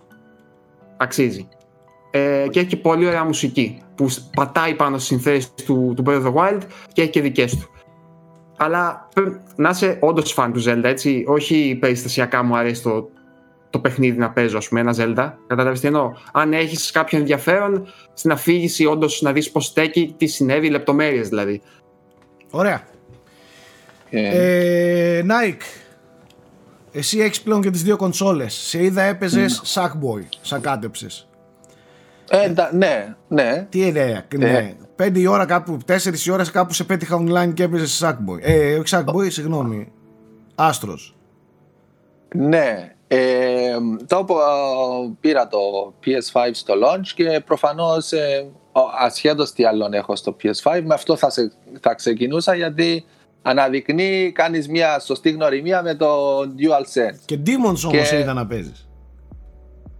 Αξίζει. 0.98 1.48
Ε, 2.16 2.48
και 2.50 2.60
έχει 2.60 2.76
πολύ 2.76 3.06
ωραία 3.06 3.24
μουσική 3.24 3.82
που 3.96 4.08
πατάει 4.36 4.74
πάνω 4.76 4.98
στις 4.98 5.08
συνθέσεις 5.08 5.54
του, 5.54 5.94
του 5.96 6.04
Breath 6.06 6.24
of 6.24 6.26
the 6.26 6.34
Wild 6.34 6.62
και 6.94 7.02
έχει 7.02 7.10
και 7.10 7.22
δικές 7.22 7.56
του. 7.56 7.70
Αλλά 8.58 9.10
να 9.56 9.70
είσαι 9.70 9.98
όντως 10.02 10.32
φαν 10.32 10.54
του 10.54 10.64
Zelda, 10.64 10.84
έτσι. 10.84 11.24
Όχι 11.28 11.78
περιστασιακά 11.82 12.44
μου 12.44 12.58
αρέσει 12.58 12.82
το, 12.82 13.10
το 13.70 13.80
παιχνίδι 13.80 14.18
να 14.18 14.32
παίζω, 14.32 14.58
ας 14.58 14.68
πούμε, 14.68 14.80
ένα 14.80 14.96
Zelda. 14.98 15.34
Κατάλαβες 15.48 15.80
τι 15.80 15.88
εννοώ; 15.88 16.12
Αν 16.32 16.54
έχεις 16.54 16.92
κάποιο 16.92 17.18
ενδιαφέρον 17.18 17.88
στην 18.14 18.32
αφήγηση, 18.32 18.86
όντως 18.86 19.22
να 19.22 19.32
δεις 19.32 19.52
πώς 19.52 19.66
στέκει, 19.66 20.16
τι 20.18 20.26
συνέβη, 20.26 20.70
λεπτομέρειες 20.70 21.30
δηλαδή. 21.30 21.62
Ωραία. 22.50 22.84
Ε, 24.10 25.18
ε 25.18 25.26
Nike, 25.28 25.64
εσύ 26.92 27.20
έχεις 27.20 27.42
πλέον 27.42 27.62
και 27.62 27.70
τις 27.70 27.84
δύο 27.84 27.98
κονσόλες. 27.98 28.54
Σε 28.54 28.84
είδα 28.84 29.02
έπαιζες 29.02 29.62
mm. 29.66 29.82
Sackboy, 29.82 30.24
σαν 30.42 30.62
κάτεψε. 30.62 31.08
Ε, 32.30 32.54
ναι, 32.72 33.16
ναι. 33.28 33.68
Τι 33.70 33.88
είναι, 33.88 34.26
ναι. 34.38 34.50
Ε. 34.50 34.76
Πέντε 34.96 35.20
η 35.20 35.26
ώρα 35.26 35.46
κάπου, 35.46 35.78
τέσσερις 35.86 36.26
η 36.26 36.32
ώρα 36.32 36.50
κάπου 36.52 36.74
σε 36.74 36.84
πέτυχα 36.84 37.18
online 37.18 37.54
και 37.54 37.64
έπαιζε 37.64 37.88
σε 37.88 38.06
Sackboy. 38.08 38.38
Ε, 38.42 38.78
όχι 38.78 38.88
Sackboy, 38.90 39.32
συγγνώμη. 39.32 39.92
Άστρος. 40.56 41.16
Ναι. 42.36 42.94
Ε, 43.08 43.76
το 44.08 44.26
πήρα 45.20 45.48
το 45.48 45.60
PS5 46.06 46.50
στο 46.52 46.74
launch 46.84 47.08
και 47.16 47.42
προφανώς 47.46 48.12
ε, 48.12 48.52
ασχέτως 49.00 49.52
τι 49.52 49.66
άλλον 49.66 49.94
έχω 49.94 50.16
στο 50.16 50.36
PS5 50.44 50.82
με 50.84 50.94
αυτό 50.94 51.16
θα, 51.16 51.30
σε, 51.30 51.52
θα 51.80 51.94
ξεκινούσα 51.94 52.56
γιατί 52.56 53.06
αναδεικνύει 53.42 54.32
κάνεις 54.32 54.68
μια 54.68 55.00
σωστή 55.00 55.32
γνωριμία 55.32 55.82
με 55.82 55.96
το 55.96 56.40
DualSense. 56.40 57.20
Και 57.26 57.40
Demons 57.46 57.86
όμως 57.86 58.10
και... 58.10 58.18
είδα 58.20 58.34
να 58.34 58.48
παίζεις. 58.48 58.88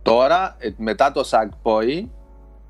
Τώρα, 0.04 0.56
ε, 0.60 0.70
μετά 0.78 1.12
το 1.12 1.30
Sackboy, 1.32 2.08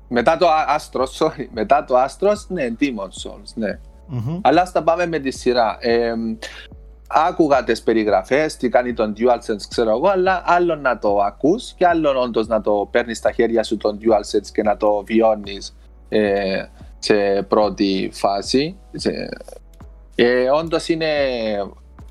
μετά 0.08 0.36
το 0.36 0.46
Astros, 0.76 1.06
sorry, 1.26 1.46
μετά 1.52 1.84
το 1.84 1.94
Astros, 2.02 2.46
ναι, 2.48 2.68
Demon 2.80 3.28
Souls, 3.28 3.52
ναι. 3.54 3.78
Mm-hmm. 4.12 4.40
Αλλά 4.42 4.60
ας 4.62 4.72
τα 4.72 4.82
πάμε 4.82 5.06
με 5.06 5.18
τη 5.18 5.30
σειρά. 5.30 5.76
Ε, 5.80 6.12
άκουγα 7.08 7.64
τις 7.64 7.82
περιγραφές, 7.82 8.56
τι 8.56 8.68
κάνει 8.68 8.92
τον 8.92 9.14
DualSense 9.18 9.66
ξέρω 9.68 9.90
εγώ, 9.90 10.08
αλλά 10.08 10.42
άλλο 10.46 10.74
να 10.74 10.98
το 10.98 11.18
ακούς 11.18 11.72
και 11.72 11.86
άλλο 11.86 12.20
όντως 12.20 12.46
να 12.46 12.60
το 12.60 12.88
παίρνεις 12.90 13.18
στα 13.18 13.32
χέρια 13.32 13.62
σου 13.62 13.76
τον 13.76 13.98
DualSense 14.02 14.46
και 14.52 14.62
να 14.62 14.76
το 14.76 15.02
βιώνεις 15.06 15.76
ε, 16.08 16.64
σε 16.98 17.42
πρώτη 17.48 18.10
φάση. 18.12 18.76
Σε, 18.92 19.28
ε, 20.14 20.50
όντως 20.50 20.88
είναι 20.88 21.06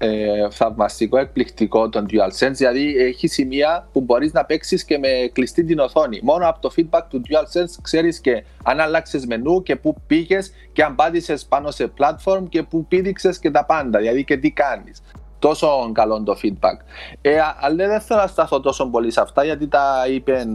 ε, 0.03 0.49
θαυμαστικό, 0.49 1.17
εκπληκτικό 1.17 1.89
τον 1.89 2.05
DualSense, 2.09 2.51
δηλαδή 2.51 2.95
έχει 2.97 3.27
σημεία 3.27 3.87
που 3.91 4.01
μπορείς 4.01 4.33
να 4.33 4.45
παίξεις 4.45 4.83
και 4.83 4.97
με 4.97 5.07
κλειστή 5.33 5.63
την 5.63 5.79
οθόνη. 5.79 6.19
Μόνο 6.23 6.49
από 6.49 6.59
το 6.59 6.73
feedback 6.77 7.01
του 7.09 7.21
DualSense 7.27 7.77
ξέρεις 7.81 8.19
και 8.19 8.43
αν 8.63 8.79
αλλάξει 8.79 9.23
μενού 9.27 9.63
και 9.63 9.75
πού 9.75 9.95
πήγες 10.07 10.51
και 10.73 10.83
αν 10.83 10.95
πάτησες 10.95 11.45
πάνω 11.45 11.71
σε 11.71 11.91
platform 11.99 12.43
και 12.49 12.63
πού 12.63 12.85
πήδηξες 12.85 13.39
και 13.39 13.51
τα 13.51 13.65
πάντα, 13.65 13.99
δηλαδή 13.99 14.23
και 14.23 14.37
τι 14.37 14.51
κάνεις. 14.51 15.01
Τόσο 15.39 15.91
καλό 15.93 16.23
το 16.23 16.37
feedback. 16.43 16.77
Ε, 17.21 17.37
αλλά 17.59 17.87
δεν 17.87 18.01
θέλω 18.01 18.19
να 18.19 18.27
σταθώ 18.27 18.59
τόσο 18.59 18.89
πολύ 18.89 19.11
σε 19.11 19.21
αυτά 19.21 19.43
γιατί 19.43 19.67
τα 19.67 20.05
είπε 20.09 20.45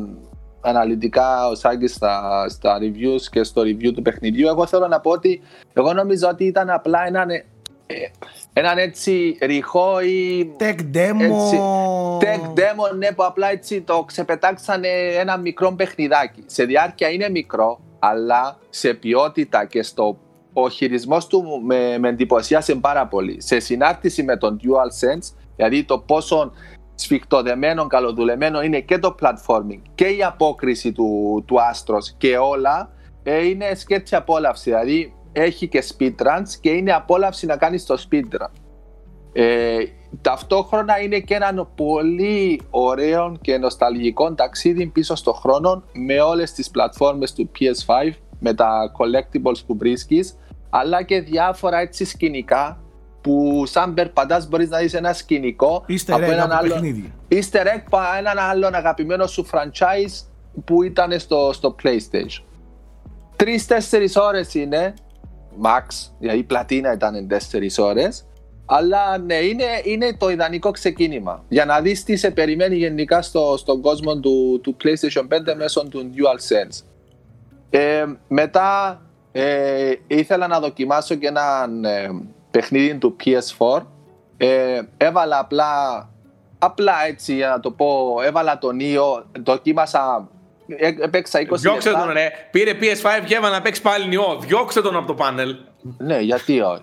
αναλυτικά 0.61 1.49
ο 1.49 1.55
Σάκης 1.55 1.95
στα, 1.95 2.47
στα 2.49 2.79
reviews 2.81 3.23
και 3.31 3.43
στο 3.43 3.63
review 3.63 3.93
του 3.95 4.03
παιχνιδιού. 4.03 4.49
Εγώ 4.49 4.67
θέλω 4.67 4.87
να 4.87 5.01
πω 5.01 5.11
ότι 5.11 5.41
εγώ 5.73 5.93
νομίζω 5.93 6.29
ότι 6.29 6.45
ήταν 6.45 6.71
απλά 6.71 7.07
ένα 7.07 7.27
έναν 8.53 8.79
έτσι 8.79 9.39
ρηχό 9.41 10.01
ή. 10.01 10.51
Tech 10.59 10.79
demo. 10.95 11.21
Έτσι, 11.21 11.61
tech 12.21 12.59
demo, 12.59 12.97
ναι, 12.97 13.13
που 13.13 13.25
απλά 13.25 13.51
έτσι 13.51 13.81
το 13.81 14.05
ξεπετάξανε 14.05 14.89
ένα 15.19 15.37
μικρό 15.37 15.73
παιχνιδάκι. 15.73 16.43
Σε 16.47 16.65
διάρκεια 16.65 17.09
είναι 17.09 17.29
μικρό, 17.29 17.81
αλλά 17.99 18.59
σε 18.71 18.95
ποιότητα 18.95 19.65
και 19.65 19.83
στο. 19.83 20.19
Ο 20.53 20.69
χειρισμός 20.69 21.27
του 21.27 21.63
με, 21.65 21.99
με 21.99 22.09
εντυπωσίασε 22.09 22.75
πάρα 22.75 23.07
πολύ. 23.07 23.41
Σε 23.41 23.61
συνάρτηση 23.61 24.23
με 24.23 24.37
τον 24.37 24.61
DualSense, 24.63 25.35
δηλαδή 25.57 25.85
το 25.85 25.99
πόσο 25.99 26.53
σφιχτοδεμένο, 26.95 27.87
καλοδουλεμένο 27.87 28.63
είναι 28.63 28.81
και 28.81 28.99
το 28.99 29.15
platforming 29.23 29.83
και 29.95 30.07
η 30.07 30.23
απόκριση 30.25 30.93
του, 30.93 31.43
του 31.47 31.57
Astros 31.57 32.15
και 32.19 32.39
όλα, 32.39 32.91
ε, 33.23 33.47
είναι 33.47 33.75
σκέτσι 33.75 34.15
απόλαυση. 34.15 34.71
Δηλαδή 34.71 35.15
έχει 35.41 35.69
και 35.69 35.85
speedruns 35.89 36.49
και 36.61 36.71
είναι 36.71 36.93
απόλαυση 36.93 37.47
να 37.47 37.57
κάνεις 37.57 37.85
το 37.87 38.07
speedrun. 38.11 38.51
Ε, 39.33 39.77
ταυτόχρονα 40.21 41.01
είναι 41.01 41.19
και 41.19 41.35
ένα 41.35 41.65
πολύ 41.65 42.61
ωραίο 42.71 43.37
και 43.41 43.59
νοσταλγικό 43.59 44.35
ταξίδι 44.35 44.87
πίσω 44.87 45.15
στο 45.15 45.33
χρόνο 45.33 45.83
με 45.93 46.21
όλες 46.21 46.53
τις 46.53 46.71
πλατφόρμες 46.71 47.33
του 47.33 47.51
PS5 47.59 48.13
με 48.39 48.55
τα 48.55 48.93
collectibles 48.99 49.65
που 49.67 49.77
βρίσκεις 49.77 50.37
αλλά 50.71 51.03
και 51.03 51.21
διάφορα 51.21 51.79
έτσι 51.79 52.05
σκηνικά 52.05 52.83
που 53.21 53.63
σαν 53.67 53.95
περπατάς 53.95 54.49
μπορείς 54.49 54.69
να 54.69 54.79
δεις 54.79 54.95
ένα 54.95 55.13
σκηνικό 55.13 55.85
Easter 55.89 56.13
από 56.13 56.31
έναν 56.31 56.53
άλλο, 56.53 56.75
Easter 57.29 57.67
egg 57.67 57.83
από 57.87 57.99
έναν 58.19 58.39
άλλον 58.39 58.75
αγαπημένο 58.75 59.27
σου 59.27 59.47
franchise 59.51 60.27
που 60.65 60.83
ήταν 60.83 61.19
στο, 61.19 61.51
στο 61.53 61.75
PlayStation. 61.83 62.43
Τρει-τέσσερι 63.37 64.11
ώρες 64.17 64.55
είναι 64.55 64.95
max, 65.63 66.11
δηλαδή 66.19 66.39
η 66.39 66.43
πλατίνα 66.43 66.93
ήταν 66.93 67.27
4 67.31 67.37
ώρες. 67.79 68.27
Αλλά 68.67 69.19
ναι, 69.19 69.35
είναι, 69.35 69.65
είναι 69.85 70.17
το 70.19 70.31
ιδανικό 70.31 70.71
ξεκίνημα. 70.71 71.45
Για 71.49 71.65
να 71.65 71.81
δεις 71.81 72.05
τι 72.05 72.17
σε 72.17 72.31
περιμένει 72.31 72.77
γενικά 72.77 73.23
στο, 73.23 73.55
στον 73.57 73.81
κόσμο 73.81 74.21
του, 74.21 74.61
του 74.63 74.77
PlayStation 74.85 75.23
5 75.23 75.55
μέσω 75.57 75.89
του 75.89 76.11
DualSense. 76.15 76.85
Ε, 77.71 78.05
μετά 78.29 79.01
ε, 79.33 79.93
ήθελα 80.07 80.47
να 80.47 80.61
δοκιμάσω 80.61 81.15
και 81.15 81.27
ένα 81.27 81.69
ε, 81.89 82.09
παιχνίδι 82.51 82.99
του 82.99 83.17
PS4. 83.25 83.83
Ε, 84.37 84.81
έβαλα 84.97 85.39
απλά 85.39 85.69
Απλά 86.59 86.93
έτσι 87.07 87.35
για 87.35 87.49
να 87.49 87.61
το 87.61 87.71
πω, 87.71 88.17
έβαλα 88.25 88.59
τον 88.59 88.77
Νίο, 88.77 89.27
δοκίμασα, 89.43 90.29
έ- 90.29 90.38
έπαιξα 91.01 91.41
20 91.41 91.45
Διώξτε 91.57 91.91
λεπτά. 91.91 92.05
τον, 92.05 92.13
ρε. 92.13 92.29
Πήρε 92.51 92.73
PS5 92.81 93.25
και 93.25 93.35
έβαλε 93.35 93.55
να 93.55 93.63
παίξει 93.63 93.83
πάλι 93.83 94.09
νιό. 94.09 94.39
Διώξτε 94.41 94.81
τον 94.81 94.97
από 94.97 95.07
το 95.07 95.15
πάνελ. 95.15 95.57
Ναι, 95.99 96.19
γιατί 96.19 96.61
όχι. 96.61 96.83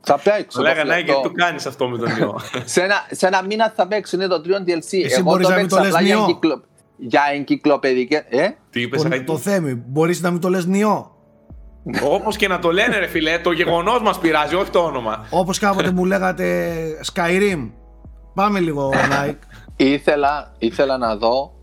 θα 0.00 0.18
παίξω. 0.18 0.58
το 0.58 0.62
Λέγανε, 0.62 0.92
φλε- 0.92 1.04
και 1.06 1.12
το- 1.12 1.20
του 1.20 1.32
κάνεις 1.32 1.66
αυτό 1.66 1.88
με 1.88 1.98
τον 1.98 2.12
νιό. 2.12 2.40
σε, 2.64 2.82
ένα, 2.82 3.06
σε 3.10 3.26
ένα 3.26 3.42
μήνα 3.44 3.72
θα 3.76 3.86
παίξω, 3.86 4.16
είναι 4.16 4.26
το 4.26 4.40
τριών 4.40 4.62
DLC. 4.66 4.74
Εσύ 4.76 5.06
Εγώ 5.10 5.22
μπορείς 5.22 5.46
το 5.46 5.52
να 5.52 5.58
μην 5.58 5.68
το 5.68 5.76
παίξα 5.76 5.90
λες 5.90 5.94
απλά 5.94 6.06
για, 6.06 6.14
Νιό. 6.16 6.24
εγκυκλο... 6.28 6.62
για 6.96 7.20
εγκυκλοπαιδικές... 7.34 8.24
Ε; 8.28 8.48
Τι 8.70 8.80
είπες, 8.82 9.02
Το, 9.02 9.24
το 9.24 9.36
θέμη. 9.38 9.74
Μπορείς 9.86 10.20
να 10.20 10.30
μην 10.30 10.40
το 10.40 10.48
λες 10.48 10.66
νιό; 10.66 11.12
Όπως 12.04 12.36
και 12.36 12.48
να 12.48 12.58
το 12.58 12.72
λένε, 12.72 12.98
ρε 12.98 13.06
φιλέ, 13.06 13.38
το 13.38 13.52
γεγονός 13.52 14.02
μας 14.02 14.18
πειράζει, 14.18 14.54
όχι 14.54 14.70
το 14.70 14.78
όνομα. 14.78 15.26
Όπως 15.30 15.58
κάποτε 15.58 15.90
μου 15.90 16.04
λέγατε 16.04 16.74
Skyrim. 17.14 17.70
Πάμε 18.34 18.60
λίγο, 18.60 18.92
Nike. 19.24 19.34
Ήθελα, 19.76 20.54
ήθελα 20.58 20.98
να 20.98 21.16
δω, 21.16 21.52
ε, 21.52 21.57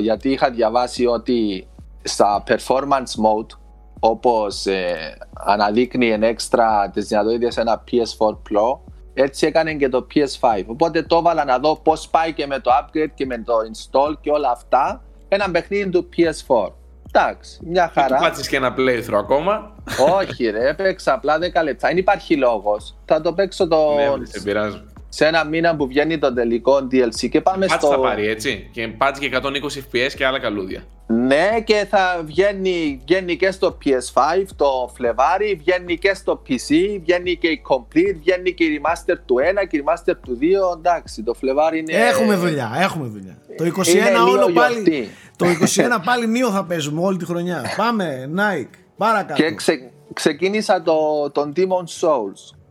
γιατί 0.00 0.30
είχα 0.30 0.50
διαβάσει 0.50 1.06
ότι 1.06 1.66
στα 2.02 2.42
performance 2.46 3.14
mode, 3.24 3.56
όπως 4.00 4.66
ε, 4.66 5.16
αναδείκνει 5.32 6.10
εν 6.10 6.22
έξτρα 6.22 6.90
τις 6.92 7.06
δυνατότητες 7.06 7.56
ένα 7.56 7.84
PS4 7.90 8.28
Pro, 8.28 8.78
έτσι 9.14 9.46
έκανε 9.46 9.74
και 9.74 9.88
το 9.88 10.06
PS5. 10.14 10.64
Οπότε 10.66 11.02
το 11.02 11.16
έβαλα 11.16 11.44
να 11.44 11.58
δω 11.58 11.76
πώς 11.76 12.08
πάει 12.08 12.32
και 12.32 12.46
με 12.46 12.58
το 12.58 12.70
upgrade 12.80 13.10
και 13.14 13.26
με 13.26 13.38
το 13.38 13.54
install 13.72 14.14
και 14.20 14.30
όλα 14.30 14.50
αυτά 14.50 15.02
ένα 15.28 15.50
παιχνίδι 15.50 15.90
του 15.90 16.08
PS4. 16.16 16.72
Εντάξει, 17.14 17.58
μια 17.64 17.90
Θα 17.94 18.02
του 18.06 18.12
χαρά. 18.14 18.26
κάτσει 18.28 18.48
και 18.48 18.56
ένα 18.56 18.74
playthrough 18.78 19.14
ακόμα. 19.18 19.74
Όχι 20.18 20.46
ρε, 20.50 20.68
έπαιξα 20.68 21.12
απλά 21.12 21.36
10 21.36 21.40
λεπτά. 21.62 21.88
Δεν 21.88 21.96
υπάρχει 21.96 22.36
λόγος. 22.36 22.96
Θα 23.04 23.20
το 23.20 23.32
παίξω 23.32 23.68
το... 23.68 23.92
Ναι, 23.94 24.24
σε 24.26 24.40
πειράζει. 24.40 24.82
Σε 25.14 25.26
ένα 25.26 25.44
μήνα 25.44 25.76
που 25.76 25.86
βγαίνει 25.86 26.18
το 26.18 26.32
τελικό 26.32 26.76
DLC 26.90 27.28
και 27.30 27.40
πάμε 27.40 27.66
Πάτς 27.66 27.82
στο... 27.82 27.92
θα 27.92 27.98
πάρει, 28.00 28.26
έτσι. 28.28 28.68
Και 28.72 28.88
πάτς 28.88 29.18
και 29.18 29.30
120 29.32 29.46
FPS 29.46 30.12
και 30.16 30.26
άλλα 30.26 30.38
καλούδια. 30.38 30.84
Ναι, 31.06 31.60
και 31.64 31.86
θα 31.90 32.22
βγαίνει, 32.24 33.00
βγαίνει 33.04 33.36
και 33.36 33.50
στο 33.50 33.78
PS5 33.84 34.44
το 34.56 34.92
Φλεβάρι, 34.94 35.54
βγαίνει 35.54 35.98
και 35.98 36.14
στο 36.14 36.42
PC, 36.48 36.98
βγαίνει 37.00 37.36
και 37.36 37.48
η 37.48 37.62
Complete, 37.68 38.16
βγαίνει 38.20 38.52
και 38.52 38.64
η 38.64 38.80
Remaster 38.82 39.14
του 39.26 39.36
1 39.62 39.66
και 39.68 39.76
η 39.76 39.84
Remaster 39.84 40.14
του 40.22 40.38
2. 40.72 40.76
Εντάξει, 40.78 41.22
το 41.22 41.34
Φλεβάρι 41.34 41.78
είναι. 41.78 41.92
Έχουμε 41.92 42.34
δουλειά, 42.34 42.72
έχουμε 42.80 43.06
δουλειά. 43.06 43.38
Το 43.56 43.64
21 43.64 43.88
Είναι 43.88 44.10
λίγο 44.10 44.30
όλο 44.30 44.52
πάλι. 44.52 44.74
γιορτή. 44.74 45.08
Το 45.36 45.46
21 45.46 46.02
πάλι 46.04 46.26
νίο 46.26 46.50
θα 46.50 46.64
παίζουμε 46.64 47.00
όλη 47.00 47.16
τη 47.16 47.24
χρονιά. 47.24 47.64
Πάμε, 47.76 48.30
Nike. 48.36 48.74
Παρακάτω. 48.96 49.42
Και 49.42 49.54
ξε, 49.54 49.90
ξεκίνησα 50.12 50.82
το, 50.82 51.30
τον 51.30 51.52
Demon 51.56 52.00
Souls. 52.00 52.61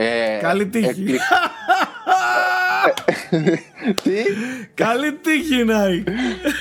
Ε, 0.00 0.38
Καλή 0.40 0.66
τύχη. 0.66 0.86
εκπληκ- 0.88 1.20
τι, 4.02 4.12
Καλή 4.74 5.12
τύχη, 5.12 5.64
Nike. 5.68 6.08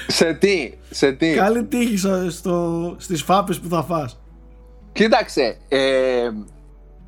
σε 0.08 0.34
τι, 0.34 0.74
σε 0.90 1.12
τι; 1.12 1.34
Καλή 1.34 1.64
τύχη 1.66 1.98
στο, 1.98 2.32
στο, 2.32 2.96
στις 3.00 3.22
φάπες 3.24 3.60
που 3.60 3.70
θα 3.70 3.84
φας. 3.84 4.20
Κοίταξε, 4.92 5.58
ε, 5.68 6.30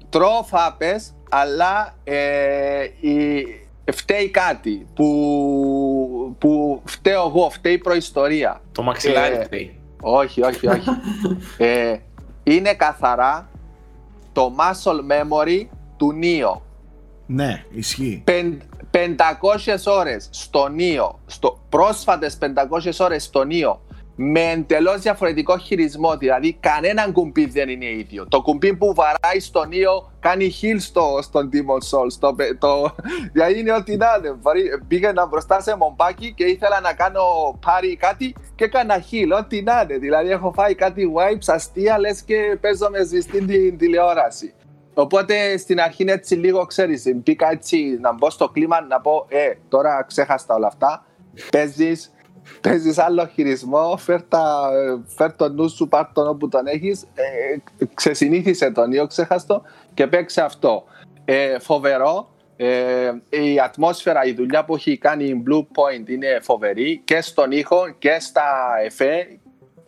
τρώω 0.10 0.44
φάπες, 0.44 1.14
αλλά 1.30 1.96
ε, 2.04 2.84
η, 3.00 3.46
φταίει 3.92 4.30
κάτι 4.30 4.86
που, 4.96 6.36
που 6.40 6.82
φταίω 6.86 7.26
εγώ, 7.28 7.50
φταίει 7.50 7.74
η 7.74 7.78
προϊστορία. 7.78 8.62
Το 8.72 8.82
μαξιλάρι 8.82 9.36
Ε, 9.36 9.44
φταίει. 9.44 9.80
Όχι, 10.02 10.42
όχι, 10.44 10.68
όχι. 10.68 10.90
ε, 11.58 11.96
είναι 12.44 12.74
καθαρά 12.74 13.50
το 14.34 14.56
muscle 14.58 15.12
memory 15.14 15.68
του 16.00 16.12
Νίο. 16.14 16.62
Ναι, 17.26 17.64
ισχύει. 17.72 18.22
Πεν- 18.26 18.62
500 18.92 19.88
ώρες 19.88 20.28
στο 20.32 20.68
Νίο, 20.68 21.20
στο, 21.26 21.60
πρόσφατες 21.70 22.38
500 22.38 23.00
ώρες 23.00 23.24
στο 23.24 23.44
Νίο, 23.44 23.82
με 24.16 24.42
εντελώς 24.52 25.02
διαφορετικό 25.02 25.58
χειρισμό. 25.58 26.18
Δηλαδή, 26.18 26.58
κανένα 26.60 27.12
κουμπί 27.12 27.46
δεν 27.46 27.70
είναι 27.70 27.86
ίδιο. 27.86 28.28
Το 28.28 28.42
κουμπί 28.42 28.76
που 28.76 28.94
βαράει 28.94 29.40
στο 29.40 29.64
Νίο 29.66 30.12
κάνει 30.20 30.52
heal 30.62 30.76
στο, 30.80 31.20
στον 31.22 31.50
Demon 31.54 31.98
Souls. 31.98 32.14
Το, 32.20 32.34
πε- 32.34 32.58
το, 32.60 32.96
δηλαδή, 33.34 33.60
είναι 33.60 33.74
ό,τι 33.74 33.96
να 33.98 34.08
είναι. 34.18 34.36
Βαρύ- 34.42 34.84
Πήγαινα 34.88 35.26
μπροστά 35.26 35.62
σε 35.62 35.76
μομπάκι 35.78 36.34
και 36.34 36.44
ήθελα 36.44 36.80
να 36.80 36.94
κάνω 36.94 37.22
πάρει 37.66 37.96
κάτι 37.96 38.36
και 38.56 38.64
έκανα 38.64 38.96
heal. 39.12 39.38
Ό,τι 39.40 39.62
να 39.62 39.82
είναι. 39.84 39.98
Δηλαδή, 39.98 40.30
έχω 40.30 40.52
φάει 40.56 40.76
κάτι 40.76 41.12
wipes 41.16 41.46
αστεία, 41.48 42.00
λες 42.00 42.22
και 42.22 42.58
παίζω 42.62 42.90
με 42.90 43.04
σβηστή 43.04 43.46
την 43.46 43.78
τηλεόραση. 43.78 44.54
Οπότε 45.00 45.58
στην 45.58 45.82
αρχή 45.82 46.02
είναι 46.02 46.12
έτσι 46.12 46.36
λίγο, 46.36 46.66
ξέρεις, 46.66 47.12
μπήκα 47.16 47.52
έτσι 47.52 47.98
να 48.02 48.14
μπω 48.14 48.30
στο 48.30 48.50
κλίμα 48.50 48.82
να 48.82 49.02
πω 49.02 49.26
«Ε, 49.30 49.54
τώρα 49.70 50.04
ξέχαστα 50.08 50.56
όλα 50.56 50.68
αυτά, 50.68 51.06
παίζεις, 51.52 52.12
παίζεις 52.62 52.98
άλλο 52.98 53.26
χειρισμό, 53.34 53.98
φέρ, 53.98 54.22
τα, 54.24 54.70
φέρ 55.16 55.36
το 55.36 55.50
νου 55.50 55.70
σου, 55.70 55.88
πάρ 55.88 56.06
τον 56.14 56.28
όπου 56.28 56.50
τον 56.50 56.68
έχεις, 56.68 57.04
ε, 57.04 57.58
ξεσυνήθισε 57.94 58.72
τον 58.72 58.92
ή 58.92 59.08
ξέχαστο 59.08 59.62
και 59.94 60.08
παίξε 60.08 60.42
αυτό». 60.42 60.84
Ε, 61.26 61.60
φοβερό, 61.60 62.30
ε, 62.56 63.12
η 63.30 63.60
ατμόσφαιρα, 63.60 64.24
η 64.24 64.34
δουλειά 64.34 64.66
που 64.66 64.76
έχει 64.76 64.98
κάνει 64.98 65.24
η 65.24 65.44
Blue 65.48 65.62
Point 65.62 66.10
είναι 66.10 66.40
φοβερή 66.42 67.02
και 67.06 67.22
στον 67.22 67.52
ήχο 67.52 67.90
και 68.00 68.18
στα 68.20 68.44
εφέ 68.86 69.28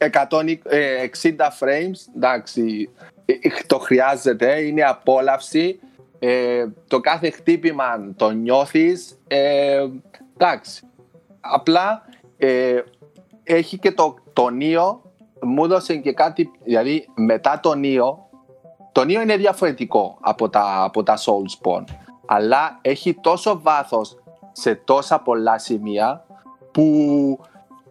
160 0.02 1.50
frames, 1.60 1.98
εντάξει, 2.16 2.90
ε, 3.26 3.34
το 3.68 3.80
χρειάζεται, 3.80 4.62
είναι 4.62 4.82
απόλαυση. 4.82 5.80
Ε, 6.20 6.66
το 6.88 7.00
κάθε 7.00 7.30
χτύπημα 7.30 8.14
το 8.16 8.30
νιώθεις. 8.30 9.20
Ε, 9.28 9.88
εντάξει. 10.34 10.84
Απλά 11.40 12.06
ε, 12.38 12.82
έχει 13.44 13.78
και 13.78 13.92
το, 13.92 14.16
το 14.34 14.50
Νίο, 14.50 15.02
μου 15.42 15.64
έδωσε 15.64 15.96
και 15.96 16.14
κάτι, 16.14 16.52
δηλαδή 16.64 17.08
μετά 17.16 17.60
το 17.60 17.74
Νίο, 17.74 18.30
το 18.92 19.04
Νίο 19.04 19.22
είναι 19.22 19.38
διαφορετικό 19.38 20.18
από 20.22 20.50
τα, 20.50 20.84
από 20.84 21.04
τα 21.04 21.18
Soulspawn, 21.18 21.84
αλλά 22.26 22.80
έχει 22.82 23.14
τόσο 23.14 23.62
βάθος 23.62 24.18
σε 24.52 24.76
τόσα 24.76 25.20
πολλά 25.20 25.58
σημεία 25.58 26.26
που 26.72 26.86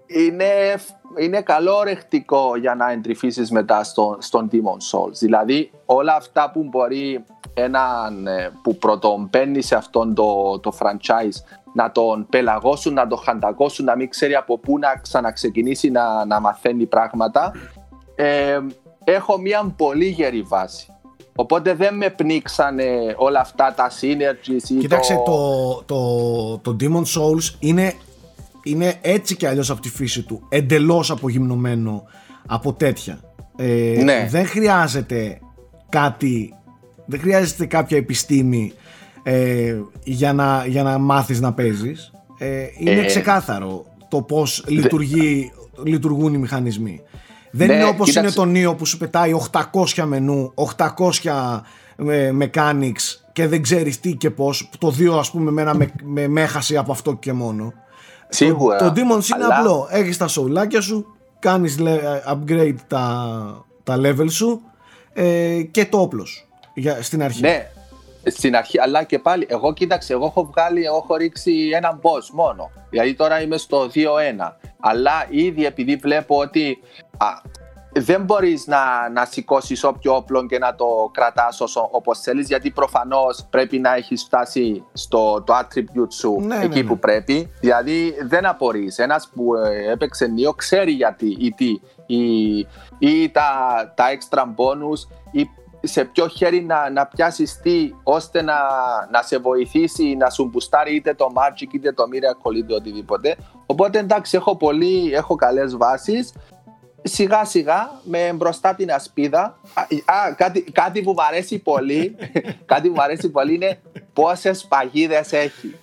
είναι, 0.06 0.74
είναι 1.18 1.40
καλό 1.40 1.82
ρεχτικό 1.82 2.56
για 2.56 2.74
να 2.74 2.90
εντρυφήσεις 2.90 3.50
μετά 3.50 3.84
στο, 3.84 4.16
στον 4.20 4.48
Demon 4.52 4.98
Souls. 4.98 5.12
Δηλαδή 5.12 5.70
όλα 5.84 6.14
αυτά 6.14 6.50
που 6.50 6.62
μπορεί 6.62 7.24
έναν 7.54 8.26
ε, 8.26 8.50
που 8.62 8.76
πρωτομπαίνει 8.76 9.62
σε 9.62 9.74
αυτόν 9.74 10.14
το, 10.14 10.58
το 10.58 10.72
franchise 10.78 11.58
να 11.72 11.92
τον 11.92 12.26
πελαγώσουν, 12.30 12.94
να 12.94 13.06
τον 13.06 13.18
χαντακώσουν, 13.18 13.84
να 13.84 13.96
μην 13.96 14.08
ξέρει 14.08 14.34
από 14.34 14.58
πού 14.58 14.78
να 14.78 14.96
ξαναξεκινήσει 15.02 15.90
να, 15.90 16.24
να 16.24 16.40
μαθαίνει 16.40 16.86
πράγματα. 16.86 17.52
Ε, 18.14 18.60
έχω 19.04 19.38
μια 19.38 19.74
πολύ 19.76 20.06
γερή 20.06 20.42
βάση. 20.42 20.86
Οπότε 21.36 21.74
δεν 21.74 21.94
με 21.96 22.10
πνίξανε 22.10 23.14
όλα 23.16 23.40
αυτά 23.40 23.74
τα 23.76 23.90
synergies 24.00 24.68
ή 24.68 24.74
Κοίταξε, 24.74 25.22
το, 25.24 25.82
το, 25.86 26.58
το 26.58 26.76
Demon 26.80 27.02
Souls 27.02 27.56
είναι, 27.58 27.94
είναι 28.62 28.94
έτσι 29.00 29.36
κι 29.36 29.46
αλλιώς 29.46 29.70
από 29.70 29.80
τη 29.80 29.88
φύση 29.88 30.22
του 30.22 30.46
εντελώς 30.48 31.10
απογυμνωμένο 31.10 32.02
από 32.46 32.72
τέτοια. 32.72 33.20
Ε, 33.56 34.00
Ναι. 34.04 34.26
Δεν 34.30 34.46
χρειάζεται 34.46 35.38
κάτι, 35.88 36.54
δεν 37.06 37.20
χρειάζεται 37.20 37.66
κάποια 37.66 37.96
επιστήμη 37.96 38.72
ε, 39.22 39.76
για, 40.04 40.32
να, 40.32 40.64
για 40.66 40.82
να 40.82 40.98
μάθεις 40.98 41.40
να 41.40 41.52
παίζεις. 41.52 42.12
Ε, 42.38 42.64
είναι 42.78 43.00
Ε, 43.00 43.04
ξεκάθαρο 43.04 43.84
το 44.08 44.22
πώς 44.22 44.64
λειτουργεί, 44.68 45.52
λειτουργούν 45.84 46.34
οι 46.34 46.38
μηχανισμοί. 46.38 47.00
Δεν 47.50 47.66
Ναι, 47.66 47.74
είναι 47.74 47.84
όπως 47.84 48.08
κοίταξε. 48.08 48.40
είναι 48.40 48.52
το 48.62 48.70
Neo 48.70 48.76
που 48.76 48.86
σου 48.86 48.98
πετάει 48.98 49.32
800 49.94 50.04
μενού, 50.04 50.52
800 50.76 51.60
ε, 52.08 52.32
mechanics 52.40 53.20
και 53.32 53.46
δεν 53.46 53.62
ξέρεις 53.62 54.00
τι 54.00 54.14
και 54.14 54.30
πώς. 54.30 54.70
Το 54.78 54.94
2 54.98 55.18
ας 55.18 55.30
πούμε 55.30 55.50
με, 55.50 55.62
ένα 55.62 55.74
με, 55.74 55.90
με, 56.02 56.28
με 56.28 56.42
έχασε 56.42 56.76
από 56.76 56.92
αυτό 56.92 57.14
και 57.14 57.32
μόνο. 57.32 57.72
Σίγουρα. 58.30 58.76
Το, 58.78 58.84
το 58.84 58.92
Demons 58.96 59.28
είναι 59.34 59.44
Αλλά- 59.44 59.58
απλό. 59.58 59.88
Έχεις 59.90 60.16
τα 60.16 60.28
σοουλάκια 60.28 60.80
σου, 60.80 61.06
κάνεις 61.38 61.78
λε- 61.78 62.02
upgrade 62.32 62.74
τα, 62.86 63.64
τα 63.84 63.96
level 63.98 64.30
σου 64.30 64.60
ε, 65.12 65.62
και 65.70 65.86
το 65.86 66.00
όπλος 66.00 66.30
σου 66.30 66.46
για, 66.74 67.02
στην 67.02 67.22
αρχή. 67.22 67.40
Ναι, 67.40 67.66
στην 68.24 68.56
αρχή, 68.56 68.80
αλλά 68.80 69.02
και 69.04 69.18
πάλι, 69.18 69.46
εγώ 69.50 69.72
κοίταξε, 69.72 70.12
εγώ 70.12 70.26
έχω 70.26 70.44
βγάλει, 70.44 70.84
εγώ 70.84 70.96
έχω 70.96 71.16
ρίξει 71.16 71.70
έναν 71.74 72.00
boss 72.02 72.28
μόνο. 72.32 72.70
Δηλαδή 72.90 73.14
τώρα 73.14 73.40
είμαι 73.40 73.56
στο 73.56 73.90
2-1. 73.94 74.52
Αλλά 74.80 75.26
ήδη 75.30 75.64
επειδή 75.64 75.96
βλέπω 75.96 76.36
ότι 76.38 76.78
α, 77.16 77.26
δεν 77.92 78.22
μπορείς 78.22 78.66
να, 78.66 79.10
να 79.12 79.24
σηκώσεις 79.24 79.84
όποιο 79.84 80.14
όπλο 80.14 80.46
και 80.46 80.58
να 80.58 80.74
το 80.74 81.10
κρατάς 81.12 81.60
όσο, 81.60 81.88
όπως 81.90 82.20
θέλεις, 82.20 82.48
γιατί 82.48 82.70
προφανώς 82.70 83.46
πρέπει 83.50 83.78
να 83.78 83.94
έχεις 83.94 84.22
φτάσει 84.22 84.84
στο 84.92 85.42
το 85.46 85.54
attribute 85.58 86.12
σου 86.12 86.36
Ναι, 86.40 86.56
ναι, 86.56 86.64
εκεί 86.64 86.82
ναι. 86.82 86.88
που 86.88 86.98
πρέπει. 86.98 87.52
Δηλαδή 87.60 88.14
δεν 88.22 88.46
απορείς. 88.46 88.98
Ένας 88.98 89.30
που 89.34 89.54
ε, 89.54 89.90
έπαιξε 89.92 90.26
νίο 90.26 90.52
ξέρει 90.52 90.92
γιατί 90.92 91.36
ή 91.40 91.52
τι. 91.52 91.80
Ή, 92.06 92.58
ή 92.98 93.30
τα, 93.30 93.48
τα 93.94 94.04
extra 94.08 94.42
bonus 94.42 95.16
ή 95.30 95.48
σε 95.82 96.04
ποιο 96.04 96.28
χέρι 96.28 96.62
να, 96.62 96.90
να 96.90 97.06
πιάσεις 97.06 97.60
τι, 97.60 97.90
ώστε 98.02 98.42
να, 98.42 98.54
να 99.10 99.22
σε 99.22 99.38
βοηθήσει 99.38 100.14
να 100.18 100.30
σου 100.30 100.44
μπουστάρει 100.44 100.94
είτε 100.94 101.14
το 101.14 101.26
Magic 101.34 101.72
είτε 101.72 101.92
το 101.92 102.04
Miracle 102.12 102.54
είτε 102.56 102.74
οτιδήποτε. 102.74 103.36
Οπότε 103.66 103.98
εντάξει, 103.98 104.36
έχω, 104.36 104.56
πολύ, 104.56 105.10
έχω 105.12 105.34
καλές 105.34 105.76
βάσεις. 105.76 106.32
Σιγά 107.02 107.44
σιγά 107.44 108.00
με 108.02 108.32
μπροστά 108.32 108.74
την 108.74 108.92
ασπίδα. 108.92 109.58
Α, 109.74 109.82
α, 110.14 110.34
κάτι, 110.34 110.62
κάτι 110.62 111.02
που 111.02 111.10
μου 111.10 111.22
αρέσει 111.22 111.58
πολύ, 111.58 112.16
κάτι 112.72 112.88
που 112.88 112.94
μου 112.94 113.02
αρέσει 113.02 113.30
πολύ 113.30 113.54
είναι 113.54 113.80
πόσες 114.12 114.64
παγίδες 114.64 115.32
έχει. 115.32 115.74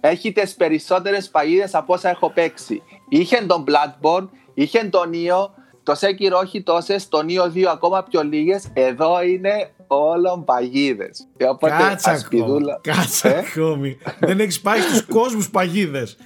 Έχει 0.00 0.32
τις 0.32 0.54
περισσότερες 0.54 1.28
παγίδες 1.28 1.74
από 1.74 1.92
όσα 1.92 2.08
έχω 2.08 2.30
παίξει. 2.30 2.82
Είχε 3.08 3.44
τον 3.46 3.64
Bloodborne, 3.68 4.28
είχε 4.54 4.84
τον 4.84 5.10
Neo, 5.14 5.48
το 5.82 5.92
Sekiro 6.00 6.40
όχι 6.42 6.62
τόσες, 6.62 7.08
το 7.08 7.18
Neo 7.28 7.52
2 7.52 7.64
ακόμα 7.64 8.02
πιο 8.02 8.22
λίγες. 8.22 8.68
Εδώ 8.72 9.22
είναι 9.22 9.70
όλων 9.88 10.44
παγίδες. 10.44 11.26
Κάτσε 11.58 12.10
ακόμη. 12.10 12.64
Κάτσε 12.80 13.28
ε; 13.28 13.44
ακόμη. 13.52 13.98
δεν 14.20 14.40
έχεις 14.40 14.60
πάει 14.60 14.80
στους 14.80 15.02
κόσμους 15.02 15.50
παγίδες. 15.50 16.16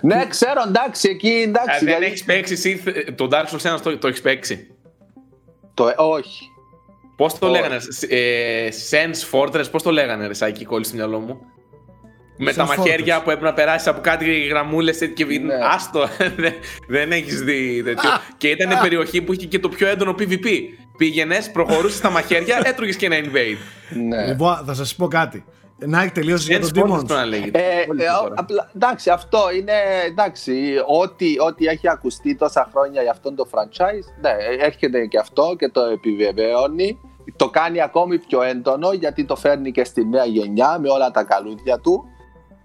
ναι, 0.00 0.26
ξέρω, 0.26 0.62
εντάξει, 0.66 1.08
εκεί 1.08 1.28
εντάξει. 1.28 1.74
Ε, 1.74 1.78
δεν 1.78 1.86
δηλαδή... 1.86 2.04
έχεις 2.04 2.24
παίξει 2.24 2.52
εσύ 2.52 2.82
τον 3.14 3.28
Dark 3.32 3.46
Souls 3.46 3.74
1 3.76 3.80
το, 3.82 3.98
το 3.98 4.08
έχεις 4.08 4.20
παίξει; 4.20 4.74
Το, 5.74 5.88
ε, 5.88 5.94
όχι. 5.96 6.46
Πώς 7.16 7.38
το 7.38 7.46
όχι. 7.46 7.54
λέγανε, 7.54 7.78
ε, 8.08 8.68
Sense 8.90 9.30
Fortress, 9.30 9.70
πώς 9.70 9.82
το 9.82 9.90
λέγανε, 9.90 10.26
ρε 10.26 10.34
Σάκη, 10.34 10.64
κόλλη 10.64 10.84
στο 10.84 10.96
μυαλό 10.96 11.18
μου. 11.18 11.40
Με 12.36 12.52
τα 12.52 12.66
μαχαίρια 12.66 13.22
που 13.22 13.30
έπρεπε 13.30 13.44
να 13.44 13.52
περάσεις 13.52 13.86
από 13.86 14.00
κάτι 14.00 14.40
γραμμούλες 14.40 14.98
και 15.14 15.24
ναι. 15.24 15.54
Άστο, 15.74 16.08
δεν 16.88 17.12
έχεις 17.12 17.42
δει 17.42 17.82
τέτοιο. 17.82 18.10
και 18.36 18.48
ήταν 18.48 18.78
περιοχή 18.80 19.22
που 19.22 19.32
είχε 19.32 19.46
και 19.46 19.58
το 19.58 19.68
πιο 19.68 19.88
έντονο 19.88 20.14
PvP. 20.18 20.46
Πήγαινες, 20.96 21.50
προχωρούσες 21.50 21.98
στα 21.98 22.10
μαχαίρια, 22.10 22.60
έτρωγες 22.68 22.96
και 22.96 23.06
ένα 23.06 23.16
invade. 23.16 23.56
Ναι. 24.08 24.26
Λοιπόν, 24.26 24.62
θα 24.66 24.74
σας 24.74 24.94
πω 24.94 25.08
κάτι. 25.08 25.44
Να 25.86 26.00
έχεις 26.00 26.12
τελειώσει 26.12 26.46
για 26.46 26.60
τον 26.60 26.70
Demon. 26.74 27.10
Ε, 27.10 27.56
ε, 27.56 27.84
εντάξει, 28.74 29.10
αυτό 29.10 29.38
είναι. 29.58 29.72
Εντάξει, 30.06 30.52
ό,τι, 31.02 31.34
ό,τι 31.38 31.66
έχει 31.66 31.88
ακουστεί 31.88 32.36
τόσα 32.36 32.70
χρόνια 32.72 33.02
για 33.02 33.10
αυτόν 33.10 33.36
το 33.36 33.48
franchise, 33.50 34.20
ναι, 34.20 34.64
έρχεται 34.64 35.06
και 35.06 35.18
αυτό 35.18 35.54
και 35.58 35.68
το 35.68 35.80
επιβεβαιώνει. 35.80 36.98
Το 37.36 37.48
κάνει 37.50 37.82
ακόμη 37.82 38.18
πιο 38.18 38.42
έντονο 38.42 38.92
γιατί 38.92 39.24
το 39.24 39.36
φέρνει 39.36 39.70
και 39.70 39.84
στη 39.84 40.04
νέα 40.04 40.24
γενιά 40.24 40.78
με 40.80 40.88
όλα 40.88 41.10
τα 41.10 41.22
καλούδια 41.24 41.78
του 41.78 42.04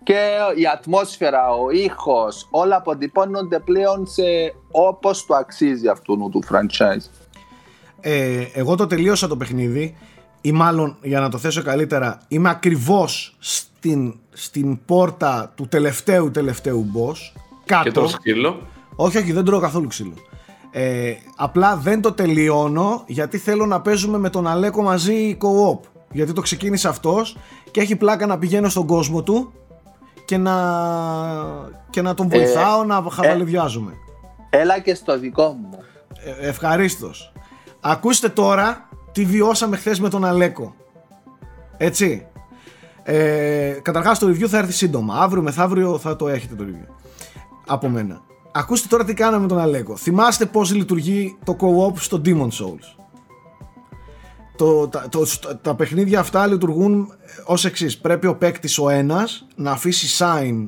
και 0.07 0.29
η 0.55 0.65
ατμόσφαιρα, 0.73 1.49
ο 1.49 1.69
ήχος, 1.69 2.47
όλα 2.51 2.75
αποτυπώνονται 2.75 3.59
πλέον 3.59 4.07
σε 4.07 4.23
όπως 4.71 5.25
το 5.25 5.35
αξίζει 5.35 5.87
αυτού 5.87 6.29
του 6.31 6.43
franchise. 6.49 7.09
Ε, 7.99 8.45
εγώ 8.53 8.75
το 8.75 8.87
τελείωσα 8.87 9.27
το 9.27 9.37
παιχνίδι 9.37 9.97
ή 10.41 10.51
μάλλον 10.51 10.97
για 11.01 11.19
να 11.19 11.29
το 11.29 11.37
θέσω 11.37 11.63
καλύτερα 11.63 12.21
είμαι 12.27 12.49
ακριβώς 12.49 13.35
στην, 13.39 14.19
στην 14.29 14.85
πόρτα 14.85 15.53
του 15.55 15.67
τελευταίου 15.67 16.31
τελευταίου 16.31 16.91
boss 16.95 17.39
κάτω. 17.65 17.83
Και 17.83 17.91
τρώω 17.91 18.09
ξύλο. 18.23 18.67
Όχι, 18.95 19.17
όχι, 19.17 19.31
δεν 19.31 19.45
τρώω 19.45 19.59
καθόλου 19.59 19.87
ξύλο. 19.87 20.13
Ε, 20.71 21.13
απλά 21.35 21.75
δεν 21.75 22.01
το 22.01 22.11
τελειώνω 22.11 23.03
γιατί 23.07 23.37
θέλω 23.37 23.65
να 23.65 23.81
παίζουμε 23.81 24.17
με 24.17 24.29
τον 24.29 24.47
Αλέκο 24.47 24.81
μαζί 24.81 25.37
co-op. 25.41 25.79
Γιατί 26.11 26.33
το 26.33 26.41
ξεκίνησε 26.41 26.87
αυτός 26.87 27.37
και 27.71 27.81
έχει 27.81 27.95
πλάκα 27.95 28.25
να 28.25 28.37
πηγαίνω 28.37 28.69
στον 28.69 28.85
κόσμο 28.85 29.23
του 29.23 29.51
και 30.27 30.37
να, 30.37 30.55
και 31.89 32.01
να 32.01 32.13
τον 32.13 32.29
βοηθάω 32.29 32.81
ε, 32.81 32.85
να 32.85 33.03
χαβαλιδιάζουμε. 33.11 33.93
Ε, 34.49 34.57
έλα 34.57 34.79
και 34.79 34.95
στο 34.95 35.19
δικό 35.19 35.47
μου. 35.47 35.79
Ε, 36.23 36.47
ευχαρίστως. 36.47 37.31
Ακούστε 37.79 38.29
τώρα 38.29 38.89
τι 39.11 39.25
βιώσαμε 39.25 39.77
χθες 39.77 39.99
με 39.99 40.09
τον 40.09 40.25
Αλέκο. 40.25 40.75
Έτσι. 41.77 42.27
Ε, 43.03 43.79
καταρχάς 43.81 44.19
το 44.19 44.27
review 44.27 44.47
θα 44.47 44.57
έρθει 44.57 44.71
σύντομα. 44.71 45.15
Αύριο 45.17 45.41
μεθαύριο 45.41 45.97
θα 45.97 46.15
το 46.15 46.27
έχετε 46.27 46.55
το 46.55 46.65
review. 46.67 46.93
Από 47.67 47.89
μένα. 47.89 48.21
Ακούστε 48.51 48.87
τώρα 48.87 49.03
τι 49.03 49.13
κάναμε 49.13 49.41
με 49.41 49.47
τον 49.47 49.59
Αλέκο. 49.59 49.95
Θυμάστε 49.95 50.45
πώς 50.45 50.73
λειτουργεί 50.73 51.37
το 51.43 51.55
co-op 51.59 51.97
στο 51.97 52.21
Demon 52.25 52.49
Souls 52.49 52.97
το, 54.57 54.87
τα, 54.87 55.07
το, 55.09 55.27
τα 55.61 55.75
παιχνίδια 55.75 56.19
αυτά 56.19 56.47
λειτουργούν 56.47 57.13
ως 57.45 57.65
εξής. 57.65 57.97
Πρέπει 57.97 58.27
ο 58.27 58.35
παίκτης 58.35 58.77
ο 58.77 58.89
ένας 58.89 59.47
να 59.55 59.71
αφήσει 59.71 60.25
sign 60.25 60.67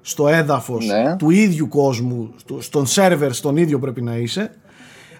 στο 0.00 0.28
έδαφος 0.28 0.86
ναι. 0.86 1.16
του 1.16 1.30
ίδιου 1.30 1.68
κόσμου, 1.68 2.34
στον 2.58 2.86
σερβερ 2.86 3.32
στον 3.32 3.56
ίδιο 3.56 3.78
πρέπει 3.78 4.02
να 4.02 4.16
είσαι, 4.16 4.50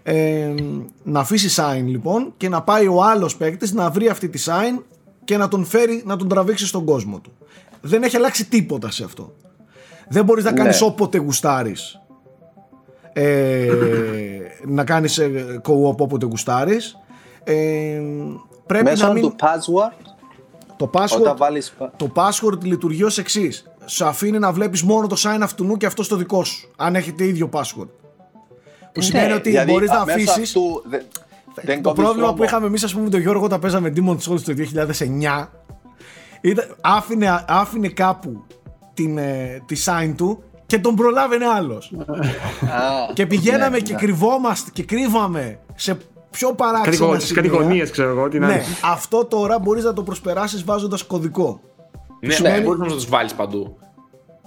ε, 0.03 0.55
να 1.03 1.21
αφήσει 1.21 1.63
sign 1.63 1.85
λοιπόν 1.85 2.33
και 2.37 2.49
να 2.49 2.63
πάει 2.63 2.87
ο 2.87 3.03
άλλος 3.03 3.37
παίκτης 3.37 3.73
να 3.73 3.91
βρει 3.91 4.09
αυτή 4.09 4.29
τη 4.29 4.43
sign 4.47 4.83
και 5.25 5.37
να 5.37 5.49
τον 5.49 5.65
φέρει 5.65 6.03
να 6.07 6.17
τον 6.17 6.29
τραβήξει 6.29 6.67
στον 6.67 6.85
κόσμο 6.85 7.19
του. 7.21 7.33
Δεν 7.81 8.03
έχει 8.03 8.17
αλλάξει 8.17 8.49
τίποτα 8.49 8.91
σε 8.91 9.05
αυτό. 9.05 9.35
Δεν 10.09 10.25
μπορείς 10.25 10.45
να 10.45 10.53
κάνεις 10.53 10.81
ναι. 10.81 10.87
όποτε 10.87 11.19
γουστάρεις. 11.19 12.01
Ε, 13.13 13.73
να 14.67 14.85
κάνεις 14.85 15.19
ε, 15.19 15.61
co-op 15.65 15.97
όποτε 15.97 16.27
γουστάρεις 16.27 16.97
ε, 17.45 18.01
πρέπει 18.67 18.85
Μέσω 18.85 19.07
να 19.07 19.13
μην... 19.13 19.23
του 19.23 19.35
password 19.41 20.09
το 20.79 20.91
password, 20.93 21.37
βάλεις... 21.37 21.75
το 21.97 22.13
password 22.15 22.63
λειτουργεί 22.63 23.03
ως 23.03 23.19
εξής. 23.19 23.71
Σου 23.85 24.07
αφήνει 24.07 24.39
να 24.39 24.53
βλέπεις 24.53 24.83
μόνο 24.83 25.07
το 25.07 25.17
sign 25.19 25.39
αυτού 25.43 25.65
νου 25.65 25.77
και 25.77 25.87
αυτό 25.87 26.03
στο 26.03 26.17
δικό 26.17 26.45
σου. 26.45 26.69
Αν 26.77 26.95
έχετε 26.95 27.25
ίδιο 27.25 27.49
password. 27.53 27.89
Που 28.93 29.01
ναι, 29.01 29.03
σημαίνει 29.03 29.33
ότι 29.33 29.51
δηλαδή, 29.51 29.73
μπορείς 29.73 29.91
να 29.91 30.01
αφήσεις... 30.01 30.53
το 31.83 31.93
πρόβλημα 31.93 32.35
που 32.35 32.45
είχαμε 32.45 32.67
εμείς 32.67 32.85
ας 32.85 32.93
πούμε 32.93 33.05
με 33.05 33.11
τον 33.11 33.21
Γιώργο 33.21 33.45
όταν 33.45 33.61
παίζαμε 33.61 33.93
Demon 33.97 34.17
Souls 34.17 34.41
το 34.41 34.55
2009 35.39 35.47
ήταν, 36.41 36.77
άφηνε, 36.81 37.45
άφηνε 37.49 37.89
κάπου 37.89 38.45
την, 38.95 39.19
ε, 39.19 39.63
τη 39.67 39.83
sign 39.85 40.13
του 40.17 40.43
και 40.67 40.79
τον 40.79 40.95
προλάβαινε 40.95 41.47
άλλος. 41.47 41.93
και 43.15 43.27
πηγαίναμε 43.27 43.69
ναι, 43.69 43.79
και 43.79 43.93
ναι. 43.93 43.99
κρυβόμαστε 43.99 44.71
και 44.73 44.85
κρύβαμε 44.85 45.59
σε 45.75 45.99
πιο 46.31 46.55
παράξενα 46.55 47.17
Τις 47.17 47.33
κατηγορίες, 47.33 47.91
ξέρω 47.91 48.09
εγώ. 48.09 48.29
Τι 48.29 48.39
ναι, 48.39 48.63
αυτό 48.85 49.25
τώρα 49.25 49.59
μπορείς 49.59 49.85
να 49.85 49.93
το 49.93 50.03
προσπεράσεις 50.03 50.65
βάζοντας 50.65 51.03
κωδικό. 51.03 51.61
Ναι, 52.21 52.33
σημαίνει... 52.33 52.59
ναι, 52.59 52.65
μπορείς 52.65 52.93
να 52.93 52.99
του 52.99 53.07
βάλεις 53.09 53.35
παντού. 53.35 53.79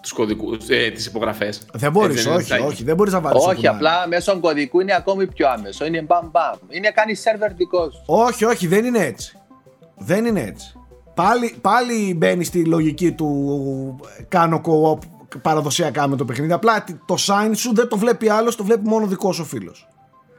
Τους 0.01 0.11
κωδικούς, 0.11 0.69
ε, 0.69 0.89
τις 0.89 1.05
υπογραφές. 1.05 1.65
Δεν 1.73 1.91
μπορείς, 1.91 2.27
όχι, 2.27 2.53
όχι, 2.53 2.83
δεν 2.83 2.95
μπορείς 2.95 3.13
να 3.13 3.19
βάλεις. 3.21 3.45
Όχι, 3.45 3.67
απλά 3.67 4.07
μέσω 4.07 4.39
κωδικού 4.39 4.79
είναι 4.79 4.95
ακόμη 4.95 5.27
πιο 5.27 5.49
άμεσο. 5.49 5.85
Είναι 5.85 6.01
μπαμ 6.01 6.29
μπαμ. 6.31 6.57
Είναι 6.69 6.89
κάνει 6.89 7.15
σερβερ 7.15 7.53
δικός 7.53 7.93
σου. 7.93 8.03
Όχι, 8.05 8.45
όχι, 8.45 8.67
δεν 8.67 8.85
είναι 8.85 8.99
έτσι. 8.99 9.37
Δεν 9.97 10.25
είναι 10.25 10.41
έτσι. 10.41 10.73
Πάλι, 11.13 11.55
πάλι 11.61 12.15
μπαίνεις 12.17 12.47
στη 12.47 12.65
λογική 12.65 13.11
του 13.11 13.99
κάνω 14.27 14.61
co-op 14.65 14.99
παραδοσιακά 15.41 16.07
με 16.07 16.15
το 16.15 16.25
παιχνίδι. 16.25 16.51
Απλά 16.51 16.83
το 17.05 17.15
sign 17.27 17.51
σου 17.53 17.73
δεν 17.73 17.87
το 17.87 17.97
βλέπει 17.97 18.29
άλλος, 18.29 18.55
το 18.55 18.63
βλέπει 18.63 18.87
μόνο 18.87 19.05
δικός 19.05 19.35
σου 19.35 19.45
φίλος. 19.45 19.87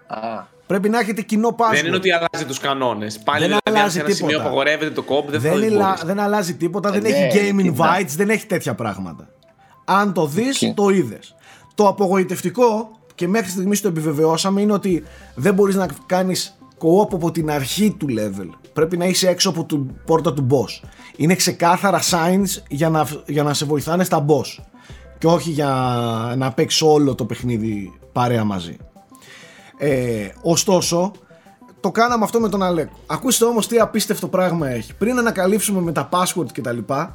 Α. 0.07 0.45
Πρέπει 0.73 0.89
να 0.89 0.99
έχετε 0.99 1.23
κοινό 1.23 1.49
password. 1.59 1.75
Δεν 1.75 1.87
είναι 1.87 1.97
ότι 1.97 2.11
αλλάζει 2.11 2.45
τους 2.47 2.59
κανόνες. 2.59 3.19
Πάλι 3.19 3.39
δεν 3.39 3.49
δηλαδή, 3.49 3.79
αλλάζει 3.81 3.99
σε 3.99 4.05
ένα 4.05 4.15
σημείο 4.15 4.41
απογορεύεται 4.41 4.91
το 4.91 5.03
κόμπ, 5.03 5.31
δεν, 5.31 5.41
δεν, 5.41 5.63
ηλα... 5.63 5.99
δεν 6.05 6.21
αλλάζει 6.21 6.55
τίποτα, 6.57 6.91
δεν 6.91 7.05
ε, 7.05 7.09
έχει 7.09 7.53
ναι, 7.53 7.63
game 7.63 7.75
invites, 7.75 8.15
δεν 8.17 8.31
έχει 8.31 8.47
τέτοια 8.47 8.75
πράγματα. 8.75 9.29
Αν 9.85 10.13
το 10.13 10.27
δεις, 10.27 10.73
το 10.75 10.89
είδες. 10.89 11.35
Το 11.75 11.89
απογοητευτικό 11.89 12.91
και 13.15 13.29
μέχρι 13.29 13.51
στιγμής 13.51 13.81
το 13.81 13.89
επιβεβαιώσαμε 13.89 14.61
είναι 14.61 14.73
ότι 14.73 15.05
δεν 15.35 15.55
μπορείς 15.55 15.75
να 15.75 15.89
κάνεις 16.07 16.59
co-op 16.79 17.13
από 17.13 17.31
την 17.31 17.51
αρχή 17.51 17.97
του 17.99 18.07
level. 18.19 18.49
Πρέπει 18.73 18.97
να 18.97 19.05
είσαι 19.05 19.29
έξω 19.29 19.49
από 19.49 19.65
την 19.65 20.05
πόρτα 20.05 20.33
του 20.33 20.47
boss. 20.51 20.89
Είναι 21.17 21.35
ξεκάθαρα 21.35 22.01
signs 22.01 22.63
για 22.69 22.89
να, 22.89 23.07
για 23.27 23.43
να 23.43 23.55
σε 23.55 23.65
βοηθάνε 23.65 24.05
στα 24.05 24.25
boss. 24.29 24.65
Και 25.19 25.27
όχι 25.27 25.51
για 25.51 25.71
να 26.37 26.53
παίξεις 26.53 26.83
όλο 26.83 27.15
το 27.15 27.25
παιχνίδι 27.25 27.93
παρέα 28.13 28.45
μαζί. 28.45 28.77
Ε, 29.79 30.29
ωστόσο, 30.43 31.13
το 31.81 31.91
κάναμε 31.91 32.25
αυτό 32.25 32.41
με 32.41 32.49
τον 32.49 32.63
Αλέκο. 32.63 32.99
Ακούστε 33.07 33.45
όμως 33.45 33.69
τι 33.69 33.79
απίστευτο 33.79 34.29
πράγμα 34.29 34.69
έχει. 34.69 34.95
Πριν 34.95 35.19
ανακαλύψουμε 35.19 35.81
με 35.81 35.93
τα 35.93 36.09
password 36.13 36.53
και 36.53 36.61
τα 36.61 36.73
λοιπά, 36.73 37.13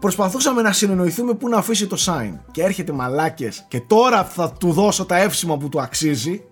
προσπαθούσαμε 0.00 0.62
να 0.62 0.72
συνεννοηθούμε 0.72 1.34
πού 1.34 1.48
να 1.48 1.56
αφήσει 1.56 1.86
το 1.86 1.96
sign. 2.06 2.38
Και 2.50 2.62
έρχεται 2.62 2.92
μαλάκες 2.92 3.64
και 3.68 3.80
τώρα 3.80 4.24
θα 4.24 4.52
του 4.52 4.72
δώσω 4.72 5.04
τα 5.04 5.16
εύσημα 5.16 5.56
που 5.56 5.68
του 5.68 5.80
αξίζει. 5.80 6.44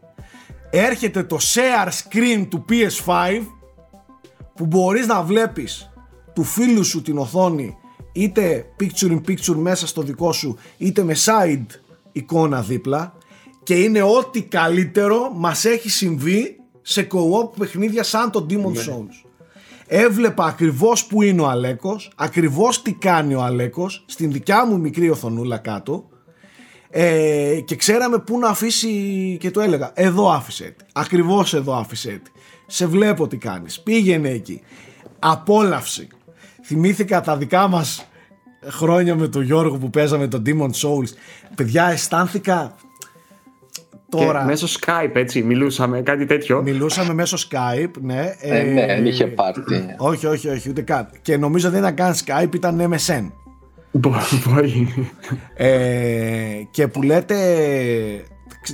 Έρχεται 0.71 1.23
το 1.23 1.39
share 1.41 1.89
screen 1.89 2.47
του 2.49 2.65
PS5 2.69 3.43
που 4.55 4.67
μπορείς 4.67 5.07
να 5.07 5.23
βλέπεις 5.23 5.91
του 6.33 6.45
φίλου 6.45 6.85
σου 6.85 7.03
την 7.03 7.19
οθόνη 7.19 7.77
είτε 8.13 8.67
picture 8.81 9.11
in 9.11 9.21
picture 9.29 9.57
μέσα 9.57 9.87
στο 9.87 10.03
δικό 10.03 10.33
σου 10.33 10.57
είτε 10.77 11.03
με 11.03 11.15
side 11.25 11.67
εικόνα 12.13 12.61
δίπλα 12.61 13.15
και 13.63 13.75
είναι 13.75 14.03
ό,τι 14.03 14.43
καλύτερο 14.43 15.33
μας 15.35 15.65
έχει 15.65 15.91
συμβεί 15.91 16.57
σε 16.83 17.07
co-op 17.11 17.51
παιχνίδια 17.59 18.03
σαν 18.03 18.31
το 18.31 18.47
Demon 18.51 18.73
ναι. 18.73 18.83
Souls. 18.87 19.29
Έβλεπα 19.87 20.45
ακριβώς 20.45 21.07
που 21.07 21.23
είναι 21.23 21.41
ο 21.41 21.49
Αλέκος, 21.49 22.13
ακριβώς 22.17 22.83
τι 22.83 22.93
κάνει 22.93 23.35
ο 23.35 23.43
Αλέκος, 23.43 24.05
στην 24.07 24.33
δικιά 24.33 24.67
μου 24.67 24.79
μικρή 24.79 25.11
οθονούλα 25.11 25.59
κάτω. 25.59 26.09
ε, 26.91 27.61
και 27.65 27.77
ξέραμε 27.77 28.19
πού 28.19 28.39
να 28.39 28.49
αφήσει 28.49 28.91
και 29.41 29.51
το 29.51 29.61
έλεγα. 29.61 29.91
Εδώ 29.95 30.31
άφησε 30.31 30.77
ακριβώς 30.93 31.55
εδώ 31.55 31.75
άφησε 31.75 32.23
σε 32.67 32.87
βλέπω 32.87 33.27
τι 33.27 33.37
κάνεις. 33.37 33.81
Πήγαινε 33.81 34.29
εκεί. 34.29 34.61
Απόλαυση 35.19 36.09
θυμήθηκα 36.65 37.21
τα 37.21 37.37
δικά 37.37 37.69
μας 37.69 38.07
χρόνια 38.69 39.15
με 39.15 39.29
τον 39.29 39.43
Γιώργο 39.43 39.77
που 39.77 39.91
παίζαμε 39.91 40.27
τον 40.29 40.43
Demon 40.47 40.71
Souls. 40.71 41.09
Παιδιά 41.55 41.87
αισθάνθηκα 41.87 42.75
Τώρα... 44.19 44.39
Και 44.39 44.45
μέσω 44.45 44.67
Skype 44.81 45.15
έτσι 45.15 45.43
μιλούσαμε, 45.43 46.01
κάτι 46.01 46.27
τέτοιο. 46.27 46.63
Μιλούσαμε 46.63 47.15
μέσω 47.15 47.37
Skype, 47.37 47.91
ναι. 48.01 48.35
Ε, 48.41 48.63
ναι, 48.63 48.87
δεν 48.87 49.07
είχε 49.07 49.27
πάρτι. 49.27 49.63
Όχι, 49.99 50.27
όχι, 50.27 50.49
όχι, 50.49 50.69
ούτε 50.69 50.83
καν. 50.83 51.09
Και 51.23 51.37
νομίζω 51.37 51.71
δεν 51.71 51.79
ήταν 51.79 51.95
καν 51.95 52.15
Skype, 52.15 52.55
ήταν 52.55 52.93
MSN. 52.93 53.31
Μπορεί. 53.93 54.89
ε, 55.55 55.69
και 56.71 56.89
που 56.89 57.03
λέτε, 57.03 57.37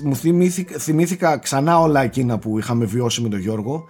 μου 0.02 0.16
θυμήθηκα, 0.16 0.78
θυμήθηκα 0.78 1.38
ξανά 1.38 1.80
όλα 1.80 2.02
εκείνα 2.02 2.38
που 2.38 2.58
είχαμε 2.58 2.84
βιώσει 2.84 3.22
με 3.22 3.28
τον 3.28 3.38
Γιώργο. 3.38 3.84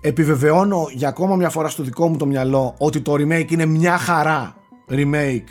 Επιβεβαιώνω 0.00 0.86
για 0.92 1.08
ακόμα 1.08 1.36
μια 1.36 1.50
φορά 1.50 1.68
στο 1.68 1.82
δικό 1.82 2.08
μου 2.08 2.16
το 2.16 2.26
μυαλό 2.26 2.74
ότι 2.78 3.00
το 3.00 3.12
remake 3.12 3.50
είναι 3.50 3.66
μια 3.66 3.98
χαρά 3.98 4.56
remake 4.90 5.48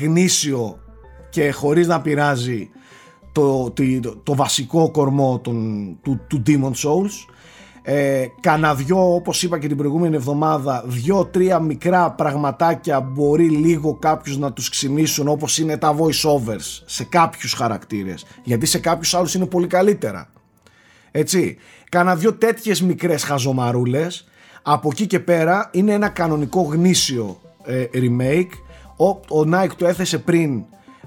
γνήσιο 0.00 0.78
και 1.30 1.50
χωρίς 1.50 1.86
να 1.86 2.00
πειράζει 2.00 2.70
το, 3.36 3.70
το, 3.70 4.16
το 4.22 4.34
βασικό 4.34 4.90
κορμό 4.90 5.38
των, 5.38 5.96
του, 6.02 6.20
του 6.26 6.42
Demon 6.46 6.70
Souls. 6.70 7.34
Ε, 7.82 8.26
κανα 8.40 8.74
δυο 8.74 9.14
όπως 9.14 9.42
είπα 9.42 9.58
και 9.58 9.66
την 9.68 9.76
προηγούμενη 9.76 10.16
εβδομάδα 10.16 10.84
δυο 10.86 11.24
τρία 11.24 11.58
μικρά 11.58 12.10
πραγματάκια 12.10 13.00
μπορεί 13.00 13.48
λίγο 13.48 13.94
κάποιους 13.94 14.38
να 14.38 14.52
τους 14.52 14.68
ξυμίσουν 14.68 15.28
όπως 15.28 15.58
είναι 15.58 15.76
τα 15.76 15.96
voice 15.96 16.30
overs 16.30 16.82
σε 16.84 17.04
κάποιους 17.04 17.52
χαρακτήρες. 17.52 18.24
Γιατί 18.42 18.66
σε 18.66 18.78
κάποιους 18.78 19.14
άλλους 19.14 19.34
είναι 19.34 19.46
πολύ 19.46 19.66
καλύτερα. 19.66 20.30
Έτσι. 21.10 21.56
Κάνα 21.88 22.16
δυο 22.16 22.32
τέτοιες 22.32 22.82
μικρές 22.82 23.24
χαζομαρούλες 23.24 24.28
από 24.62 24.88
εκεί 24.92 25.06
και 25.06 25.20
πέρα 25.20 25.70
είναι 25.72 25.92
ένα 25.92 26.08
κανονικό 26.08 26.60
γνήσιο 26.60 27.40
ε, 27.64 27.84
remake. 27.92 28.50
Ο, 28.96 29.08
ο 29.08 29.48
Nike 29.52 29.74
το 29.76 29.86
έθεσε 29.86 30.18
πριν 30.18 30.64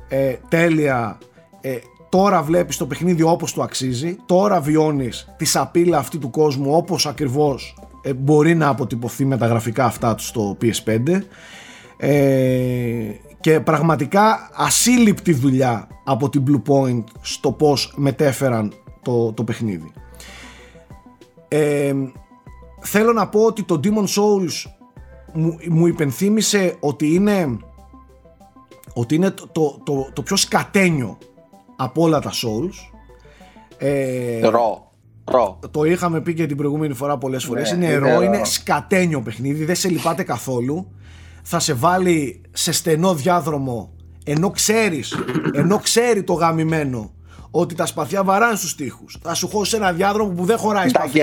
ε, 0.08 0.36
τέλεια 0.48 1.18
ε, 1.62 1.78
τώρα 2.10 2.42
βλέπεις 2.42 2.78
το 2.78 2.86
παιχνίδι 2.86 3.22
όπως 3.22 3.54
του 3.54 3.64
αξίζει, 3.64 4.18
τώρα 4.26 4.62
βιώνεις 4.62 5.28
τη 5.38 5.46
σαπίλα 5.46 5.98
αυτή 5.98 6.18
του 6.18 6.30
κόσμου 6.30 6.76
όπως 6.76 7.06
ακριβώς 7.06 7.76
ε, 8.02 8.14
μπορεί 8.14 8.56
να 8.56 8.68
αποτυπωθεί 8.68 9.26
με 9.26 9.38
τα 9.38 9.48
γραφικά 9.48 9.86
αυτά 9.86 10.16
του 10.16 10.24
στο 10.24 10.58
PS5 10.62 11.22
ε, 11.98 13.12
και 13.40 13.60
πραγματικά 13.60 14.50
ασύλληπτη 14.54 15.34
δουλειά 15.34 15.88
από 16.04 16.30
την 16.30 16.44
Blue 16.48 16.72
Point 16.72 17.04
στο 17.22 17.52
πώς 17.52 17.94
μετέφεραν 17.96 18.74
το, 19.02 19.34
το 19.34 19.44
παιχνίδι. 19.44 19.92
Ε, 21.48 21.94
θέλω 22.82 23.14
να 23.14 23.28
πω 23.28 23.44
ότι 23.44 23.64
το 23.64 23.80
Demon 23.84 24.04
Souls 24.04 24.72
μου, 25.34 25.58
μου 25.70 25.88
υπενθύμησε 25.88 26.76
ότι 26.80 27.14
είναι 27.14 27.58
ότι 28.94 29.16
είναι 29.16 29.32
το, 29.32 29.48
το, 29.52 29.80
το, 29.84 30.10
το 30.14 30.22
πιο 30.22 30.36
σκατένιο 30.36 31.18
από 31.82 32.02
όλα 32.02 32.20
τα 32.20 32.32
Souls. 32.32 32.98
Ε, 33.78 34.48
ρο. 34.48 34.92
ρο. 35.26 35.60
Το 35.72 35.84
είχαμε 35.84 36.22
πει 36.22 36.34
και 36.34 36.46
την 36.46 36.58
προηγούμενη 36.58 36.94
φορά 36.94 37.18
πολλές 37.18 37.46
φορές. 37.46 37.72
Ναι, 37.72 37.86
είναι 37.86 37.96
ρο, 37.96 38.22
είναι 38.22 38.46
σκατένιο 38.46 39.22
παιχνίδι, 39.22 39.66
δεν 39.66 39.76
σε 39.76 39.90
λυπάται 39.90 40.24
καθόλου. 40.24 40.92
Θα 41.44 41.60
σε 41.60 41.74
βάλει 41.74 42.42
σε 42.52 42.72
στενό 42.72 43.14
διάδρομο 43.14 43.94
ενώ 44.26 44.50
ξέρεις, 44.50 45.16
ενώ 45.54 45.78
ξέρει 45.80 46.24
το 46.24 46.34
γαμημένο 46.34 47.14
ότι 47.52 47.76
τα 47.76 47.86
σπαθιά 47.86 48.24
βαράνε 48.24 48.56
στους 48.56 48.76
τοίχους. 48.76 49.18
Θα 49.22 49.34
σου 49.34 49.48
χώσει 49.48 49.76
ένα 49.76 49.92
διάδρομο 49.92 50.34
που 50.34 50.46
δεν 50.46 50.58
χωράει 50.58 50.90
σπαθί. 50.90 51.20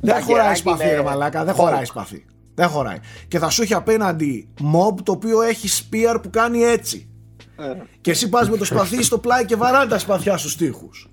Δεν 0.00 0.22
χωράει 0.22 0.54
σπαθί, 0.54 0.88
ρε 0.88 1.02
μαλάκα, 1.02 1.44
δεν 1.44 1.54
χωράει 1.54 1.84
σπαθί. 1.84 2.24
Δεν 2.54 2.68
χωράει. 2.68 2.96
Και 3.28 3.38
θα 3.38 3.50
σου 3.50 3.62
έχει 3.62 3.74
απέναντι 3.74 4.48
mob 4.60 4.94
το 5.02 5.12
οποίο 5.12 5.42
έχει 5.42 5.68
spear 5.68 6.18
που 6.22 6.30
κάνει 6.30 6.62
έτσι. 6.62 7.09
Και 8.00 8.10
εσύ 8.10 8.28
πας 8.28 8.50
με 8.50 8.56
το 8.56 8.64
σπαθί 8.64 9.02
στο 9.02 9.18
πλάι 9.18 9.44
και 9.44 9.56
βαράνε 9.56 9.90
τα 9.90 9.98
σπαθιά 9.98 10.36
στους 10.36 10.56
τοίχους. 10.56 11.08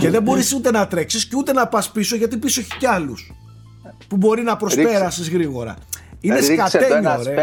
και 0.00 0.10
δεν 0.10 0.22
μπορείς 0.22 0.52
ούτε 0.52 0.70
να 0.70 0.86
τρέξεις 0.86 1.26
και 1.26 1.36
ούτε 1.36 1.52
να 1.52 1.66
πας 1.68 1.90
πίσω 1.90 2.16
γιατί 2.16 2.36
πίσω 2.36 2.60
έχει 2.60 2.76
κι 2.78 2.86
άλλους. 2.86 3.32
Που 4.08 4.16
μπορεί 4.16 4.42
να 4.42 4.56
προσπέρασεις 4.56 5.30
γρήγορα. 5.30 5.76
Είναι 6.20 6.40
σκατένιο, 6.40 7.22
ρε. 7.22 7.34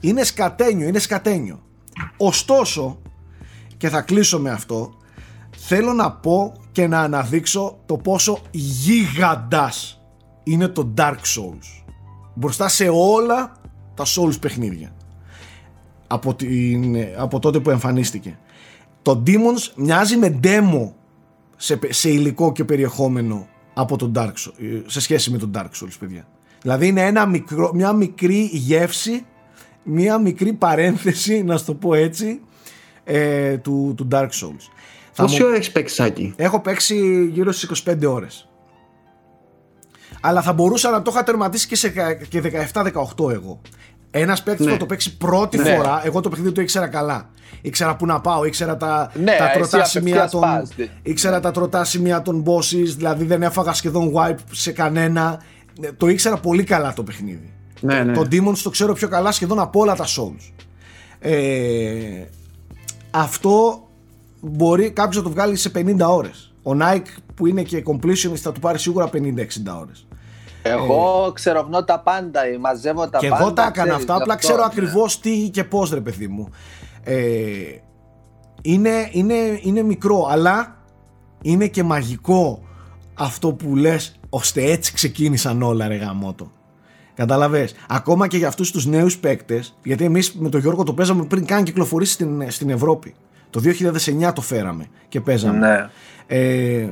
Είναι 0.00 0.24
σκατένιο, 0.24 0.88
είναι 0.88 0.98
σκατένιο. 0.98 1.62
Ωστόσο, 2.16 3.02
και 3.76 3.88
θα 3.88 4.00
κλείσω 4.00 4.38
με 4.38 4.50
αυτό, 4.50 4.96
θέλω 5.56 5.92
να 5.92 6.12
πω 6.12 6.52
και 6.72 6.86
να 6.86 7.00
αναδείξω 7.00 7.78
το 7.86 7.96
πόσο 7.96 8.38
γίγαντας 8.50 10.02
είναι 10.44 10.68
το 10.68 10.94
Dark 10.96 11.10
Souls. 11.36 11.84
Μπροστά 12.34 12.68
σε 12.68 12.88
όλα 12.88 13.52
τα 13.94 14.04
Souls 14.04 14.40
παιχνίδια 14.40 14.92
από, 16.08 16.34
την, 16.34 16.96
από 17.16 17.38
τότε 17.38 17.60
που 17.60 17.70
εμφανίστηκε. 17.70 18.38
Το 19.02 19.22
Demons 19.26 19.72
μοιάζει 19.76 20.16
με 20.16 20.40
demo 20.42 20.92
σε, 21.56 21.78
σε 21.88 22.10
υλικό 22.10 22.52
και 22.52 22.64
περιεχόμενο 22.64 23.48
από 23.74 23.96
τον 23.96 24.12
Dark 24.16 24.32
Souls, 24.32 24.82
σε 24.86 25.00
σχέση 25.00 25.30
με 25.30 25.38
τον 25.38 25.50
Dark 25.54 25.70
Souls, 25.82 25.96
παιδιά. 25.98 26.28
Δηλαδή 26.62 26.86
είναι 26.86 27.06
ένα 27.06 27.26
μικρό, 27.26 27.70
μια 27.74 27.92
μικρή 27.92 28.50
γεύση, 28.52 29.24
μια 29.82 30.18
μικρή 30.18 30.52
παρένθεση, 30.52 31.42
να 31.42 31.56
σου 31.56 31.64
το 31.64 31.74
πω 31.74 31.94
έτσι, 31.94 32.40
ε, 33.04 33.56
του, 33.56 33.94
του 33.96 34.08
Dark 34.12 34.28
Souls. 34.28 34.68
Πόση 35.16 35.44
ώρα 35.44 35.54
έχεις 35.54 35.72
παίξει, 35.72 35.94
Σάκη; 35.94 36.32
Έχω 36.36 36.60
παίξει 36.60 37.26
γύρω 37.32 37.52
στις 37.52 37.84
25 37.84 38.06
ώρες. 38.06 38.48
Αλλά 40.20 40.42
θα 40.42 40.52
μπορούσα 40.52 40.90
να 40.90 41.02
το 41.02 41.10
είχα 41.14 41.22
τερματίσει 41.22 41.66
και, 41.66 41.76
σε, 41.76 41.88
και 42.28 42.42
17-18 42.72 43.30
εγώ. 43.30 43.60
Ένας 44.10 44.42
παίκτης 44.42 44.66
ναι. 44.66 44.72
που 44.72 44.78
το 44.78 44.86
παίξει 44.86 45.16
πρώτη 45.16 45.56
ναι. 45.56 45.74
φορά, 45.74 46.00
εγώ 46.04 46.20
το 46.20 46.28
παιχνίδι 46.28 46.52
το 46.52 46.60
ήξερα 46.60 46.86
καλά. 46.86 47.30
Ήξερα 47.60 47.96
πού 47.96 48.06
να 48.06 48.20
πάω, 48.20 48.44
ήξερα 48.44 48.76
τα, 48.76 49.12
ναι, 49.14 49.36
τα 49.38 49.50
τροτά 49.50 49.84
σημεία 49.84 50.28
των. 50.28 50.42
Ήξερα 51.02 51.40
τα 51.40 51.50
τροτά 51.50 51.84
σημεία 51.84 52.22
των 52.22 52.44
bosses, 52.46 52.92
δηλαδή 52.96 53.24
δεν 53.24 53.42
έφαγα 53.42 53.72
σχεδόν 53.72 54.12
wipe 54.14 54.38
σε 54.50 54.72
κανένα. 54.72 55.42
Ε, 55.80 55.92
το 55.92 56.08
ήξερα 56.08 56.36
πολύ 56.36 56.64
καλά 56.64 56.92
το 56.92 57.02
παιχνίδι. 57.02 57.52
Ναι, 57.80 58.02
ναι. 58.02 58.12
Το 58.12 58.20
Demons 58.20 58.58
το 58.62 58.70
ξέρω 58.70 58.92
πιο 58.92 59.08
καλά 59.08 59.32
σχεδόν 59.32 59.60
από 59.60 59.80
όλα 59.80 59.94
τα 59.94 60.04
Souls. 60.04 60.52
Ε, 61.18 62.24
αυτό 63.10 63.82
μπορεί 64.40 64.90
κάποιος 64.90 65.16
να 65.16 65.22
το 65.22 65.30
βγάλει 65.30 65.56
σε 65.56 65.70
50 65.74 65.96
ώρες. 66.00 66.52
Ο 66.62 66.70
Nike 66.80 67.20
που 67.34 67.46
είναι 67.46 67.62
και 67.62 67.82
completionist 67.86 68.36
θα 68.36 68.52
του 68.52 68.60
πάρει 68.60 68.78
σίγουρα 68.78 69.10
50-60 69.12 69.16
ώρες. 69.80 70.06
Εγώ 70.68 71.26
ε, 71.28 71.32
ξερευνώ 71.32 71.84
τα 71.84 72.00
πάντα, 72.00 72.40
μαζεύω 72.60 73.08
τα 73.08 73.18
και 73.18 73.28
πάντα. 73.28 73.36
Και 73.36 73.42
εγώ 73.42 73.52
τα 73.52 73.66
έκανα 73.66 73.94
αυτά, 73.94 74.14
απλά 74.14 74.36
ξέρω 74.36 74.62
ακριβώς 74.62 75.20
τι 75.20 75.48
και 75.48 75.64
πώς, 75.64 75.90
ρε 75.90 76.00
παιδί 76.00 76.28
μου. 76.28 76.48
Ε, 77.04 77.16
είναι, 78.62 79.08
είναι, 79.12 79.34
είναι 79.62 79.82
μικρό, 79.82 80.26
αλλά 80.30 80.76
είναι 81.42 81.66
και 81.66 81.82
μαγικό 81.82 82.62
αυτό 83.14 83.52
που 83.52 83.76
λες 83.76 84.20
ώστε 84.28 84.62
έτσι 84.62 84.92
ξεκίνησαν 84.92 85.62
όλα 85.62 85.88
ρε 85.88 85.96
γαμότο. 85.96 86.50
Καταλαβες. 87.14 87.74
Ακόμα 87.88 88.28
και 88.28 88.36
για 88.36 88.48
αυτούς 88.48 88.70
τους 88.70 88.86
νέους 88.86 89.18
παίκτες, 89.18 89.76
γιατί 89.82 90.04
εμείς 90.04 90.34
με 90.34 90.48
τον 90.48 90.60
Γιώργο 90.60 90.82
το 90.82 90.94
παίζαμε 90.94 91.24
πριν 91.24 91.44
καν 91.44 91.64
κυκλοφορήσει 91.64 92.12
στην, 92.12 92.50
στην 92.50 92.70
Ευρώπη. 92.70 93.14
Το 93.50 93.60
2009 94.28 94.32
το 94.34 94.40
φέραμε 94.40 94.86
και 95.08 95.20
παίζαμε. 95.20 95.58
Ναι. 95.58 95.88
Ε, 96.38 96.88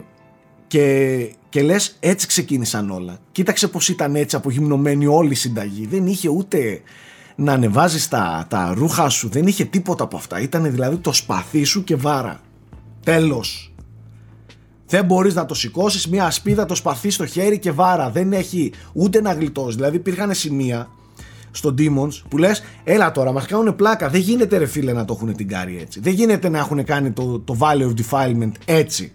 και, 0.66 1.28
και 1.56 1.62
λες 1.62 1.96
έτσι 2.00 2.26
ξεκίνησαν 2.26 2.90
όλα. 2.90 3.18
Κοίταξε 3.32 3.68
πως 3.68 3.88
ήταν 3.88 4.16
έτσι 4.16 4.36
απογυμνωμένη 4.36 5.06
όλη 5.06 5.30
η 5.32 5.34
συνταγή. 5.34 5.86
Δεν 5.86 6.06
είχε 6.06 6.28
ούτε 6.28 6.80
να 7.36 7.52
ανεβάζεις 7.52 8.08
τα, 8.08 8.46
τα 8.48 8.72
ρούχα 8.76 9.08
σου, 9.08 9.28
δεν 9.28 9.46
είχε 9.46 9.64
τίποτα 9.64 10.04
από 10.04 10.16
αυτά. 10.16 10.40
Ήταν 10.40 10.70
δηλαδή 10.70 10.96
το 10.96 11.12
σπαθί 11.12 11.64
σου 11.64 11.84
και 11.84 11.96
βάρα. 11.96 12.40
Τέλος. 13.04 13.74
Δεν 14.86 15.04
μπορείς 15.04 15.34
να 15.34 15.46
το 15.46 15.54
σηκώσεις 15.54 16.08
μια 16.08 16.24
ασπίδα, 16.24 16.66
το 16.66 16.74
σπαθί 16.74 17.10
στο 17.10 17.26
χέρι 17.26 17.58
και 17.58 17.70
βάρα. 17.72 18.10
Δεν 18.10 18.32
έχει 18.32 18.72
ούτε 18.92 19.20
να 19.20 19.32
γλιτώσεις. 19.32 19.74
Δηλαδή 19.74 19.96
υπήρχαν 19.96 20.34
σημεία 20.34 20.88
στο 21.50 21.74
Demons 21.78 22.22
που 22.28 22.38
λες 22.38 22.62
έλα 22.84 23.12
τώρα 23.12 23.32
μας 23.32 23.46
κάνουν 23.46 23.76
πλάκα 23.76 24.08
δεν 24.08 24.20
γίνεται 24.20 24.56
ρε 24.56 24.66
φίλε 24.66 24.92
να 24.92 25.04
το 25.04 25.18
έχουν 25.20 25.36
την 25.36 25.48
κάρη 25.48 25.78
έτσι 25.80 26.00
δεν 26.00 26.12
γίνεται 26.12 26.48
να 26.48 26.58
έχουν 26.58 26.84
κάνει 26.84 27.10
το, 27.10 27.38
το 27.38 27.56
Valley 27.60 27.82
of 27.82 27.92
Defilement 28.00 28.52
έτσι 28.64 29.12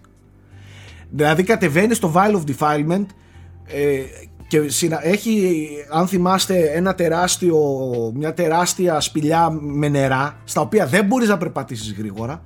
Δηλαδή 1.12 1.44
κατεβαίνει 1.44 1.94
στο 1.94 2.14
Vile 2.16 2.36
of 2.36 2.44
Defilement 2.52 3.06
ε, 3.66 4.02
και 4.48 4.62
έχει, 5.02 5.68
αν 5.90 6.08
θυμάστε, 6.08 6.72
ένα 6.74 6.96
τεράστιο, 6.96 7.58
μια 8.16 8.34
τεράστια 8.34 9.00
σπηλιά 9.00 9.50
με 9.50 9.88
νερά, 9.88 10.38
στα 10.44 10.62
οποία 10.62 10.86
δεν 10.86 11.06
μπορείς 11.06 11.28
να 11.28 11.38
περπατήσεις 11.38 11.94
γρήγορα. 11.94 12.44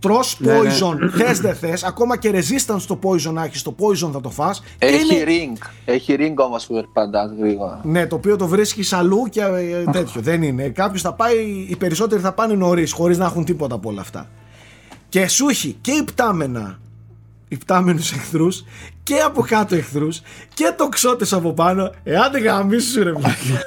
Τρως 0.00 0.36
ναι, 0.40 0.52
ναι. 0.52 0.58
poison, 0.58 0.96
ναι, 0.98 1.10
θες 1.10 1.40
δεν 1.40 1.54
θες, 1.54 1.84
ακόμα 1.84 2.16
και 2.16 2.30
resistance 2.34 2.76
στο 2.78 2.98
poison 3.02 3.32
να 3.32 3.44
έχεις, 3.44 3.62
το 3.62 3.74
poison 3.78 4.10
θα 4.12 4.20
το 4.20 4.30
φας. 4.30 4.62
Έχει 4.78 5.14
είναι... 5.14 5.24
ring, 5.26 5.66
έχει 5.84 6.16
ring 6.18 6.34
όμως 6.36 6.66
που 6.66 6.74
περπατάς 6.74 7.30
γρήγορα. 7.38 7.80
Ναι, 7.84 8.06
το 8.06 8.16
οποίο 8.16 8.36
το 8.36 8.46
βρίσκεις 8.46 8.92
αλλού 8.92 9.26
και 9.30 9.40
ε, 9.40 9.90
τέτοιο, 9.90 10.20
δεν 10.20 10.42
είναι. 10.42 10.68
Κάποιος 10.68 11.02
θα 11.02 11.12
πάει, 11.12 11.66
οι 11.68 11.76
περισσότεροι 11.76 12.20
θα 12.20 12.32
πάνε 12.32 12.54
νωρίς, 12.54 12.92
χωρίς 12.92 13.18
να 13.18 13.24
έχουν 13.24 13.44
τίποτα 13.44 13.74
από 13.74 13.88
όλα 13.88 14.00
αυτά. 14.00 14.28
και 15.08 15.28
σου 15.28 15.48
έχει 15.48 15.76
και 15.80 15.92
υπτάμενα 15.92 16.78
υπτάμενους 17.48 18.12
εχθρούς 18.12 18.64
και 19.02 19.18
από 19.18 19.42
κάτω 19.42 19.74
εχθρούς 19.74 20.20
και 20.54 20.74
τοξότες 20.76 21.32
από 21.32 21.52
πάνω 21.52 21.92
ε 22.02 22.16
άντε 22.16 22.38
γαμίσου 22.38 23.02
ρε 23.02 23.12
βλάκα 23.12 23.60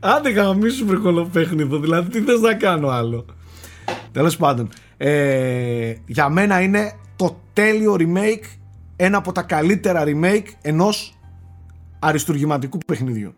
άντε 0.00 0.30
γαμίσου 0.30 0.86
βρε 0.86 0.96
κολοπέχνιδο 0.96 1.78
δηλαδή 1.78 2.10
τι 2.10 2.20
θες 2.20 2.40
να 2.40 2.54
κάνω 2.54 2.88
άλλο; 2.88 3.24
Τέλος 4.12 4.36
πάντων 4.36 4.68
ε, 4.96 5.94
για 6.06 6.28
μένα 6.28 6.60
είναι 6.60 6.92
το 7.16 7.36
τέλειο 7.52 7.96
remake 7.98 8.58
ένα 8.96 9.18
από 9.18 9.32
τα 9.32 9.42
καλύτερα 9.42 10.04
remake 10.06 10.46
ενός 10.62 11.18
αριστουργηματικού 11.98 12.78
παιχνιδιού 12.86 13.34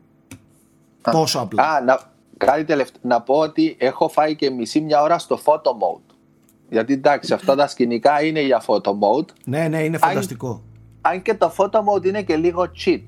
τόσο 1.12 1.38
απλά 1.38 1.62
Α, 1.62 1.80
να, 1.80 1.98
κάτι 2.36 2.64
τελευταίο. 2.64 3.00
Να 3.04 3.20
πω 3.20 3.34
ότι 3.34 3.76
έχω 3.78 4.08
φάει 4.08 4.36
και 4.36 4.50
μισή 4.50 4.80
μια 4.80 5.02
ώρα 5.02 5.18
στο 5.18 5.40
photo 5.44 5.70
mode. 5.70 6.13
Γιατί 6.74 6.92
εντάξει, 6.92 7.32
αυτά 7.32 7.54
τα 7.54 7.66
σκηνικά 7.66 8.22
είναι 8.22 8.40
για 8.40 8.62
photo 8.66 8.90
mode. 8.90 9.26
ναι 9.44 9.68
ναι 9.68 9.82
είναι 9.82 9.98
φανταστικό 9.98 10.62
Αν 11.00 11.22
και 11.22 11.34
το 11.34 11.52
photo 11.58 11.78
mode 11.78 12.04
είναι 12.06 12.22
και 12.22 12.36
λίγο 12.36 12.62
cheat. 12.84 13.04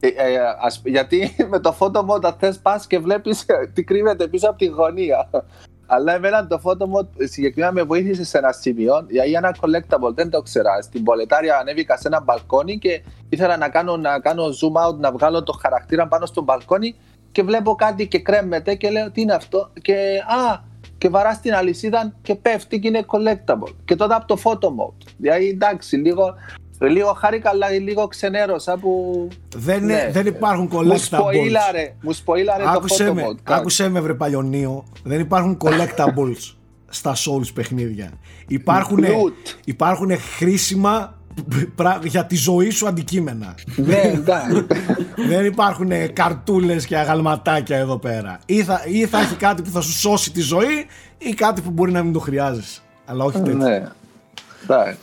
Ε, 0.00 0.06
ε, 0.06 0.38
ας- 0.60 0.82
γιατί 0.84 1.34
με 1.50 1.60
το 1.60 1.76
photo 1.78 2.00
mode 2.08 2.24
αν 2.24 2.36
θες 2.38 2.58
πας 2.58 2.86
και 2.86 2.98
βλέπεις 2.98 3.46
τι 3.74 3.84
κρύβεται 3.84 4.28
πίσω 4.28 4.48
από 4.48 4.58
τη 4.58 4.66
γωνία. 4.66 5.30
Αλλά 5.92 6.14
εμένα 6.14 6.46
το 6.46 6.60
photo 6.64 6.84
mode 6.84 7.08
συγκεκριμένα 7.18 7.72
με 7.72 7.82
βοήθησε 7.82 8.24
σε 8.24 8.38
ένα 8.38 8.52
σημείο 8.52 9.06
γιατί 9.08 9.32
ένα 9.32 9.56
collectible 9.60 10.14
δεν 10.14 10.30
το 10.30 10.42
ξέρα. 10.42 10.82
Στην 10.82 11.02
Πολετάρια 11.04 11.58
ανέβηκα 11.58 11.96
σε 11.96 12.08
ένα 12.08 12.20
μπαλκόνι 12.20 12.78
και 12.78 13.02
ήθελα 13.28 13.56
να 13.56 13.68
κάνω, 13.68 13.96
να 13.96 14.20
κάνω 14.20 14.44
zoom 14.44 14.88
out 14.88 14.96
να 14.96 15.12
βγάλω 15.12 15.42
το 15.42 15.52
χαρακτήρα 15.52 16.08
πάνω 16.08 16.26
στο 16.26 16.42
μπαλκόνι 16.42 16.94
και 17.32 17.42
βλέπω 17.42 17.74
κάτι 17.74 18.08
και 18.08 18.18
κρέμεται 18.18 18.74
και 18.74 18.90
λέω 18.90 19.10
τι 19.10 19.20
είναι 19.20 19.32
αυτό 19.34 19.70
και 19.82 20.22
α 20.26 20.68
και 21.00 21.08
βαρά 21.08 21.32
στην 21.32 21.54
αλυσίδα 21.54 22.14
και 22.22 22.34
πέφτει 22.34 22.78
και 22.80 22.88
είναι 22.88 23.04
collectible 23.06 23.74
και 23.84 23.96
τότε 23.96 24.14
από 24.14 24.26
το 24.26 24.36
photo 24.44 24.66
mode 24.66 25.06
δηλαδή 25.16 25.48
εντάξει 25.48 25.96
λίγο, 25.96 26.34
λίγο 26.78 27.12
χάρηκα 27.12 27.50
αλλά 27.50 27.68
λίγο 27.70 28.06
ξενέρωσα 28.06 28.76
που 28.76 29.28
δεν, 29.56 29.84
Ναι. 29.84 30.08
δεν 30.12 30.26
υπάρχουν 30.26 30.68
μου 30.72 30.78
collectables 30.78 30.98
σποίλαρε, 31.30 31.94
μου 32.02 32.12
σποίλαρε 32.12 32.62
το 32.62 32.68
Άκουσέ 32.70 33.08
photo 33.10 33.14
με, 33.14 33.22
mode 33.22 33.36
κάτι. 33.42 33.60
άκουσέ 33.60 33.88
με 33.88 34.00
βρε 34.00 34.14
παλιονίο 34.14 34.84
Δεν 35.02 35.20
υπάρχουν 35.20 35.58
collectables 35.64 36.54
στα 36.88 37.14
Souls 37.14 37.52
παιχνίδια 37.54 38.10
Υπάρχουν, 38.48 39.04
Loot. 39.04 39.56
υπάρχουν 39.64 40.18
χρήσιμα 40.18 40.90
πρα- 40.90 41.18
για 42.02 42.26
τη 42.26 42.36
ζωή 42.36 42.70
σου 42.70 42.86
αντικείμενα 42.86 43.54
ναι 43.76 44.00
εντάξει 44.14 44.66
Δεν 45.28 45.44
υπάρχουν 45.44 46.12
καρτούλες 46.12 46.86
και 46.86 46.96
αγαλματάκια 46.96 47.76
εδώ 47.76 47.98
πέρα 47.98 48.40
ή 48.46 48.62
θα, 48.62 48.82
ή 48.86 49.06
θα 49.06 49.20
έχει 49.20 49.34
κάτι 49.34 49.62
που 49.62 49.70
θα 49.70 49.80
σου 49.80 49.92
σώσει 49.92 50.32
τη 50.32 50.40
ζωή 50.40 50.86
Ή 51.18 51.34
κάτι 51.34 51.60
που 51.60 51.70
μπορεί 51.70 51.92
να 51.92 52.02
μην 52.02 52.12
το 52.12 52.18
χρειάζεσαι 52.18 52.80
Αλλά 53.04 53.24
όχι 53.24 53.38
τέτοιο 53.38 53.54
ναι 53.54 53.88
εντάξει 54.62 54.98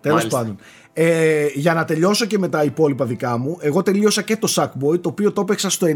Τέλος 0.00 0.16
Μάλιστα. 0.16 0.38
πάντων. 0.38 0.58
Ε, 0.92 1.46
για 1.54 1.74
να 1.74 1.84
τελειώσω 1.84 2.26
και 2.26 2.38
με 2.38 2.48
τα 2.48 2.62
υπόλοιπα 2.62 3.04
δικά 3.04 3.38
μου, 3.38 3.56
εγώ 3.60 3.82
τελείωσα 3.82 4.22
και 4.22 4.36
το 4.36 4.52
Sackboy, 4.56 5.00
το 5.00 5.08
οποίο 5.08 5.32
το 5.32 5.40
έπαιξα 5.40 5.70
στο 5.70 5.86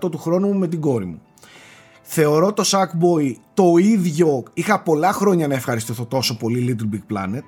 90% 0.00 0.10
του 0.10 0.18
χρόνου 0.18 0.46
μου 0.46 0.58
με 0.58 0.68
την 0.68 0.80
κόρη 0.80 1.04
μου. 1.04 1.20
Θεωρώ 2.02 2.52
το 2.52 2.62
Sackboy 2.66 3.34
το 3.54 3.76
ίδιο. 3.76 4.42
Είχα 4.54 4.80
πολλά 4.80 5.12
χρόνια 5.12 5.46
να 5.48 5.54
ευχαριστηθώ 5.54 6.06
τόσο 6.06 6.36
πολύ 6.36 6.76
Little 6.78 6.94
Big 6.94 7.16
Planet. 7.16 7.42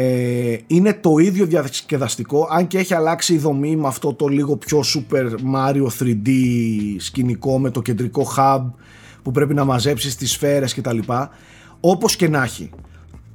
Ε, 0.00 0.56
είναι 0.66 0.94
το 0.94 1.18
ίδιο 1.18 1.46
διασκεδαστικό, 1.46 2.48
αν 2.50 2.66
και 2.66 2.78
έχει 2.78 2.94
αλλάξει 2.94 3.34
η 3.34 3.38
δομή 3.38 3.76
με 3.76 3.86
αυτό 3.86 4.14
το 4.14 4.26
λίγο 4.26 4.56
πιο 4.56 4.80
Super 4.94 5.26
Mario 5.54 5.86
3D 6.00 6.28
σκηνικό 6.98 7.58
με 7.58 7.70
το 7.70 7.82
κεντρικό 7.82 8.26
hub 8.36 8.62
που 9.22 9.30
πρέπει 9.30 9.54
να 9.54 9.64
μαζέψεις 9.64 10.16
τις 10.16 10.30
σφαίρες 10.30 10.74
κτλ. 10.74 10.98
Όπως 11.80 12.16
και 12.16 12.28
να 12.28 12.42
έχει. 12.42 12.70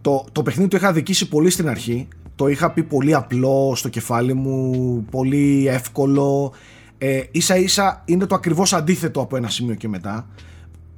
Το, 0.01 0.25
το 0.31 0.43
παιχνίδι 0.43 0.69
το 0.69 0.77
είχα 0.77 0.93
δικήσει 0.93 1.27
πολύ 1.27 1.49
στην 1.49 1.69
αρχή. 1.69 2.07
Το 2.35 2.47
είχα 2.47 2.71
πει 2.71 2.83
πολύ 2.83 3.13
απλό 3.13 3.73
στο 3.75 3.89
κεφάλι 3.89 4.33
μου, 4.33 5.05
πολύ 5.11 5.67
εύκολο. 5.67 6.53
Ε, 6.97 7.21
ίσα 7.31 7.57
ίσα 7.57 8.01
είναι 8.05 8.25
το 8.25 8.35
ακριβώς 8.35 8.73
αντίθετο 8.73 9.21
από 9.21 9.35
ένα 9.35 9.49
σημείο 9.49 9.75
και 9.75 9.87
μετά. 9.87 10.27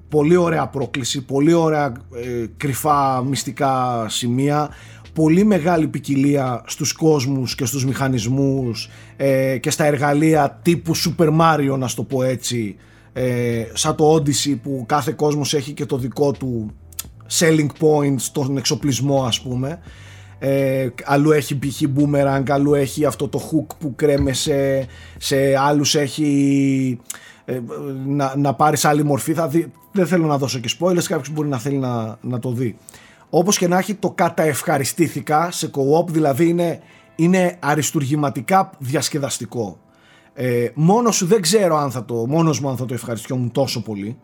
Πολύ 0.10 0.36
ωραία 0.36 0.68
πρόκληση, 0.68 1.26
πολύ 1.26 1.54
ωραία 1.54 1.86
ε, 2.16 2.46
κρυφά 2.58 3.24
μυστικά 3.24 4.06
σημεία, 4.10 4.70
πολύ 5.16 5.44
μεγάλη 5.44 5.88
ποικιλία 5.88 6.64
στους 6.68 6.94
κόσμους 6.94 7.56
και 7.56 7.66
στους 7.66 7.86
μηχανισμούς 7.86 8.90
ε, 9.16 9.58
και 9.58 9.70
στα 9.70 9.86
εργαλεία 9.86 10.60
τύπου 10.62 10.92
Super 10.96 11.40
Mario 11.40 11.78
να 11.78 11.88
στο 11.88 12.04
πω 12.04 12.24
έτσι, 12.24 12.76
ε, 13.14 13.64
σαν 13.74 13.96
το 13.96 14.16
Odyssey 14.16 14.58
που 14.64 14.84
κάθε 14.88 15.12
κόσμος 15.12 15.54
έχει 15.54 15.72
και 15.72 15.86
το 15.86 15.98
δικό 15.98 16.32
του 16.32 16.72
selling 17.40 17.70
point 17.80 18.16
στον 18.16 18.58
εξοπλισμό 18.58 19.24
ας 19.24 19.42
πούμε 19.42 19.80
ε, 20.40 20.88
αλλού 21.04 21.32
έχει 21.32 21.58
π.χ. 21.58 21.82
boomerang, 21.96 22.44
αλλού 22.50 22.74
έχει 22.74 23.06
αυτό 23.06 23.28
το 23.28 23.40
hook 23.52 23.76
που 23.80 23.96
κρέμεσαι, 23.96 24.86
σε 25.18 25.56
άλλους 25.58 25.96
έχει 25.96 27.00
ε, 27.46 27.60
να, 28.06 28.34
να 28.38 28.54
πάρεις 28.54 28.86
άλλη 28.86 29.04
μορφή. 29.04 29.34
Θα 29.34 29.48
δει, 29.48 29.72
δεν 29.92 30.08
θέλω 30.08 30.26
να 30.26 30.38
δώσω 30.38 30.60
και 30.60 30.76
spoilers, 30.80 31.04
κάποιος 31.04 31.30
μπορεί 31.30 31.48
να 31.48 31.58
θέλει 31.58 31.78
να, 31.78 32.18
να 32.22 32.40
το 32.40 32.52
δει. 32.52 32.78
Όπως 33.30 33.58
και 33.58 33.68
να 33.68 33.78
έχει 33.78 33.94
το 33.94 34.12
καταευχαριστήθηκα 34.12 35.52
σε 35.52 35.70
co-op, 35.74 36.08
δηλαδή 36.08 36.48
είναι, 36.48 36.80
είναι 37.16 37.58
αριστουργηματικά 37.60 38.70
διασκεδαστικό. 38.80 39.80
Ε, 40.34 40.68
μόνος 40.74 41.16
σου 41.16 41.26
δεν 41.26 41.42
ξέρω 41.42 41.78
αν 41.78 41.92
θα 41.92 42.06
το, 42.06 42.14
μόνος 42.28 42.60
μου 42.60 42.70
αν 42.70 42.78
θα 42.78 42.86
το 42.86 42.94
ευχαριστιόμουν 42.94 43.52
τόσο 43.52 43.82
πολύ 43.82 44.18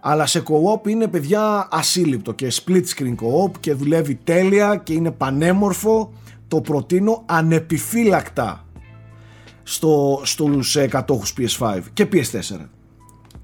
αλλά 0.00 0.26
σε 0.26 0.42
co-op 0.46 0.88
είναι 0.88 1.08
παιδιά 1.08 1.68
ασύλληπτο 1.70 2.32
και 2.32 2.52
split 2.52 2.82
screen 2.94 3.14
co-op 3.14 3.50
και 3.60 3.74
δουλεύει 3.74 4.14
τέλεια 4.14 4.76
και 4.76 4.92
είναι 4.92 5.10
πανέμορφο 5.10 6.12
το 6.48 6.60
προτείνω 6.60 7.22
ανεπιφύλακτα 7.26 8.66
στο, 9.62 10.20
στους 10.24 10.76
ε, 10.76 10.86
κατόχους 10.86 11.34
PS5 11.38 11.80
και 11.92 12.08
PS4 12.12 12.66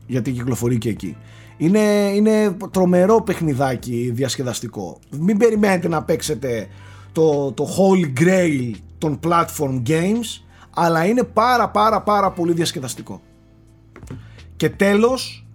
γιατί 0.07 0.33
κυκλοφορεί 0.33 0.79
και 0.79 0.89
εκεί 0.89 1.17
είναι, 1.65 2.13
είναι 2.15 2.57
τρομερό 2.71 3.23
παιχνιδάκι 3.23 4.11
διασκεδαστικό. 4.15 4.99
Μην 5.11 5.37
περιμένετε 5.37 5.89
να 5.89 6.03
παίξετε 6.03 6.69
το, 7.13 7.53
το 7.53 7.69
holy 7.79 8.21
grail 8.21 8.71
των 8.99 9.19
platform 9.25 9.83
games 9.87 10.43
αλλά 10.71 11.05
είναι 11.05 11.23
πάρα 11.23 11.69
πάρα 11.69 12.03
πάρα 12.03 12.31
πολύ 12.31 12.53
διασκεδαστικό. 12.53 13.21
Και 14.57 14.69
τέλος 14.69 15.47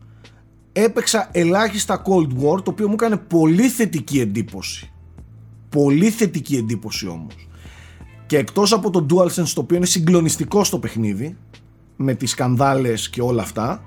έπαιξα 0.71 1.29
ελάχιστα 1.31 2.01
Cold 2.05 2.43
War 2.43 2.63
το 2.63 2.71
οποίο 2.71 2.87
μου 2.87 2.93
έκανε 2.93 3.17
πολύ 3.17 3.67
θετική 3.67 4.19
εντύπωση. 4.19 4.91
Πολύ 5.69 6.09
θετική 6.09 6.55
εντύπωση 6.55 7.07
όμως. 7.07 7.47
Και 8.25 8.37
εκτός 8.37 8.73
από 8.73 8.89
το 8.89 9.05
DualSense 9.09 9.51
το 9.53 9.61
οποίο 9.61 9.77
είναι 9.77 9.85
συγκλονιστικό 9.85 10.63
στο 10.63 10.79
παιχνίδι 10.79 11.37
με 11.95 12.13
τις 12.13 12.31
σκανδάλες 12.31 13.09
και 13.09 13.21
όλα 13.21 13.41
αυτά 13.41 13.81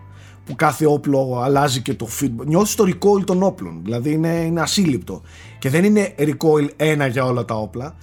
που 0.51 0.57
κάθε 0.57 0.87
όπλο 0.87 1.41
αλλάζει 1.43 1.83
και 1.83 1.95
το 1.95 2.09
feedback 2.21 2.47
νιώθεις 2.47 2.75
το 2.75 2.85
recoil 2.87 3.25
των 3.25 3.43
όπλων 3.43 3.81
δηλαδή 3.85 4.13
είναι, 4.13 4.29
είναι 4.29 4.61
ασύλληπτο 4.61 5.23
και 5.59 5.71
δεν 5.71 5.85
είναι 5.85 6.15
recoil 6.19 6.69
ένα 6.77 7.07
για 7.07 7.25
όλα 7.25 7.45
τα 7.45 7.55
όπλα 7.55 7.97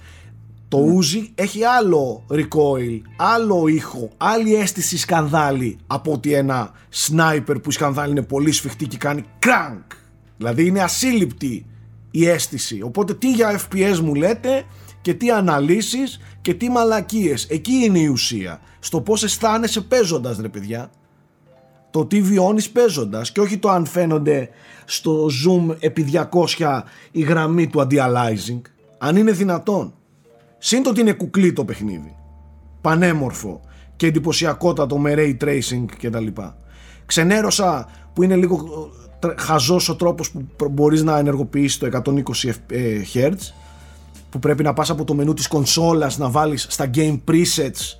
το 0.68 0.78
Uzi 0.98 1.30
έχει 1.34 1.64
άλλο 1.64 2.24
recoil, 2.30 3.00
άλλο 3.16 3.66
ήχο, 3.66 4.10
άλλη 4.16 4.54
αίσθηση 4.54 4.98
σκανδάλι 4.98 5.78
από 5.86 6.12
ότι 6.12 6.32
ένα 6.32 6.72
sniper 7.06 7.56
που 7.62 7.70
η 7.70 7.72
σκανδάλι 7.72 8.10
είναι 8.10 8.22
πολύ 8.22 8.52
σφιχτή 8.52 8.86
και 8.86 8.96
κάνει 8.96 9.24
crank. 9.46 9.96
Δηλαδή 10.36 10.66
είναι 10.66 10.82
ασύλληπτη 10.82 11.66
η 12.10 12.28
αίσθηση. 12.28 12.82
Οπότε 12.82 13.14
τι 13.14 13.32
για 13.32 13.60
FPS 13.60 13.98
μου 13.98 14.14
λέτε 14.14 14.64
και 15.00 15.14
τι 15.14 15.30
αναλύσεις 15.30 16.20
και 16.40 16.54
τι 16.54 16.70
μαλακίες. 16.70 17.44
Εκεί 17.44 17.72
είναι 17.72 17.98
η 17.98 18.06
ουσία. 18.06 18.60
Στο 18.78 19.00
πώς 19.00 19.22
αισθάνεσαι 19.22 19.80
παίζοντας 19.80 20.38
ρε 20.40 20.48
παιδιά. 20.48 20.90
Το 21.90 22.06
τι 22.06 22.22
βιώνεις 22.22 22.70
παίζοντας 22.70 23.32
και 23.32 23.40
όχι 23.40 23.58
το 23.58 23.68
αν 23.68 23.86
φαίνονται 23.86 24.48
στο 24.84 25.26
zoom 25.26 25.76
επί 25.80 26.04
200 26.56 26.82
η 27.10 27.20
γραμμή 27.22 27.66
του 27.66 27.80
anti-aliasing. 27.80 28.60
Αν 28.98 29.16
είναι 29.16 29.32
δυνατόν. 29.32 29.92
Συν 30.58 30.82
το 30.82 30.90
ότι 30.90 31.00
είναι 31.00 31.12
κουκλί 31.12 31.52
το 31.52 31.64
παιχνίδι. 31.64 32.14
Πανέμορφο 32.80 33.60
και 33.96 34.06
εντυπωσιακότατο 34.06 34.98
με 34.98 35.14
ray 35.16 35.36
tracing 35.44 35.84
κτλ. 36.02 36.26
Ξενέρωσα 37.06 37.88
που 38.12 38.22
είναι 38.22 38.36
λίγο 38.36 38.56
ε, 38.56 39.16
τρ- 39.18 39.40
χαζός 39.40 39.88
ο 39.88 39.96
τρόπος 39.96 40.30
που 40.30 40.44
προ- 40.56 40.70
μπορείς 40.70 41.02
να 41.02 41.18
ενεργοποιήσεις 41.18 41.78
το 41.78 41.86
120 42.04 42.50
ε, 42.70 43.00
Hz 43.14 43.32
που 44.30 44.38
πρέπει 44.38 44.62
να 44.62 44.72
πας 44.72 44.90
από 44.90 45.04
το 45.04 45.14
μενού 45.14 45.34
της 45.34 45.48
κονσόλας 45.48 46.18
να 46.18 46.28
βάλεις 46.30 46.66
στα 46.68 46.90
game 46.94 47.18
presets 47.28 47.98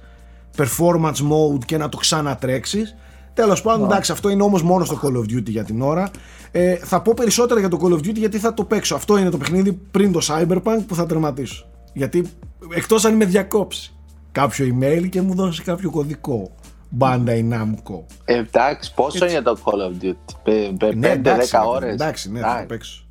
performance 0.57 1.17
mode 1.31 1.65
και 1.65 1.77
να 1.77 1.89
το 1.89 1.97
ξανατρέξεις 1.97 2.97
Τέλος 3.39 3.63
πάντων, 3.63 3.85
εντάξει, 3.85 4.13
αυτό 4.13 4.29
είναι 4.29 4.43
όμως 4.43 4.63
μόνο 4.63 4.85
στο 4.85 5.01
Call 5.03 5.17
of 5.17 5.37
Duty 5.37 5.49
για 5.49 5.65
την 5.65 5.83
ώρα. 5.83 6.11
Ε, 6.51 6.75
θα 6.75 7.03
πω 7.03 7.13
περισσότερα 7.17 7.61
για 7.61 7.69
το 7.69 7.79
Call 7.83 7.93
of 7.93 7.97
Duty 7.97 8.15
γιατί 8.15 8.39
θα 8.39 8.55
το 8.55 8.65
παίξω. 8.65 8.95
Αυτό 8.95 9.19
είναι 9.19 9.31
το 9.31 9.37
παιχνίδι 9.37 9.73
πριν 9.73 10.13
το 10.13 10.21
Cyberpunk 10.23 10.79
που 10.87 10.95
θα 10.95 11.07
τερματίσω. 11.07 11.67
Γιατί 11.93 12.31
εκτός 12.75 13.05
αν 13.05 13.15
με 13.15 13.25
διακόψει 13.25 13.95
κάποιο 14.33 14.77
email 14.81 15.09
και 15.09 15.23
μου 15.23 15.35
δώσει 15.35 15.63
κάποιο 15.63 15.91
κωδικό. 15.91 16.51
Bandai 16.99 17.53
Namco. 17.53 18.03
Εντάξει, 18.25 18.95
πόσο 18.95 19.27
είναι 19.27 19.43
το 19.43 19.59
Call 19.65 19.79
of 19.79 20.05
Duty, 20.05 20.95
Ναι, 20.95 21.13
5-10 21.13 21.13
εντάξει, 21.13 21.57
ρε, 21.57 21.63
ώρες. 21.67 21.93
Εντάξει, 21.93 22.31
ναι, 22.31 22.41
θα 22.41 22.59
το 22.61 22.67
παίξω. 22.67 23.03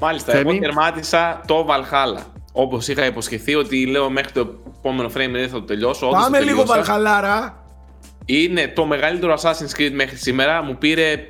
Μάλιστα, 0.00 0.32
Θέμη. 0.32 0.50
εγώ 0.50 0.60
τερμάτισα 0.60 1.40
το 1.46 1.66
Valhalla. 1.68 2.22
Όπως 2.52 2.88
είχα 2.88 3.06
υποσχεθεί 3.06 3.54
ότι 3.54 3.86
λέω 3.86 4.10
μέχρι 4.10 4.32
το 4.32 4.54
επόμενο 4.76 5.10
frame 5.14 5.44
rate 5.44 5.48
θα 5.48 5.58
το 5.58 5.62
τελειώσω. 5.62 6.06
όντως 6.06 6.22
Πάμε 6.22 6.38
το 6.38 6.44
λίγο 6.44 6.62
τελείωσα. 6.62 7.66
Βαλχαλάρα. 8.28 8.52
Είναι 8.52 8.68
το 8.74 8.86
μεγαλύτερο 8.86 9.38
Assassin's 9.42 9.80
Creed 9.80 9.92
μέχρι 9.92 10.16
σήμερα. 10.16 10.62
Μου 10.62 10.76
πήρε 10.78 11.26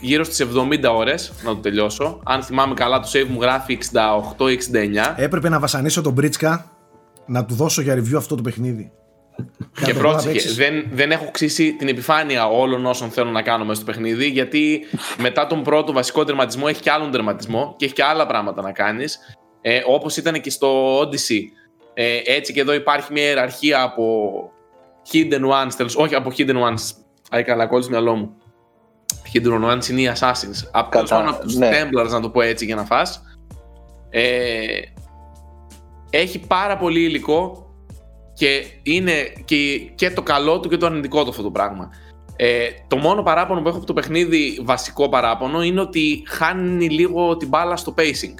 γύρω 0.00 0.24
στις 0.24 0.46
70 0.56 0.84
ώρες 0.94 1.32
να 1.42 1.50
το 1.50 1.56
τελειώσω. 1.56 2.20
Αν 2.24 2.42
θυμάμαι 2.42 2.74
καλά, 2.74 3.00
το 3.00 3.08
save 3.12 3.26
μου 3.28 3.40
γράφει 3.40 3.78
68-69. 3.92 5.14
Έπρεπε 5.16 5.48
να 5.48 5.58
βασανίσω 5.58 6.02
τον 6.02 6.12
Μπρίτσκα 6.12 6.70
να 7.26 7.44
του 7.44 7.54
δώσω 7.54 7.82
για 7.82 7.94
review 7.94 8.16
αυτό 8.16 8.34
το 8.34 8.42
παιχνίδι. 8.42 8.92
Και 9.84 9.92
το 9.92 9.98
πρόσεχε, 9.98 10.32
παίξεις. 10.32 10.56
δεν, 10.56 10.86
δεν 10.92 11.10
έχω 11.10 11.30
ξύσει 11.30 11.72
την 11.72 11.88
επιφάνεια 11.88 12.48
όλων 12.48 12.86
όσων 12.86 13.10
θέλω 13.10 13.30
να 13.30 13.42
κάνω 13.42 13.64
μέσα 13.64 13.80
στο 13.80 13.90
παιχνίδι, 13.92 14.26
γιατί 14.28 14.80
μετά 15.18 15.46
τον 15.46 15.62
πρώτο 15.62 15.92
βασικό 15.92 16.24
τερματισμό 16.24 16.64
έχει 16.68 16.80
και 16.80 16.90
άλλον 16.90 17.10
τερματισμό 17.10 17.74
και 17.78 17.84
έχει 17.84 17.94
και 17.94 18.02
άλλα 18.02 18.26
πράγματα 18.26 18.62
να 18.62 18.72
κάνεις. 18.72 19.18
Ε, 19.60 19.80
Όπως 19.86 20.16
ήταν 20.16 20.40
και 20.40 20.50
στο 20.50 21.00
Odyssey, 21.00 21.40
ε, 21.94 22.18
έτσι 22.24 22.52
και 22.52 22.60
εδώ 22.60 22.74
υπάρχει 22.74 23.12
μια 23.12 23.22
ιεραρχία 23.22 23.82
από 23.82 24.32
Hidden 25.12 25.64
Ones, 25.64 25.72
τέλος, 25.76 25.96
όχι 25.96 26.14
από 26.14 26.30
Hidden 26.36 26.56
Ones. 26.56 26.90
Άι 27.30 27.42
καλά, 27.42 27.66
κόλλησε 27.66 27.90
το 27.90 27.94
μυαλό 27.94 28.14
μου. 28.14 28.34
Hidden 29.32 29.72
Ones 29.72 29.88
είναι 29.88 30.00
οι 30.00 30.10
Assassins. 30.14 30.68
Από, 30.72 30.90
τέλος 30.90 31.10
Κατά- 31.10 31.22
πάντων, 31.22 31.34
από 31.34 31.42
τους 31.42 31.54
ναι. 31.54 31.70
Templars, 31.70 32.10
να 32.10 32.20
το 32.20 32.30
πω 32.30 32.40
έτσι 32.40 32.64
για 32.64 32.74
να 32.74 32.84
φας. 32.84 33.22
Ε, 34.10 34.80
έχει 36.10 36.38
πάρα 36.38 36.76
πολύ 36.76 37.00
υλικό 37.00 37.66
και 38.34 38.64
είναι 38.82 39.12
και, 39.44 39.78
και 39.94 40.10
το 40.10 40.22
καλό 40.22 40.60
του 40.60 40.68
και 40.68 40.76
το 40.76 40.86
αρνητικό 40.86 41.22
του 41.22 41.30
αυτό 41.30 41.42
το 41.42 41.50
πράγμα. 41.50 41.90
Ε, 42.36 42.68
το 42.88 42.96
μόνο 42.96 43.22
παράπονο 43.22 43.62
που 43.62 43.68
έχω 43.68 43.76
από 43.76 43.86
το 43.86 43.92
παιχνίδι, 43.92 44.60
βασικό 44.62 45.08
παράπονο, 45.08 45.62
είναι 45.62 45.80
ότι 45.80 46.22
χάνει 46.26 46.88
λίγο 46.88 47.36
την 47.36 47.48
μπάλα 47.48 47.76
στο 47.76 47.94
pacing. 47.98 48.34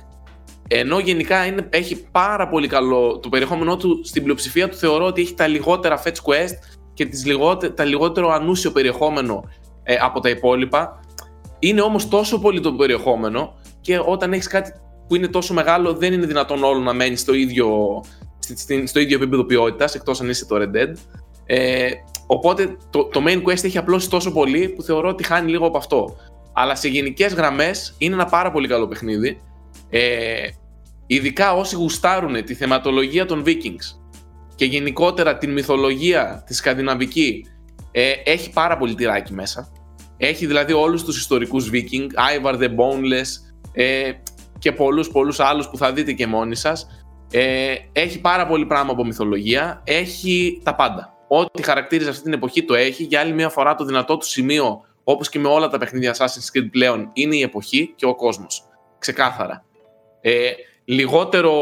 Ενώ 0.69 0.99
γενικά 0.99 1.47
είναι, 1.47 1.67
έχει 1.71 2.07
πάρα 2.11 2.49
πολύ 2.49 2.67
καλό 2.69 3.19
το 3.19 3.29
περιεχόμενό 3.29 3.77
του, 3.77 4.01
στην 4.05 4.23
πλειοψηφία 4.23 4.69
του 4.69 4.77
θεωρώ 4.77 5.05
ότι 5.07 5.21
έχει 5.21 5.35
τα 5.35 5.47
λιγότερα 5.47 6.03
fetch 6.05 6.09
quest 6.09 6.55
και 6.95 7.05
τις 7.07 7.27
λιγότε, 7.27 7.69
τα 7.71 7.85
λιγότερο 7.85 8.29
ανούσιο 8.31 8.71
περιεχόμενο 8.73 9.45
ε, 9.83 9.95
από 10.01 10.21
τα 10.21 10.29
υπόλοιπα. 10.29 11.01
Είναι 11.59 11.81
όμως 11.81 12.09
τόσο 12.09 12.39
πολύ 12.39 12.61
το 12.61 12.73
περιεχόμενο 12.73 13.55
και 13.81 14.01
όταν 14.07 14.33
έχεις 14.33 14.47
κάτι 14.47 14.73
που 15.09 15.15
είναι 15.17 15.29
τόσο 15.29 15.55
μεγάλο 15.55 15.93
δεν 15.93 16.13
είναι 16.13 16.27
δυνατόν 16.27 16.65
όλο 16.65 16.81
να 16.81 16.93
μένει 16.93 17.17
στο 17.17 17.35
ίδιο, 17.35 18.01
στη- 18.39 18.57
στην- 18.59 18.87
στο 18.87 19.01
ίδιο 19.01 19.17
επίπεδο 19.17 19.45
ποιότητας 19.45 19.95
εκτός 19.95 20.21
αν 20.21 20.29
είσαι 20.29 20.47
το 20.47 20.57
Red 20.59 20.77
Dead. 20.77 20.93
Ε, 21.47 21.91
οπότε 22.27 22.77
το, 22.91 23.05
το 23.05 23.23
main 23.27 23.43
quest 23.43 23.65
έχει 23.65 23.79
απλώσει 23.79 24.11
τόσο 24.11 24.33
πολύ 24.33 24.69
που 24.69 24.83
θεωρώ 24.83 25.09
ότι 25.09 25.25
χάνει 25.25 25.51
λίγο 25.51 25.67
από 25.67 25.79
αυτό. 25.79 26.17
Αλλά 26.53 26.75
σε 26.75 26.89
γενικές 26.89 27.35
γραμμές 27.35 27.95
είναι 27.99 28.15
ένα 28.15 28.27
πάρα 28.27 28.51
πολύ 28.51 28.69
καλό 28.69 28.89
παιχνίδι. 28.89 29.41
Ε, 29.97 30.49
ειδικά 31.07 31.55
όσοι 31.55 31.77
γουστάρουν 31.77 32.45
τη 32.45 32.55
θεματολογία 32.55 33.27
των 33.27 33.43
Vikings 33.47 33.99
και 34.55 34.65
γενικότερα 34.65 35.39
την 35.39 35.53
μυθολογία 35.53 36.43
τη 36.47 36.55
σκανδιναβική 36.55 37.47
ε, 37.91 38.13
έχει 38.25 38.51
πάρα 38.51 38.77
πολύ 38.77 38.95
τυράκι 38.95 39.33
μέσα. 39.33 39.73
Έχει 40.17 40.47
δηλαδή 40.47 40.73
όλους 40.73 41.05
τους 41.05 41.19
ιστορικούς 41.19 41.71
Viking, 41.73 42.07
Ivar 42.43 42.55
the 42.55 42.69
Boneless 42.69 43.27
ε, 43.73 44.13
και 44.59 44.73
πολλούς 44.73 45.11
πολλούς 45.11 45.41
άλλους 45.41 45.69
που 45.69 45.77
θα 45.77 45.93
δείτε 45.93 46.13
και 46.13 46.27
μόνοι 46.27 46.55
σας. 46.55 46.87
Ε, 47.31 47.75
έχει 47.93 48.21
πάρα 48.21 48.47
πολύ 48.47 48.67
πράγμα 48.67 48.93
από 48.93 49.05
μυθολογία, 49.05 49.83
έχει 49.85 50.61
τα 50.65 50.75
πάντα. 50.75 51.15
Ό,τι 51.29 51.63
χαρακτήριζε 51.63 52.11
αυτή 52.11 52.23
την 52.23 52.33
εποχή 52.33 52.65
το 52.65 52.75
έχει. 52.75 53.03
Για 53.03 53.21
άλλη 53.21 53.33
μια 53.33 53.49
φορά 53.49 53.75
το 53.75 53.85
δυνατό 53.85 54.17
του 54.17 54.27
σημείο, 54.27 54.81
όπως 55.05 55.29
και 55.29 55.39
με 55.39 55.49
όλα 55.49 55.69
τα 55.69 55.79
παιχνίδια 55.79 56.15
Assassin's 56.15 56.59
Creed 56.59 56.69
πλέον, 56.71 57.11
είναι 57.13 57.37
η 57.37 57.43
εποχή 57.43 57.93
και 57.97 58.07
ο 58.07 58.15
κόσμος. 58.15 58.69
Ξεκάθαρα. 58.99 59.64
Ε, 60.27 60.53
λιγότερο 60.85 61.53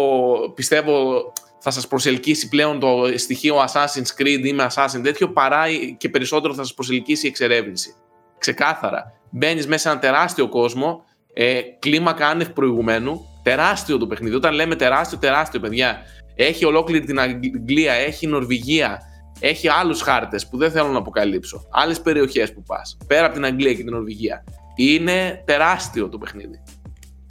πιστεύω 0.55 1.33
θα 1.59 1.71
σας 1.71 1.87
προσελκύσει 1.87 2.49
πλέον 2.49 2.81
το 2.81 3.05
στοιχείο 3.17 3.57
Assassin's 3.57 4.21
Creed 4.21 4.41
ή 4.45 4.53
με 4.53 4.67
Assassin 4.75 5.01
τέτοιο 5.03 5.29
παρά 5.29 5.65
και 5.97 6.09
περισσότερο 6.09 6.55
θα 6.55 6.63
σας 6.63 6.75
προσελκύσει 6.75 7.27
η 7.27 7.29
εξερεύνηση. 7.29 7.95
Ξεκάθαρα. 8.39 9.13
Μπαίνεις 9.31 9.67
μέσα 9.67 9.83
σε 9.83 9.89
ένα 9.89 9.99
τεράστιο 9.99 10.49
κόσμο, 10.49 11.05
ε, 11.33 11.61
κλίμακα 11.79 12.27
άνευ 12.27 12.49
προηγουμένου, 12.49 13.41
τεράστιο 13.43 13.99
το 13.99 14.07
παιχνίδι. 14.07 14.35
Όταν 14.35 14.55
λέμε 14.55 14.75
τεράστιο, 14.75 15.19
τεράστιο 15.19 15.61
παιδιά. 15.61 16.03
Έχει 16.35 16.65
ολόκληρη 16.65 17.05
την 17.05 17.21
Αγγλία, 17.21 17.93
έχει 17.93 18.27
Νορβηγία, 18.27 19.01
έχει 19.41 19.69
άλλους 19.69 20.01
χάρτες 20.01 20.49
που 20.49 20.57
δεν 20.57 20.71
θέλω 20.71 20.89
να 20.89 20.99
αποκαλύψω. 20.99 21.69
Άλλες 21.71 22.01
περιοχές 22.01 22.53
που 22.53 22.63
πας, 22.63 22.97
πέρα 23.07 23.25
από 23.25 23.35
την 23.35 23.45
Αγγλία 23.45 23.75
και 23.75 23.83
την 23.83 23.93
Νορβηγία. 23.93 24.45
Είναι 24.77 25.43
τεράστιο 25.47 26.09
το 26.09 26.19
παιχνίδι 26.19 26.63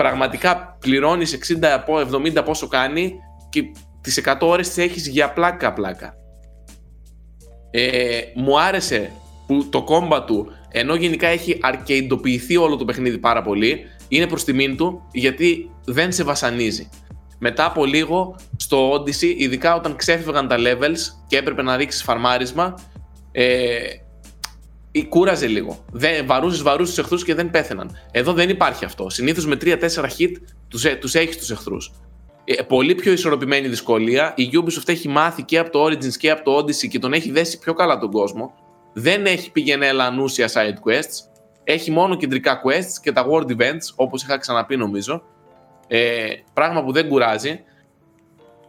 πραγματικά 0.02 0.78
πληρώνεις 0.80 1.38
60 1.62 1.64
από 1.64 1.94
70 1.98 2.42
πόσο 2.46 2.68
κάνει 2.68 3.14
και 3.50 3.64
τις 4.02 4.22
100 4.26 4.36
ώρες 4.40 4.68
τις 4.68 4.78
έχεις 4.78 5.08
για 5.08 5.34
πλάκα 5.34 5.74
πλάκα. 5.74 6.14
Ε, 7.72 8.22
μου 8.36 8.60
άρεσε 8.60 9.12
που 9.48 9.70
το 9.70 9.84
κόμμα 9.84 10.24
του 10.24 10.48
ενώ 10.72 10.96
γενικά 10.96 11.28
έχει 11.28 11.58
αρκεϊντοποιηθεί 11.62 12.58
όλο 12.58 12.76
το 12.76 12.86
παιχνίδι 12.86 13.18
πάρα 13.18 13.42
πολύ 13.42 13.80
είναι 14.08 14.28
προς 14.28 14.44
τιμήν 14.44 14.78
του 14.78 15.08
γιατί 15.12 15.70
δεν 15.86 16.12
σε 16.12 16.24
βασανίζει. 16.24 16.90
Μετά 17.40 17.66
από 17.66 17.86
λίγο 17.86 18.36
στο 18.58 18.94
Odyssey, 18.94 19.36
ειδικά 19.38 19.76
όταν 19.76 19.96
ξέφευγαν 19.96 20.48
τα 20.48 20.56
levels 20.60 21.00
και 21.28 21.38
έπρεπε 21.38 21.62
να 21.62 21.76
ρίξεις 21.76 22.04
φαρμάρισμα, 22.04 22.76
ε, 23.32 23.80
ή 23.88 24.11
κούραζε 25.10 25.48
λίγο. 25.48 25.86
Δεν, 25.92 26.26
βαρούσες, 26.26 26.62
βαρούσες 26.62 26.96
τους 26.96 27.04
εχθρούς 27.04 27.24
και 27.24 27.36
δεν 27.36 27.50
πέθαιναν. 27.50 27.98
Εδώ 28.12 28.34
δεν 28.34 28.50
υπάρχει 28.50 28.86
αυτό. 28.86 29.10
Συνήθως 29.10 29.46
με 29.46 29.56
3-4 29.56 30.10
hit 30.18 30.32
τους, 30.68 30.86
ε- 30.86 30.96
τους 30.96 31.16
έχεις 31.16 31.38
τους 31.38 31.50
εχθρούς. 31.50 31.92
Ε, 32.44 32.62
πολύ 32.62 32.96
πιο 32.96 33.12
ισορροπημένη 33.12 33.68
δυσκολία. 33.68 34.34
Η 34.36 34.50
Ubisoft 34.54 34.90
έχει 34.90 35.08
μάθει 35.08 35.44
και 35.44 35.58
από 35.58 35.70
το 35.70 35.86
Origins 35.86 36.16
και 36.18 36.32
από 36.32 36.44
το 36.44 36.58
Odyssey 36.58 36.88
και 36.88 37.00
τον 37.00 37.14
έχει 37.14 37.32
δέσει 37.32 37.60
πιο 37.60 37.74
καλά 37.74 37.98
τον 37.98 38.12
κόσμο. 38.12 38.54
Δεν 38.94 39.26
έχει 39.26 39.52
πηγενέλα 39.52 40.06
ανούσια 40.06 40.50
side 40.54 40.90
quests. 40.90 41.30
Έχει 41.64 41.92
μόνο 41.92 42.16
κεντρικά 42.16 42.62
quests 42.66 43.00
και 43.02 43.12
τα 43.12 43.26
world 43.30 43.52
events, 43.52 43.94
όπως 43.96 44.24
είχα 44.24 44.38
ξαναπεί 44.38 44.78
νομίζω. 44.78 45.24
Ε, 45.88 46.28
πράγμα 46.54 46.84
που 46.84 46.92
δεν 46.92 47.08
κουράζει. 47.08 47.64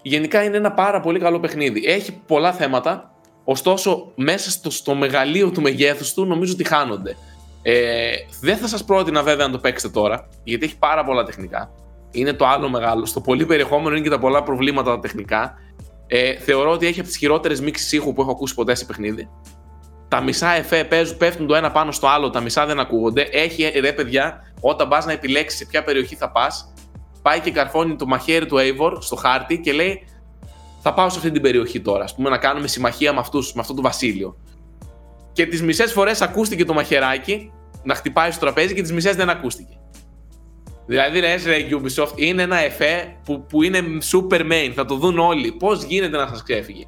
Γενικά 0.02 0.44
είναι 0.44 0.56
ένα 0.56 0.72
πάρα 0.72 1.00
πολύ 1.00 1.18
καλό 1.18 1.40
παιχνίδι. 1.40 1.82
Έχει 1.86 2.12
πολλά 2.26 2.52
θέματα, 2.52 3.11
Ωστόσο, 3.44 4.12
μέσα 4.14 4.50
στο, 4.50 4.70
στο 4.70 4.94
μεγαλείο 4.94 5.50
του 5.50 5.60
μεγέθους 5.60 6.14
του 6.14 6.24
νομίζω 6.24 6.52
ότι 6.52 6.64
χάνονται. 6.64 7.16
Ε, 7.62 8.12
δεν 8.40 8.56
θα 8.56 8.68
σας 8.68 8.84
πρότεινα 8.84 9.22
βέβαια 9.22 9.46
να 9.46 9.52
το 9.52 9.58
παίξετε 9.58 9.92
τώρα, 9.92 10.28
γιατί 10.44 10.64
έχει 10.64 10.78
πάρα 10.78 11.04
πολλά 11.04 11.24
τεχνικά. 11.24 11.70
Είναι 12.10 12.32
το 12.32 12.46
άλλο 12.46 12.68
μεγάλο. 12.68 13.06
Στο 13.06 13.20
πολύ 13.20 13.46
περιεχόμενο 13.46 13.96
είναι 13.96 14.04
και 14.04 14.10
τα 14.10 14.18
πολλά 14.18 14.42
προβλήματα 14.42 14.90
τα 14.90 14.98
τεχνικά. 14.98 15.54
Ε, 16.06 16.36
θεωρώ 16.36 16.70
ότι 16.70 16.86
έχει 16.86 17.00
από 17.00 17.08
τις 17.08 17.18
χειρότερες 17.18 17.60
μίξεις 17.60 17.92
ήχου 17.92 18.12
που 18.12 18.20
έχω 18.20 18.30
ακούσει 18.30 18.54
ποτέ 18.54 18.74
σε 18.74 18.84
παιχνίδι. 18.84 19.28
Τα 20.08 20.20
μισά 20.20 20.50
εφέ 20.50 20.84
παίζουν, 20.84 21.16
πέφτουν 21.16 21.46
το 21.46 21.54
ένα 21.54 21.70
πάνω 21.70 21.92
στο 21.92 22.06
άλλο, 22.06 22.30
τα 22.30 22.40
μισά 22.40 22.66
δεν 22.66 22.80
ακούγονται. 22.80 23.22
Έχει 23.22 23.72
ρε 23.80 23.92
παιδιά, 23.92 24.52
όταν 24.60 24.88
πας 24.88 25.06
να 25.06 25.12
επιλέξεις 25.12 25.58
σε 25.58 25.66
ποια 25.66 25.84
περιοχή 25.84 26.16
θα 26.16 26.30
πας, 26.30 26.72
πάει 27.22 27.40
και 27.40 27.50
καρφώνει 27.50 27.96
το 27.96 28.06
μαχαίρι 28.06 28.46
του 28.46 28.56
Eivor 28.58 28.96
στο 29.00 29.16
χάρτη 29.16 29.60
και 29.60 29.72
λέει 29.72 30.06
θα 30.82 30.94
πάω 30.94 31.08
σε 31.08 31.18
αυτή 31.18 31.30
την 31.30 31.42
περιοχή 31.42 31.80
τώρα. 31.80 32.04
Α 32.04 32.08
πούμε, 32.16 32.30
να 32.30 32.38
κάνουμε 32.38 32.66
συμμαχία 32.66 33.12
με, 33.12 33.18
αυτούς, 33.18 33.54
με 33.54 33.60
αυτό 33.60 33.74
το 33.74 33.82
βασίλειο. 33.82 34.36
Και 35.32 35.46
τις 35.46 35.62
μισές 35.62 35.92
φορές 35.92 36.20
ακούστηκε 36.20 36.64
το 36.64 36.72
μαχαιράκι 36.72 37.52
να 37.82 37.94
χτυπάει 37.94 38.30
στο 38.30 38.40
τραπέζι 38.40 38.74
και 38.74 38.82
τις 38.82 38.92
μισές 38.92 39.16
δεν 39.16 39.30
ακούστηκε. 39.30 39.76
Δηλαδή, 40.86 41.20
ρε, 41.20 41.34
ρε 41.34 41.56
Ubisoft, 41.70 42.12
είναι 42.16 42.42
ένα 42.42 42.56
εφέ 42.56 43.16
που, 43.24 43.46
που 43.46 43.62
είναι 43.62 43.80
super 44.12 44.40
main. 44.40 44.72
Θα 44.74 44.84
το 44.84 44.94
δουν 44.94 45.18
όλοι. 45.18 45.52
Πώς 45.52 45.82
γίνεται 45.82 46.16
να 46.16 46.26
σας 46.26 46.42
ξέφυγε; 46.42 46.84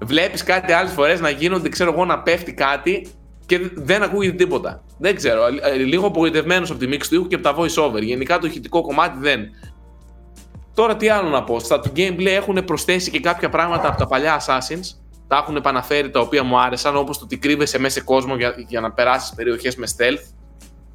Βλέπεις 0.00 0.42
κάτι 0.42 0.72
άλλες 0.72 0.92
φορές 0.92 1.20
να 1.20 1.30
γίνονται, 1.30 1.68
ξέρω 1.68 1.92
εγώ, 1.92 2.04
να 2.04 2.22
πέφτει 2.22 2.54
κάτι 2.54 3.06
και 3.46 3.60
δεν 3.74 4.02
ακούγεται 4.02 4.36
τίποτα. 4.36 4.84
Δεν 4.98 5.16
ξέρω. 5.16 5.42
ε, 5.62 5.74
Λίγο 5.74 6.06
απογοητευμένος 6.06 6.70
από 6.70 6.78
τη 6.78 6.86
μίξη 6.86 7.08
του 7.08 7.14
ήχου 7.14 7.26
και 7.26 7.34
από 7.34 7.44
τα 7.44 7.56
voice 7.56 7.84
over. 7.84 8.02
Γενικά 8.02 8.38
το 8.38 8.46
ηχητικό 8.46 8.82
κομμάτι 8.82 9.18
δεν. 9.20 9.40
Τώρα 10.74 10.96
τι 10.96 11.08
άλλο 11.08 11.28
να 11.28 11.44
πω. 11.44 11.60
Στα 11.60 11.80
του 11.80 11.92
gameplay 11.96 12.26
έχουν 12.26 12.64
προσθέσει 12.64 13.10
και 13.10 13.20
κάποια 13.20 13.48
πράγματα 13.48 13.88
από 13.88 13.98
τα 13.98 14.06
παλιά 14.06 14.40
Assassins. 14.40 14.96
Τα 15.28 15.36
έχουν 15.36 15.56
επαναφέρει 15.56 16.10
τα 16.10 16.20
οποία 16.20 16.42
μου 16.42 16.60
άρεσαν, 16.60 16.96
όπως 16.96 17.18
το 17.18 17.24
ότι 17.24 17.38
κρύβεσαι 17.38 17.78
μέσα 17.78 17.98
σε 17.98 18.04
κόσμο 18.04 18.36
για, 18.36 18.54
για 18.68 18.80
να 18.80 18.92
περάσεις 18.92 19.34
περιοχές 19.34 19.76
με 19.76 19.86
stealth. 19.96 20.32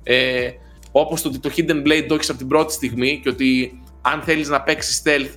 Ε, 0.03 0.49
όπως 0.91 1.21
το 1.21 1.27
ότι 1.27 1.39
το 1.39 1.51
Hidden 1.55 1.87
Blade 1.87 2.05
το 2.07 2.13
έχεις 2.13 2.29
από 2.29 2.37
την 2.37 2.47
πρώτη 2.47 2.73
στιγμή 2.73 3.19
και 3.23 3.29
ότι 3.29 3.81
αν 4.01 4.21
θέλεις 4.21 4.49
να 4.49 4.61
παίξεις 4.61 5.01
stealth, 5.05 5.33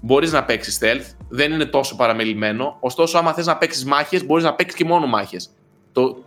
μπορείς 0.00 0.32
να 0.32 0.44
παίξεις 0.44 0.78
stealth. 0.80 1.14
Δεν 1.28 1.52
είναι 1.52 1.64
τόσο 1.64 1.96
παραμελημένο. 1.96 2.76
Ωστόσο, 2.80 3.18
άμα 3.18 3.32
θες 3.32 3.46
να 3.46 3.56
παίξεις 3.56 3.84
μάχες, 3.84 4.26
μπορείς 4.26 4.44
να 4.44 4.54
παίξεις 4.54 4.78
και 4.78 4.84
μόνο 4.84 5.06
μάχες. 5.06 5.50
Το, 5.92 6.24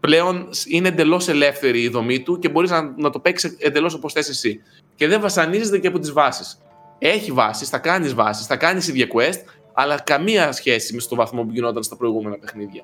πλέον 0.00 0.48
είναι 0.66 0.88
εντελώς 0.88 1.28
ελεύθερη 1.28 1.82
η 1.82 1.88
δομή 1.88 2.20
του 2.20 2.38
και 2.38 2.48
μπορείς 2.48 2.70
να, 2.70 2.94
να 2.96 3.10
το 3.10 3.18
παίξεις 3.18 3.56
εντελώς 3.58 3.94
όπως 3.94 4.12
θες 4.12 4.28
εσύ. 4.28 4.60
Και 4.94 5.06
δεν 5.08 5.20
βασανίζεται 5.20 5.78
και 5.78 5.86
από 5.86 5.98
τις 5.98 6.12
βάσεις 6.12 6.60
έχει 6.98 7.32
βάσεις, 7.32 7.68
θα 7.68 7.78
κάνεις 7.78 8.14
βάσεις, 8.14 8.46
θα 8.46 8.56
κάνεις 8.56 8.88
ίδια 8.88 9.06
quest, 9.14 9.40
αλλά 9.72 10.00
καμία 10.00 10.52
σχέση 10.52 10.94
με 10.94 11.00
στο 11.00 11.16
βαθμό 11.16 11.42
που 11.42 11.50
γινόταν 11.52 11.82
στα 11.82 11.96
προηγούμενα 11.96 12.36
παιχνίδια. 12.36 12.82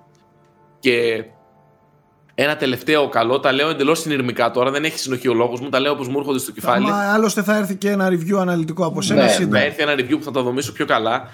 Και 0.79 1.25
ένα 2.35 2.57
τελευταίο 2.57 3.09
καλό, 3.09 3.41
τα 3.41 3.53
λέω 3.53 3.69
εντελώς 3.69 4.01
συνειρμικά 4.01 4.51
τώρα, 4.51 4.71
δεν 4.71 4.85
έχει 4.85 4.99
συνοχή 4.99 5.29
ο 5.29 5.35
λόγος 5.35 5.61
μου, 5.61 5.69
τα 5.69 5.81
λέω 5.81 5.93
όπως 5.93 6.09
μου 6.09 6.19
έρχονται 6.19 6.39
στο 6.39 6.53
κεφάλι. 6.53 6.85
Μα 6.85 7.13
άλλωστε 7.13 7.43
θα 7.43 7.57
έρθει 7.57 7.77
και 7.77 7.91
ένα 7.91 8.09
review 8.09 8.37
αναλυτικό 8.39 8.87
από 8.87 9.03
σένα 9.03 9.23
Ναι, 9.23 9.29
σύντομα. 9.29 9.59
Θα 9.59 9.65
έρθει 9.65 9.83
ένα 9.83 9.95
review 9.95 10.17
που 10.19 10.23
θα 10.23 10.31
τα 10.31 10.43
δομήσω 10.43 10.73
πιο 10.73 10.87
καλά. 10.87 11.29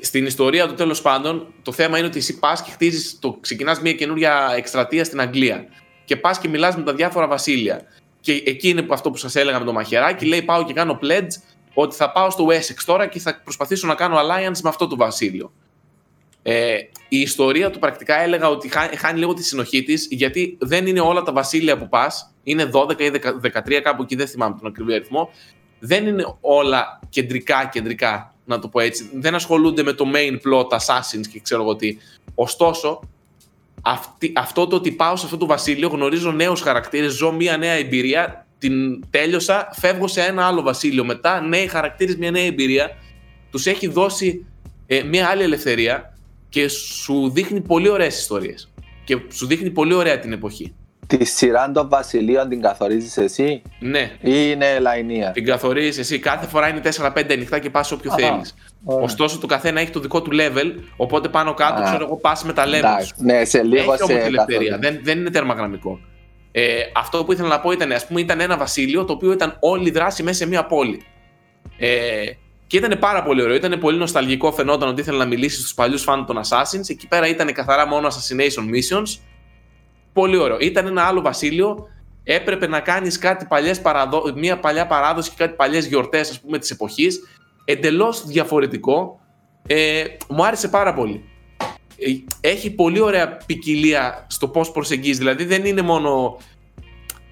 Στην 0.00 0.26
ιστορία 0.26 0.68
του 0.68 0.74
τέλος 0.74 1.02
πάντων, 1.02 1.46
το 1.62 1.72
θέμα 1.72 1.98
είναι 1.98 2.06
ότι 2.06 2.18
εσύ 2.18 2.38
πας 2.38 2.62
και 2.62 2.70
χτίζεις, 2.70 3.18
ξεκινάς 3.40 3.80
μια 3.80 3.92
καινούρια 3.92 4.52
εκστρατεία 4.56 5.04
στην 5.04 5.20
Αγγλία. 5.20 5.64
Και 6.04 6.16
πας 6.16 6.38
και 6.38 6.48
μιλάς 6.48 6.76
με 6.76 6.82
τα 6.82 6.94
διάφορα 6.94 7.26
βασίλεια. 7.26 7.80
Και 8.20 8.42
εκεί 8.46 8.68
είναι 8.68 8.82
που 8.82 8.94
αυτό 8.94 9.10
που 9.10 9.16
σας 9.16 9.36
έλεγα 9.36 9.58
με 9.58 9.64
το 9.64 9.72
μαχαιράκι, 9.72 10.26
λέει: 10.26 10.42
Πάω 10.42 10.64
και 10.64 10.72
κάνω 10.72 10.98
pledge 11.02 11.49
ότι 11.82 11.96
θα 11.96 12.12
πάω 12.12 12.30
στο 12.30 12.46
Wessex 12.46 12.82
τώρα 12.84 13.06
και 13.06 13.18
θα 13.18 13.40
προσπαθήσω 13.42 13.86
να 13.86 13.94
κάνω 13.94 14.16
alliance 14.16 14.60
με 14.62 14.68
αυτό 14.68 14.86
το 14.86 14.96
βασίλειο. 14.96 15.52
Ε, 16.42 16.76
η 17.08 17.20
ιστορία 17.20 17.70
του 17.70 17.78
πρακτικά 17.78 18.20
έλεγα 18.20 18.48
ότι 18.48 18.68
χά- 18.68 18.98
χάνει 18.98 19.18
λίγο 19.18 19.34
τη 19.34 19.42
συνοχή 19.44 19.82
της, 19.82 20.06
γιατί 20.10 20.56
δεν 20.60 20.86
είναι 20.86 21.00
όλα 21.00 21.22
τα 21.22 21.32
βασίλεια 21.32 21.78
που 21.78 21.88
πας, 21.88 22.34
είναι 22.42 22.70
12 22.72 23.00
ή 23.00 23.10
13 23.40 23.80
κάπου 23.82 24.02
εκεί, 24.02 24.16
δεν 24.16 24.26
θυμάμαι 24.26 24.56
τον 24.58 24.66
ακριβή 24.66 24.94
αριθμό. 24.94 25.30
Δεν 25.78 26.06
είναι 26.06 26.34
όλα 26.40 27.00
κεντρικά 27.08 27.68
κεντρικά, 27.72 28.34
να 28.44 28.58
το 28.58 28.68
πω 28.68 28.80
έτσι. 28.80 29.10
Δεν 29.14 29.34
ασχολούνται 29.34 29.82
με 29.82 29.92
το 29.92 30.04
main 30.14 30.32
plot, 30.32 30.68
assassins 30.68 31.26
και 31.32 31.40
ξέρω 31.40 31.62
εγώ 31.62 31.76
τι. 31.76 31.96
Ωστόσο, 32.34 33.00
αυτή, 33.82 34.32
αυτό 34.36 34.66
το 34.66 34.76
ότι 34.76 34.92
πάω 34.92 35.16
σε 35.16 35.24
αυτό 35.24 35.36
το 35.36 35.46
βασίλειο, 35.46 35.88
γνωρίζω 35.88 36.32
νέους 36.32 36.60
χαρακτήρες, 36.60 37.12
ζω 37.12 37.32
μια 37.32 37.56
νέα 37.56 37.72
εμπειρία, 37.72 38.46
την 38.60 39.04
τέλειωσα, 39.10 39.68
φεύγω 39.72 40.06
σε 40.08 40.20
ένα 40.20 40.46
άλλο 40.46 40.62
βασίλειο. 40.62 41.04
Μετά, 41.04 41.40
νέοι 41.40 41.66
χαρακτήρες, 41.66 42.16
μια 42.16 42.30
νέα 42.30 42.44
εμπειρία, 42.44 42.90
τους 43.50 43.66
έχει 43.66 43.86
δώσει 43.88 44.46
ε, 44.86 45.02
μια 45.02 45.26
άλλη 45.28 45.42
ελευθερία 45.42 46.18
και 46.48 46.68
σου 46.68 47.30
δείχνει 47.30 47.60
πολύ 47.60 47.88
ωραίες 47.88 48.18
ιστορίες. 48.18 48.70
Και 49.04 49.18
σου 49.32 49.46
δείχνει 49.46 49.70
πολύ 49.70 49.94
ωραία 49.94 50.18
την 50.18 50.32
εποχή. 50.32 50.74
Τη 51.06 51.24
σειρά 51.24 51.70
των 51.70 51.88
βασιλείων 51.88 52.48
την 52.48 52.60
καθορίζεις 52.60 53.16
εσύ; 53.16 53.62
Ναι, 53.80 54.10
ή 54.20 54.30
είναι 54.50 54.78
λαϊνία. 54.78 55.30
την 55.30 55.44
καθορίζεις 55.44 55.98
εσύ. 55.98 56.18
Κάθε 56.18 56.46
φορά 56.46 56.68
είναι 56.68 56.80
4-5 56.80 57.32
ανοιχτά 57.32 57.58
και 57.58 57.70
πας 57.70 57.92
όποιο 57.92 58.10
Αχα, 58.12 58.26
θέλεις. 58.28 58.54
ωραία. 58.84 59.04
Ωστόσο, 59.04 59.38
το 59.38 59.46
καθένα 59.46 59.80
έχει 59.80 59.90
το 59.90 60.00
δικό 60.00 60.22
του 60.22 60.30
level. 60.32 60.72
Οπότε 60.96 61.28
πάνω 61.28 61.54
κάτω, 61.54 61.82
Α, 61.82 61.84
ξέρω 61.84 62.04
εγώ, 62.04 62.16
πας 62.16 62.44
με 62.44 62.52
τα 62.52 62.64
level 62.66 62.72
Εντάξει, 62.72 63.06
σου. 63.06 63.14
ναι, 63.18 63.44
σε 63.44 63.62
λίγο 63.62 63.76
Έχει 63.92 64.02
όμως 64.02 64.06
σε 64.06 64.12
ελευθερία. 64.12 64.46
καθορίζεις. 64.46 64.76
Δεν, 64.80 65.00
δεν 65.02 65.18
είναι 65.18 65.30
τερμαγραμμικό. 65.30 66.00
Ε, 66.52 66.80
αυτό 66.94 67.24
που 67.24 67.32
ήθελα 67.32 67.48
να 67.48 67.60
πω 67.60 67.70
ήταν, 67.70 67.92
ας 67.92 68.06
πούμε, 68.06 68.20
ήταν 68.20 68.40
ένα 68.40 68.56
βασίλειο 68.56 69.04
το 69.04 69.12
οποίο 69.12 69.32
ήταν 69.32 69.56
όλη 69.60 69.88
η 69.88 69.90
δράση 69.90 70.22
μέσα 70.22 70.36
σε 70.36 70.46
μια 70.46 70.66
πόλη. 70.66 71.02
Ε, 71.78 72.24
και 72.66 72.76
ήταν 72.76 72.98
πάρα 72.98 73.22
πολύ 73.22 73.42
ωραίο. 73.42 73.54
Ήταν 73.54 73.78
πολύ 73.78 73.98
νοσταλγικό. 73.98 74.52
Φαινόταν 74.52 74.88
ότι 74.88 75.00
ήθελε 75.00 75.18
να 75.18 75.24
μιλήσει 75.24 75.60
στους 75.60 75.74
παλιούς 75.74 76.02
φαν 76.02 76.26
των 76.26 76.40
Assassins. 76.40 76.88
Εκεί 76.88 77.08
πέρα 77.08 77.28
ήταν 77.28 77.52
καθαρά 77.52 77.86
μόνο 77.86 78.08
Assassination 78.08 78.62
Missions. 78.62 79.18
Πολύ 80.12 80.36
ωραίο. 80.36 80.58
Ήταν 80.60 80.86
ένα 80.86 81.02
άλλο 81.02 81.20
βασίλειο. 81.20 81.88
Έπρεπε 82.24 82.66
να 82.66 82.80
κάνεις 82.80 83.18
κάτι 83.18 83.44
παλιές 83.44 83.80
παραδο... 83.80 84.32
μια 84.34 84.58
παλιά 84.58 84.86
παράδοση 84.86 85.30
και 85.30 85.36
κάτι 85.38 85.54
παλιές 85.54 85.86
γιορτές, 85.86 86.30
ας 86.30 86.40
πούμε, 86.40 86.58
της 86.58 86.70
εποχής. 86.70 87.20
Εντελώς 87.64 88.26
διαφορετικό. 88.26 89.20
Ε, 89.66 90.04
μου 90.28 90.44
άρεσε 90.44 90.68
πάρα 90.68 90.94
πολύ. 90.94 91.29
Ε, 92.00 92.48
Έχει 92.48 92.70
πολύ 92.70 93.00
ωραία 93.00 93.36
ποικιλία 93.46 94.26
στο 94.28 94.48
πώς 94.48 94.70
προσεγγίζεις. 94.70 95.18
Δηλαδή 95.18 95.44
δεν 95.44 95.64
είναι 95.64 95.82
μόνο 95.82 96.38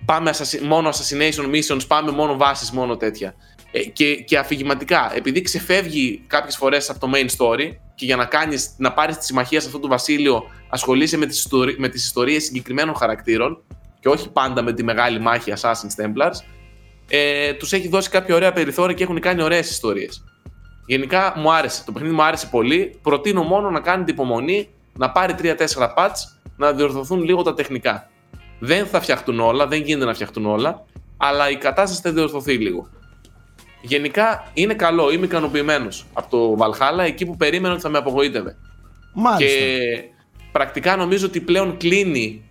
πάμε 0.04 0.30
assassi- 0.34 0.60
μόνο 0.62 0.88
assassination 0.88 1.50
missions, 1.54 1.86
πάμε 1.86 2.10
μόνο 2.10 2.36
βάσεις, 2.36 2.70
μόνο 2.70 2.96
τέτοια. 2.96 3.34
Ε, 3.72 3.80
και, 3.84 4.14
και 4.14 4.38
αφηγηματικά, 4.38 5.12
επειδή 5.16 5.40
ξεφεύγει 5.42 6.22
κάποιες 6.26 6.56
φορές 6.56 6.90
από 6.90 6.98
το 6.98 7.10
main 7.14 7.26
story 7.36 7.70
και 7.94 8.04
για 8.04 8.16
να, 8.16 8.24
κάνεις, 8.24 8.74
να 8.76 8.92
πάρεις 8.92 9.18
τη 9.18 9.24
συμμαχία 9.24 9.60
σε 9.60 9.66
αυτό 9.66 9.78
το 9.78 9.88
βασίλειο 9.88 10.42
ασχολείσαι 10.68 11.16
με 11.16 11.26
τις, 11.26 11.38
ιστορι- 11.38 11.78
με 11.78 11.88
τις 11.88 12.04
ιστορίες 12.04 12.44
συγκεκριμένων 12.44 12.94
χαρακτήρων 12.94 13.62
και 14.00 14.08
όχι 14.08 14.30
πάντα 14.30 14.62
με 14.62 14.72
τη 14.72 14.82
μεγάλη 14.82 15.20
μάχη 15.20 15.52
Assassin's 15.60 16.04
Templars, 16.04 16.36
ε, 17.08 17.52
τους 17.52 17.72
έχει 17.72 17.88
δώσει 17.88 18.10
κάποια 18.10 18.34
ωραία 18.34 18.52
περιθώρια 18.52 18.94
και 18.96 19.02
έχουν 19.02 19.20
κάνει 19.20 19.42
ωραίες 19.42 19.70
ιστορίες. 19.70 20.24
Γενικά 20.88 21.32
μου 21.36 21.52
άρεσε. 21.52 21.82
Το 21.84 21.92
παιχνίδι 21.92 22.14
μου 22.14 22.22
άρεσε 22.22 22.46
πολύ. 22.46 22.98
Προτείνω 23.02 23.42
μόνο 23.42 23.70
να 23.70 23.80
κάνετε 23.80 24.10
υπομονή, 24.10 24.68
να 24.96 25.10
πάρει 25.10 25.34
3-4 25.38 25.54
patch, 25.96 26.12
να 26.56 26.72
διορθωθούν 26.72 27.22
λίγο 27.22 27.42
τα 27.42 27.54
τεχνικά. 27.54 28.10
Δεν 28.58 28.86
θα 28.86 29.00
φτιαχτούν 29.00 29.40
όλα, 29.40 29.66
δεν 29.66 29.82
γίνεται 29.82 30.04
να 30.04 30.14
φτιαχτούν 30.14 30.46
όλα, 30.46 30.84
αλλά 31.16 31.50
η 31.50 31.56
κατάσταση 31.56 32.00
θα 32.02 32.12
διορθωθεί 32.12 32.52
λίγο. 32.52 32.88
Γενικά 33.80 34.50
είναι 34.54 34.74
καλό, 34.74 35.12
είμαι 35.12 35.24
ικανοποιημένος 35.24 36.06
από 36.12 36.30
το 36.30 36.64
Valhalla 36.64 37.04
εκεί 37.04 37.26
που 37.26 37.36
περίμενα 37.36 37.72
ότι 37.72 37.82
θα 37.82 37.88
με 37.88 37.98
απογοήτευε. 37.98 38.56
Μάλιστα. 39.14 39.44
Και 39.46 40.10
πρακτικά 40.52 40.96
νομίζω 40.96 41.26
ότι 41.26 41.40
πλέον 41.40 41.76
κλείνει 41.76 42.42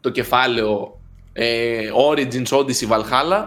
το 0.00 0.10
κεφάλαιο 0.10 1.00
ε, 1.32 1.88
Origins 2.10 2.58
Odyssey 2.58 2.88
Valhalla 2.88 3.46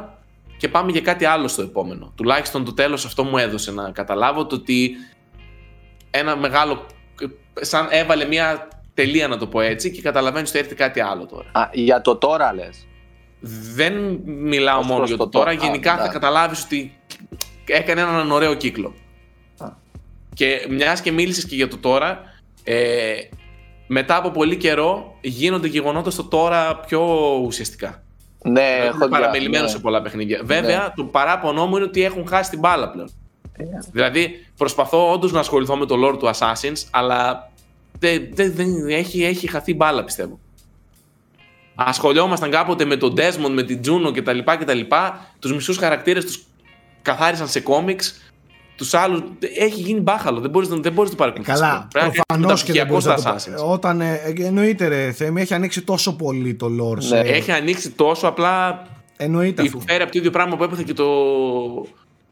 και 0.57 0.67
πάμε 0.67 0.91
για 0.91 1.01
κάτι 1.01 1.25
άλλο 1.25 1.47
στο 1.47 1.61
επόμενο. 1.61 2.11
Τουλάχιστον 2.15 2.65
το 2.65 2.73
τέλος 2.73 3.05
αυτό 3.05 3.23
μου 3.23 3.37
έδωσε 3.37 3.71
να 3.71 3.91
καταλάβω 3.91 4.45
το 4.45 4.55
ότι 4.55 4.91
ένα 6.11 6.35
μεγάλο... 6.35 6.85
σαν 7.53 7.87
έβαλε 7.89 8.25
μια 8.25 8.67
τελεία 8.93 9.27
να 9.27 9.37
το 9.37 9.47
πω 9.47 9.61
έτσι 9.61 9.91
και 9.91 10.01
καταλαβαίνεις 10.01 10.49
ότι 10.49 10.59
έρθει 10.59 10.75
κάτι 10.75 10.99
άλλο 10.99 11.25
τώρα. 11.25 11.49
Α, 11.51 11.69
για 11.73 12.01
το 12.01 12.15
τώρα 12.15 12.53
λες. 12.53 12.87
Δεν 13.75 13.93
μιλάω 14.25 14.79
Ως 14.79 14.85
μόνο 14.85 14.97
προς 14.97 15.09
για 15.09 15.17
το 15.17 15.23
το 15.23 15.29
τώρα, 15.29 15.51
τώρα. 15.51 15.63
Α, 15.63 15.65
γενικά 15.65 15.89
θα 15.89 15.97
εντάξει. 15.97 16.13
καταλάβεις 16.13 16.63
ότι 16.63 16.99
έκανε 17.65 18.01
έναν 18.01 18.31
ωραίο 18.31 18.53
κύκλο. 18.53 18.93
Α. 19.57 19.67
Και 20.33 20.67
μιας 20.69 21.01
και 21.01 21.11
μίλησες 21.11 21.45
και 21.45 21.55
για 21.55 21.67
το 21.67 21.77
τώρα, 21.77 22.21
ε, 22.63 23.13
μετά 23.87 24.15
από 24.15 24.31
πολύ 24.31 24.57
καιρό 24.57 25.17
γίνονται 25.21 25.67
γεγονότα 25.67 26.09
στο 26.09 26.23
τώρα 26.23 26.79
πιο 26.79 27.01
ουσιαστικά. 27.45 28.03
Ναι, 28.43 28.61
Έχω 28.61 28.87
έχω 28.87 28.97
δια- 28.97 29.07
παραμελημένος 29.09 29.65
ναι. 29.71 29.75
σε 29.75 29.79
πολλά 29.79 30.01
παιχνίδια. 30.01 30.41
Βέβαια, 30.43 30.93
το 30.95 31.03
παράπονό 31.03 31.65
μου 31.65 31.75
είναι 31.75 31.85
ότι 31.85 32.03
έχουν 32.03 32.27
χάσει 32.27 32.49
την 32.49 32.59
μπάλα 32.59 32.89
πλέον. 32.91 33.09
Ε, 33.57 33.63
Δηλαδή, 33.91 34.45
προσπαθώ 34.57 35.11
όντως 35.11 35.31
να 35.31 35.39
ασχοληθώ 35.39 35.75
με 35.75 35.85
το 35.85 35.95
lore 36.07 36.19
του 36.19 36.29
Assassins, 36.33 36.83
αλλά 36.91 37.51
δεν, 37.99 38.27
δεν, 38.33 38.53
δεν- 38.55 38.87
έχει, 38.89 39.23
έχει 39.23 39.47
χαθεί 39.47 39.73
μπάλα, 39.73 40.03
πιστεύω. 40.03 40.39
Ασχολιόμασταν 41.75 42.51
κάποτε 42.51 42.85
με 42.85 42.97
τον 42.97 43.13
Desmond, 43.17 43.49
με 43.51 43.63
την 43.63 43.79
Juno 43.85 44.11
κτλ. 44.15 44.39
κτλ. 44.59 44.79
Τους 45.39 45.53
μισούς 45.53 45.77
χαρακτήρες 45.77 46.25
τους 46.25 46.43
καθάρισαν 47.01 47.47
σε 47.47 47.59
κόμιξ. 47.59 48.26
Τους 48.77 48.93
άλλους. 48.93 49.21
Έχει 49.57 49.79
γίνει 49.81 49.99
μπάχαλο. 49.99 50.39
Δεν 50.39 50.49
μπορείς 50.49 50.69
δεν 50.69 50.93
μπορείς 50.93 51.11
να 51.11 51.15
το 51.17 51.23
παρακολουθήσει. 51.23 51.59
Καλά, 51.59 51.87
πλέον. 51.91 52.11
Πρέπει 52.11 52.17
να 52.17 52.23
προφανώς 52.35 52.63
κάνεις 52.63 52.63
και 52.63 52.71
δεν 52.71 52.87
μεταπτυχιακό 52.87 52.91
μπορείς 52.91 53.05
να 53.05 53.39
στα 53.39 53.55
το 53.55 53.63
Assassins. 53.65 53.73
Όταν. 53.73 54.01
ε, 54.01 54.33
εννοείται, 54.39 54.87
ρε 54.87 55.11
Θέμη, 55.11 55.41
έχει 55.41 55.53
ανοίξει 55.53 55.81
τόσο 55.81 56.15
πολύ 56.15 56.55
το 56.55 56.67
lore. 56.81 57.01
σε- 57.01 57.21
Ναι, 57.21 57.29
Έχει 57.29 57.51
ανοίξει 57.51 57.89
τόσο 57.91 58.27
απλά. 58.27 58.81
Εννοείται 59.17 59.61
αφού. 59.61 59.81
Φέρει 59.87 60.03
από 60.03 60.11
το 60.11 60.17
ίδιο 60.19 60.31
πράγμα 60.31 60.55
που 60.57 60.63
έπαθε 60.63 60.83
και 60.83 60.93
το. 60.93 61.05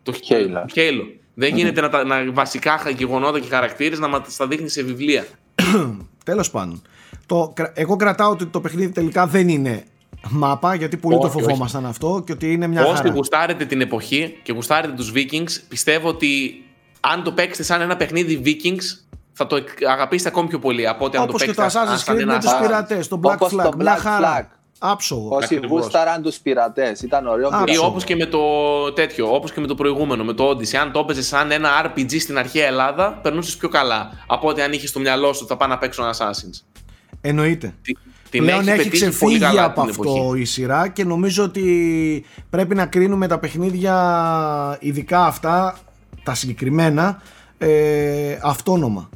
Το 0.03 0.13
Halo. 0.29 0.77
Halo. 0.77 1.03
Δεν 1.33 1.55
γίνεται 1.55 1.81
να, 1.81 1.89
τα, 1.89 2.03
να 2.05 2.31
βασικά 2.31 2.81
γεγονότα 2.97 3.39
και 3.39 3.47
χαρακτήρες 3.49 3.99
να 3.99 4.07
μας 4.07 4.35
τα 4.35 4.47
δείχνει 4.47 4.69
σε 4.69 4.83
βιβλία. 4.83 5.25
Τέλος 6.25 6.51
πάντων. 6.51 6.81
Το, 7.25 7.51
κρα- 7.55 7.71
εγώ 7.75 7.95
κρατάω 7.95 8.29
ότι 8.31 8.45
το 8.45 8.61
παιχνίδι 8.61 8.91
τελικά 8.91 9.27
δεν 9.27 9.49
είναι 9.49 9.83
μάπα, 10.29 10.75
γιατί 10.75 10.97
πολύ 10.97 11.17
το 11.19 11.27
Όχι, 11.27 11.39
φοβόμασταν 11.41 11.85
αυτό 11.85 12.23
και 12.25 12.31
ότι 12.31 12.51
είναι 12.51 12.67
μια 12.67 12.85
Όσοι 12.85 12.95
χαρά. 12.95 13.09
γουστάρετε 13.13 13.65
την 13.65 13.81
εποχή 13.81 14.39
και 14.43 14.51
γουστάρετε 14.51 14.93
τους 14.93 15.11
Vikings, 15.15 15.61
πιστεύω 15.67 16.07
ότι 16.07 16.63
αν 16.99 17.23
το 17.23 17.31
παίξετε 17.31 17.63
σαν 17.63 17.81
ένα 17.81 17.95
παιχνίδι 17.97 18.41
Vikings, 18.45 19.05
θα 19.33 19.47
το 19.47 19.55
εκ- 19.55 19.85
αγαπήσετε 19.87 20.29
ακόμη 20.29 20.47
πιο 20.47 20.59
πολύ 20.59 20.87
από 20.87 21.05
ότι 21.05 21.17
αν 21.17 21.23
το 21.23 21.29
Όπως 21.29 21.41
και 21.41 21.53
το 21.53 21.61
παίξετε 21.61 21.85
σαν- 21.85 21.95
Assassin's 21.95 22.03
σαν 22.03 22.15
Creed 22.15 22.17
με 22.17 22.23
ένα 22.33 22.39
τους 22.39 22.51
Assassin's. 22.51 22.61
πειρατές, 22.61 23.07
το 23.07 23.19
Black 23.23 23.33
Όπως 23.33 23.51
το 23.51 23.69
Flag. 23.71 23.75
Μια 23.75 23.95
Black 23.95 23.99
χαρά. 23.99 24.41
Flag. 24.41 24.55
Άψογο. 24.79 25.35
Όσοι 25.35 25.55
Ακριβώς. 25.55 25.81
γούσταραν 25.83 26.21
τους 26.21 26.37
πειρατές, 26.37 27.01
ήταν 27.01 27.27
ωραίο. 27.27 27.47
Α, 27.47 27.57
Ή 27.57 27.61
Άψογο. 27.61 27.87
όπως 27.87 28.03
και 28.03 28.15
με 28.15 28.25
το 28.25 28.39
τέτοιο, 28.93 29.35
όπως 29.35 29.51
και 29.51 29.59
με 29.61 29.67
το 29.67 29.75
προηγούμενο, 29.75 30.23
με 30.23 30.33
το 30.33 30.49
Odyssey. 30.49 30.75
Αν 30.75 30.91
το 30.91 30.99
έπαιζε 30.99 31.21
σαν 31.23 31.51
ένα 31.51 31.69
RPG 31.85 32.19
στην 32.19 32.37
αρχαία 32.37 32.65
Ελλάδα, 32.67 33.19
περνούσες 33.21 33.57
πιο 33.57 33.69
καλά 33.69 34.11
από 34.27 34.47
ότι 34.47 34.61
αν 34.61 34.71
είχες 34.73 34.89
στο 34.89 34.99
μυαλό 34.99 35.33
σου 35.33 35.39
ότι 35.41 35.47
θα 35.51 35.57
πάω 35.57 35.67
να 35.67 35.77
παίξω 35.77 36.03
ένα 36.03 36.13
Assassins. 36.13 36.61
Εννοείται. 37.21 37.73
Τι- 38.39 38.41
Την 38.41 38.47
Πλέον 38.47 38.67
έχει 38.67 38.77
πετύχει 38.89 38.99
πολύ 38.99 39.11
ξεφύγει 39.11 39.39
καλά 39.39 39.63
από 39.63 39.81
την 39.81 39.89
αυτό 39.89 40.03
εποχή. 40.03 40.41
η 40.41 40.45
σειρά 40.45 40.87
και 40.87 41.03
νομίζω 41.03 41.43
ότι 41.43 42.23
πρέπει 42.49 42.75
να 42.75 42.85
κρίνουμε 42.85 43.27
τα 43.27 43.39
παιχνίδια 43.39 44.77
ειδικά 44.81 45.25
αυτά, 45.25 45.77
τα 46.23 46.33
συγκεκριμένα, 46.35 47.21
ε, 47.57 48.37
αυτόνομα 48.43 49.09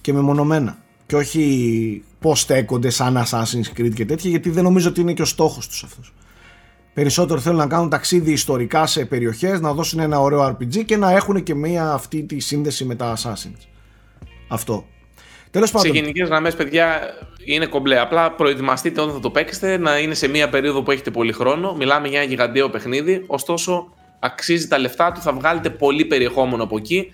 και 0.00 0.12
μεμονωμένα 0.12 0.78
και 1.06 1.16
όχι 1.16 2.02
πώς 2.20 2.40
στέκονται 2.40 2.90
σαν 2.90 3.16
Assassin's 3.26 3.78
Creed 3.80 3.92
και 3.94 4.04
τέτοια 4.06 4.30
γιατί 4.30 4.50
δεν 4.50 4.62
νομίζω 4.64 4.88
ότι 4.88 5.00
είναι 5.00 5.12
και 5.12 5.22
ο 5.22 5.24
στόχος 5.24 5.68
τους 5.68 5.82
αυτός. 5.84 6.12
Περισσότερο 6.94 7.40
θέλουν 7.40 7.58
να 7.58 7.66
κάνουν 7.66 7.88
ταξίδι 7.88 8.32
ιστορικά 8.32 8.86
σε 8.86 9.04
περιοχές, 9.04 9.60
να 9.60 9.72
δώσουν 9.72 9.98
ένα 10.00 10.20
ωραίο 10.20 10.46
RPG 10.46 10.84
και 10.84 10.96
να 10.96 11.10
έχουν 11.10 11.42
και 11.42 11.54
μία 11.54 11.92
αυτή 11.92 12.22
τη 12.22 12.40
σύνδεση 12.40 12.84
με 12.84 12.94
τα 12.94 13.16
Assassins. 13.16 13.66
Αυτό. 14.48 14.84
Τέλος 15.54 15.68
Σε 15.68 15.74
πάντων, 15.74 15.94
γενικές 15.94 16.28
γραμμές, 16.28 16.54
παιδιά, 16.54 17.00
είναι 17.44 17.66
κομπλέ. 17.66 18.00
Απλά 18.00 18.32
προετοιμαστείτε 18.32 19.00
όταν 19.00 19.14
θα 19.14 19.20
το 19.20 19.30
παίξετε 19.30 19.76
να 19.76 19.98
είναι 19.98 20.14
σε 20.14 20.28
μια 20.28 20.48
περίοδο 20.48 20.82
που 20.82 20.90
έχετε 20.90 21.10
πολύ 21.10 21.32
χρόνο. 21.32 21.74
Μιλάμε 21.74 22.08
για 22.08 22.20
ένα 22.20 22.28
γιγαντιαίο 22.28 22.70
παιχνίδι. 22.70 23.24
Ωστόσο, 23.26 23.92
αξίζει 24.18 24.68
τα 24.68 24.78
λεφτά 24.78 25.12
του. 25.12 25.20
Θα 25.20 25.32
βγάλετε 25.32 25.70
πολύ 25.70 26.04
περιεχόμενο 26.04 26.62
από 26.62 26.76
εκεί. 26.76 27.12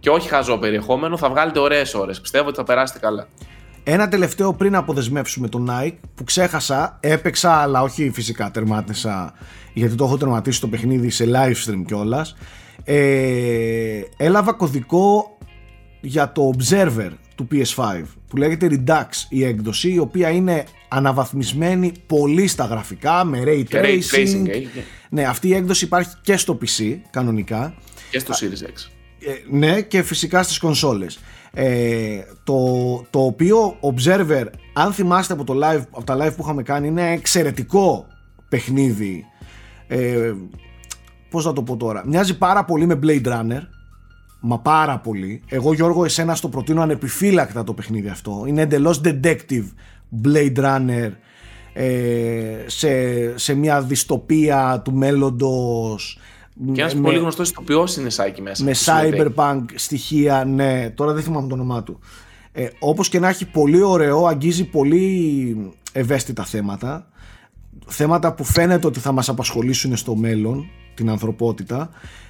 Και 0.00 0.10
όχι 0.10 0.28
χαζό 0.28 0.58
περιεχόμενο. 0.58 1.16
Θα 1.16 1.28
βγάλετε 1.28 1.58
ωραίες 1.58 1.94
ώρες. 1.94 2.20
Πιστεύω 2.20 2.48
ότι 2.48 2.56
θα 2.56 2.64
περάσετε 2.64 2.98
καλά. 2.98 3.28
Ένα 3.84 4.08
τελευταίο 4.08 4.52
πριν 4.52 4.74
αποδεσμεύσουμε 4.74 5.48
τον 5.48 5.70
Nike 5.70 5.96
που 6.14 6.24
ξέχασα, 6.24 6.98
έπαιξα 7.00 7.52
αλλά 7.52 7.82
όχι 7.82 8.10
φυσικά 8.10 8.50
τερμάτισα 8.50 9.34
γιατί 9.72 9.94
το 9.94 10.04
έχω 10.04 10.16
τερματίσει 10.16 10.60
το 10.60 10.68
παιχνίδι 10.68 11.10
σε 11.10 11.24
live 11.28 11.70
stream 11.70 11.82
κιόλας. 11.86 12.36
Ε, 12.84 14.00
έλαβα 14.16 14.52
κωδικό 14.52 15.38
για 16.00 16.32
το 16.32 16.50
Observer 16.56 17.10
του 17.36 17.48
PS5 17.52 18.02
που 18.28 18.36
λέγεται 18.36 18.68
Redux 18.70 19.06
η 19.28 19.44
έκδοση 19.44 19.92
η 19.92 19.98
οποία 19.98 20.30
είναι 20.30 20.64
αναβαθμισμένη 20.88 21.92
πολύ 22.06 22.46
στα 22.46 22.64
γραφικά 22.64 23.24
με 23.24 23.42
Ray 23.46 23.64
Και 23.68 23.80
Tracing, 23.80 24.14
Ray 24.14 24.16
Tracing, 24.16 24.48
ε, 24.48 24.60
ναι 25.08 25.24
αυτή 25.24 25.48
η 25.48 25.54
έκδοση 25.54 25.84
υπάρχει 25.84 26.14
και 26.22 26.36
στο 26.36 26.58
PC 26.62 26.96
κανονικά. 27.10 27.74
Και 28.10 28.18
στο 28.18 28.34
Series 28.34 28.64
X. 28.64 28.90
ε, 29.26 29.56
ναι 29.56 29.80
και 29.80 30.02
φυσικά 30.02 30.42
στις 30.42 30.58
κονσόλες. 30.58 31.18
Ε, 31.52 32.20
το, 32.44 32.56
το 33.10 33.24
οποίο 33.24 33.78
Observer 33.80 34.44
αν 34.72 34.92
θυμάστε 34.92 35.32
από, 35.32 35.44
το 35.44 35.54
live, 35.62 35.82
από 35.90 36.04
τα 36.04 36.16
live 36.16 36.36
που 36.36 36.42
είχαμε 36.42 36.62
κάνει 36.62 36.88
είναι 36.88 37.10
εξαιρετικό 37.10 38.06
παιχνίδι. 38.48 39.24
Ε, 39.86 40.32
πώς 41.30 41.44
να 41.44 41.52
το 41.52 41.62
πω 41.62 41.76
τώρα. 41.76 42.02
Μοιάζει 42.06 42.38
πάρα 42.38 42.64
πολύ 42.64 42.86
με 42.86 42.98
Blade 43.02 43.26
Runner 43.26 43.60
Μα 44.40 44.58
πάρα 44.58 44.98
πολύ. 44.98 45.42
Εγώ 45.48 45.72
Γιώργο 45.72 46.04
εσένα 46.04 46.34
στο 46.34 46.48
προτείνω 46.48 46.82
ανεπιφύλακτα 46.82 47.64
το 47.64 47.72
παιχνίδι 47.74 48.08
αυτό. 48.08 48.44
Είναι 48.46 48.62
εντελώς 48.62 49.00
detective 49.04 49.64
Blade 50.24 50.56
Runner 50.56 51.10
ε, 51.72 52.64
σε, 52.66 52.88
σε 53.38 53.54
μια 53.54 53.82
δυστοπία 53.82 54.80
του 54.84 54.92
μέλλοντος 54.94 56.18
Και 56.74 56.80
ένας 56.80 56.94
με- 56.94 57.00
πολύ 57.00 57.18
γνωστός 57.18 57.50
ηθοποιός 57.50 57.96
είναι 57.96 58.10
Σάκη 58.10 58.42
μέσα. 58.42 58.64
με 58.64 58.74
στο 58.74 58.92
Sword 58.92 59.14
Age. 59.14 59.30
cyberpunk 59.34 59.64
στοιχεία, 59.74 60.44
ναι, 60.44 60.90
τώρα 60.90 61.12
δεν 61.12 61.22
θυμάμαι 61.22 61.48
το 61.48 61.54
όνομά 61.54 61.82
του. 61.82 61.98
Ε, 62.52 62.68
όπως 62.78 63.08
και 63.08 63.18
να 63.18 63.28
έχει 63.28 63.46
πολύ 63.46 63.82
ωραίο, 63.82 64.26
αγγίζει 64.26 64.64
πολύ 64.64 65.72
ευαίσθητα 65.92 66.44
θέματα. 66.44 67.08
Θέματα 67.86 68.34
που 68.34 68.44
φαίνεται 68.44 68.86
ότι 68.86 69.00
θα 69.00 69.12
μας 69.12 69.28
απασχολήσουν 69.28 69.96
στο 69.96 70.14
μέλλον, 70.14 70.66
την 70.94 71.10
ανθρωπότητα. 71.10 71.88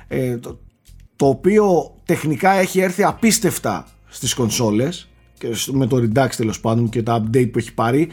Ε, 0.09 0.39
το, 0.39 0.59
το 1.17 1.27
οποίο 1.27 1.95
τεχνικά 2.05 2.51
έχει 2.51 2.81
έρθει 2.81 3.05
απίστευτα 3.05 3.87
στις 4.09 4.35
κονσόλες 4.35 5.09
και 5.39 5.55
στο- 5.55 5.73
με 5.73 5.87
το 5.87 5.97
Redux 5.97 6.29
τέλος 6.37 6.61
πάντων 6.61 6.89
και 6.89 7.03
τα 7.03 7.23
update 7.23 7.51
που 7.53 7.59
έχει 7.59 7.75
πάρει. 7.75 8.09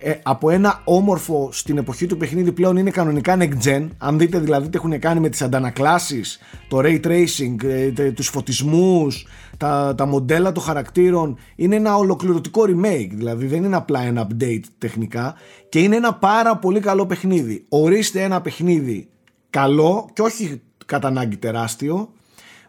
Ε, 0.00 0.14
από 0.22 0.50
ένα 0.50 0.80
όμορφο 0.84 1.48
στην 1.52 1.78
εποχή 1.78 2.06
του 2.06 2.16
παιχνίδι 2.16 2.52
πλέον 2.52 2.76
είναι 2.76 2.90
κανονικά 2.90 3.36
next 3.40 3.64
gen. 3.68 3.88
Αν 3.98 4.18
δείτε 4.18 4.38
δηλαδή 4.38 4.68
τι 4.68 4.76
έχουν 4.76 4.98
κάνει 4.98 5.20
με 5.20 5.28
τις 5.28 5.42
αντανακλάσεις 5.42 6.38
το 6.68 6.78
ray 6.82 7.00
tracing, 7.06 7.64
ε, 7.64 7.90
τε- 7.90 8.14
τους 8.14 8.28
φωτισμούς 8.28 9.26
τα, 9.56 9.94
τα 9.96 10.06
μοντέλα 10.06 10.52
των 10.52 10.62
χαρακτήρων 10.62 11.38
είναι 11.56 11.76
ένα 11.76 11.96
ολοκληρωτικό 11.96 12.62
remake. 12.62 13.08
Δηλαδή 13.12 13.46
δεν 13.46 13.64
είναι 13.64 13.76
απλά 13.76 14.00
ένα 14.02 14.26
update 14.30 14.60
τεχνικά 14.78 15.34
και 15.68 15.78
είναι 15.78 15.96
ένα 15.96 16.14
πάρα 16.14 16.56
πολύ 16.56 16.80
καλό 16.80 17.06
παιχνίδι. 17.06 17.64
Ορίστε 17.68 18.22
ένα 18.22 18.40
παιχνίδι 18.40 19.08
καλό 19.50 20.08
και 20.12 20.22
όχι 20.22 20.60
κατά 20.86 21.08
ανάγκη 21.08 21.36
τεράστιο 21.36 22.08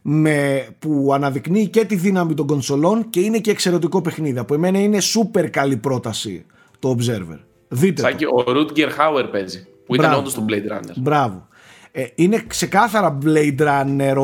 με, 0.02 0.68
που 0.80 1.10
αναδεικνύει 1.14 1.68
και 1.68 1.86
τη 1.86 1.96
δύναμη 1.96 2.34
των 2.34 2.48
κονσολών 2.48 3.10
και 3.10 3.20
είναι 3.20 3.38
και 3.38 3.52
εξαιρετικό 3.52 4.02
παιχνίδι. 4.02 4.40
Από 4.40 4.54
εμένα 4.54 4.80
είναι 4.80 5.00
σούπερ 5.00 5.50
καλή 5.50 5.78
πρόταση 5.78 6.46
το 6.80 6.96
Observer. 6.98 7.40
Δείτε 7.68 8.02
Σάκη, 8.02 8.24
το. 8.24 8.36
ο 8.36 8.44
Rutger 8.48 8.88
Hauer 8.88 9.28
παίζει. 9.32 9.68
Που 9.86 9.96
ήταν 9.96 10.06
Μπράβο. 10.08 10.20
όντως 10.20 10.34
του 10.34 10.46
Blade 10.50 10.72
Runner. 10.74 10.94
Μπράβο. 10.96 11.48
Ε, 11.92 12.06
είναι 12.16 12.44
ξεκάθαρα 12.48 13.18
Blade 13.26 13.60
Runner 13.60 14.16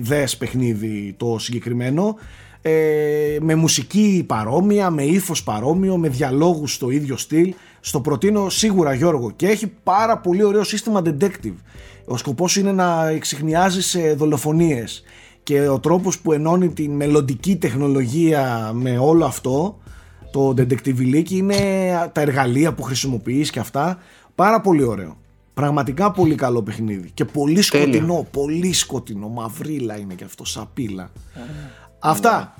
δες 0.00 0.36
παιχνίδι 0.36 1.14
το 1.16 1.36
συγκεκριμένο 1.38 2.16
ε, 2.62 3.36
με 3.40 3.54
μουσική 3.54 4.24
παρόμοια, 4.26 4.90
με 4.90 5.02
ύφος 5.02 5.42
παρόμοιο, 5.42 5.96
με 5.96 6.08
διαλόγους 6.08 6.74
στο 6.74 6.90
ίδιο 6.90 7.16
στυλ. 7.16 7.54
Στο 7.80 8.00
προτείνω 8.00 8.48
σίγουρα 8.48 8.94
Γιώργο 8.94 9.30
και 9.30 9.46
έχει 9.46 9.72
πάρα 9.82 10.18
πολύ 10.18 10.42
ωραίο 10.42 10.64
σύστημα 10.64 11.02
detective. 11.04 11.54
Ο 12.06 12.16
σκοπός 12.16 12.56
είναι 12.56 12.72
να 12.72 13.08
εξηχνιάζεις 13.08 13.94
ε, 13.94 14.14
δολοφονίες 14.14 15.02
και 15.42 15.68
ο 15.68 15.80
τρόπος 15.80 16.18
που 16.18 16.32
ενώνει 16.32 16.68
την 16.68 16.90
μελλοντική 16.90 17.56
τεχνολογία 17.56 18.70
με 18.74 18.98
όλο 18.98 19.24
αυτό 19.24 19.78
το 20.32 20.48
detective 20.48 21.30
είναι 21.30 21.54
τα 22.12 22.20
εργαλεία 22.20 22.74
που 22.74 22.82
χρησιμοποιείς 22.82 23.50
και 23.50 23.58
αυτά. 23.58 23.98
Πάρα 24.34 24.60
πολύ 24.60 24.82
ωραίο. 24.82 25.16
Πραγματικά 25.54 26.10
πολύ 26.10 26.34
καλό 26.34 26.62
παιχνίδι 26.62 27.10
και 27.14 27.24
πολύ 27.24 27.60
Τέλεια. 27.60 27.62
σκοτεινό 27.62 28.26
πολύ 28.30 28.72
σκοτεινό, 28.72 29.28
μαυρίλα 29.28 29.98
είναι 29.98 30.14
και 30.14 30.24
αυτό 30.24 30.44
σαπίλα. 30.44 31.10
Αυτά. 31.98 32.54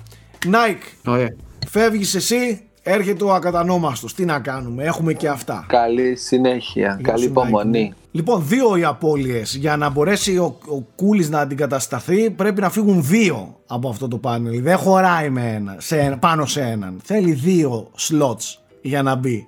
Nike 0.45 1.11
Ωραία. 1.11 1.35
φεύγεις 1.67 2.15
εσύ 2.15 2.66
έρχεται 2.87 3.23
ο 3.23 3.33
ακατανόμαστος 3.33 4.13
τι 4.13 4.25
να 4.25 4.39
κάνουμε 4.39 4.83
έχουμε 4.83 5.13
και 5.13 5.27
αυτά 5.27 5.65
Καλή 5.67 6.15
συνέχεια. 6.15 6.97
Γεια 6.99 7.11
Καλή 7.11 7.23
σου, 7.23 7.27
Nike. 7.27 7.31
υπομονή. 7.31 7.93
Λοιπόν, 8.11 8.47
δύο 8.47 8.75
οι 8.75 8.83
απώλειες. 8.83 9.55
Για 9.55 9.77
να 9.77 9.89
μπορέσει 9.89 10.37
ο, 10.37 10.57
ο 10.67 10.79
Κούλης 10.95 11.29
να 11.29 11.39
αντικατασταθεί, 11.39 12.29
πρέπει 12.29 12.61
να 12.61 12.69
φύγουν 12.69 13.03
δύο 13.05 13.55
από 13.67 13.89
αυτό 13.89 14.07
το 14.07 14.17
πάνελ. 14.17 14.61
Δεν 14.61 14.77
χωράει 14.77 15.29
με 15.29 15.53
ένα, 15.53 15.75
σε, 15.79 15.99
ένα- 15.99 16.17
πάνω 16.17 16.45
σε 16.45 16.61
έναν. 16.61 16.99
Θέλει 17.03 17.31
δύο 17.31 17.91
slots 18.09 18.57
για 18.81 19.01
να 19.03 19.15
μπει. 19.15 19.47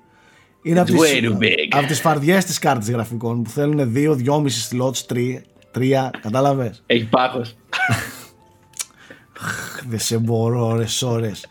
Είναι 0.62 0.80
από 0.80 0.92
It's 0.94 0.96
τις, 1.00 1.12
way 1.14 1.24
too 1.24 1.44
big. 1.44 1.68
από 1.78 1.88
τις 1.88 2.00
φαρδιές 2.00 2.46
της 2.46 2.60
κάρτης 2.60 2.90
γραφικών 2.92 3.44
που 3.44 3.50
θέλουν 3.50 3.92
δύο, 3.94 4.14
δυόμιση 4.16 4.78
slots, 4.82 4.98
τρία, 4.98 5.42
τρία 5.72 6.12
κατάλαβες; 6.22 6.84
Έχει 6.86 7.06
πάθος. 7.06 7.56
Δεν 9.88 10.00
σε 10.00 10.18
μπορώ 10.18 10.66
ώρες 10.68 11.02
ώρες. 11.02 11.48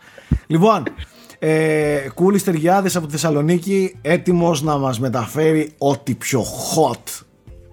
Λοιπόν, 0.47 0.83
ε, 1.39 1.99
Κούλης 2.13 2.43
Τεργιάδης 2.43 2.95
από 2.95 3.05
τη 3.05 3.11
Θεσσαλονίκη 3.11 3.95
έτοιμος 4.01 4.61
να 4.61 4.77
μας 4.77 4.99
μεταφέρει 4.99 5.71
ό,τι 5.77 6.13
πιο 6.15 6.41
hot. 6.41 7.23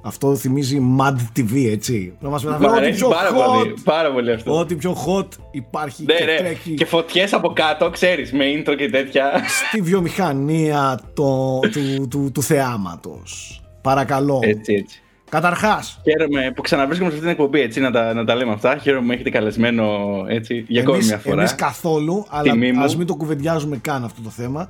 Αυτό 0.03 0.37
θυμίζει 0.37 0.97
Mad 1.01 1.39
TV, 1.39 1.67
έτσι. 1.71 2.17
Να 2.21 2.29
μας 2.29 2.45
Μ' 2.45 2.47
μεταφέρει 2.47 2.71
ό,τι 2.73 2.79
αρέσει 2.79 2.99
πιο 2.99 3.09
πάρα 3.09 3.31
hot. 3.31 3.55
πολύ. 3.59 3.75
Πάρα 3.85 4.13
πολύ 4.13 4.33
αυτό. 4.33 4.59
Ό,τι 4.59 4.75
πιο 4.75 4.97
hot 5.07 5.29
υπάρχει 5.51 6.05
Ναι, 6.05 6.15
και 6.15 6.25
ναι. 6.25 6.37
τρέχει 6.37 6.75
Και 6.75 6.85
φωτιές 6.85 7.33
από 7.33 7.53
κάτω, 7.53 7.91
ξέρεις, 7.91 8.33
με 8.33 8.45
intro 8.57 8.75
και 8.77 8.91
τέτοια. 8.91 9.43
στη 9.69 9.81
βιομηχανία 9.81 11.01
το, 11.15 11.59
του, 11.61 12.09
του, 12.11 12.31
του 12.35 12.43
θεάματος. 12.43 13.61
Παρακαλώ. 13.83 14.41
Έτσι, 14.43 14.75
έτσι. 14.75 15.01
Καταρχάς, 15.31 16.01
Χαίρομαι 16.05 16.53
που 16.55 16.63
ξαναβρίσκομαι 16.63 17.11
σε 17.11 17.17
αυτήν 17.17 17.31
την 17.33 17.41
εκπομπή, 17.43 17.61
έτσι, 17.65 17.81
να 17.81 17.91
τα, 17.91 18.15
να 18.15 18.25
τα 18.25 18.35
λέμε 18.35 18.53
αυτά. 18.53 18.77
Χαίρομαι 18.77 19.01
που 19.01 19.07
με 19.07 19.15
έχετε 19.15 19.31
καλεσμένο 19.31 19.85
έτσι, 20.29 20.65
για 20.69 20.81
ακόμη 20.81 20.97
εμείς, 20.97 21.09
μια 21.09 21.19
φορά. 21.19 21.37
εμείς 21.41 21.55
καθόλου, 21.55 22.27
αλλά 22.29 22.53
Τιμή 22.53 22.73
μου. 22.73 22.83
ας 22.83 22.97
μην 22.97 23.07
το 23.07 23.15
κουβεντιάζουμε 23.15 23.77
καν 23.77 24.05
αυτό 24.05 24.23
το 24.23 24.31
θέμα. 24.31 24.69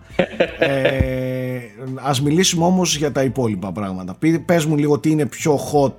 ε, 0.59 1.59
ας 1.95 2.23
μιλήσουμε 2.23 2.65
όμως 2.65 2.97
για 2.97 3.13
τα 3.13 3.23
υπόλοιπα 3.23 3.73
πράγματα. 3.73 4.15
Πεί- 4.19 4.39
Πες 4.45 4.65
μου 4.65 4.77
λίγο 4.77 4.99
τι 4.99 5.11
είναι 5.11 5.27
πιο 5.27 5.59
hot, 5.73 5.93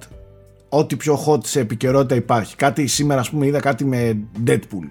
ό,τι 0.69 0.95
πιο 0.95 1.19
hot 1.27 1.45
σε 1.45 1.59
επικαιρότητα 1.59 2.15
υπάρχει. 2.15 2.55
Κάτι 2.55 2.88
σήμερα, 2.88 3.19
ας 3.19 3.29
πούμε, 3.29 3.45
είδα 3.45 3.59
κάτι 3.59 3.85
με 3.85 4.17
Deadpool. 4.47 4.88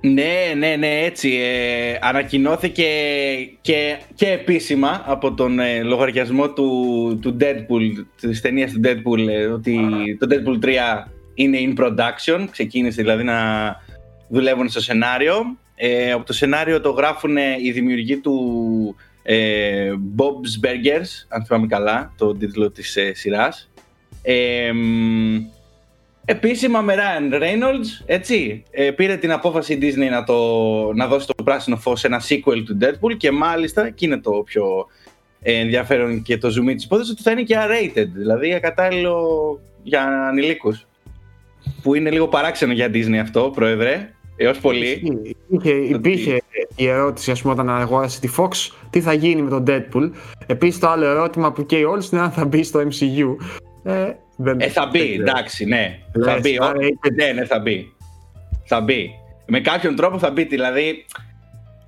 Ναι, 0.00 0.52
ναι, 0.56 0.76
ναι, 0.76 1.00
έτσι. 1.00 1.38
Ε, 1.42 1.98
ανακοινώθηκε 2.00 2.86
και, 3.60 3.96
και 4.14 4.26
επίσημα 4.26 5.02
από 5.06 5.34
τον 5.34 5.58
ε, 5.58 5.82
λογαριασμό 5.82 6.50
του, 6.50 7.18
του 7.22 7.36
Deadpool, 7.40 8.04
της 8.20 8.40
ταινίας 8.40 8.72
του 8.72 8.80
Deadpool, 8.84 9.28
ε, 9.28 9.46
ότι 9.46 9.76
το 10.20 10.26
Deadpool 10.30 10.64
3 10.64 10.68
είναι 11.34 11.58
in 11.60 11.80
production. 11.80 12.46
Ξεκίνησε 12.50 13.02
δηλαδή 13.02 13.22
να 13.22 13.36
δουλεύουν 14.28 14.68
στο 14.68 14.80
σενάριο. 14.80 15.56
Ε, 15.74 16.12
από 16.12 16.24
το 16.24 16.32
σενάριο 16.32 16.80
το 16.80 16.90
γράφουν 16.90 17.36
οι 17.36 17.70
δημιουργοί 17.70 18.16
του 18.16 18.96
ε, 19.22 19.92
Bob's 20.16 20.66
Burgers, 20.66 21.08
αν 21.28 21.44
θυμάμαι 21.44 21.66
καλά, 21.66 22.12
το 22.16 22.34
τίτλο 22.34 22.70
της 22.70 22.96
ε, 22.96 23.14
σειράς. 23.14 23.70
Ε, 26.28 26.34
μ, 26.34 26.36
Επίσημα 26.36 26.80
με 26.80 26.94
Ryan 26.96 27.34
Reynolds, 27.34 28.04
έτσι, 28.06 28.62
ε, 28.70 28.90
πήρε 28.90 29.16
την 29.16 29.32
απόφαση 29.32 29.72
η 29.72 29.78
Disney 29.82 30.10
να, 30.10 30.24
το, 30.24 30.36
να 30.94 31.06
δώσει 31.06 31.26
το 31.26 31.42
πράσινο 31.44 31.76
φως 31.76 32.00
σε 32.00 32.06
ένα 32.06 32.22
sequel 32.28 32.62
του 32.64 32.78
Deadpool 32.80 33.16
και 33.16 33.30
μάλιστα, 33.30 33.90
και 33.90 34.06
είναι 34.06 34.18
το 34.18 34.30
πιο 34.30 34.86
ε, 35.42 35.52
ενδιαφέρον 35.52 36.22
και 36.22 36.38
το 36.38 36.48
zoom 36.48 36.74
της 36.74 36.84
υπόθεσης, 36.84 37.12
ότι 37.12 37.22
θα 37.22 37.30
είναι 37.30 37.42
και 37.42 37.56
R-rated, 37.58 38.06
δηλαδή 38.14 38.54
ακατάλληλο 38.54 39.60
για 39.82 40.28
ανηλίκους. 40.28 40.86
Που 41.82 41.94
είναι 41.94 42.10
λίγο 42.10 42.28
παράξενο 42.28 42.72
για 42.72 42.90
Disney 42.92 43.16
αυτό, 43.16 43.50
πρόεδρε, 43.54 44.10
έως 44.36 44.58
πολύ. 44.58 45.02
Υπήρχε, 45.48 45.70
υπήρχε 45.70 46.42
η 46.76 46.86
ερώτηση, 46.86 47.30
ας 47.30 47.40
πούμε, 47.40 47.52
όταν 47.52 47.70
αγόρασε 47.70 48.20
τη 48.20 48.28
Fox, 48.36 48.50
τι 48.90 49.00
θα 49.00 49.12
γίνει 49.12 49.42
με 49.42 49.50
τον 49.50 49.64
Deadpool. 49.66 50.10
Επίσης, 50.46 50.78
το 50.80 50.88
άλλο 50.88 51.04
ερώτημα 51.04 51.52
που 51.52 51.66
καίει 51.66 51.84
όλους 51.84 52.08
είναι 52.08 52.20
αν 52.20 52.30
θα 52.30 52.44
μπει 52.44 52.62
στο 52.62 52.80
MCU. 52.80 53.36
Ε, 53.82 54.12
δεν, 54.40 54.60
Ε, 54.60 54.68
θα 54.68 54.86
μπει, 54.86 54.98
δεν 54.98 55.08
ξέρω. 55.08 55.22
εντάξει, 55.22 55.64
ναι. 55.64 55.98
Λες, 56.12 56.26
θα 56.32 56.38
μπει. 56.42 56.58
άρα 56.60 56.72
Ο- 56.78 56.80
είπε- 56.84 57.14
Ναι, 57.24 57.32
ναι, 57.32 57.44
θα 57.44 57.58
μπει. 57.58 57.92
Θα 58.64 58.80
μπει. 58.80 59.10
Με 59.46 59.60
κάποιον 59.60 59.96
τρόπο 59.96 60.18
θα 60.18 60.30
μπει, 60.30 60.44
δηλαδή. 60.44 61.04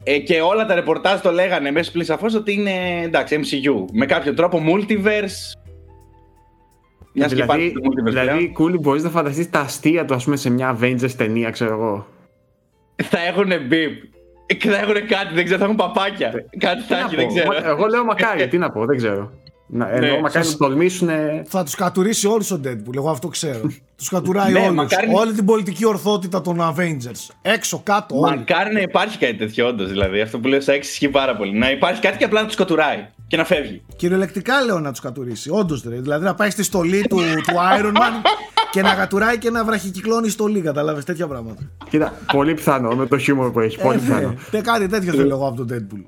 Ε, 0.05 0.19
και 0.19 0.41
όλα 0.41 0.67
τα 0.67 0.75
ρεπορτάζ 0.75 1.21
το 1.21 1.31
λέγανε 1.33 1.71
μέσα 1.71 1.91
πλην 1.93 2.05
σαφώς 2.05 2.35
ότι 2.35 2.53
είναι 2.53 3.01
εντάξει, 3.03 3.41
MCU. 3.43 3.85
Με 3.93 4.07
κάποιο 4.07 4.35
τρόπο 4.35 4.63
multiverse. 4.67 5.59
Μια 7.15 7.27
και 7.27 7.35
υπάρχει 7.35 7.69
Δηλαδή, 7.69 7.71
το 7.73 7.81
multiverse 7.89 8.05
δηλαδή 8.09 8.29
πλέον. 8.39 8.53
Κούλι, 8.53 8.79
μπορείς 8.79 9.03
να 9.03 9.11
φανταστείς 9.11 9.51
τα 9.51 9.61
αστεία 9.61 10.05
του, 10.05 10.15
ας 10.15 10.25
πούμε, 10.25 10.37
σε 10.37 10.51
μια 10.51 10.79
Avengers 10.81 11.11
ταινία, 11.17 11.51
ξέρω 11.51 11.73
εγώ. 11.73 12.07
Θα 13.03 13.19
έχουν 13.27 13.67
μπει. 13.67 13.87
Και 14.59 14.69
θα 14.69 14.79
έχουν 14.79 14.95
κάτι, 14.95 15.35
δεν 15.35 15.45
ξέρω, 15.45 15.59
θα 15.59 15.65
έχουν 15.65 15.77
παπάκια. 15.77 16.31
Κάτι 16.59 16.81
Τι 16.83 16.87
θα 16.95 16.95
να 16.95 17.05
έχει, 17.05 17.15
πω, 17.15 17.21
δεν 17.21 17.29
ξέρω. 17.29 17.47
μα- 17.47 17.69
Εγώ 17.69 17.87
λέω 17.87 18.05
μακάρι, 18.05 18.49
τι 18.49 18.59
να 18.59 18.71
πω, 18.71 18.85
δεν 18.87 18.97
ξέρω. 18.97 19.33
Να, 19.73 19.91
εννοώ 19.91 20.11
Ναι, 20.15 20.21
μακάρι 20.21 20.49
να 20.49 20.57
τολμήσουν. 20.57 21.09
Θα 21.47 21.65
τους 21.65 21.75
κατουρίσει 21.75 22.27
όλου 22.27 22.45
ο 22.53 22.61
Deadpool. 22.65 22.97
Εγώ 22.97 23.11
αυτό 23.11 23.29
ξέρω. 23.29 23.61
τους 23.99 24.09
κατουράει 24.09 24.53
Ναι, 24.53 24.59
όλους. 24.61 24.75
μακάρι- 24.75 25.15
Όλη 25.17 25.33
την 25.33 25.45
πολιτική 25.45 25.87
ορθότητα 25.87 26.41
των 26.41 26.59
Avengers. 26.61 27.29
Έξω, 27.43 27.81
κάτω, 27.85 28.19
όλοι. 28.19 28.37
Μακάρι 28.37 28.73
να 28.75 28.81
υπάρχει 28.81 29.19
κάτι 29.19 29.35
τέτοιο, 29.35 29.67
όντως. 29.67 29.89
Δηλαδή, 29.89 30.21
αυτό 30.21 30.39
που 30.39 30.49
λέω 30.49 30.61
στα 30.61 30.73
6 30.73 30.77
ισχύει 30.81 31.09
πάρα 31.09 31.37
πολύ. 31.37 31.53
Να 31.59 31.71
υπάρχει 31.71 32.01
κάτι 32.01 32.17
και 32.19 32.25
απλά 32.25 32.39
να 32.41 32.45
τους 32.47 32.55
σκοτουράει 32.55 33.07
και 33.27 33.37
να 33.37 33.45
φεύγει. 33.45 33.83
Κυριολεκτικά 33.97 34.61
λέω 34.65 34.81
να 34.81 34.91
τους 34.91 35.01
κατουρίσει. 35.01 35.51
Όντως 35.51 35.81
Δηλαδή 35.89 36.25
να 36.25 36.35
πάει 36.35 36.51
στη 36.51 36.63
στολή 36.63 37.01
του, 37.09 37.17
του 37.17 37.55
Iron 37.79 37.97
Man 37.97 38.23
και 38.73 38.83
να 38.83 38.95
κατουράει 38.95 39.39
και 39.39 39.51
να 39.51 39.65
βραχικυκλώνει 39.65 40.29
στολή. 40.29 40.61
Κατάλαβε 40.61 41.03
τέτοια 41.03 41.27
πράγματα. 41.27 41.63
Κοίτα, 41.91 42.15
πολύ 42.33 42.55
πιθανό 42.55 42.95
με 42.95 43.07
το 43.07 43.19
χιούμορ 43.19 43.51
που 43.53 43.61
έχει. 43.61 43.79
Πολύ 43.79 43.99
Ε, 43.99 44.01
ναι. 44.09 44.15
πιθανό. 44.15 44.35
Τε 44.51 44.61
κάτι 44.61 44.87
τέτοιο 44.87 45.13
θέλω 45.13 45.35
εγώ 45.35 45.47
από 45.47 45.65
τον 45.65 45.69
Deadpool. 45.73 46.05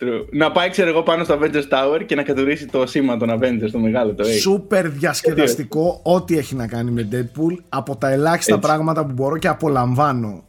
True. 0.00 0.26
Να 0.30 0.52
πάει, 0.52 0.70
ξέρω 0.70 0.88
εγώ, 0.88 1.02
πάνω 1.02 1.24
στο 1.24 1.38
Avengers 1.40 1.68
Tower 1.70 2.02
και 2.06 2.14
να 2.14 2.22
κατουρίσει 2.22 2.66
το 2.66 2.86
σήμα 2.86 3.16
των 3.16 3.30
Avengers, 3.30 3.70
το 3.72 3.78
μεγάλο, 3.78 4.14
το 4.14 4.24
A. 4.24 4.38
Σούπερ 4.40 4.88
διασκεδαστικό 4.88 6.00
ό,τι 6.02 6.38
έχει 6.38 6.54
να 6.54 6.66
κάνει 6.66 6.90
με 6.90 7.08
Deadpool 7.12 7.56
από 7.68 7.96
τα 7.96 8.10
ελάχιστα 8.10 8.54
Έτσι. 8.54 8.66
πράγματα 8.66 9.06
που 9.06 9.12
μπορώ 9.12 9.38
και 9.38 9.48
απολαμβάνω 9.48 10.44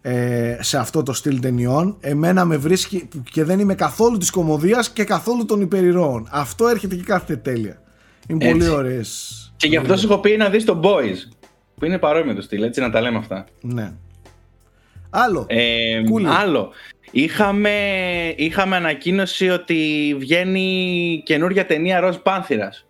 ε, 0.00 0.56
σε 0.60 0.78
αυτό 0.78 1.02
το 1.02 1.12
στυλ 1.12 1.40
ταινιών 1.40 1.96
εμένα 2.00 2.44
με 2.44 2.56
βρίσκει 2.56 3.08
που 3.10 3.22
και 3.30 3.44
δεν 3.44 3.58
είμαι 3.58 3.74
καθόλου 3.74 4.18
της 4.18 4.30
κομμωδίας 4.30 4.90
και 4.90 5.04
καθόλου 5.04 5.44
των 5.44 5.60
υπερηρώων 5.60 6.28
αυτό 6.30 6.68
έρχεται 6.68 6.94
και 6.94 7.02
κάθεται 7.02 7.36
τέλεια 7.36 7.82
είναι 8.28 8.44
Έτσι. 8.44 8.58
πολύ 8.58 8.70
ωραίες 8.70 9.52
Και 9.56 9.66
γι' 9.66 9.76
αυτό 9.76 9.96
σου 9.96 10.06
έχω 10.10 10.20
πει 10.20 10.36
να 10.36 10.48
δεις 10.48 10.64
το 10.64 10.80
Boys. 10.84 11.36
Που 11.78 11.84
είναι 11.84 11.98
παρόμοιο 11.98 12.26
με 12.26 12.34
το 12.34 12.42
στυλ, 12.42 12.62
έτσι 12.62 12.80
να 12.80 12.90
τα 12.90 13.00
λέμε 13.00 13.18
αυτά. 13.18 13.44
ναι 13.60 13.92
άλλο 15.10 15.44
Ε, 15.48 16.00
Cool. 16.00 16.24
Άλλο. 16.24 16.70
Είχαμε, 17.16 17.70
είχαμε 18.36 18.76
ανακοίνωση 18.76 19.48
ότι 19.48 20.14
βγαίνει 20.18 21.22
καινούρια 21.24 21.66
ταινία 21.66 22.00
Ροζ 22.00 22.16
Πάνθυρας. 22.16 22.86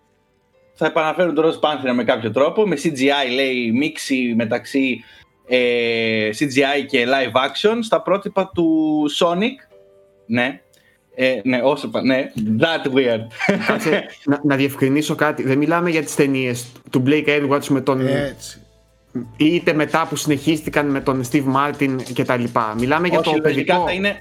Θα 0.74 0.86
επαναφέρουν 0.86 1.34
το 1.34 1.42
Ροζ 1.42 1.56
Πάνθυρα 1.56 1.92
με 1.92 2.04
κάποιο 2.04 2.30
τρόπο, 2.30 2.66
με 2.66 2.76
CGI 2.82 3.34
λέει 3.34 3.72
μίξη 3.72 4.34
μεταξύ 4.36 5.04
ε, 5.48 6.28
CGI 6.38 6.86
και 6.88 7.06
live 7.06 7.36
action 7.48 7.78
στα 7.82 8.02
πρότυπα 8.02 8.50
του 8.54 9.00
Sonic. 9.20 9.76
Ναι. 10.26 10.60
Ε, 11.14 11.40
ναι, 11.44 11.60
όσο 11.62 11.88
πα- 11.88 12.02
ναι, 12.02 12.30
that 12.60 12.86
weird. 12.94 13.26
Κάτσε, 13.66 14.04
να, 14.24 14.40
να 14.44 14.56
διευκρινίσω 14.56 15.14
κάτι. 15.14 15.42
Δεν 15.42 15.58
μιλάμε 15.58 15.90
για 15.90 16.02
τις 16.02 16.14
ταινίες 16.14 16.72
του 16.90 17.02
Blake 17.06 17.28
Edwards 17.28 17.66
με 17.66 17.80
τον. 17.80 18.06
έτσι 18.06 18.63
είτε 19.36 19.72
μετά 19.72 20.06
που 20.08 20.16
συνεχίστηκαν 20.16 20.86
με 20.86 21.00
τον 21.00 21.24
Steve 21.30 21.44
Martin 21.56 21.96
κτλ. 22.14 22.44
Μιλάμε 22.78 23.08
για 23.08 23.18
Όχι, 23.18 23.30
το 23.30 23.40
λογικά 23.42 23.74
παιδικό. 23.74 23.86
θα 23.86 23.92
είναι. 23.92 24.16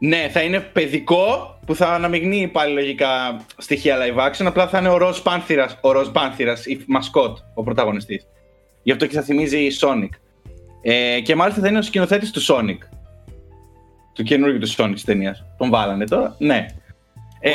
Ναι, 0.00 0.28
θα 0.32 0.40
είναι 0.40 0.60
παιδικό 0.60 1.58
που 1.66 1.74
θα 1.74 1.88
αναμειγνύει 1.88 2.48
πάλι 2.48 2.72
λογικά 2.72 3.40
στοιχεία 3.56 3.96
live 3.96 4.28
action. 4.28 4.46
Απλά 4.46 4.68
θα 4.68 4.78
είναι 4.78 4.88
ο 4.88 4.96
Ροζ 4.96 5.18
Πάνθυρας, 5.18 5.78
ο 5.80 5.92
Ροζ 5.92 6.08
Πάνθυρας, 6.08 6.66
η 6.66 6.84
μασκότ, 6.86 7.38
ο 7.54 7.62
πρωταγωνιστής. 7.62 8.26
Γι' 8.82 8.92
αυτό 8.92 9.06
και 9.06 9.14
θα 9.14 9.22
θυμίζει 9.22 9.66
Sonic. 9.80 10.08
Ε, 10.82 11.20
και 11.20 11.34
μάλιστα 11.34 11.60
θα 11.60 11.68
είναι 11.68 11.78
ο 11.78 11.82
σκηνοθέτης 11.82 12.30
του 12.30 12.40
Sonic. 12.40 12.78
Του 14.12 14.22
καινούργιου 14.22 14.58
του 14.58 14.70
Sonic 14.76 14.90
της 14.92 15.04
ταινίας. 15.04 15.44
Τον 15.58 15.70
βάλανε 15.70 16.04
τώρα. 16.04 16.34
Ναι. 16.38 16.66
Ε, 17.40 17.50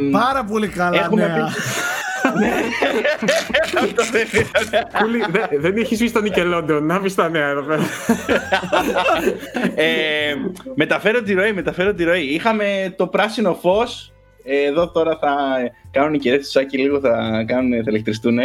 μ, 0.00 0.10
πάρα 0.10 0.44
πολύ 0.44 0.68
καλά 0.68 1.04
Έχουμε 1.04 1.26
νέα 1.26 1.52
αυτό 3.74 4.02
δεν 4.12 4.26
ήταν. 4.32 4.88
Κούλη, 5.02 5.24
δεν, 5.30 5.60
δεν 5.60 5.76
έχεις 5.76 5.98
βγει 5.98 6.08
στο 6.08 6.20
Nickelodeon, 6.24 6.80
να 6.82 7.00
πει 7.00 7.12
τα 7.12 7.28
νέα 7.28 7.48
εδώ 7.48 7.62
πέρα. 7.62 7.82
ε, 9.74 10.34
μεταφέρω 10.74 11.22
τη 11.22 11.32
ροή, 11.34 11.52
μεταφέρω 11.52 11.94
τη 11.94 12.04
ροή. 12.04 12.22
Είχαμε 12.24 12.94
το 12.96 13.06
πράσινο 13.06 13.54
φως. 13.54 14.12
Ε, 14.44 14.62
εδώ 14.62 14.90
τώρα 14.90 15.18
θα 15.20 15.36
κάνουν 15.90 16.14
οι 16.14 16.18
κυρίες 16.18 16.40
τους 16.40 16.50
Σάκη 16.50 16.78
λίγο, 16.78 17.00
θα, 17.00 17.44
κάνουν, 17.46 17.70
θα 17.72 17.84
ηλεκτριστούν. 17.86 18.38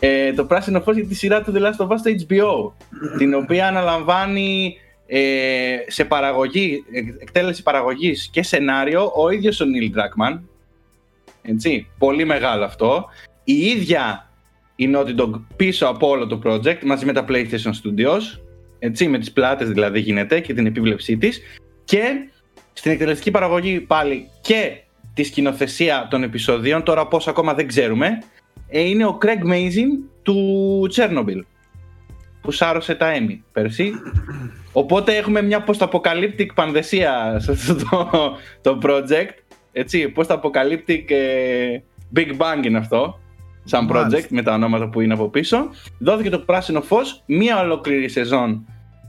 Ε, 0.00 0.32
το 0.32 0.44
πράσινο 0.44 0.80
φως 0.80 0.96
για 0.96 1.06
τη 1.06 1.14
σειρά 1.14 1.42
του 1.42 1.52
The 1.56 1.60
Last 1.60 1.86
of 1.86 1.88
Us 1.88 1.98
στο 1.98 2.10
HBO. 2.28 2.72
την 3.18 3.34
οποία 3.34 3.66
αναλαμβάνει 3.66 4.76
ε, 5.06 5.20
σε 5.86 6.04
παραγωγή, 6.04 6.84
εκ- 6.92 7.22
εκτέλεση 7.22 7.62
παραγωγής 7.62 8.28
και 8.32 8.42
σενάριο 8.42 9.12
ο 9.16 9.30
ίδιος 9.30 9.60
ο 9.60 9.64
Neil 9.64 9.96
Druckmann. 9.98 10.40
Έτσι, 11.50 11.90
πολύ 11.98 12.24
μεγάλο 12.24 12.64
αυτό. 12.64 13.06
Η 13.44 13.54
ίδια 13.54 14.30
η 14.76 14.90
Naughty 14.94 15.20
Dog 15.20 15.40
πίσω 15.56 15.86
από 15.86 16.08
όλο 16.08 16.26
το 16.26 16.40
project 16.44 16.82
μαζί 16.84 17.04
με 17.04 17.12
τα 17.12 17.24
PlayStation 17.28 17.72
Studios 17.82 18.40
έτσι, 18.78 19.08
με 19.08 19.18
τις 19.18 19.32
πλάτες 19.32 19.68
δηλαδή 19.68 20.00
γίνεται 20.00 20.40
και 20.40 20.54
την 20.54 20.66
επίβλεψή 20.66 21.16
της 21.16 21.40
και 21.84 22.28
στην 22.72 22.90
εκτελεστική 22.92 23.30
παραγωγή 23.30 23.80
πάλι 23.80 24.28
και 24.40 24.80
τη 25.14 25.22
σκηνοθεσία 25.22 26.06
των 26.10 26.22
επεισοδίων, 26.22 26.82
τώρα 26.82 27.06
πώς 27.06 27.28
ακόμα 27.28 27.54
δεν 27.54 27.66
ξέρουμε, 27.66 28.18
ε, 28.68 28.80
είναι 28.80 29.06
ο 29.06 29.18
Craig 29.22 29.52
Mazin 29.52 30.08
του 30.22 30.88
Chernobyl 30.94 31.40
που 32.40 32.50
σάρωσε 32.50 32.94
τα 32.94 33.12
Emmy 33.18 33.38
πέρσι. 33.52 33.92
Οπότε 34.72 35.16
έχουμε 35.16 35.42
μια 35.42 35.64
post-apocalyptic 35.66 36.46
πανδεσία 36.54 37.36
σε 37.38 37.50
αυτό 37.50 37.74
το, 37.74 38.36
το 38.62 38.78
project. 38.82 39.47
Έτσι, 39.78 40.12
post-apocalyptic 40.16 41.04
ε, 41.10 41.78
Big 42.16 42.30
Bang 42.36 42.64
είναι 42.66 42.78
αυτό, 42.78 43.18
σαν 43.64 43.84
Μάλιστα. 43.84 44.18
project 44.18 44.26
με 44.30 44.42
τα 44.42 44.54
ονόματα 44.54 44.88
που 44.88 45.00
είναι 45.00 45.12
από 45.12 45.28
πίσω. 45.28 45.68
Δόθηκε 45.98 46.30
το 46.30 46.38
πράσινο 46.38 46.80
φως, 46.82 47.22
μία 47.26 47.60
ολόκληρη 47.60 48.08
σεζόν 48.08 48.66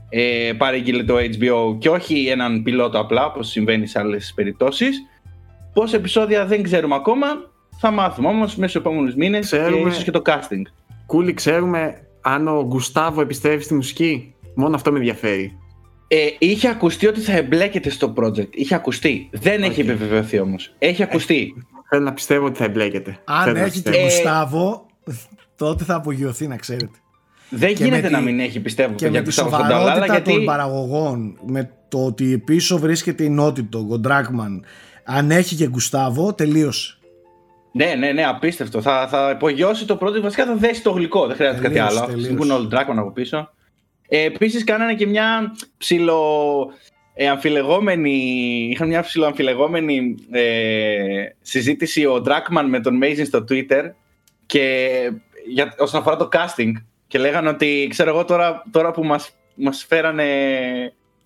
ε, 0.08 0.52
παρήγγειλε 0.56 1.04
το 1.04 1.14
HBO 1.16 1.76
και 1.78 1.88
όχι 1.88 2.26
έναν 2.26 2.62
πιλότο 2.62 2.98
απλά, 2.98 3.26
όπως 3.26 3.48
συμβαίνει 3.48 3.86
σε 3.86 3.98
άλλες 3.98 4.32
περιπτώσεις. 4.36 5.02
Πόσα 5.72 5.96
επεισόδια 5.96 6.46
δεν 6.46 6.62
ξέρουμε 6.62 6.94
ακόμα, 6.94 7.26
θα 7.78 7.90
μάθουμε 7.90 8.28
όμως 8.28 8.56
μέσα 8.56 8.70
στους 8.70 8.82
επόμενους 8.84 9.14
μήνες 9.14 9.50
και 9.50 9.58
Ξέρουμε. 9.58 9.88
ίσως 9.90 10.04
και 10.04 10.10
το 10.10 10.22
casting. 10.26 10.62
Κούλη, 11.06 11.34
ξέρουμε 11.34 12.06
αν 12.20 12.48
ο 12.48 12.64
Γκουστάβο 12.66 13.20
επιστρέφει 13.20 13.62
στη 13.62 13.74
μουσική. 13.74 14.34
Μόνο 14.54 14.74
αυτό 14.74 14.90
με 14.92 14.98
ενδιαφέρει. 14.98 15.58
Ε, 16.12 16.26
είχε 16.38 16.68
ακουστεί 16.68 17.06
ότι 17.06 17.20
θα 17.20 17.32
εμπλέκεται 17.36 17.90
στο 17.90 18.12
project. 18.16 18.48
Είχε 18.50 18.74
ακουστεί. 18.74 19.28
Δεν 19.32 19.62
έχει 19.62 19.80
Οκ. 19.80 19.88
επιβεβαιωθεί 19.88 20.40
όμως. 20.40 20.74
Έχει 20.78 21.02
ακουστεί. 21.02 21.54
Θέλω 21.88 22.02
να 22.04 22.12
πιστεύω 22.12 22.46
ότι 22.46 22.58
θα 22.58 22.64
εμπλέκεται. 22.64 23.18
αν 23.24 23.42
Θέλω 23.44 23.58
να 23.58 23.64
έχει 23.64 23.80
και 23.80 23.90
πιστεύω. 23.90 23.98
Ε, 23.98 24.02
Γουστάβο 24.04 24.86
τότε 25.56 25.84
θα 25.84 25.94
απογειωθεί 25.94 26.46
να 26.46 26.56
ξέρετε 26.56 26.98
Δεν 27.48 27.74
Και 27.74 27.84
γίνεται 27.84 28.02
με 28.02 28.08
να 28.10 28.18
τη- 28.18 28.24
μην 28.24 28.40
έχει 28.40 28.60
πιστεύω 28.60 28.94
και 28.94 29.06
για 29.06 29.20
με 29.22 29.28
τη 29.28 29.34
Gustavo 29.36 29.44
Santana, 29.44 29.50
σοβαρότητα 29.50 30.06
γιατί 30.06 30.32
των 30.34 30.44
παραγωγών 30.44 31.38
με 31.46 31.70
το 31.88 32.04
ότι 32.04 32.38
πίσω 32.38 32.78
βρίσκεται 32.78 33.24
η 33.24 33.36
Naughty 33.40 33.58
Dog, 33.58 33.88
ο 33.98 34.00
Dragman 34.04 34.60
αν 35.04 35.30
έχει 35.30 35.54
και 35.56 35.68
Γκουστάβο 35.68 36.34
τελείωσε 36.34 36.96
Ναι, 37.72 37.94
ναι, 37.98 38.12
ναι, 38.12 38.24
απίστευτο. 38.24 38.80
Θα, 38.82 39.08
θα 39.08 39.30
υπογειώσει 39.34 39.86
το 39.86 39.98
project. 40.00 40.20
Βασικά 40.22 40.46
θα 40.46 40.54
δέσει 40.54 40.82
το 40.82 40.90
γλυκό. 40.90 41.26
Δεν 41.26 41.36
χρειάζεται 41.36 41.62
κάτι 41.62 41.74
Τελείωσε, 41.74 41.96
άλλο. 41.98 42.06
τελείωσε. 42.06 42.26
Συμβούν 42.26 42.50
όλοι 42.50 42.68
Dragman 42.72 42.96
από 42.96 43.10
πίσω. 43.10 43.50
Ε, 44.12 44.24
Επίσης, 44.24 44.64
κάνανε 44.64 44.94
και 44.94 45.06
μια 45.06 45.56
ψηλο. 45.78 46.72
Ε, 47.14 47.28
αμφιλεγόμενη, 47.28 48.10
είχαν 48.70 48.88
μια 48.88 49.02
ψηλοαμφιλεγόμενη 49.02 50.14
ε, 50.30 51.24
συζήτηση 51.40 52.04
ο 52.04 52.22
Dragman 52.26 52.64
με 52.68 52.80
τον 52.80 53.00
Mason 53.02 53.22
στο 53.26 53.44
Twitter 53.48 53.90
και 54.46 54.96
για, 55.46 55.74
όσον 55.78 56.00
αφορά 56.00 56.16
το 56.16 56.28
casting 56.32 56.72
και 57.06 57.18
λέγανε 57.18 57.48
ότι 57.48 57.86
ξέρω 57.90 58.10
εγώ 58.10 58.24
τώρα, 58.24 58.62
τώρα 58.70 58.90
που 58.90 59.04
μας, 59.04 59.30
μας 59.54 59.84
φέρανε 59.88 60.26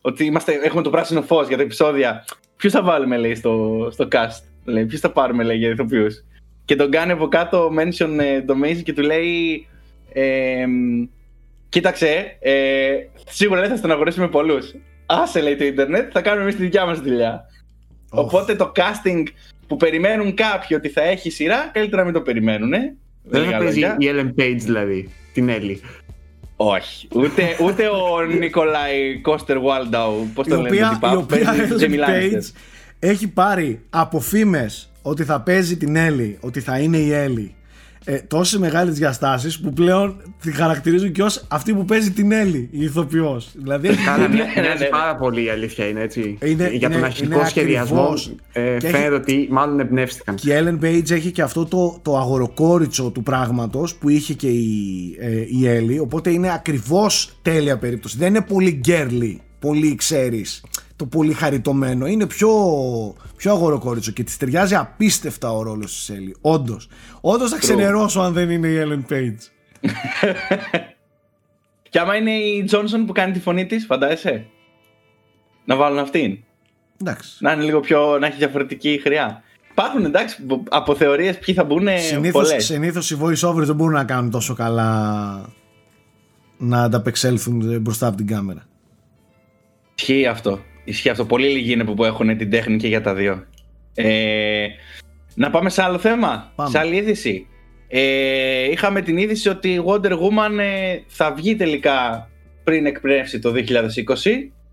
ότι 0.00 0.24
είμαστε, 0.24 0.52
έχουμε 0.62 0.82
το 0.82 0.90
πράσινο 0.90 1.22
φως 1.22 1.48
για 1.48 1.56
τα 1.56 1.62
επεισόδια 1.62 2.24
ποιους 2.56 2.72
θα 2.72 2.82
βάλουμε 2.82 3.16
λέει 3.16 3.34
στο, 3.34 3.88
στο 3.92 4.08
cast 4.12 4.42
λέει, 4.64 4.84
ποιους 4.84 5.00
θα 5.00 5.10
πάρουμε 5.10 5.42
λέει 5.42 5.56
για 5.56 5.68
ηθοποιούς 5.68 6.24
και 6.64 6.76
τον 6.76 6.90
κάνει 6.90 7.12
από 7.12 7.28
κάτω 7.28 7.70
mention 7.78 8.18
ε, 8.18 8.42
το 8.42 8.54
Mason 8.64 8.82
και 8.82 8.92
του 8.92 9.02
λέει 9.02 9.66
ε, 10.12 10.66
κοίταξε 11.74 12.36
ε, 12.40 12.52
σίγουρα 13.28 13.60
λέει 13.60 13.68
θα 13.68 13.76
στεναχωρήσουμε 13.76 14.28
πολλούς 14.28 14.74
άσε 15.06 15.40
λέει 15.40 15.56
το 15.56 15.64
ίντερνετ 15.64 16.10
θα 16.12 16.20
κάνουμε 16.20 16.42
εμείς 16.42 16.56
τη 16.56 16.62
δικιά 16.62 16.86
μας 16.86 17.00
δουλειά 17.00 17.46
Οπότε 18.14 18.54
το 18.54 18.72
casting 18.76 19.22
που 19.66 19.76
περιμένουν 19.76 20.34
κάποιοι 20.34 20.76
ότι 20.80 20.88
θα 20.88 21.02
έχει 21.02 21.30
σειρά, 21.30 21.70
καλύτερα 21.72 21.96
να 21.96 22.04
μην 22.04 22.14
το 22.14 22.20
περιμένουν. 22.20 22.72
Ε. 22.72 22.96
Δεν 23.22 23.42
Λίγα 23.42 23.52
θα 23.52 23.64
παίζει 23.64 23.80
λόγια. 23.80 23.96
η 23.98 24.06
Ellen 24.10 24.40
Page 24.40 24.56
δηλαδή, 24.58 25.10
την 25.32 25.48
Έλλη. 25.48 25.80
Όχι. 26.56 27.08
Ούτε, 27.12 27.56
ούτε 27.60 27.88
ο 27.88 28.20
Νικολάη 28.38 29.20
Κώστερ 29.20 29.60
Βάλνταου, 29.60 30.30
πώς 30.34 30.46
η 30.46 30.50
το 30.50 30.56
λένε, 30.56 30.68
οποία, 30.68 30.88
το 30.88 30.94
τυπά, 30.94 31.10
η 31.10 31.14
που 31.14 31.20
οποία 31.22 31.44
παίζει 31.44 31.74
Ellen 31.76 31.82
Jamie 31.82 32.08
Lannister. 32.08 32.36
Page 32.36 32.52
έχει 32.98 33.28
πάρει 33.28 33.80
από 33.90 34.20
φήμες 34.20 34.90
ότι 35.02 35.24
θα 35.24 35.40
παίζει 35.40 35.76
την 35.76 35.96
Έλλη, 35.96 36.38
ότι 36.40 36.60
θα 36.60 36.78
είναι 36.78 36.96
η 36.96 37.12
Έλλη 37.12 37.54
ε, 38.04 38.18
τόσες 38.18 38.58
μεγάλες 38.58 38.94
διαστάσεις 38.98 39.60
που 39.60 39.72
πλέον 39.72 40.22
τη 40.42 40.52
χαρακτηρίζουν 40.52 41.12
και 41.12 41.22
ως 41.22 41.44
αυτή 41.48 41.72
που 41.74 41.84
παίζει 41.84 42.10
την 42.12 42.32
Έλλη, 42.32 42.68
η 42.72 42.82
ηθοποιός. 42.84 43.50
Δηλαδή 43.54 43.88
έχει 43.88 44.04
Κάνα 44.04 44.28
ναι, 44.28 44.34
ναι, 44.34 44.44
μοιάζει 44.60 44.82
ναι. 44.82 44.88
πάρα 44.88 45.16
πολύ 45.16 45.44
η 45.44 45.48
αλήθεια 45.48 45.88
είναι 45.88 46.00
έτσι. 46.00 46.38
Είναι- 46.44 46.68
Για 46.68 46.88
τον 46.88 46.96
είναι- 46.98 47.06
αρχικό 47.06 47.34
είναι 47.38 47.48
σχεδιασμό 47.48 48.00
ακριβώς. 48.00 48.34
ε, 48.52 48.76
Και 48.78 48.86
φαίνεται 48.88 49.04
έχει- 49.06 49.14
ότι 49.14 49.48
μάλλον 49.50 49.80
εμπνεύστηκαν. 49.80 50.34
Και 50.34 50.52
η 50.52 50.56
Ellen 50.60 50.84
Page 50.84 51.10
έχει 51.10 51.30
και 51.30 51.42
αυτό 51.42 51.64
το, 51.66 51.98
το 52.02 52.16
αγοροκόριτσο 52.18 53.10
του 53.10 53.22
πράγματος 53.22 53.94
που 53.94 54.08
είχε 54.08 54.34
και 54.34 54.48
η, 54.48 54.70
ε, 55.20 55.44
η 55.60 55.68
Έλλη 55.68 55.98
οπότε 55.98 56.30
είναι 56.30 56.52
ακριβώς 56.52 57.38
τέλεια 57.42 57.78
περίπτωση 57.78 58.16
δεν 58.18 58.28
είναι 58.28 58.40
πολύ 58.48 58.80
girly 58.86 59.36
πολύ 59.58 59.94
ξέρεις 59.94 60.62
το 60.96 61.06
πολύ 61.06 61.32
χαριτωμένο. 61.32 62.06
Είναι 62.06 62.26
πιο, 62.26 62.50
πιο 63.36 63.52
αγοροκόριτσο 63.52 64.12
και 64.12 64.22
της 64.22 64.36
ταιριάζει 64.36 64.74
απίστευτα 64.74 65.52
ο 65.52 65.62
ρόλος 65.62 65.94
της 65.94 66.10
Έλλη. 66.10 66.36
Όντως. 66.40 66.88
Όντως 67.20 67.50
θα 67.50 67.58
ξενερώσω 67.58 68.20
αν 68.20 68.32
δεν 68.32 68.50
είναι 68.50 68.68
η 68.68 68.82
Ellen 68.84 69.12
Page. 69.12 69.38
Και 71.90 71.98
άμα 72.00 72.16
είναι 72.16 72.32
η 72.32 72.64
Τζόνσον 72.64 73.06
που 73.06 73.12
κάνει 73.12 73.32
τη 73.32 73.40
φωνή 73.40 73.66
της, 73.66 73.84
φαντάζεσαι; 73.84 74.46
Να 75.64 75.76
βάλουν 75.76 75.98
αυτήν; 75.98 76.38
Εντάξει. 77.00 77.36
Να 77.40 77.52
είναι 77.52 77.62
λίγο 77.62 77.80
πιο. 77.80 78.18
να 78.18 78.26
έχει 78.26 78.36
διαφορετική 78.36 79.00
χρειά. 79.02 79.42
Υπάρχουν 79.70 80.04
εντάξει 80.04 80.46
από 80.68 80.94
θεωρίες 80.94 81.38
ποιοι 81.38 81.54
θα 81.54 81.64
μπουν 81.64 81.88
πολλές. 82.32 82.64
Συνήθως 82.64 83.10
οι 83.10 83.18
voice 83.20 83.48
overs 83.50 83.64
δεν 83.64 83.74
μπορούν 83.74 83.94
να 83.94 84.04
κάνουν 84.04 84.30
τόσο 84.30 84.54
καλά 84.54 85.52
να 86.56 86.82
ανταπεξέλθουν 86.82 87.80
μπροστά 87.80 88.06
από 88.06 88.16
την 88.16 88.26
κάμερα. 88.26 88.66
Ισχύει 89.94 90.26
αυτό; 90.26 90.60
Ισχύει 90.84 91.08
αυτό. 91.08 91.24
Πολύ 91.24 91.48
λίγοι 91.48 91.72
είναι 91.72 91.84
που 91.84 92.04
έχουν 92.04 92.36
την 92.36 92.50
τέχνη 92.50 92.76
και 92.76 92.88
για 92.88 93.00
τα 93.00 93.14
δύο. 93.14 93.44
Ε, 93.94 94.66
να 95.34 95.50
πάμε 95.50 95.70
σε 95.70 95.82
άλλο 95.82 95.98
θέμα. 95.98 96.52
Πάμε. 96.54 96.70
Σε 96.70 96.78
άλλη 96.78 96.96
είδηση. 96.96 97.46
Ε, 97.88 98.70
είχαμε 98.70 99.00
την 99.00 99.16
είδηση 99.16 99.48
ότι 99.48 99.68
η 99.68 99.82
Wonder 99.86 100.12
Woman 100.12 100.58
ε, 100.58 100.98
θα 101.06 101.32
βγει 101.32 101.56
τελικά 101.56 102.28
πριν 102.64 102.86
εκπνεύσει 102.86 103.38
το 103.38 103.52
2020. 103.54 103.62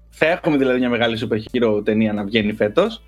Θα 0.09 0.25
έχουμε 0.25 0.57
δηλαδή 0.57 0.79
μια 0.79 0.89
μεγάλη 0.89 1.17
super 1.21 1.37
hero 1.57 1.85
ταινία 1.85 2.13
να 2.13 2.23
βγαίνει 2.23 2.53
φέτος. 2.53 3.03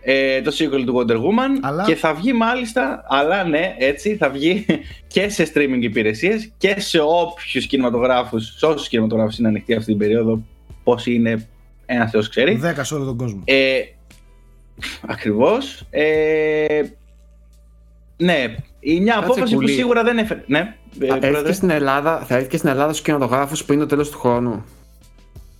Ε, 0.00 0.40
το 0.42 0.52
sequel 0.58 0.82
του 0.86 0.94
Wonder 1.06 1.16
Woman 1.16 1.58
Αλλά- 1.62 1.84
και 1.84 1.94
θα 1.94 2.14
βγει 2.14 2.32
μάλιστα, 2.32 3.04
αλλά 3.08 3.44
ναι, 3.44 3.74
έτσι, 3.78 4.16
θα 4.16 4.28
βγει 4.30 4.64
και 5.12 5.28
σε 5.28 5.50
streaming 5.54 5.80
υπηρεσίες 5.80 6.52
και 6.58 6.74
σε 6.80 6.98
όποιους 7.00 7.66
κινηματογράφους, 7.66 8.54
σε 8.58 8.66
όσους 8.66 8.88
κινηματογράφους 8.88 9.38
είναι 9.38 9.48
ανοιχτοί 9.48 9.74
αυτή 9.74 9.86
την 9.90 9.98
περίοδο, 9.98 10.42
πόσοι 10.84 11.14
είναι 11.14 11.48
ένα 11.90 12.06
θεός 12.08 12.28
ξέρει. 12.28 12.60
10 12.64 12.72
σε 12.82 12.94
όλο 12.94 13.04
τον 13.04 13.16
κόσμο. 13.16 13.42
Ε, 13.44 13.78
ακριβώς. 15.06 15.86
Ε, 15.90 16.80
ναι, 18.16 18.54
η 18.80 19.00
μια 19.00 19.12
Κάτσε, 19.14 19.26
απόφαση 19.26 19.52
που 19.54 19.60
Κουλή. 19.60 19.72
σίγουρα 19.72 20.02
δεν 20.02 20.18
έφερε. 20.18 20.42
Ναι, 20.46 20.58
ε, 20.58 21.06
Θα 21.06 21.14
έρθει, 21.14 21.18
πρόεδρε. 21.18 21.42
και 21.48 21.52
στην 21.52 21.70
Ελλάδα, 21.70 22.24
θα 22.26 22.34
έρθει 22.36 22.48
και 22.48 22.56
στην 22.56 22.68
Ελλάδα 22.68 22.92
στου 22.92 23.02
κινηματογράφου 23.02 23.64
πριν 23.64 23.78
το 23.78 23.86
τέλος 23.86 24.10
του 24.10 24.18
χρόνου. 24.18 24.64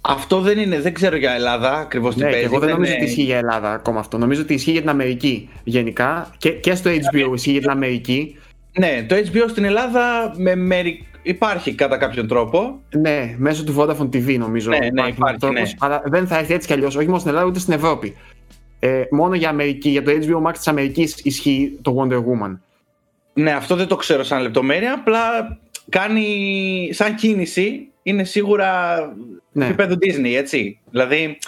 Αυτό 0.00 0.40
δεν 0.40 0.58
είναι, 0.58 0.80
δεν 0.80 0.94
ξέρω 0.94 1.16
για 1.16 1.32
Ελλάδα 1.32 1.72
ακριβώς 1.74 2.14
τι 2.14 2.20
Ναι, 2.20 2.26
και 2.26 2.32
παίζει. 2.32 2.46
εγώ 2.46 2.58
δεν 2.58 2.68
νομίζω 2.70 2.92
είναι- 2.92 3.00
ότι 3.02 3.10
ισχύει 3.10 3.22
για 3.22 3.36
Ελλάδα 3.36 3.72
ακόμα 3.72 4.00
αυτό. 4.00 4.18
Νομίζω 4.18 4.42
ότι 4.42 4.54
ισχύει 4.54 4.70
για 4.70 4.80
την 4.80 4.90
Αμερική 4.90 5.48
γενικά 5.64 6.34
και, 6.38 6.50
και 6.50 6.74
στο 6.74 6.90
HBO 6.90 7.32
ισχύει 7.34 7.50
για 7.50 7.60
την 7.60 7.70
Αμερική. 7.70 8.36
Ναι, 8.78 9.06
το 9.08 9.16
HBO 9.16 9.44
στην 9.48 9.64
Ελλάδα 9.64 10.32
με 10.36 10.54
μερι... 10.54 11.06
υπάρχει 11.28 11.74
κατά 11.74 11.96
κάποιον 11.96 12.28
τρόπο. 12.28 12.80
Ναι, 12.90 13.34
μέσω 13.38 13.64
του 13.64 13.74
Vodafone 13.78 14.08
TV 14.14 14.38
νομίζω. 14.38 14.70
Ναι, 14.70 14.78
ναι, 14.78 15.06
υπάρχει, 15.08 15.38
τρόπος, 15.38 15.60
ναι. 15.60 15.70
Αλλά 15.78 16.02
δεν 16.04 16.26
θα 16.26 16.38
έρθει 16.38 16.54
έτσι 16.54 16.66
κι 16.66 16.72
αλλιώς, 16.72 16.96
όχι 16.96 17.06
μόνο 17.06 17.18
στην 17.18 17.30
Ελλάδα 17.30 17.48
ούτε 17.48 17.58
στην 17.58 17.72
Ευρώπη. 17.72 18.16
Ε, 18.78 19.02
μόνο 19.10 19.34
για 19.34 19.48
Αμερική, 19.48 19.88
για 19.88 20.02
το 20.02 20.10
HBO 20.10 20.48
Max 20.48 20.52
της 20.52 20.68
Αμερικής 20.68 21.16
ισχύει 21.22 21.78
το 21.82 21.96
Wonder 21.98 22.16
Woman. 22.18 22.58
Ναι, 23.32 23.52
αυτό 23.52 23.74
δεν 23.76 23.86
το 23.86 23.96
ξέρω 23.96 24.22
σαν 24.22 24.42
λεπτομέρεια, 24.42 24.92
απλά 24.92 25.20
κάνει 25.88 26.88
σαν 26.92 27.14
κίνηση, 27.14 27.88
είναι 28.02 28.24
σίγουρα 28.24 28.98
Ναι. 29.52 29.66
επίπεδο 29.66 29.94
Disney, 29.94 30.34
έτσι. 30.36 30.80
Δηλαδή, 30.90 31.38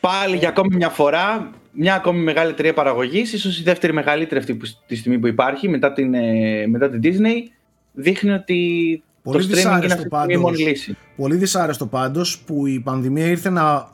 πάλι 0.00 0.36
για 0.36 0.48
ακόμη 0.48 0.76
μια 0.76 0.88
φορά, 0.88 1.50
μια 1.72 1.94
ακόμη 1.94 2.18
μεγάλη 2.18 2.50
εταιρεία 2.50 2.72
παραγωγής, 2.72 3.32
ίσως 3.32 3.58
η 3.58 3.62
δεύτερη 3.62 3.92
μεγαλύτερη 3.92 4.40
αυτή 4.40 4.54
που, 4.54 4.66
τη 4.86 4.96
στιγμή 4.96 5.18
που 5.18 5.26
υπάρχει 5.26 5.68
μετά 5.68 5.92
την, 5.92 6.14
ε, 6.14 6.66
μετά 6.66 6.90
την 6.90 7.00
Disney, 7.04 7.50
δείχνει 7.92 8.30
ότι 8.30 9.02
Πολύ 9.22 9.38
το 9.38 9.44
streaming 9.44 9.48
είναι 9.48 9.56
δυσάρεστο 9.56 9.94
αυτή 9.94 10.08
τη 10.08 10.16
στιγμή 10.16 10.34
η 10.34 10.36
μόνη 10.36 10.56
πάντως. 10.56 10.68
λύση. 10.70 10.96
Πολύ 11.16 11.36
δυσάρεστο 11.36 11.86
πάντως 11.86 12.38
που 12.38 12.66
η 12.66 12.80
πανδημία 12.80 13.26
ήρθε 13.26 13.50
να 13.50 13.90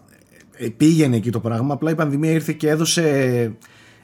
ε, 0.57 0.69
πήγαινε 0.77 1.17
εκεί 1.17 1.31
το 1.31 1.41
πράγμα 1.41 1.75
απλά 1.75 1.91
η 1.91 1.95
πανδημία 1.95 2.31
ήρθε 2.31 2.53
και 2.53 2.69
έδωσε 2.69 3.03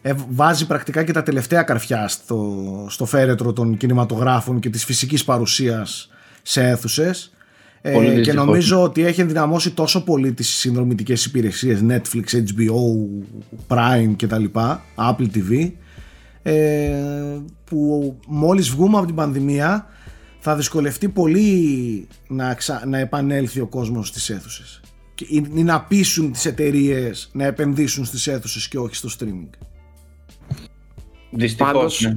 ε, 0.03 0.13
βάζει 0.29 0.67
πρακτικά 0.67 1.03
και 1.05 1.13
τα 1.13 1.23
τελευταία 1.23 1.63
καρφιά 1.63 2.09
στο, 2.09 2.87
στο 2.89 3.05
φέρετρο 3.05 3.53
των 3.53 3.77
κινηματογράφων 3.77 4.61
και 4.61 4.71
της 4.71 4.85
φυσικής 4.85 5.25
παρουσίας 5.25 6.11
σε 6.43 6.69
αίθουσες 6.69 7.33
Πολύ 7.93 8.07
ε, 8.07 8.11
και 8.11 8.17
δυστυχώς. 8.17 8.45
νομίζω 8.45 8.83
ότι 8.83 9.05
έχει 9.05 9.21
ενδυναμώσει 9.21 9.71
τόσο 9.71 10.05
πολύ 10.05 10.33
τις 10.33 10.49
συνδρομητικές 10.49 11.25
υπηρεσίες 11.25 11.81
Netflix, 11.89 12.25
HBO, 12.35 12.75
Prime 13.69 14.13
και 14.17 14.27
τα 14.27 14.39
λοιπά, 14.39 14.85
Apple 14.97 15.29
TV 15.35 15.51
ε, 15.53 15.69
που 17.65 18.17
μόλις 18.27 18.71
βγούμε 18.71 18.97
από 18.97 19.07
την 19.07 19.15
πανδημία 19.15 19.87
θα 20.39 20.57
δυσκολευτεί 20.57 21.09
πολύ 21.09 22.09
να, 22.29 22.55
ξα... 22.55 22.83
να 22.87 22.99
επανέλθει 22.99 23.61
ο 23.61 23.67
κόσμος 23.67 24.09
στις 24.09 24.31
αίθουσες 24.31 24.81
και... 25.15 25.27
ή 25.29 25.47
ή 25.55 25.63
να 25.63 25.81
πείσουν 25.81 26.33
τις 26.33 26.47
εταιρείες 26.47 27.31
να 27.33 27.45
επενδύσουν 27.45 28.05
στις 28.05 28.27
αίθουσες 28.27 28.69
και 28.69 28.79
όχι 28.79 28.95
στο 28.95 29.09
streaming. 29.19 29.51
Δυστυχώς, 31.31 31.73
Πάντως, 31.73 32.01
ναι. 32.01 32.15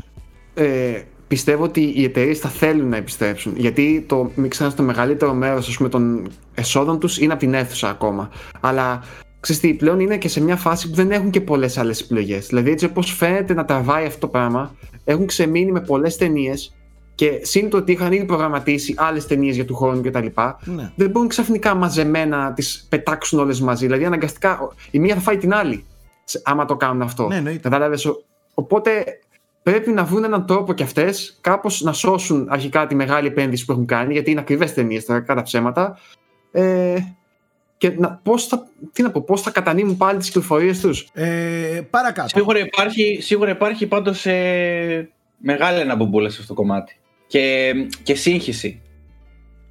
ε, 0.63 1.03
πιστεύω 1.27 1.63
ότι 1.63 1.93
οι 1.95 2.03
εταιρείες 2.03 2.39
θα 2.39 2.49
θέλουν 2.49 2.89
να 2.89 2.97
επιστρέψουν. 2.97 3.53
Γιατί 3.57 4.05
το, 4.07 4.31
μην 4.35 4.49
ξεχνάς, 4.49 4.75
το 4.75 4.83
μεγαλύτερο 4.83 5.33
μέρος 5.33 5.77
των 5.89 6.27
εσόδων 6.53 6.99
τους 6.99 7.17
είναι 7.17 7.33
από 7.33 7.41
την 7.41 7.53
αίθουσα 7.53 7.89
ακόμα. 7.89 8.29
Αλλά 8.59 9.03
ξέρεις 9.39 9.61
τι, 9.61 9.73
πλέον 9.73 9.99
είναι 9.99 10.17
και 10.17 10.27
σε 10.27 10.41
μια 10.41 10.55
φάση 10.55 10.89
που 10.89 10.95
δεν 10.95 11.11
έχουν 11.11 11.29
και 11.29 11.41
πολλές 11.41 11.77
άλλες 11.77 12.01
επιλογές. 12.01 12.47
Δηλαδή, 12.47 12.71
έτσι 12.71 12.85
όπως 12.85 13.11
φαίνεται 13.13 13.53
να 13.53 13.65
τραβάει 13.65 14.05
αυτό 14.05 14.19
το 14.19 14.27
πράγμα, 14.27 14.75
έχουν 15.03 15.25
ξεμείνει 15.25 15.71
με 15.71 15.81
πολλές 15.81 16.17
ταινίες 16.17 16.75
και 17.15 17.39
σύν 17.41 17.69
το 17.69 17.77
ότι 17.77 17.91
είχαν 17.91 18.11
ήδη 18.11 18.25
προγραμματίσει 18.25 18.93
άλλες 18.97 19.27
ταινίες 19.27 19.55
για 19.55 19.65
του 19.65 19.75
χρόνου 19.75 20.01
κτλ. 20.01 20.25
Ναι. 20.63 20.91
Δεν 20.95 21.09
μπορούν 21.09 21.27
ξαφνικά 21.27 21.75
μαζεμένα 21.75 22.37
να 22.37 22.53
τις 22.53 22.85
πετάξουν 22.89 23.39
όλες 23.39 23.61
μαζί. 23.61 23.85
Δηλαδή, 23.85 24.05
αναγκαστικά 24.05 24.59
η 24.91 24.99
μία 24.99 25.15
θα 25.15 25.21
φάει 25.21 25.37
την 25.37 25.53
άλλη. 25.53 25.85
σε- 26.23 26.41
Άμα 26.45 26.65
το 26.65 26.75
κάνουν 26.75 27.01
αυτό. 27.01 27.27
Ναι, 27.27 27.35
εννοείται. 27.35 27.59
Κατάλαβες, 27.59 28.05
ο- 28.05 28.23
οπότε 28.53 29.03
πρέπει 29.63 29.91
να 29.91 30.03
βρουν 30.03 30.23
έναν 30.23 30.45
τρόπο 30.45 30.73
κι 30.73 30.83
αυτές 30.83 31.37
κάπως 31.41 31.81
να 31.81 31.93
σώσουν 31.93 32.47
αρχικά 32.49 32.87
τη 32.87 32.95
μεγάλη 32.95 33.27
επένδυση 33.27 33.65
που 33.65 33.71
έχουν 33.71 33.85
κάνει, 33.85 34.13
γιατί 34.13 34.31
είναι 34.31 34.39
ακριβές 34.39 34.73
ταινίες 34.73 35.05
τώρα, 35.05 35.19
κατά 35.19 35.41
ψέματα. 35.41 35.97
Ε, 36.51 36.95
και 37.77 37.93
να, 37.97 38.19
πώς 38.23 38.45
θα, 38.47 38.67
τι 38.91 39.01
να 39.03 39.11
πω, 39.11 39.21
πώς 39.21 39.41
θα 39.41 39.51
κατανείμουν 39.51 39.97
πάλι 39.97 40.17
τις 40.17 40.27
κυκλοφορίες 40.27 40.79
τους; 40.79 41.07
Ε, 41.13 41.81
παρακάτω. 41.89 42.27
Σίγουρα 42.27 42.59
υπάρχει, 42.59 43.17
σίγουρα 43.21 43.49
υπάρχει 43.51 43.87
πάντως 43.87 44.25
ε, 44.25 45.09
μεγάλη 45.37 45.81
αναμπομπούλα 45.81 46.29
σε 46.29 46.37
αυτό 46.41 46.53
το 46.53 46.61
κομμάτι. 46.61 46.99
Και, 47.27 47.73
και 48.03 48.15
σύγχυση. 48.15 48.81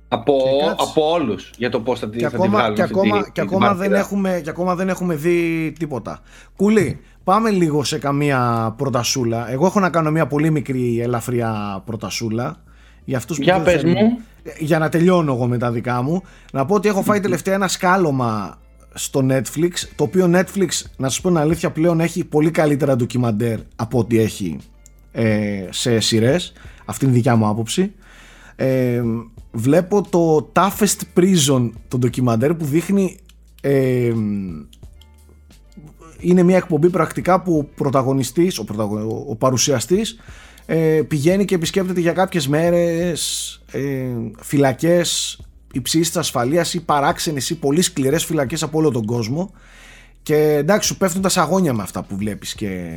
Από, 0.09 0.33
Και 0.61 0.67
κάτσε. 0.67 0.87
από 0.91 1.11
όλους 1.11 1.51
για 1.57 1.71
το 1.71 1.81
πώς 1.81 1.99
θα, 1.99 2.09
τη- 2.09 2.17
και 2.19 2.25
θα 2.25 2.31
τη 2.31 2.37
ακόμα, 2.37 2.59
βγάλουν 2.59 2.75
και 2.77 2.83
αυτή 2.83 2.95
ακόμα, 2.99 3.19
τη- 3.19 3.25
και 3.25 3.31
την 3.33 3.43
ακόμα 3.43 3.67
δεν 3.67 3.77
μαρτυρία. 3.77 3.99
έχουμε, 3.99 4.41
και 4.45 4.51
ακόμα 4.51 4.75
δεν 4.75 4.89
έχουμε 4.89 5.15
δει 5.15 5.73
τίποτα. 5.79 6.21
Κουλή, 6.57 7.01
πάμε 7.25 7.51
λίγο 7.51 7.85
σε 7.85 7.99
καμία 7.99 8.75
προτασούλα. 8.79 9.51
Εγώ 9.51 9.67
έχω 9.67 9.81
να 9.81 9.91
κάνω 9.91 10.11
μια 10.11 10.27
πολύ 10.27 10.51
μικρή 10.51 11.01
ελαφριά 11.01 11.83
προτασούλα. 11.87 12.63
Για, 13.07 13.17
αυτούς 13.19 13.37
που 13.37 13.43
Για 13.43 13.55
δεν 13.55 13.65
πες 13.65 13.81
θέλουν- 13.83 13.97
μου. 14.05 14.19
για 14.59 14.79
να 14.79 14.89
τελειώνω 14.89 15.33
εγώ 15.33 15.47
με 15.47 15.59
τα 15.59 15.71
δικά 15.73 16.03
μου. 16.03 16.23
Να 16.53 16.65
πω 16.65 16.75
ότι 16.75 16.89
έχω 16.89 17.03
φάει 17.03 17.21
τελευταία 17.21 17.55
ένα 17.55 17.69
σκάλωμα 17.69 18.59
στο 18.95 19.27
Netflix. 19.31 19.71
Το 19.97 20.05
οποίο 20.05 20.31
Netflix, 20.35 20.69
να 20.97 21.09
σας 21.09 21.21
πω 21.21 21.29
την 21.29 21.39
αλήθεια, 21.39 21.71
πλέον 21.71 22.01
έχει 22.01 22.25
πολύ 22.25 22.51
καλύτερα 22.51 22.97
ντοκιμαντέρ 22.97 23.59
από 23.77 23.99
ό,τι 23.99 24.19
έχει 24.19 24.59
ε, 25.13 25.65
σε 25.71 26.01
σειρές. 26.01 26.53
Αυτή 26.85 27.05
είναι 27.05 27.15
η 27.15 27.17
δικιά 27.17 27.37
μου 27.37 27.47
άποψη. 27.49 27.93
Ε, 28.57 29.03
βλέπω 29.53 30.03
το 30.11 30.51
Toughest 30.55 31.01
Prison 31.21 31.71
το 31.89 31.99
ντοκιμαντέρ 31.99 32.55
που 32.55 32.65
δείχνει 32.65 33.17
ε, 33.61 34.13
είναι 36.21 36.43
μια 36.43 36.57
εκπομπή 36.57 36.91
πρακτικά 36.91 37.43
που 37.43 37.57
ο 37.59 37.65
πρωταγωνιστής, 37.75 38.59
ο, 38.59 38.65
πρωταγω- 38.65 38.99
ο, 39.11 39.25
ο 39.29 39.37
παρουσιαστής 39.37 40.19
ε, 40.67 41.03
πηγαίνει 41.09 41.45
και 41.45 41.55
επισκέπτεται 41.55 42.01
για 42.01 42.13
κάποιες 42.13 42.49
μέρες 42.49 43.51
ε, 43.73 44.07
φυλακές 44.41 45.41
υψής 45.73 46.17
ασφαλείας 46.17 46.75
ή 46.75 46.81
παράξενες 46.81 47.51
ή 47.51 47.59
πολύ 47.59 47.83
σκληρές 47.83 48.25
φυλακές 48.25 48.63
από 48.63 48.79
όλο 48.79 48.91
τον 48.91 49.05
κόσμο 49.05 49.53
και 50.23 50.37
εντάξει 50.37 50.89
σου 50.89 50.97
πέφτουν 50.97 51.23
τα 51.23 51.29
σαγόνια 51.29 51.73
με 51.73 51.83
αυτά 51.83 52.03
που 52.03 52.17
βλέπεις 52.17 52.55
και, 52.55 52.91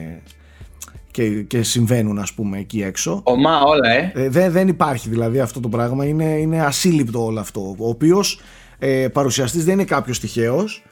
και, 1.11 1.29
και 1.29 1.63
συμβαίνουν 1.63 2.19
ας 2.19 2.33
πούμε 2.33 2.57
εκεί 2.57 2.81
έξω 2.81 3.21
Ομά 3.23 3.61
όλα, 3.61 3.89
ε. 3.89 4.11
ε, 4.15 4.29
δεν, 4.29 4.51
δεν 4.51 4.67
υπάρχει 4.67 5.09
δηλαδή 5.09 5.39
αυτό 5.39 5.59
το 5.59 5.69
πράγμα. 5.69 6.05
Είναι, 6.05 6.23
είναι 6.23 6.61
ασύλληπτο 6.61 7.25
όλο 7.25 7.39
αυτό. 7.39 7.75
Ο 7.77 7.87
οποίος 7.87 8.39
ε, 8.79 9.07
παρουσιαστής 9.07 9.65
δεν 9.65 9.73
είναι 9.73 9.83
κάποιος 9.83 10.19
τυχαίος. 10.19 10.83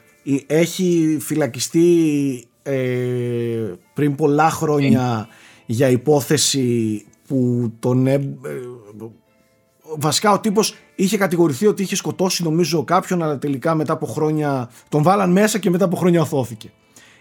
Έχει 0.46 1.16
φυλακιστεί 1.20 1.88
ε, 2.62 2.76
πριν 3.94 4.14
πολλά 4.14 4.50
χρόνια 4.50 5.28
για 5.70 5.88
υπόθεση 5.88 7.04
που 7.26 7.70
τον. 7.78 8.06
ε, 8.06 8.12
ε, 8.12 8.20
βασικά 9.96 10.32
ο 10.32 10.40
τύπος 10.40 10.74
είχε 10.94 11.16
κατηγορηθεί 11.16 11.66
ότι 11.66 11.82
είχε 11.82 11.96
σκοτώσει 11.96 12.42
νομίζω 12.42 12.84
κάποιον 12.84 13.22
αλλά 13.22 13.38
τελικά 13.38 13.74
μετά 13.74 13.92
από 13.92 14.06
χρόνια 14.06 14.70
τον 14.88 15.02
βάλαν 15.02 15.30
μέσα 15.32 15.58
και 15.58 15.70
μετά 15.70 15.84
από 15.84 15.96
χρόνια 15.96 16.20
οθώθηκε. 16.20 16.70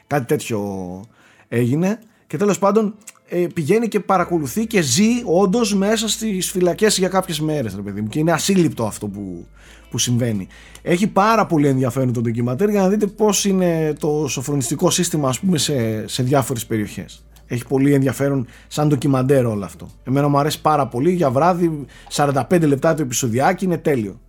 Κάτι 0.07 0.25
τέτοιο 0.25 1.01
έγινε 1.47 1.99
και 2.27 2.37
τέλος 2.37 2.59
πάντων 2.59 2.95
ε, 3.29 3.47
πηγαίνει 3.53 3.87
και 3.87 3.99
παρακολουθεί 3.99 4.67
και 4.67 4.81
ζει 4.81 5.09
όντως 5.25 5.75
μέσα 5.75 6.07
στις 6.07 6.51
φυλακές 6.51 6.97
για 6.97 7.07
κάποιες 7.07 7.39
μέρες 7.39 7.75
ρε 7.75 7.81
παιδί 7.81 8.01
μου 8.01 8.07
και 8.07 8.19
είναι 8.19 8.31
ασύλληπτο 8.31 8.85
αυτό 8.85 9.07
που, 9.07 9.47
που 9.89 9.97
συμβαίνει. 9.97 10.47
Έχει 10.81 11.07
πάρα 11.07 11.45
πολύ 11.45 11.67
ενδιαφέρον 11.67 12.13
το 12.13 12.21
ντοκιματέρ 12.21 12.69
για 12.69 12.81
να 12.81 12.89
δείτε 12.89 13.07
πώς 13.07 13.45
είναι 13.45 13.93
το 13.99 14.27
σοφρονιστικό 14.27 14.89
σύστημα 14.89 15.29
ας 15.29 15.39
πούμε 15.39 15.57
σε, 15.57 16.07
σε 16.07 16.23
διάφορες 16.23 16.65
περιοχές. 16.65 17.21
Έχει 17.47 17.67
πολύ 17.67 17.93
ενδιαφέρον 17.93 18.47
σαν 18.67 18.87
ντοκιμαντέρ 18.87 19.45
όλο 19.45 19.65
αυτό. 19.65 19.89
Εμένα 20.03 20.27
μου 20.27 20.37
αρέσει 20.37 20.61
πάρα 20.61 20.87
πολύ 20.87 21.11
για 21.11 21.29
βράδυ 21.29 21.85
45 22.13 22.61
λεπτά 22.67 22.93
το 22.93 23.01
επεισοδιάκι 23.01 23.65
είναι 23.65 23.77
τέλειο. 23.77 24.19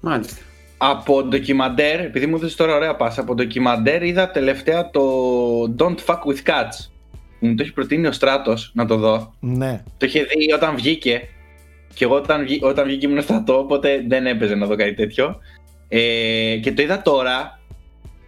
Μάλιστα. 0.00 0.36
Από 0.76 1.22
ντοκιμαντέρ, 1.22 2.00
επειδή 2.00 2.26
μου 2.26 2.36
έδωσε 2.36 2.56
τώρα 2.56 2.74
ωραία 2.74 2.96
πάσα, 2.96 3.20
από 3.20 3.34
ντοκιμαντέρ 3.34 4.02
είδα 4.02 4.30
τελευταία 4.30 4.90
το 4.90 5.02
Don't 5.78 5.96
Fuck 6.06 6.18
With 6.18 6.48
Cats. 6.50 6.90
Μου 7.40 7.54
το 7.54 7.62
έχει 7.62 7.72
προτείνει 7.72 8.06
ο 8.06 8.12
Στράτος 8.12 8.70
να 8.74 8.86
το 8.86 8.96
δω. 8.96 9.34
Ναι. 9.40 9.82
Το 9.96 10.06
είχε 10.06 10.22
δει 10.22 10.52
όταν 10.52 10.76
βγήκε. 10.76 11.28
Και 11.94 12.04
εγώ 12.04 12.14
όταν, 12.14 12.42
βγή, 12.42 12.58
όταν 12.62 12.86
βγήκε 12.86 13.06
ήμουν 13.06 13.22
στρατό, 13.22 13.58
οπότε 13.58 14.04
δεν 14.08 14.26
έπαιζε 14.26 14.54
να 14.54 14.66
δω 14.66 14.76
κάτι 14.76 14.94
τέτοιο. 14.94 15.38
Ε, 15.88 16.56
και 16.62 16.72
το 16.72 16.82
είδα 16.82 17.02
τώρα. 17.02 17.60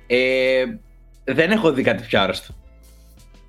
Ε, 0.07 0.65
δεν 1.25 1.51
έχω 1.51 1.73
δει 1.73 1.83
κάτι 1.83 2.03
πιο 2.07 2.21
άρρωστο. 2.21 2.55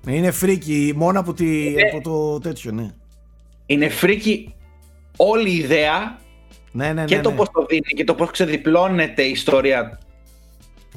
Είναι 0.06 0.30
freaky 0.30 0.92
μόνο 0.96 1.20
από, 1.20 1.32
τη, 1.32 1.74
από 1.92 2.00
το 2.02 2.38
τέτοιο, 2.38 2.72
ναι. 2.72 2.90
Είναι 3.66 3.88
freaky 3.88 4.54
όλη 5.16 5.50
η 5.50 5.56
ιδέα 5.56 6.18
Ναι, 6.72 6.86
ναι, 6.86 6.92
ναι. 6.92 7.04
και 7.04 7.20
το 7.20 7.30
ναι. 7.30 7.36
πώς 7.36 7.50
το 7.50 7.66
δίνει 7.68 7.80
και 7.96 8.04
το 8.04 8.14
πώς 8.14 8.30
ξεδιπλώνεται 8.30 9.22
η 9.22 9.30
ιστορία. 9.30 9.98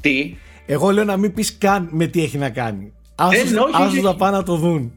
Τι. 0.00 0.36
Εγώ 0.66 0.90
λέω 0.90 1.04
να 1.04 1.16
μην 1.16 1.34
πεις 1.34 1.58
καν 1.58 1.88
με 1.90 2.06
τι 2.06 2.22
έχει 2.22 2.38
να 2.38 2.50
κάνει. 2.50 2.92
Άσ' 3.14 3.28
τους, 3.28 3.52
Ε, 3.52 3.58
όχι, 3.58 3.72
άσ' 3.74 3.82
τους 3.82 3.92
όχι. 3.92 4.02
να 4.02 4.16
πάνε 4.16 4.36
να 4.36 4.42
το 4.42 4.56
δουν. 4.56 4.92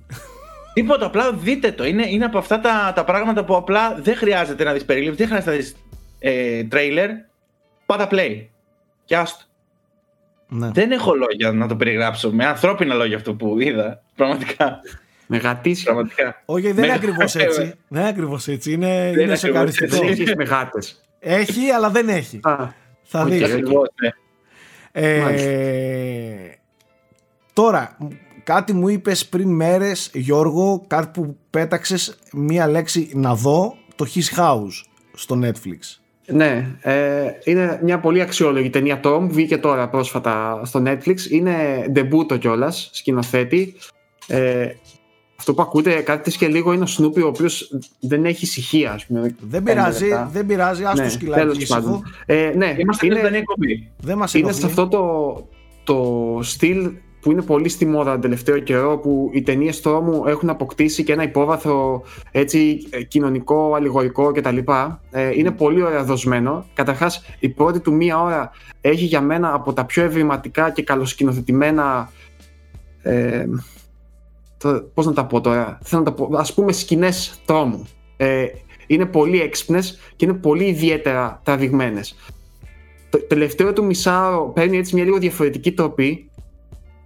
Τίποτα, 0.73 1.05
απλά 1.05 1.33
δείτε 1.33 1.71
το. 1.71 1.85
Είναι, 1.85 2.07
είναι 2.09 2.25
από 2.25 2.37
αυτά 2.37 2.59
τα, 2.59 2.91
τα 2.95 3.03
πράγματα 3.03 3.45
που 3.45 3.55
απλά 3.55 3.95
δεν 4.01 4.15
χρειάζεται 4.15 4.63
να 4.63 4.73
δεις 4.73 4.85
περίληψη, 4.85 5.17
δεν 5.17 5.27
χρειάζεται 5.27 5.51
να 5.51 5.57
δεις 5.57 5.75
ε, 6.19 6.63
τρέιλερ. 6.63 7.09
Πάτα 7.85 8.07
play. 8.11 8.45
Και 9.05 9.17
άστο. 9.17 9.43
Ναι. 10.51 10.69
Δεν 10.73 10.91
έχω 10.91 11.13
λόγια 11.15 11.51
να 11.51 11.67
το 11.67 11.75
περιγράψω 11.75 12.31
με 12.31 12.45
ανθρώπινα 12.45 12.93
λόγια 12.95 13.15
αυτό 13.15 13.33
που 13.33 13.59
είδα. 13.61 14.03
Πραγματικά. 14.15 14.79
Με 15.27 15.37
γατίσια. 15.37 15.83
Πραγματικά. 15.85 16.41
Όχι, 16.45 16.65
δεν 16.71 16.77
είναι 16.77 16.87
Με- 16.87 16.93
ακριβώς 16.93 17.35
έτσι. 17.45 17.61
δεν 17.87 17.99
είναι 17.99 18.07
ακριβώς 18.09 18.47
έτσι. 18.47 18.71
Είναι, 18.71 19.09
είναι 19.13 19.21
είναι 19.21 19.35
σοκαριστικό. 19.35 19.85
ακριβώς 19.95 20.15
Δεν 20.15 20.23
έχεις 20.25 20.35
με 20.35 20.43
γάτες. 20.43 21.03
Έχει, 21.19 21.69
αλλά 21.69 21.89
δεν 21.89 22.09
έχει. 22.09 22.39
Α, 22.41 22.55
Θα 23.03 23.21
οκ, 23.21 23.27
δεις. 23.27 23.43
οκ. 23.43 23.49
Ακριβώς, 23.49 23.87
ναι. 24.01 24.09
Ε, 24.91 26.57
τώρα, 27.53 27.97
κάτι 28.43 28.73
μου 28.73 28.87
είπες 28.87 29.25
πριν 29.25 29.49
μέρες, 29.49 30.09
Γιώργο, 30.13 30.83
κάτι 30.87 31.07
που 31.13 31.37
πέταξες 31.49 32.17
μία 32.33 32.67
λέξη 32.67 33.11
να 33.13 33.35
δω, 33.35 33.75
το 33.95 34.05
His 34.15 34.39
House 34.39 34.83
στο 35.13 35.39
Netflix. 35.43 35.98
Ναι, 36.31 36.67
ε, 36.81 37.25
είναι 37.43 37.79
μια 37.83 37.99
πολύ 37.99 38.21
αξιόλογη 38.21 38.69
ταινία 38.69 38.99
Tom, 39.03 39.27
βγήκε 39.29 39.57
τώρα 39.57 39.89
πρόσφατα 39.89 40.61
στο 40.65 40.83
Netflix. 40.85 41.15
Είναι 41.29 41.85
ντεμπούτο 41.91 42.37
κιόλας, 42.37 42.89
σκηνοθέτη. 42.93 43.75
Ε, 44.27 44.67
αυτό 45.39 45.53
που 45.53 45.61
ακούτε 45.61 45.93
κάτι 46.01 46.31
και 46.31 46.47
λίγο 46.47 46.73
είναι 46.73 46.83
ο 46.83 46.87
Σνούπι, 46.87 47.21
ο 47.21 47.27
οποίος 47.27 47.71
δεν 47.99 48.25
έχει 48.25 48.45
ησυχία, 48.45 48.91
ας 48.91 49.05
πούμε. 49.05 49.21
Δεν 49.21 49.63
πέντε 49.63 49.79
πειράζει, 49.79 50.05
λεπτά. 50.07 50.29
δεν 50.33 50.45
πειράζει, 50.45 50.83
ας 50.83 50.95
το 50.95 51.01
Ναι, 51.01 51.09
σκυλάκι 51.09 51.39
τέλος 51.41 51.57
ήσυχο. 51.57 51.73
πάντων. 51.79 52.03
Ε, 52.25 52.51
ναι, 52.55 52.75
Είμαστε 52.77 53.05
είναι, 53.05 53.19
είναι... 53.19 53.37
εκπομπή. 53.37 53.91
Δεν 53.97 54.17
μας 54.17 54.33
είναι 54.33 54.43
ενοχλεί. 54.43 54.61
σε 54.61 54.65
αυτό 54.67 54.87
το, 54.87 55.47
το 55.83 56.39
στυλ 56.43 56.91
που 57.21 57.31
είναι 57.31 57.41
πολύ 57.41 57.69
στη 57.69 57.85
μόδα 57.85 58.11
τον 58.11 58.21
τελευταίο 58.21 58.59
καιρό 58.59 58.97
που 58.97 59.29
οι 59.33 59.41
ταινίες 59.41 59.81
τρόμου 59.81 60.23
έχουν 60.27 60.49
αποκτήσει 60.49 61.03
και 61.03 61.13
ένα 61.13 61.23
υπόβαθρο 61.23 62.03
έτσι 62.31 62.87
ε, 62.89 63.03
κοινωνικό, 63.03 63.73
αλληγορικό 63.73 64.31
κτλ. 64.31 64.57
Ε, 65.11 65.31
είναι 65.33 65.51
πολύ 65.51 65.81
ωραία 65.81 66.03
δοσμένο. 66.03 66.65
Καταρχάς, 66.73 67.25
η 67.39 67.49
πρώτη 67.49 67.79
του 67.79 67.93
μία 67.93 68.21
ώρα 68.21 68.51
έχει 68.81 69.05
για 69.05 69.21
μένα 69.21 69.53
από 69.53 69.73
τα 69.73 69.85
πιο 69.85 70.03
ευρηματικά 70.03 70.71
και 70.71 70.83
καλοσκηνοθετημένα. 70.83 72.11
Ε, 73.01 73.45
το, 74.57 74.89
πώς 74.93 75.05
να 75.05 75.13
τα 75.13 75.25
πω 75.25 75.41
τώρα, 75.41 75.79
θέλω 75.83 76.03
να 76.03 76.11
τα 76.11 76.15
πω, 76.15 76.37
ας 76.37 76.53
πούμε 76.53 76.71
σκηνές 76.71 77.41
τρόμου. 77.45 77.87
Ε, 78.17 78.45
είναι 78.87 79.05
πολύ 79.05 79.41
έξυπνες 79.41 79.99
και 80.15 80.25
είναι 80.25 80.33
πολύ 80.33 80.65
ιδιαίτερα 80.65 81.41
τραβηγμένες. 81.43 82.15
Το 83.09 83.17
τελευταίο 83.17 83.73
του 83.73 83.85
μισάρο 83.85 84.51
παίρνει 84.55 84.77
έτσι 84.77 84.95
μια 84.95 85.03
λίγο 85.03 85.17
διαφορετική 85.17 85.71
τροπή 85.71 86.28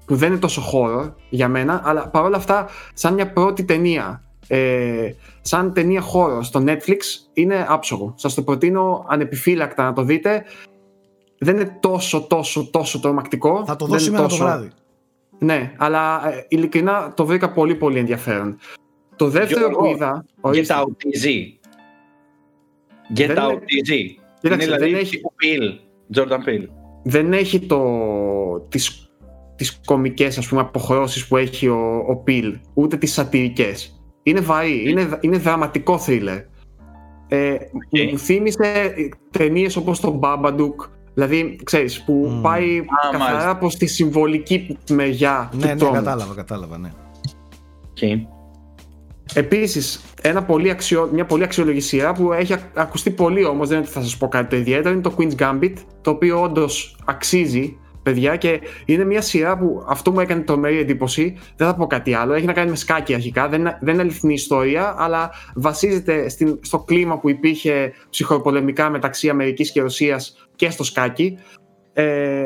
που 0.05 0.15
δεν 0.15 0.29
είναι 0.31 0.39
τόσο 0.39 0.61
χώρο 0.61 1.15
για 1.29 1.47
μένα, 1.47 1.81
αλλά 1.85 2.07
παρόλα 2.09 2.37
αυτά 2.37 2.67
σαν 2.93 3.13
μια 3.13 3.33
πρώτη 3.33 3.63
ταινία 3.65 4.23
ε, 4.47 5.11
σαν 5.41 5.73
ταινία 5.73 6.01
χώρο 6.01 6.43
στο 6.43 6.63
Netflix 6.67 6.97
είναι 7.33 7.65
άψογο. 7.69 8.13
Σας 8.17 8.33
το 8.33 8.41
προτείνω 8.43 9.05
ανεπιφύλακτα 9.09 9.83
να 9.83 9.93
το 9.93 10.01
δείτε. 10.03 10.43
Δεν 11.37 11.55
είναι 11.55 11.77
τόσο 11.79 12.21
τόσο 12.21 12.69
τόσο 12.71 12.99
τρομακτικό. 12.99 13.63
Θα 13.65 13.75
το 13.75 13.85
Δεν 13.85 13.87
δω 13.87 13.93
είναι 13.93 14.03
σήμερα 14.03 14.23
το 14.23 14.29
τόσο- 14.29 14.43
βράδυ. 14.43 14.69
Ναι, 15.39 15.73
αλλά 15.77 16.29
ε, 16.33 16.45
ειλικρινά 16.47 17.13
το 17.15 17.25
βρήκα 17.25 17.51
πολύ 17.51 17.75
πολύ 17.75 17.99
ενδιαφέρον. 17.99 18.57
Το 19.15 19.27
δεύτερο 19.29 19.59
Γιώργο, 19.59 19.79
που 19.79 19.85
είδα... 19.85 20.25
Get 20.27 20.29
ορίστε. 20.41 20.73
out 20.77 20.81
TZ. 20.87 21.27
Get 23.19 23.27
Δεν 23.27 23.37
out 23.37 23.51
είναι- 23.51 23.59
TZ. 23.59 24.21
Κοίταξε, 24.41 24.67
είναι 24.67 24.77
δεν 24.77 24.87
δηλαδή 24.87 24.93
έχει- 24.93 25.15
τύπου 25.15 25.33
Peele, 25.43 25.79
Jordan 26.17 26.47
Peele. 26.49 26.67
δεν 27.03 27.33
έχει 27.33 27.59
το, 27.59 27.79
τις, 28.69 29.02
τις 29.55 29.79
κομικές 29.85 30.37
ας 30.37 30.47
πούμε 30.47 30.61
αποχρώσεις 30.61 31.27
που 31.27 31.37
έχει 31.37 31.67
ο, 31.67 32.03
ο 32.07 32.15
Πιλ, 32.15 32.57
ούτε 32.73 32.97
τις 32.97 33.13
σατυρικές. 33.13 34.03
Είναι 34.23 34.39
βαρύ, 34.39 34.89
είναι, 34.89 35.17
είναι 35.21 35.37
δραματικό 35.37 35.97
θρίλερ. 35.97 36.37
Ε, 37.27 37.55
Μου 38.11 38.17
θύμισε 38.17 38.93
ταινίες 39.31 39.75
όπως 39.75 39.99
το 39.99 40.19
Babadook, 40.23 40.89
δηλαδή 41.13 41.59
ξέρεις 41.63 42.03
που 42.03 42.13
Μμμ. 42.13 42.41
πάει 42.41 42.77
Α, 42.79 42.83
καθαρά 43.11 43.29
μάλιστα. 43.31 43.57
προς 43.57 43.75
τη 43.75 43.85
συμβολική 43.85 44.77
μεριά 44.89 45.49
Ναι, 45.53 45.61
του 45.61 45.67
ναι, 45.67 45.75
τρόμου. 45.75 45.93
κατάλαβα, 45.93 46.33
κατάλαβα, 46.33 46.77
ναι. 46.77 46.89
Okay. 47.99 48.25
Επίσης, 49.33 50.01
ένα 50.21 50.43
πολύ 50.43 50.69
αξιο... 50.69 51.09
μια 51.13 51.25
πολύ 51.25 51.43
αξιόλογη 51.43 51.79
σειρά 51.79 52.13
που 52.13 52.33
έχει 52.33 52.53
ακ- 52.53 52.79
ακουστεί 52.79 53.09
πολύ 53.11 53.45
όμως, 53.45 53.67
δεν 53.67 53.77
είναι 53.77 53.85
ότι 53.85 53.95
θα 53.95 54.01
σας 54.01 54.17
πω 54.17 54.27
κάτι 54.27 54.49
το 54.49 54.55
ιδιαίτερο, 54.55 54.93
είναι 54.93 55.01
το 55.01 55.15
Queen's 55.17 55.35
Gambit, 55.35 55.73
το 56.01 56.09
οποίο 56.11 56.41
όντως 56.41 56.97
αξίζει, 57.05 57.77
παιδιά, 58.03 58.35
και 58.35 58.59
είναι 58.85 59.05
μια 59.05 59.21
σειρά 59.21 59.57
που 59.57 59.85
αυτό 59.87 60.11
μου 60.11 60.19
έκανε 60.19 60.41
τρομερή 60.41 60.77
εντύπωση, 60.79 61.37
δεν 61.55 61.67
θα 61.67 61.75
πω 61.75 61.87
κάτι 61.87 62.13
άλλο, 62.13 62.33
έχει 62.33 62.45
να 62.45 62.53
κάνει 62.53 62.69
με 62.69 62.75
σκάκι 62.75 63.13
αρχικά, 63.13 63.47
δεν, 63.47 63.59
είναι- 63.59 63.77
δεν 63.81 63.93
είναι 63.93 64.03
αληθινή 64.03 64.33
ιστορία, 64.33 64.95
αλλά 64.97 65.31
βασίζεται 65.55 66.29
στην, 66.29 66.59
στο 66.61 66.79
κλίμα 66.79 67.19
που 67.19 67.29
υπήρχε 67.29 67.93
ψυχροπολεμικά 68.09 68.89
μεταξύ 68.89 69.29
Αμερικής 69.29 69.71
και 69.71 69.81
Ρωσίας 69.81 70.47
και 70.55 70.69
στο 70.69 70.83
σκάκι. 70.83 71.37
Ε, 71.93 72.43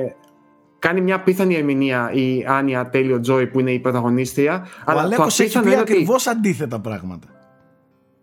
κάνει 0.79 1.01
μια 1.01 1.15
απίθανη 1.15 1.55
ερμηνεία 1.55 2.11
η 2.13 2.43
Άνια 2.47 2.89
Τέλειο 2.89 3.19
Τζόι 3.19 3.47
που 3.47 3.59
είναι 3.59 3.71
η 3.71 3.79
πρωταγωνίστρια. 3.79 4.65
Ο 4.65 4.81
αλλά 4.85 4.99
το 5.01 5.05
Αλέκος 5.05 5.39
έχει 5.39 5.41
απίθανο 5.57 5.65
πει 5.65 5.71
είναι 5.71 5.81
ότι- 5.81 5.91
ακριβώς 5.91 6.27
αντίθετα 6.27 6.79
πράγματα. 6.79 7.27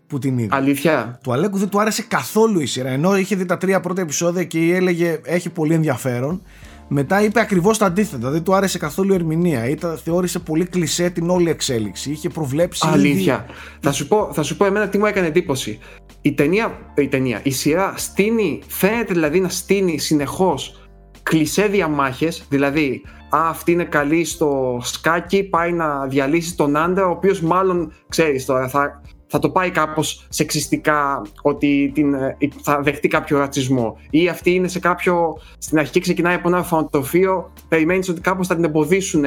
Που 0.06 0.18
την 0.18 0.38
είδε. 0.38 0.56
Αλήθεια; 0.56 1.18
Του 1.22 1.32
Αλέκου 1.32 1.58
δεν 1.58 1.68
του 1.68 1.80
άρεσε 1.80 2.02
καθόλου 2.08 2.60
η 2.60 2.66
σειρά. 2.66 2.88
Ενώ 2.88 3.16
είχε 3.16 3.36
δει 3.36 3.44
τα 3.44 3.56
τρία 3.56 3.80
πρώτα 3.80 4.00
επεισόδια 4.00 4.44
και 4.44 4.74
έλεγε 4.74 5.20
έχει 5.24 5.50
πολύ 5.50 5.74
ενδιαφέρον. 5.74 6.42
Μετά 6.88 7.22
είπε 7.22 7.40
ακριβώς 7.40 7.78
το 7.78 7.84
αντίθετο. 7.84 8.30
Δεν 8.30 8.42
του 8.42 8.54
άρεσε 8.54 8.78
καθόλου 8.78 9.12
η 9.12 9.14
ερμηνεία. 9.14 9.68
Ήταν, 9.68 9.96
θεώρησε 10.04 10.38
πολύ 10.38 10.64
κλεισέ 10.66 11.10
την 11.10 11.30
όλη 11.30 11.50
εξέλιξη. 11.50 12.10
Είχε 12.10 12.28
προβλέψει. 12.28 12.86
ήδη- 12.86 12.98
Αλήθεια. 12.98 13.46
Θα 13.80 13.92
σου, 13.92 14.08
πω, 14.08 14.28
θα 14.32 14.42
σου 14.42 14.56
πω 14.56 14.64
εμένα 14.64 14.88
τι 14.88 14.98
μου 14.98 15.06
έκανε 15.06 15.26
εντύπωση. 15.26 15.78
Η 16.20 16.32
ταινία, 16.34 16.78
η, 16.94 17.08
ταινία, 17.08 17.40
η 17.42 17.50
σειρά 17.50 17.94
στείνει, 17.96 18.60
φαίνεται 18.66 19.12
δηλαδή 19.12 19.40
να 19.40 19.48
στείνει 19.48 19.98
συνεχώς 19.98 20.88
κλισέ 21.22 21.66
διαμάχες, 21.66 22.44
δηλαδή 22.48 23.02
α, 23.36 23.48
αυτή 23.48 23.72
είναι 23.72 23.84
καλή 23.84 24.24
στο 24.24 24.78
σκάκι, 24.82 25.42
πάει 25.42 25.72
να 25.72 26.06
διαλύσει 26.06 26.56
τον 26.56 26.76
άντρα, 26.76 27.06
ο 27.06 27.10
οποίος 27.10 27.40
μάλλον, 27.40 27.92
ξέρεις 28.08 28.44
τώρα, 28.44 28.68
θα, 28.68 29.00
θα 29.34 29.42
το 29.42 29.50
πάει 29.50 29.70
κάπως 29.70 30.26
σεξιστικά 30.28 31.22
ότι 31.42 31.90
την, 31.94 32.14
ε, 32.14 32.36
θα 32.62 32.80
δεχτεί 32.80 33.08
κάποιο 33.08 33.38
ρατσισμό 33.38 33.98
ή 34.10 34.28
αυτή 34.28 34.50
είναι 34.54 34.68
σε 34.68 34.78
κάποιο, 34.78 35.38
στην 35.58 35.78
αρχή 35.78 36.00
ξεκινάει 36.00 36.34
από 36.34 36.48
ένα 36.48 36.58
ορφανοτροφείο, 36.58 37.52
περιμένεις 37.68 38.08
ότι 38.08 38.20
κάπως 38.20 38.46
θα 38.46 38.54
την 38.54 38.64
εμποδίσουν 38.64 39.24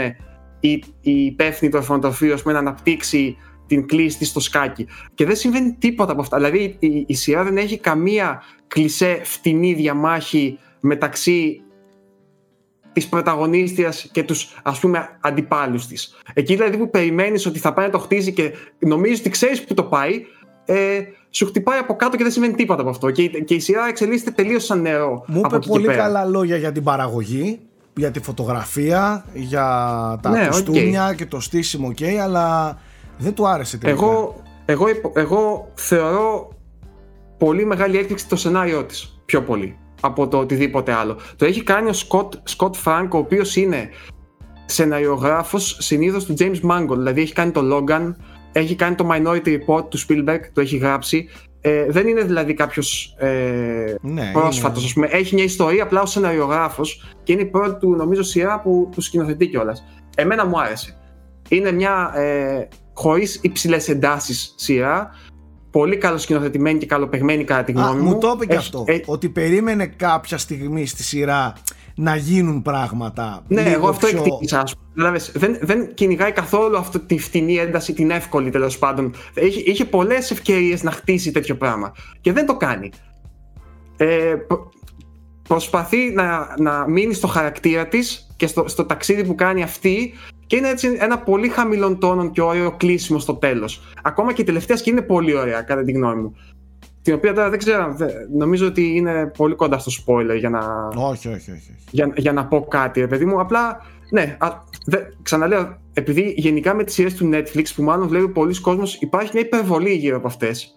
η, 0.60 0.84
η 1.02 1.26
υπεύθυνη 1.26 1.72
του 1.72 1.78
ορφανοτροφείου 1.78 2.34
ας 2.34 2.42
πούμε, 2.42 2.54
να 2.54 2.60
αναπτύξει 2.60 3.38
την 3.68 3.88
κλίση 3.88 4.18
της 4.18 4.28
στο 4.28 4.40
σκάκι. 4.40 4.88
Και 5.14 5.26
δεν 5.26 5.36
συμβαίνει 5.36 5.76
τίποτα 5.80 6.12
από 6.12 6.22
αυτά. 6.22 6.38
Δηλαδή 6.38 6.76
η, 6.80 7.04
η 7.08 7.14
σειρά 7.14 7.44
δεν 7.44 7.58
έχει 7.58 7.78
καμία 7.78 8.44
κλισέ 8.68 9.20
φτηνή 9.24 9.74
διαμάχη 9.74 10.60
μεταξύ 10.80 11.62
της 12.98 13.08
πρωταγωνίστριας 13.10 14.08
και 14.12 14.24
τους 14.24 14.56
ας 14.64 14.80
πούμε 14.80 15.10
αντιπάλους 15.22 15.88
της. 15.88 16.16
Εκεί 16.34 16.54
δηλαδή 16.56 16.78
που 16.78 16.90
περιμένεις 16.90 17.46
ότι 17.46 17.60
θα 17.60 17.74
πάει 17.74 17.86
να 17.86 17.92
το 17.92 18.00
χτίζει 18.00 18.34
και 18.34 18.52
νομίζεις 18.80 19.20
ότι 19.20 19.30
ξέρεις 19.30 19.64
που 19.64 19.74
το 19.74 19.84
πάει, 19.84 20.26
ε, 20.66 21.00
σου 21.30 21.46
χτυπάει 21.46 21.80
από 21.80 21.96
κάτω 21.96 22.18
και 22.18 22.24
δεν 22.24 22.32
σημαίνει 22.32 22.54
τίποτα 22.54 22.82
από 22.82 22.90
αυτό. 22.90 23.12
Και, 23.12 23.22
η- 23.22 23.44
και 23.44 23.54
η 23.54 23.60
σειρά 23.60 23.88
εξελίσσεται 23.88 24.32
τελείως 24.32 24.66
σαν 24.66 24.82
νερό. 24.82 25.24
Μου 25.28 25.40
από 25.40 25.48
είπε 25.48 25.56
εκεί 25.56 25.66
και 25.66 25.72
πολύ 25.72 25.86
πέρα. 25.86 25.98
καλά 25.98 26.26
λόγια 26.26 26.58
για 26.58 26.72
την 26.72 26.84
παραγωγή. 26.84 27.60
για 28.00 28.12
τη 28.12 28.20
φωτογραφία, 28.22 29.26
για 29.34 29.64
τα 30.22 30.30
Ναι, 30.30 30.44
οκ. 30.44 30.50
κοστούμια 30.52 31.14
και 31.18 31.26
το 31.26 31.40
στήσιμο, 31.40 31.88
οκ, 31.88 32.04
αλλά 32.24 32.78
δεν 33.18 33.34
του 33.34 33.48
άρεσε 33.48 33.78
τελικά. 33.78 34.04
Εγώ, 34.04 34.42
εγώ, 34.66 34.90
υπο- 34.90 35.12
εγώ 35.16 35.72
θεωρώ 35.76 36.50
πολύ 37.38 37.66
μεγάλη 37.66 37.98
έκπληξη 37.98 38.28
το 38.28 38.36
σενάριό 38.36 38.84
της. 38.84 39.20
Πιο 39.26 39.42
πολύ 39.44 39.78
από 40.02 40.28
το 40.28 40.38
οτιδήποτε 40.38 40.92
άλλο. 40.94 41.18
Το 41.36 41.46
έχει 41.46 41.64
κάνει 41.64 41.90
ο 41.90 41.94
Σκοτ, 41.94 42.34
Σκοτ 42.44 42.76
Φρανκ, 42.76 43.14
ο 43.14 43.18
οποίος 43.18 43.56
είναι 43.56 43.90
σεναριογράφος 44.66 45.78
συνήθως 45.80 46.26
του 46.26 46.34
James 46.40 46.62
Mangold. 46.72 46.96
Δηλαδή 46.98 47.22
έχει 47.22 47.34
κάνει 47.34 47.52
το 47.52 47.62
Logan, 47.76 48.16
έχει 48.52 48.76
κάνει 48.76 48.96
το 48.96 49.10
Minority 49.12 49.48
Report 49.48 49.90
του 49.90 50.00
Spielberg, 50.00 50.40
το 50.54 50.62
έχει 50.62 50.78
γράψει. 50.78 51.30
Ε, 51.62 51.86
δεν 51.90 52.08
είναι 52.08 52.22
δηλαδή 52.22 52.54
κάποιος 52.54 53.16
ε, 53.18 53.96
Ναι, 54.02 54.32
πρόσφατος, 54.34 54.78
είναι- 54.78 54.86
ας 54.88 54.94
πούμε. 54.94 55.08
Έχει 55.08 55.36
μια 55.36 55.44
ιστορία 55.44 55.84
απλά 55.84 56.02
ως 56.02 56.12
σεναριογράφος 56.12 57.16
και 57.24 57.34
είναι 57.34 57.42
η 57.42 57.46
πρώτη 57.46 57.80
του, 57.80 57.96
νομίζω, 57.96 58.24
σειρά 58.24 58.62
που, 58.62 58.90
που 58.92 59.02
σκηνοθετεί 59.02 59.48
κιόλας. 59.48 59.84
Εμένα 60.16 60.46
μου 60.46 60.60
άρεσε. 60.62 60.98
Είναι 61.50 61.72
μια 61.72 62.12
ε, 62.16 62.68
χωρίς 62.94 63.40
υψηλές 63.42 63.90
εντάσεις 63.90 64.54
σειρά. 64.58 65.10
Πολύ 65.72 65.98
καλοσκηνοθετημένη 65.98 66.80
και 66.80 66.86
καλοπεγμένη 66.86 67.44
κατά 67.44 67.64
τη 67.64 67.72
Α, 67.72 67.82
γνώμη 67.82 68.02
μου 68.02 68.18
το 68.18 68.32
είπε 68.36 68.46
και 68.46 68.54
Έχει- 68.56 68.62
αυτό. 68.62 68.84
ε, 68.88 69.00
ότι 69.06 69.30
περίμενε 69.30 69.86
κάποια 69.86 70.38
στιγμή 70.38 70.86
στη 70.86 71.04
σειρά 71.04 71.54
να 71.96 72.16
γίνουν 72.16 72.62
πράγματα. 72.62 73.44
Ναι, 73.48 73.62
λίγο 73.62 73.74
εγώ 73.76 73.90
αυτό 73.90 74.08
πιο- 74.08 74.18
εκτίμησα. 74.18 74.62
ας 74.62 74.74
πούμε. 74.74 74.86
Κατάλαβες, 74.96 75.32
δεν, 75.36 75.58
δεν 75.62 75.94
κυνηγάει 75.94 76.32
καθόλου 76.32 76.78
αυτή 76.78 77.00
τη 77.00 77.20
φτηνή 77.20 77.56
ένταση, 77.58 77.94
την 77.94 78.12
εύκολη 78.12 78.50
τέλος 78.50 78.78
πάντων. 78.78 79.14
Είχε, 79.34 79.60
είχε 79.66 79.86
πολλές 79.86 80.32
ευκαιρίες 80.32 80.84
να 80.84 80.92
χτίσει 80.92 81.32
τέτοιο 81.32 81.56
πράγμα. 81.56 81.92
Και 82.22 82.32
δεν 82.34 82.46
το 82.46 82.58
κάνει. 82.58 82.90
Ε, 83.98 84.06
προ- 84.48 84.72
προσπαθεί 85.48 86.12
να, 86.12 86.56
να 86.60 86.88
μείνει 86.90 87.14
στο 87.14 87.28
χαρακτήρα 87.28 87.88
της 87.88 88.28
και 88.36 88.48
στο, 88.48 88.68
στο 88.68 88.86
ταξίδι 88.86 89.24
που 89.24 89.36
κάνει 89.36 89.64
αυτή. 89.64 90.14
Και 90.48 90.56
είναι 90.56 90.70
έτσι 90.70 90.96
ένα 91.00 91.18
πολύ 91.20 91.48
χαμηλών 91.50 92.00
τόνων 92.00 92.32
και 92.32 92.42
ωραίο 92.42 92.72
κλείσιμο 92.78 93.20
στο 93.20 93.34
τέλος. 93.34 93.82
Ακόμα 94.04 94.34
και 94.34 94.42
η 94.42 94.46
τελευταία 94.46 94.78
σκηνή 94.78 94.98
είναι 94.98 95.06
πολύ 95.06 95.36
ωραία, 95.36 95.62
κατά 95.62 95.84
τη 95.84 95.92
γνώμη 95.92 96.22
μου. 96.22 96.36
Την 97.02 97.14
οποία 97.16 97.34
τώρα 97.34 97.50
δεν 97.50 97.60
ξέρω, 97.60 97.94
δε- 97.98 98.12
νομίζω 98.38 98.68
ότι 98.68 98.96
είναι 98.96 99.32
πολύ 99.38 99.56
κοντά 99.56 99.78
στο 99.78 99.92
spoiler 100.06 100.38
για 100.40 100.50
να, 100.50 100.88
Όχι, 100.96 101.28
όχι, 101.28 101.28
όχι. 101.28 101.52
όχι. 101.52 101.76
για, 101.92 102.12
για 102.16 102.34
να 102.34 102.46
πω 102.46 102.62
κάτι, 102.70 103.00
ρε 103.00 103.08
παιδί 103.08 103.26
μου. 103.26 103.40
Απλά, 103.40 103.82
ναι, 104.12 104.36
α, 104.40 104.50
δε, 104.86 104.98
ξαναλέω, 105.22 105.78
επειδή 105.94 106.34
γενικά 106.38 106.74
με 106.74 106.84
τις 106.84 106.94
σειρές 106.94 107.14
του 107.16 107.30
Netflix 107.34 107.64
που 107.76 107.84
μάλλον 107.84 108.08
βλέπει 108.08 108.30
πολλοί 108.30 108.62
κόσμος 108.62 108.96
υπάρχει 108.96 109.32
μια 109.34 109.42
υπερβολή 109.42 109.94
γύρω 109.94 110.18
από 110.18 110.28
αυτές. 110.28 110.77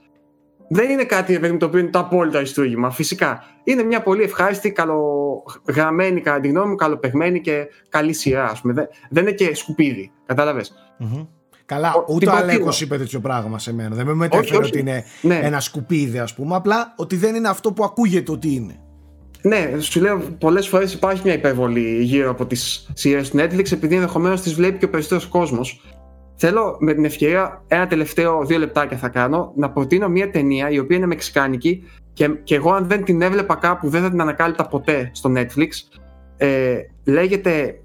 Δεν 0.73 0.91
είναι 0.91 1.05
κάτι, 1.05 1.33
ρε 1.33 1.39
παιδί 1.39 1.53
μου, 1.53 1.59
το 1.59 1.67
οποίο 1.67 1.79
είναι 1.81 1.89
το 1.91 1.99
απόλυτο 1.99 2.37
αριστούργημα, 2.37 2.91
φυσικά. 2.91 3.45
Είναι 3.65 3.83
μια 3.83 4.03
πολύ 4.03 4.23
ευχάριστη, 4.23 4.73
καλογραμμένη, 4.73 6.21
κατά 6.21 6.41
τη 6.41 6.49
γνώμη 6.49 6.69
μου, 6.69 6.75
καλοπεγμένη 6.75 7.41
και 7.41 7.67
καλή 7.89 8.13
σειρά, 8.13 8.45
ας 8.51 8.61
πούμε. 8.61 8.73
Δεν, 8.73 8.89
δεν 9.11 9.23
είναι 9.23 9.33
και 9.33 9.55
σκουπίδι, 9.55 10.11
κατάλαβες. 10.27 10.73
Μμμ. 10.99 11.25
Καλά, 11.67 11.93
Ο- 11.95 12.05
ούτε 12.09 12.19
την 12.19 12.29
ο 12.29 12.31
προτείνω. 12.31 12.53
Αλέκος 12.53 12.81
είπε 12.81 12.97
τέτοιο 12.99 13.21
πράγμα 13.21 13.59
σε 13.59 13.75
μένα. 13.75 13.95
Δεν 13.97 14.07
με 14.07 14.15
μετέφερε 14.15 14.57
όχι. 14.59 14.67
ότι 14.69 14.79
είναι 14.79 15.05
Ναι. 15.23 15.41
ένα 15.43 15.61
σκουπίδι, 15.61 16.19
ας 16.19 16.35
πούμε. 16.35 16.55
Απλά 16.55 16.95
ότι 16.97 17.17
δεν 17.17 17.35
είναι 17.35 17.49
αυτό 17.49 17.73
που 17.73 17.85
ακούγεται 17.85 18.33
ότι 18.33 18.55
είναι. 18.55 18.81
Ναι, 19.43 19.71
σου 19.79 20.01
λέω 20.01 20.19
πολλές 20.39 20.69
φορές 20.69 20.93
υπάρχει 20.93 21.21
μια 21.25 21.33
υπερβολή 21.35 22.03
γύρω 22.03 22.31
από 22.31 22.47
τις 22.47 22.91
σειρές 22.95 23.31
του 23.31 23.39
Netflix 23.39 23.73
επειδή 23.73 23.95
ενδεχομένως 23.95 24.41
τις 24.41 24.55
βλέπει 24.55 24.79
και 24.79 24.85
ο 24.85 24.89
περισσότερος 24.91 25.27
κόσμος. 25.27 25.81
Θέλω 26.43 26.77
με 26.79 26.95
την 26.95 27.05
ευκαιρία, 27.05 27.65
ένα 27.69 27.87
τελευταίο 27.87 28.45
δύο 28.45 28.59
λεπτάκια 28.59 28.97
θα 28.97 29.09
κάνω, 29.09 29.53
να 29.57 29.71
προτείνω 29.71 30.09
μια 30.09 30.31
ταινία 30.31 30.71
η 30.71 30.79
οποία 30.79 30.97
είναι 30.97 31.07
μεξικάνικη 31.07 31.85
και, 32.13 32.29
και 32.29 32.55
εγώ 32.55 32.73
αν 32.73 32.87
δεν 32.87 33.05
την 33.05 33.23
έβλεπα 33.23 33.55
κάπου 33.55 33.89
δεν 33.89 34.03
θα 34.03 34.11
την 34.11 34.21
ανακάλυπτα 34.21 34.67
ποτέ 34.67 35.11
στο 35.15 35.33
Netflix. 35.37 35.69
Ε, 36.37 36.79
λέγεται 37.05 37.81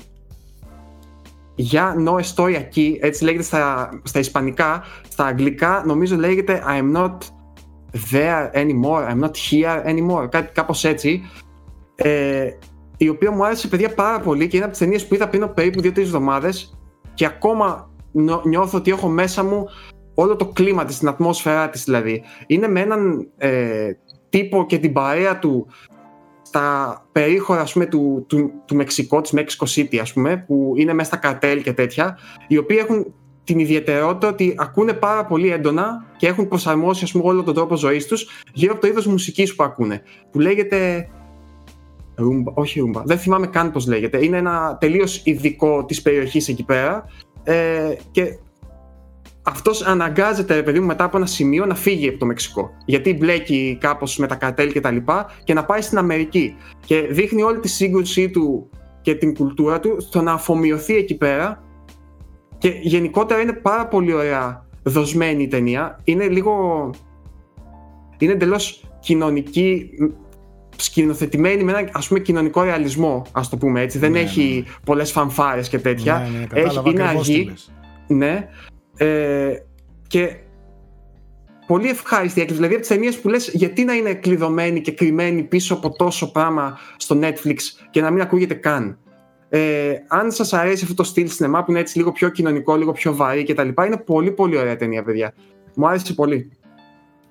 για 1.55 1.95
No 2.07 2.11
Estoy 2.11 2.55
Aquí, 2.55 2.97
έτσι 2.99 3.23
λέγεται 3.23 3.43
στα, 3.43 3.89
στα 4.03 4.19
ισπανικά. 4.19 4.83
Στα 5.09 5.25
αγγλικά 5.25 5.83
νομίζω 5.85 6.15
λέγεται 6.15 6.63
I'm 6.67 6.95
not 6.95 7.17
there 8.11 8.51
anymore, 8.51 9.09
I'm 9.09 9.19
not 9.19 9.31
here 9.51 9.85
anymore, 9.85 10.27
κάτι 10.29 10.51
κάπως 10.53 10.83
έτσι. 10.83 11.21
Ε, 11.95 12.49
η 12.97 13.09
οποία 13.09 13.31
μου 13.31 13.45
άρεσε 13.45 13.67
παιδιά 13.67 13.93
πάρα 13.93 14.19
πολύ 14.19 14.47
και 14.47 14.55
είναι 14.55 14.65
από 14.65 14.73
τις 14.73 14.81
ταινίες 14.83 15.07
που 15.07 15.13
είδα 15.13 15.29
πριν 15.29 15.43
από 15.43 15.53
περίπου 15.53 15.79
2-3 15.79 15.97
εβδομάδες 15.97 16.77
και 17.13 17.25
ακόμα 17.25 17.67
νιώ- 17.77 17.94
νιώθω 18.43 18.77
ότι 18.77 18.91
έχω 18.91 19.07
μέσα 19.07 19.43
μου 19.43 19.65
όλο 20.13 20.35
το 20.35 20.45
κλίμα 20.45 20.85
της, 20.85 20.99
την 20.99 21.07
ατμόσφαιρά 21.07 21.69
της 21.69 21.83
δηλαδή. 21.83 22.23
Είναι 22.47 22.67
με 22.67 22.79
έναν 22.79 23.27
ε, 23.37 23.91
τύπο 24.29 24.65
και 24.65 24.77
την 24.77 24.93
παρέα 24.93 25.39
του 25.39 25.67
στα 26.41 27.05
περίχωρα 27.11 27.61
ας 27.61 27.73
πούμε, 27.73 27.85
του, 27.85 28.25
του, 28.27 28.51
του 28.65 28.75
Μεξικό, 28.75 29.21
της 29.21 29.33
Mexico 29.35 29.65
City 29.75 29.97
ας 29.97 30.13
πούμε, 30.13 30.43
που 30.47 30.73
είναι 30.75 30.93
μέσα 30.93 31.09
στα 31.09 31.17
καρτέλ 31.17 31.61
και 31.61 31.73
τέτοια, 31.73 32.17
οι 32.47 32.57
οποίοι 32.57 32.77
έχουν 32.79 33.13
την 33.43 33.59
ιδιαιτερότητα 33.59 34.27
ότι 34.27 34.55
ακούνε 34.57 34.93
πάρα 34.93 35.25
πολύ 35.25 35.51
έντονα 35.51 36.05
και 36.17 36.27
έχουν 36.27 36.47
προσαρμόσει 36.47 37.03
ας 37.03 37.11
πούμε, 37.11 37.23
όλο 37.27 37.43
τον 37.43 37.53
τρόπο 37.53 37.75
ζωής 37.75 38.07
τους 38.07 38.29
γύρω 38.53 38.71
από 38.71 38.81
το 38.81 38.87
είδος 38.87 39.05
μουσικής 39.05 39.55
που 39.55 39.63
ακούνε, 39.63 40.01
που 40.31 40.39
λέγεται 40.39 41.09
Ρούμπα, 42.15 42.51
όχι 42.55 42.79
ρούμπα, 42.79 43.01
δεν 43.05 43.17
θυμάμαι 43.17 43.47
καν 43.47 43.71
πώς 43.71 43.87
λέγεται. 43.87 44.25
Είναι 44.25 44.37
ένα 44.37 44.77
τελείως 44.79 45.21
ειδικό 45.23 45.85
της 45.85 46.01
περιοχής 46.01 46.47
εκεί 46.47 46.63
πέρα 46.63 47.05
ε, 47.45 47.95
και 48.11 48.37
αυτός 49.43 49.85
αναγκάζεται, 49.85 50.55
ρε 50.55 50.63
παιδί 50.63 50.79
μου, 50.79 50.85
μετά 50.85 51.03
από 51.03 51.17
ένα 51.17 51.25
σημείο 51.25 51.65
να 51.65 51.75
φύγει 51.75 52.07
από 52.07 52.17
το 52.17 52.25
Μεξικό. 52.25 52.69
Γιατί 52.85 53.13
μπλέκει 53.13 53.77
κάπως 53.81 54.17
με 54.17 54.27
τα 54.27 54.35
καρτέλ 54.35 54.71
και 54.71 54.81
τα 54.81 54.91
λοιπά 54.91 55.31
και 55.43 55.53
να 55.53 55.65
πάει 55.65 55.81
στην 55.81 55.97
Αμερική. 55.97 56.55
Και 56.85 57.01
δείχνει 57.09 57.41
όλη 57.41 57.59
τη 57.59 57.67
σύγκρουσή 57.67 58.29
του 58.29 58.69
και 59.01 59.15
την 59.15 59.35
κουλτούρα 59.35 59.79
του 59.79 59.97
στο 59.99 60.21
να 60.21 60.33
αφομοιωθεί 60.33 60.95
εκεί 60.95 61.17
πέρα 61.17 61.63
και 62.57 62.79
γενικότερα 62.81 63.41
είναι 63.41 63.53
πάρα 63.53 63.87
πολύ 63.87 64.13
ωραία 64.13 64.65
δοσμένη 64.83 65.43
η 65.43 65.47
ταινία. 65.47 65.99
Είναι 66.03 66.27
λίγο... 66.27 66.89
Είναι 68.17 68.31
εντελώς 68.31 68.83
κοινωνική, 68.99 69.89
σκηνοθετημένη 70.75 71.63
με 71.63 71.71
ένα 71.71 71.89
ας 71.93 72.07
πούμε 72.07 72.19
κοινωνικό 72.19 72.63
ρεαλισμό, 72.63 73.25
ας 73.31 73.49
το 73.49 73.57
πούμε 73.57 73.81
έτσι. 73.81 73.97
Δεν 73.97 74.11
Ναι, 74.11 74.19
έχει 74.19 74.65
πολλές 74.85 75.11
φανφάρες 75.11 75.69
και 75.69 75.79
τέτοια. 75.79 76.17
Ναι, 76.17 76.37
ναι, 76.37 76.37
έχει, 76.37 76.47
κατάλαβα 76.47 76.89
είναι 76.89 77.03
ακριβώς 77.03 77.27
τι 77.27 77.33
αργή. 77.33 77.45
λες. 77.49 77.71
Ναι. 78.07 78.47
Ε, 78.97 79.53
και 80.07 80.35
πολύ 81.67 81.89
ευχάριστη 81.89 82.41
έκπληξη. 82.41 82.53
Δηλαδή 82.53 82.73
από 82.73 82.81
τις 82.81 82.89
ταινίες 82.89 83.19
που 83.19 83.29
λες, 83.29 83.49
γιατί 83.53 83.83
να 83.83 83.93
είναι 83.93 84.13
κλειδωμένη 84.13 84.81
και 84.81 84.91
κρυμμένη 84.91 85.43
πίσω 85.43 85.73
από 85.73 85.95
τόσο 85.95 86.31
πράγμα 86.31 86.77
στο 86.97 87.19
Netflix 87.21 87.55
και 87.89 88.01
να 88.01 88.11
μην 88.11 88.21
ακούγεται 88.21 88.53
καν; 88.53 88.97
Ε, 89.49 89.93
αν 90.07 90.31
σας 90.31 90.53
αρέσει 90.53 90.83
αυτό 90.83 90.95
το 90.95 91.03
στυλ 91.03 91.29
σινεμά 91.29 91.63
που 91.63 91.71
είναι 91.71 91.79
έτσι 91.79 91.97
λίγο 91.97 92.11
πιο 92.11 92.29
κοινωνικό, 92.29 92.75
λίγο 92.75 92.91
πιο 92.91 93.15
βαρύ 93.15 93.43
κτλ., 93.43 93.67
είναι 93.85 93.97
πολύ 94.05 94.31
πολύ 94.31 94.57
ωραία 94.57 94.75
ταινία, 94.75 95.03
παιδιά. 95.03 95.33
Μου 95.75 95.87
άρεσε 95.87 96.13
πολύ. 96.13 96.51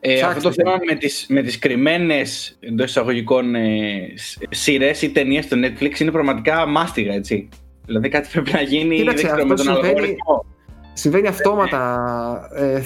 Ε, 0.06 0.14
Ψάξτε 0.14 0.36
αυτό 0.36 0.48
το 0.48 0.54
την. 0.54 0.64
θέμα 0.64 0.78
με 0.88 0.94
τις, 0.94 1.26
με 1.28 1.42
τις 1.42 1.58
κρυμμένες 1.58 2.56
εντός 2.60 2.86
εισαγωγικών 2.90 3.54
ε, 3.54 4.12
σ- 4.14 4.42
σειρές 4.50 5.02
ή 5.02 5.10
ταινίες 5.10 5.44
στο 5.44 5.56
Netflix 5.64 5.98
είναι 6.00 6.10
πραγματικά 6.10 6.66
μάστιγα, 6.66 7.14
έτσι. 7.14 7.48
Δηλαδή 7.86 8.08
κάτι 8.08 8.28
πρέπει 8.32 8.52
να 8.52 8.60
γίνει 8.60 8.96
Κοίταξε, 8.96 9.26
δεν 9.26 9.32
ξέρω, 9.34 9.46
με 9.46 9.52
αυτό 9.52 9.64
τον 9.64 9.74
συμβαίνει- 9.74 9.96
αλγόριθμο. 9.98 10.44
Συμβαίνει 10.92 11.26
αυτόματα, 11.26 12.50
ε, 12.54 12.82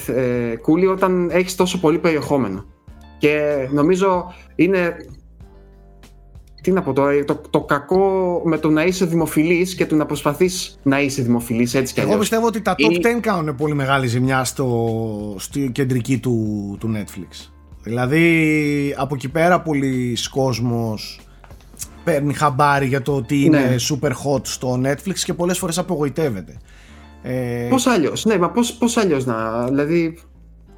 ε, 0.50 0.56
Κούλι, 0.56 0.86
όταν 0.86 1.30
έχεις 1.32 1.54
τόσο 1.54 1.80
πολύ 1.80 1.98
περιεχόμενο. 1.98 2.64
Και 3.18 3.54
νομίζω 3.70 4.34
είναι... 4.54 4.96
Τι 6.68 6.74
να 6.74 6.82
πω 6.82 6.92
τώρα, 6.92 7.24
το, 7.24 7.40
το 7.50 7.60
κακό 7.60 8.42
με 8.44 8.58
το 8.58 8.68
να 8.70 8.84
είσαι 8.84 9.04
δημοφιλής 9.04 9.74
και 9.74 9.86
το 9.86 9.94
να 9.94 10.06
προσπαθείς 10.06 10.78
να 10.82 11.00
είσαι 11.00 11.22
δημοφιλής 11.22 11.74
έτσι 11.74 11.92
κι 11.94 11.98
Εγώ 12.00 12.08
αλλιώς. 12.08 12.20
πιστεύω 12.22 12.46
ότι 12.46 12.60
τα 12.62 12.72
top 12.72 12.92
Ή- 12.92 13.00
10 13.16 13.20
κάνουν 13.20 13.54
πολύ 13.54 13.74
μεγάλη 13.74 14.06
ζημιά 14.06 14.44
στο, 14.44 15.34
στη 15.38 15.70
κεντρική 15.72 16.18
του, 16.18 16.76
του 16.80 16.90
Netflix. 16.96 17.50
Δηλαδή 17.82 18.94
από 18.96 19.14
εκεί 19.14 19.28
πέρα 19.28 19.60
πολλοί 19.60 20.16
κόσμος 20.30 21.20
παίρνει 22.04 22.32
χαμπάρι 22.34 22.86
για 22.86 23.02
το 23.02 23.14
ότι 23.14 23.44
είναι 23.44 23.58
Ναι. 23.60 23.74
super 23.88 24.10
hot 24.10 24.40
στο 24.46 24.80
Netflix 24.84 25.14
και 25.24 25.34
πολλές 25.34 25.58
φορές 25.58 25.78
απογοητεύεται. 25.78 26.56
Ε, 27.22 27.66
Πώς 27.70 27.86
αλλιώς, 27.86 28.24
ναι, 28.24 28.38
μα 28.38 28.50
πώς, 28.50 28.72
πώς 28.72 28.96
αλλιώς 28.96 29.24
να, 29.24 29.64
δηλαδή... 29.64 30.18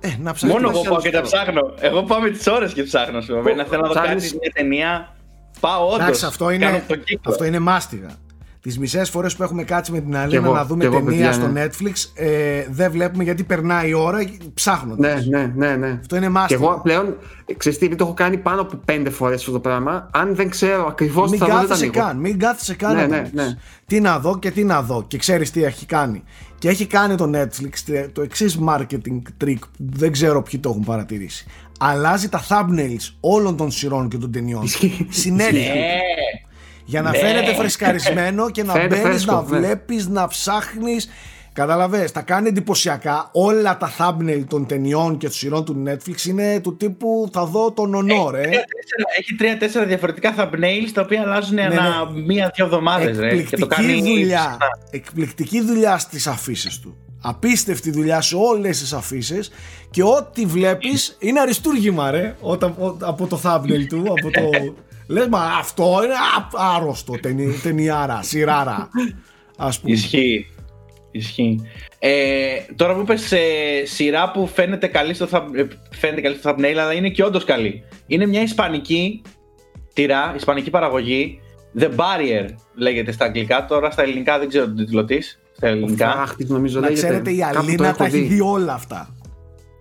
ε, 0.01 0.09
να 0.23 0.33
ψάχνεις. 0.33 0.55
Μόνο 0.61 0.71
εγώ 0.71 0.83
να 0.85 0.91
πάω 0.91 1.01
και 1.01 1.11
τα 1.11 1.17
σου 1.17 1.23
πω. 1.23 1.29
ψάχνω. 1.43 1.61
Εγώ 1.81 2.03
πάω 2.03 2.21
με 2.21 2.31
τις 2.31 2.47
ώρες 2.47 2.73
και 2.73 2.83
ψάχνω. 2.83 3.21
Σου 3.21 3.41
πω. 3.45 3.55
Να 3.55 3.65
θέλω 3.65 3.81
να 3.81 3.87
δω 3.89 3.95
ψάχνεις- 3.95 4.25
κάτι, 4.25 4.37
μια 4.41 4.51
ταινία. 4.55 5.15
Πάω 5.61 5.87
όντως. 5.87 5.99
Εντάξει, 6.01 6.25
αυτό 6.25 6.45
Κάνω 6.45 6.55
είναι, 6.55 6.85
τον 6.89 7.05
κύκλο. 7.05 7.33
αυτό 7.33 7.45
είναι 7.45 7.59
μάστιγα. 7.59 8.09
Τις 8.63 8.79
μισές 8.79 9.11
φορές 9.11 9.37
που 9.37 9.43
έχουμε 9.43 9.63
κάτσει 9.63 9.93
με 9.93 10.01
την 10.01 10.17
Αλίνα 10.17 10.45
εγώ, 10.45 10.55
να 10.55 10.65
δούμε 10.65 10.81
κι 10.81 10.87
εγώ, 10.87 11.05
ταινία 11.05 11.11
παιδιά, 11.11 11.33
στο 11.33 11.47
ναι. 11.49 11.65
Netflix, 11.67 12.11
ε, 12.15 12.67
δεν 12.71 12.91
βλέπουμε 12.91 13.25
γιατί 13.25 13.43
περνάει 13.45 13.89
η 13.89 13.93
ώρα 13.93 14.19
ψάχνοντας. 14.55 15.27
Ναι, 15.27 15.39
ναι, 15.39 15.53
ναι, 15.69 15.77
ναι. 15.77 15.99
Αυτό 16.01 16.17
είναι 16.17 16.25
Και 16.25 16.31
μάστιγα. 16.33 16.61
εγώ 16.65 16.81
πλέον, 16.83 17.17
ξέρεις 17.57 17.79
τι, 17.79 17.85
επειδή 17.85 18.01
το 18.01 18.05
έχω 18.07 18.15
κάνει 18.15 18.37
πάνω 18.37 18.61
από 18.61 18.77
πέντε 18.85 19.11
φορές 19.11 19.41
αυτό 19.41 19.51
το 19.53 19.61
πράγμα, 19.61 20.09
αν 20.13 20.35
δεν 20.35 20.51
ξέρω 20.51 20.87
ακριβώς 20.87 21.31
τι 21.31 21.31
Μην 21.31 21.39
θα 21.41 21.47
δω, 21.47 21.53
δεν 21.53 21.61
τα 21.63 21.69
κάθεσαι 21.69 21.85
ανοίγω. 21.91 22.07
καν, 22.07 22.17
μην 22.19 22.39
κάθεσαι 22.39 22.75
καν 22.75 22.95
Ναι, 22.95 23.01
να 23.01 23.09
το 23.09 23.15
ναι, 23.15 23.21
δεις. 23.23 23.33
ναι. 23.33 23.57
Τι 23.87 24.01
να 24.01 24.19
δω 24.19 24.39
και 24.39 24.51
τι 24.51 24.65
να 24.65 24.83
δω. 24.83 25.05
Και 25.09 25.19
ξέρεις 25.19 25.51
τι 25.51 25.65
έχει 25.65 25.87
κάνει. 25.87 26.23
Και 26.59 26.69
έχει 26.69 26.87
κάνει 26.87 27.15
το 27.15 27.31
Netflix 27.35 28.09
το 28.13 28.23
εξής 28.23 28.59
marketing 28.69 29.45
trick 29.45 29.59
που 29.59 29.69
δεν 29.79 30.13
ξέρω 30.13 30.43
ποιοι 30.43 30.61
το 30.61 30.69
έχουν 30.71 30.83
παρατηρήσει. 30.85 31.47
Αλλάζει 31.81 32.29
τα 32.29 32.43
thumbnails 32.49 33.15
όλων 33.21 33.57
των 33.57 33.71
σειρών 33.71 34.09
και 34.09 34.17
των 34.17 34.33
ταινιών. 34.33 34.63
Ισχύει. 34.63 35.07
Συνέχεια. 35.11 35.73
Ναι. 36.91 37.01
Για 37.01 37.03
να 37.03 37.11
Ναι. 37.11 37.19
φαίνεται 37.19 37.55
φρεσκαρισμένο 37.55 38.51
και 38.51 38.63
να 38.63 38.73
Φαίνεται 38.73 38.89
μπαίνεις, 38.97 39.09
φρέσκο, 39.25 39.35
να 39.35 39.41
ναι. 39.41 39.59
βλέπεις, 39.59 40.09
να 40.09 40.27
ψάχνεις. 40.27 41.09
Καταλαβες, 41.53 42.13
τα 42.13 42.21
κάνει 42.21 42.49
εντυπωσιακά. 42.49 43.29
Όλα 43.33 43.77
τα 43.77 43.93
thumbnail 43.99 44.45
των 44.49 44.67
ταινιών 44.67 45.17
και 45.17 45.27
των 45.27 45.35
σειρών 45.35 45.65
του 45.65 45.83
Netflix 45.89 46.25
είναι 46.27 46.61
του 46.61 46.77
τύπου 46.77 47.29
θα 47.33 47.45
δω 47.45 47.73
τον 47.73 47.95
ονό, 47.95 48.31
ρε. 48.31 48.41
Τρία-τέσσερα- 48.43 49.09
Έχει 49.19 49.35
τρία-τέσσερα 49.35 49.85
διαφορετικά 49.85 50.35
thumbnails 50.39 50.91
τα 50.95 51.03
οποία 51.03 51.21
αλλάζουν 51.23 51.59
ανά 51.59 52.11
μία-δύο 52.27 52.65
εβδομάδες. 52.65 53.07
Και 53.09 53.15
το 53.17 53.21
Ναι, 53.21 53.27
Εκπληκτική 53.33 53.67
κάνει 53.67 53.93
δουλειά. 54.01 54.41
συχνά. 54.41 54.57
Εκπληκτική 54.91 55.61
δουλειά 55.61 55.99
στις 55.99 56.27
αφήσεις 56.27 56.79
του. 56.79 56.97
Απίστευτη 57.23 57.91
δουλειά 57.91 58.21
σε 58.21 58.37
όλες 58.37 58.79
τις 58.79 58.93
αφήσεις 58.93 59.51
και 59.91 60.03
ό,τι 60.03 60.45
βλέπεις 60.47 61.17
είναι 61.19 61.41
αριστούργημα 61.41 62.11
ρε 62.11 62.35
όταν, 62.41 62.71
ο- 62.79 62.97
από 63.01 63.27
το 63.27 63.41
thumbnail 63.45 63.87
του 63.89 63.99
από 64.19 64.31
το... 64.31 64.41
Λες 65.11 65.27
μα 65.27 65.39
αυτό 65.59 66.01
είναι 66.05 66.13
α- 66.15 66.75
άρρωστο 66.77 67.13
ταινι, 67.21 67.61
ταινιάρα, 67.63 68.23
σειράρα 68.23 68.89
ας 69.57 69.81
πούμε. 69.81 69.93
Ισχύει. 69.93 70.47
Ισχύει. 71.11 71.61
Ε, 71.99 72.11
τώρα 72.77 72.95
που 72.95 73.01
είπες 73.01 73.33
ε, 73.33 73.39
σειρά 73.85 74.31
που 74.31 74.47
φαίνεται 74.47 74.87
καλή, 74.87 75.15
στο 75.15 75.29
thumb- 75.31 75.55
ε, 75.55 75.65
φαίνεται 75.91 76.21
καλή 76.21 76.37
στο 76.37 76.51
thumbnail, 76.51 76.65
αλλά 76.79 76.93
είναι 76.93 77.09
και 77.09 77.25
όντως 77.25 77.45
καλή. 77.45 77.85
Είναι 78.07 78.27
μια 78.27 78.43
ισπανική 78.43 79.23
τυρά, 79.95 80.33
ισπανική 80.37 80.71
παραγωγή. 80.71 81.41
The 81.79 81.85
Barrier 81.89 82.47
λέγεται 82.75 83.13
στα 83.13 83.25
αγγλικά. 83.25 83.65
Τώρα 83.65 83.91
στα 83.91 84.03
ελληνικά 84.03 84.39
δεν 84.39 84.49
ξέρω 84.49 84.65
τον 84.65 84.77
τίτλο 84.77 85.05
της. 85.05 85.41
Στα 85.57 85.69
ελληνικά. 85.69 86.09
Αχ, 86.13 86.35
τι 86.37 86.45
νομίζω 86.45 86.81
Να 86.81 86.89
λέγεται. 86.89 87.07
ξέρετε 87.07 87.31
η 87.31 87.39
Κάπου 87.39 87.53
το 87.55 87.59
Αλίνα 87.59 87.89
έχω 87.89 87.97
τα 87.97 88.05
έχει 88.05 88.19
δει. 88.19 88.27
δει 88.35 88.41
όλα 88.41 88.73
αυτά. 88.73 89.15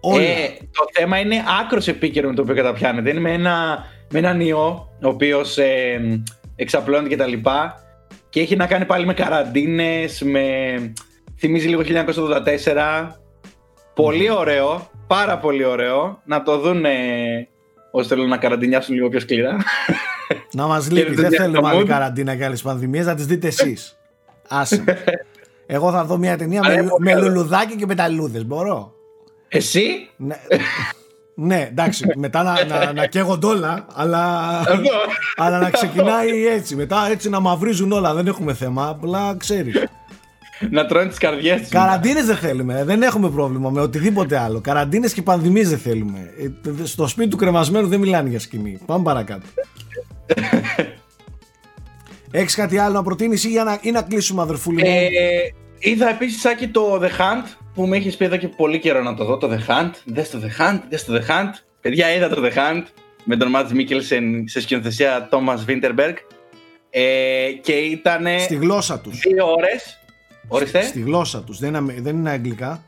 Όλα. 0.01 0.21
Ε, 0.23 0.47
το 0.59 0.83
θέμα 0.93 1.19
είναι 1.19 1.43
άκρος 1.61 1.87
επίκαιρο 1.87 2.29
με 2.29 2.35
το 2.35 2.41
οποίο 2.41 2.55
καταπιάνεται. 2.55 3.09
Είναι 3.09 3.19
με, 3.19 3.31
ένα, 3.33 3.85
με 4.11 4.19
έναν 4.19 4.39
ιό, 4.39 4.89
ο 5.03 5.07
οποίος 5.07 5.57
ε, 5.57 6.21
εξαπλώνεται 6.55 7.15
κτλ. 7.15 7.31
Και, 7.31 7.41
και 8.29 8.39
έχει 8.39 8.55
να 8.55 8.67
κάνει 8.67 8.85
πάλι 8.85 9.05
με 9.05 9.13
καραντίνες, 9.13 10.21
με. 10.21 10.41
Θυμίζει 11.37 11.67
λίγο 11.67 11.81
1984. 11.85 13.09
Πολύ 13.93 14.31
ωραίο, 14.31 14.89
πάρα 15.07 15.37
πολύ 15.37 15.65
ωραίο. 15.65 16.21
Να 16.25 16.43
το 16.43 16.57
δουν 16.59 16.83
όσοι 17.91 18.07
θέλουν 18.07 18.27
να 18.27 18.37
καραντινιάσουν 18.37 18.95
λίγο 18.95 19.09
πιο 19.09 19.19
σκληρά. 19.19 19.57
Να 20.51 20.67
μας 20.67 20.87
Και 20.87 20.93
λείπεις, 20.93 21.15
το 21.15 21.21
δεν 21.21 21.31
θέλουμε 21.31 21.67
άλλη 21.69 21.81
mood. 21.81 21.87
καραντίνα 21.87 22.35
και 22.35 22.45
άλλες 22.45 22.61
πανδημίες, 22.61 23.05
να 23.05 23.15
τις 23.15 23.25
δείτε 23.25 23.47
εσείς. 23.47 23.97
Άσε. 24.47 24.83
Εγώ 25.71 25.91
θα 25.91 26.03
δω 26.05 26.17
μια 26.17 26.37
ταινία 26.37 26.61
Αλλά 26.63 26.75
με, 26.75 26.85
έχω 26.85 26.97
με 26.99 27.11
καλό. 27.11 27.27
λουλουδάκι 27.27 27.75
και 27.75 27.85
με 27.85 27.95
ταλούδες, 27.95 28.45
μπορώ; 28.45 28.93
Εσύ, 29.47 30.09
Ναι, 30.17 30.35
ναι 31.41 31.67
εντάξει, 31.69 32.05
μετά 32.15 32.43
να, 32.43 32.65
να, 32.65 32.93
να 32.93 33.05
καίγονται 33.05 33.47
όλα, 33.47 33.85
αλλά, 33.93 34.39
εδώ. 34.67 34.89
αλλά 35.35 35.59
να 35.59 35.69
ξεκινάει 35.69 36.47
έτσι. 36.47 36.75
Μετά 36.75 37.07
έτσι 37.11 37.29
να 37.29 37.39
μαυρίζουν 37.39 37.91
όλα, 37.91 38.13
δεν 38.13 38.27
έχουμε 38.27 38.53
θέμα, 38.53 38.87
απλά 38.87 39.35
ξέρεις. 39.37 39.83
να 40.69 40.85
τρώνε 40.85 41.07
τις 41.07 41.17
καρδιές 41.17 41.59
τους. 41.59 41.69
Καραντίνες 41.69 42.25
δεν 42.25 42.35
θέλουμε, 42.35 42.83
δεν 42.83 43.01
έχουμε 43.01 43.29
πρόβλημα 43.29 43.69
με 43.69 43.81
οτιδήποτε 43.81 44.37
άλλο. 44.37 44.61
Καραντίνες 44.61 45.13
και 45.13 45.21
πανδημίες 45.21 45.69
δεν 45.69 45.77
θέλουμε. 45.79 46.19
Ε, 46.39 46.85
Στο 46.85 47.07
σπίτι 47.07 47.29
του 47.29 47.37
κρεμασμένου 47.37 47.87
δεν 47.87 47.99
μιλάνε 47.99 48.29
για 48.29 48.39
σκηνή. 48.39 48.79
Πάμε 48.85 49.03
παρακάτω. 49.03 49.45
Έχεις 52.31 52.55
κάτι 52.55 52.77
άλλο 52.77 52.93
να 52.93 53.03
προτείνεις 53.03 53.43
ή, 53.43 53.49
για 53.49 53.63
να, 53.63 53.79
ή 53.81 53.91
να 53.91 54.01
κλείσουμε 54.01 54.41
αδερφούλη 54.41 54.81
μου; 54.81 54.89
Ε, 54.89 54.99
είδα 55.79 56.09
επίσης 56.09 56.41
Σάκη 56.41 56.67
το 56.67 56.99
The 57.01 57.07
Hunt 57.21 57.45
που 57.73 57.87
με 57.87 57.97
έχεις 57.97 58.17
πει 58.17 58.25
εδώ 58.25 58.37
και 58.37 58.47
πολύ 58.47 58.79
καιρό 58.79 59.03
να 59.03 59.13
το 59.15 59.23
δω. 59.25 59.37
Το 59.37 59.49
The 59.51 59.71
Hunt. 59.71 59.91
Δες 60.05 60.29
το 60.29 60.39
The 60.43 60.61
Hunt, 60.61 60.79
δες 60.89 61.05
το 61.05 61.13
The 61.15 61.19
Hunt. 61.31 61.51
Παιδιά, 61.81 62.13
είδα 62.15 62.29
το 62.29 62.41
The 62.45 62.49
Hunt 62.57 62.83
με 63.23 63.35
τον 63.35 63.49
Μάτς 63.49 63.71
Μίκελσεν 63.73 64.47
σε 64.47 64.61
σκηνοθεσία 64.61 65.27
Τόμας 65.31 65.63
Βίντερμπεργκ. 65.65 66.15
Ε, 66.89 67.01
και 67.61 67.71
ήταν 67.71 68.25
Στη 68.39 68.55
γλώσσα 68.55 68.99
τους. 68.99 69.19
δύο 69.19 69.45
ώρες. 69.51 69.99
Ορίστε. 70.47 70.81
Στη 70.81 70.99
γλώσσα 70.99 71.43
τους, 71.43 71.59
δεν 71.59 71.73
είναι, 71.73 71.93
δεν 72.01 72.15
είναι 72.15 72.29
αγγλικά. 72.29 72.83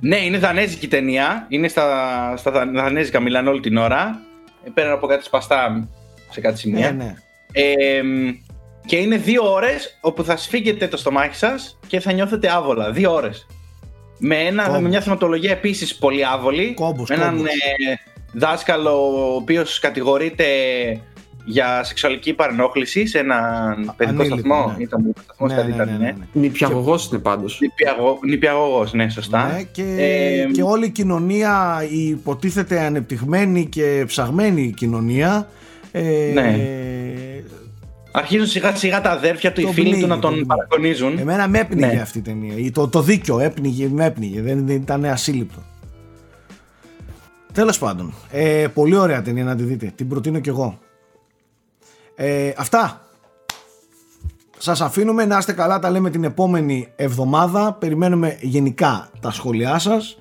Ναι, 0.00 0.16
είναι 0.16 0.38
δανέζικη 0.38 0.88
ταινία. 0.88 1.46
Είναι 1.48 1.68
στα, 1.68 2.34
στα 2.36 2.50
δα- 2.50 2.70
δανέζικα, 2.74 3.20
μιλάνε 3.20 3.48
όλη 3.48 3.60
την 3.60 3.76
ώρα. 3.76 4.20
Ε, 4.64 4.70
Πέρα 4.74 4.92
από 4.92 5.06
κάτι 5.06 5.24
σπαστά 5.24 5.88
σε 6.30 6.40
κάτι 6.40 6.58
σημεία. 6.58 6.92
Ναι, 6.92 7.04
ναι. 7.04 7.14
Ε, 7.52 8.02
μ, 8.02 8.28
και 8.86 8.96
είναι 8.96 9.16
δύο 9.16 9.52
ώρες 9.52 9.98
όπου 10.00 10.24
θα 10.24 10.36
σφίγγετε 10.36 10.86
το 10.88 10.96
στομάχι 10.96 11.34
σας 11.36 11.78
και 11.86 12.00
θα 12.00 12.12
νιώθετε 12.12 12.48
άβολα. 12.52 12.90
Δύο 12.92 13.12
ώρες. 13.14 13.46
Με, 14.18 14.36
ένα, 14.36 14.64
Κόμπος. 14.64 14.80
με 14.80 14.88
μια 14.88 15.00
θεματολογία 15.00 15.50
επίσης 15.50 15.96
πολύ 15.96 16.26
άβολη. 16.26 16.74
Κόμπος, 16.74 17.08
με 17.08 17.14
έναν 17.14 17.36
κόμπος. 17.36 17.50
ε, 17.50 17.98
δάσκαλο 18.32 18.90
ο 18.90 19.34
οποίος 19.34 19.78
κατηγορείται 19.78 20.44
για 21.44 21.82
σεξουαλική 21.84 22.32
παρενόχληση 22.32 23.06
σε 23.06 23.18
έναν 23.18 23.94
παιδικό 23.96 24.22
ανήλικο, 24.22 24.38
σταθμό. 24.38 24.74
ναι. 24.76 24.82
Ήταν 24.82 25.02
παιδικός 25.02 25.24
σταθμός, 25.24 25.50
Ναι, 25.50 25.56
κάτι 25.56 25.68
ναι, 25.68 25.74
ήταν, 25.74 25.86
ναι, 25.88 25.92
ναι. 25.92 26.04
ναι, 26.04 26.10
ναι. 26.18 26.40
Νηπιαγωγός 26.40 27.08
είναι 27.10 27.18
πάντως. 27.20 27.58
Νηπιαγω- 27.60 28.18
Νηπιαγωγός, 28.24 28.92
ναι, 28.92 29.08
σωστά. 29.08 29.46
Ναι, 29.52 29.62
και, 29.62 29.82
Ε, 29.98 30.44
και 30.52 30.62
όλη 30.62 30.86
η 30.86 30.90
κοινωνία, 30.90 31.84
η 31.90 32.08
υποτίθεται 32.08 32.80
ανεπτυγμένη 32.80 33.66
και 33.66 34.04
ψαγμένη 34.06 34.72
κοινωνία. 34.76 35.48
Ε, 35.92 36.30
Ναι. 36.34 36.56
Αρχίζουν 38.18 38.46
σιγά 38.46 38.76
σιγά 38.76 39.00
τα 39.00 39.10
αδέρφια 39.10 39.52
του, 39.52 39.60
οι 39.60 39.64
Το 39.64 39.72
φίλοι 39.72 39.84
πνίγει, 39.88 40.02
του 40.02 40.08
να 40.08 40.14
το 40.14 40.20
τον 40.20 40.30
πνίγει. 40.30 40.46
παρακονίζουν. 40.46 41.18
Εμένα 41.18 41.48
με 41.48 41.58
έπνιγε 41.58 41.86
Ναι. 41.86 42.00
αυτή 42.00 42.18
η 42.18 42.20
ταινία. 42.22 42.54
Ή 42.56 42.70
Το, 42.70 42.88
το 42.88 43.02
δίκιο 43.02 43.38
έπνιγε, 43.40 43.88
με 43.88 44.04
έπνιγε. 44.04 44.42
Δεν, 44.42 44.66
δεν 44.66 44.76
ήταν 44.76 45.04
ασύλληπτο. 45.04 45.58
Τέλος 47.52 47.78
πάντων. 47.78 48.14
Ε, 48.30 48.66
πολύ 48.74 48.96
ωραία 48.96 49.22
ταινία 49.22 49.44
να 49.44 49.56
τη 49.56 49.62
δείτε. 49.62 49.92
Την 49.94 50.08
προτείνω 50.08 50.38
κι 50.38 50.48
εγώ. 50.48 50.78
Ε, 52.14 52.52
αυτά. 52.56 53.00
Σας 54.58 54.80
αφήνουμε 54.80 55.24
να 55.24 55.38
είστε 55.38 55.52
καλά. 55.52 55.78
Τα 55.78 55.90
λέμε 55.90 56.10
την 56.10 56.24
επόμενη 56.24 56.88
εβδομάδα. 56.96 57.72
Περιμένουμε 57.72 58.36
γενικά 58.40 59.10
τα 59.20 59.30
σχόλιά 59.30 59.78
σας. 59.78 60.18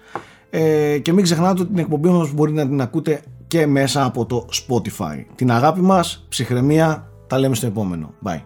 Ε, 0.50 0.98
και 0.98 1.14
μην 1.14 1.24
ξεχνάτε 1.24 1.62
ότι 1.62 1.70
την 1.70 1.78
εκπομπή 1.80 2.10
μας 2.10 2.32
μπορείτε 2.32 2.62
να 2.64 2.68
την 2.70 2.82
ακούτε 2.82 3.22
και 3.48 3.66
μέσα 3.68 4.04
από 4.06 4.26
το 4.26 4.46
Spotify. 4.54 5.24
Την 5.36 5.52
αγάπη 5.52 5.82
μας, 5.82 6.26
ψυχραιμία, 6.30 7.08
τα 7.28 7.40
λέμε 7.40 7.56
στο 7.56 7.68
επόμενο. 7.68 8.14
Bye. 8.26 8.42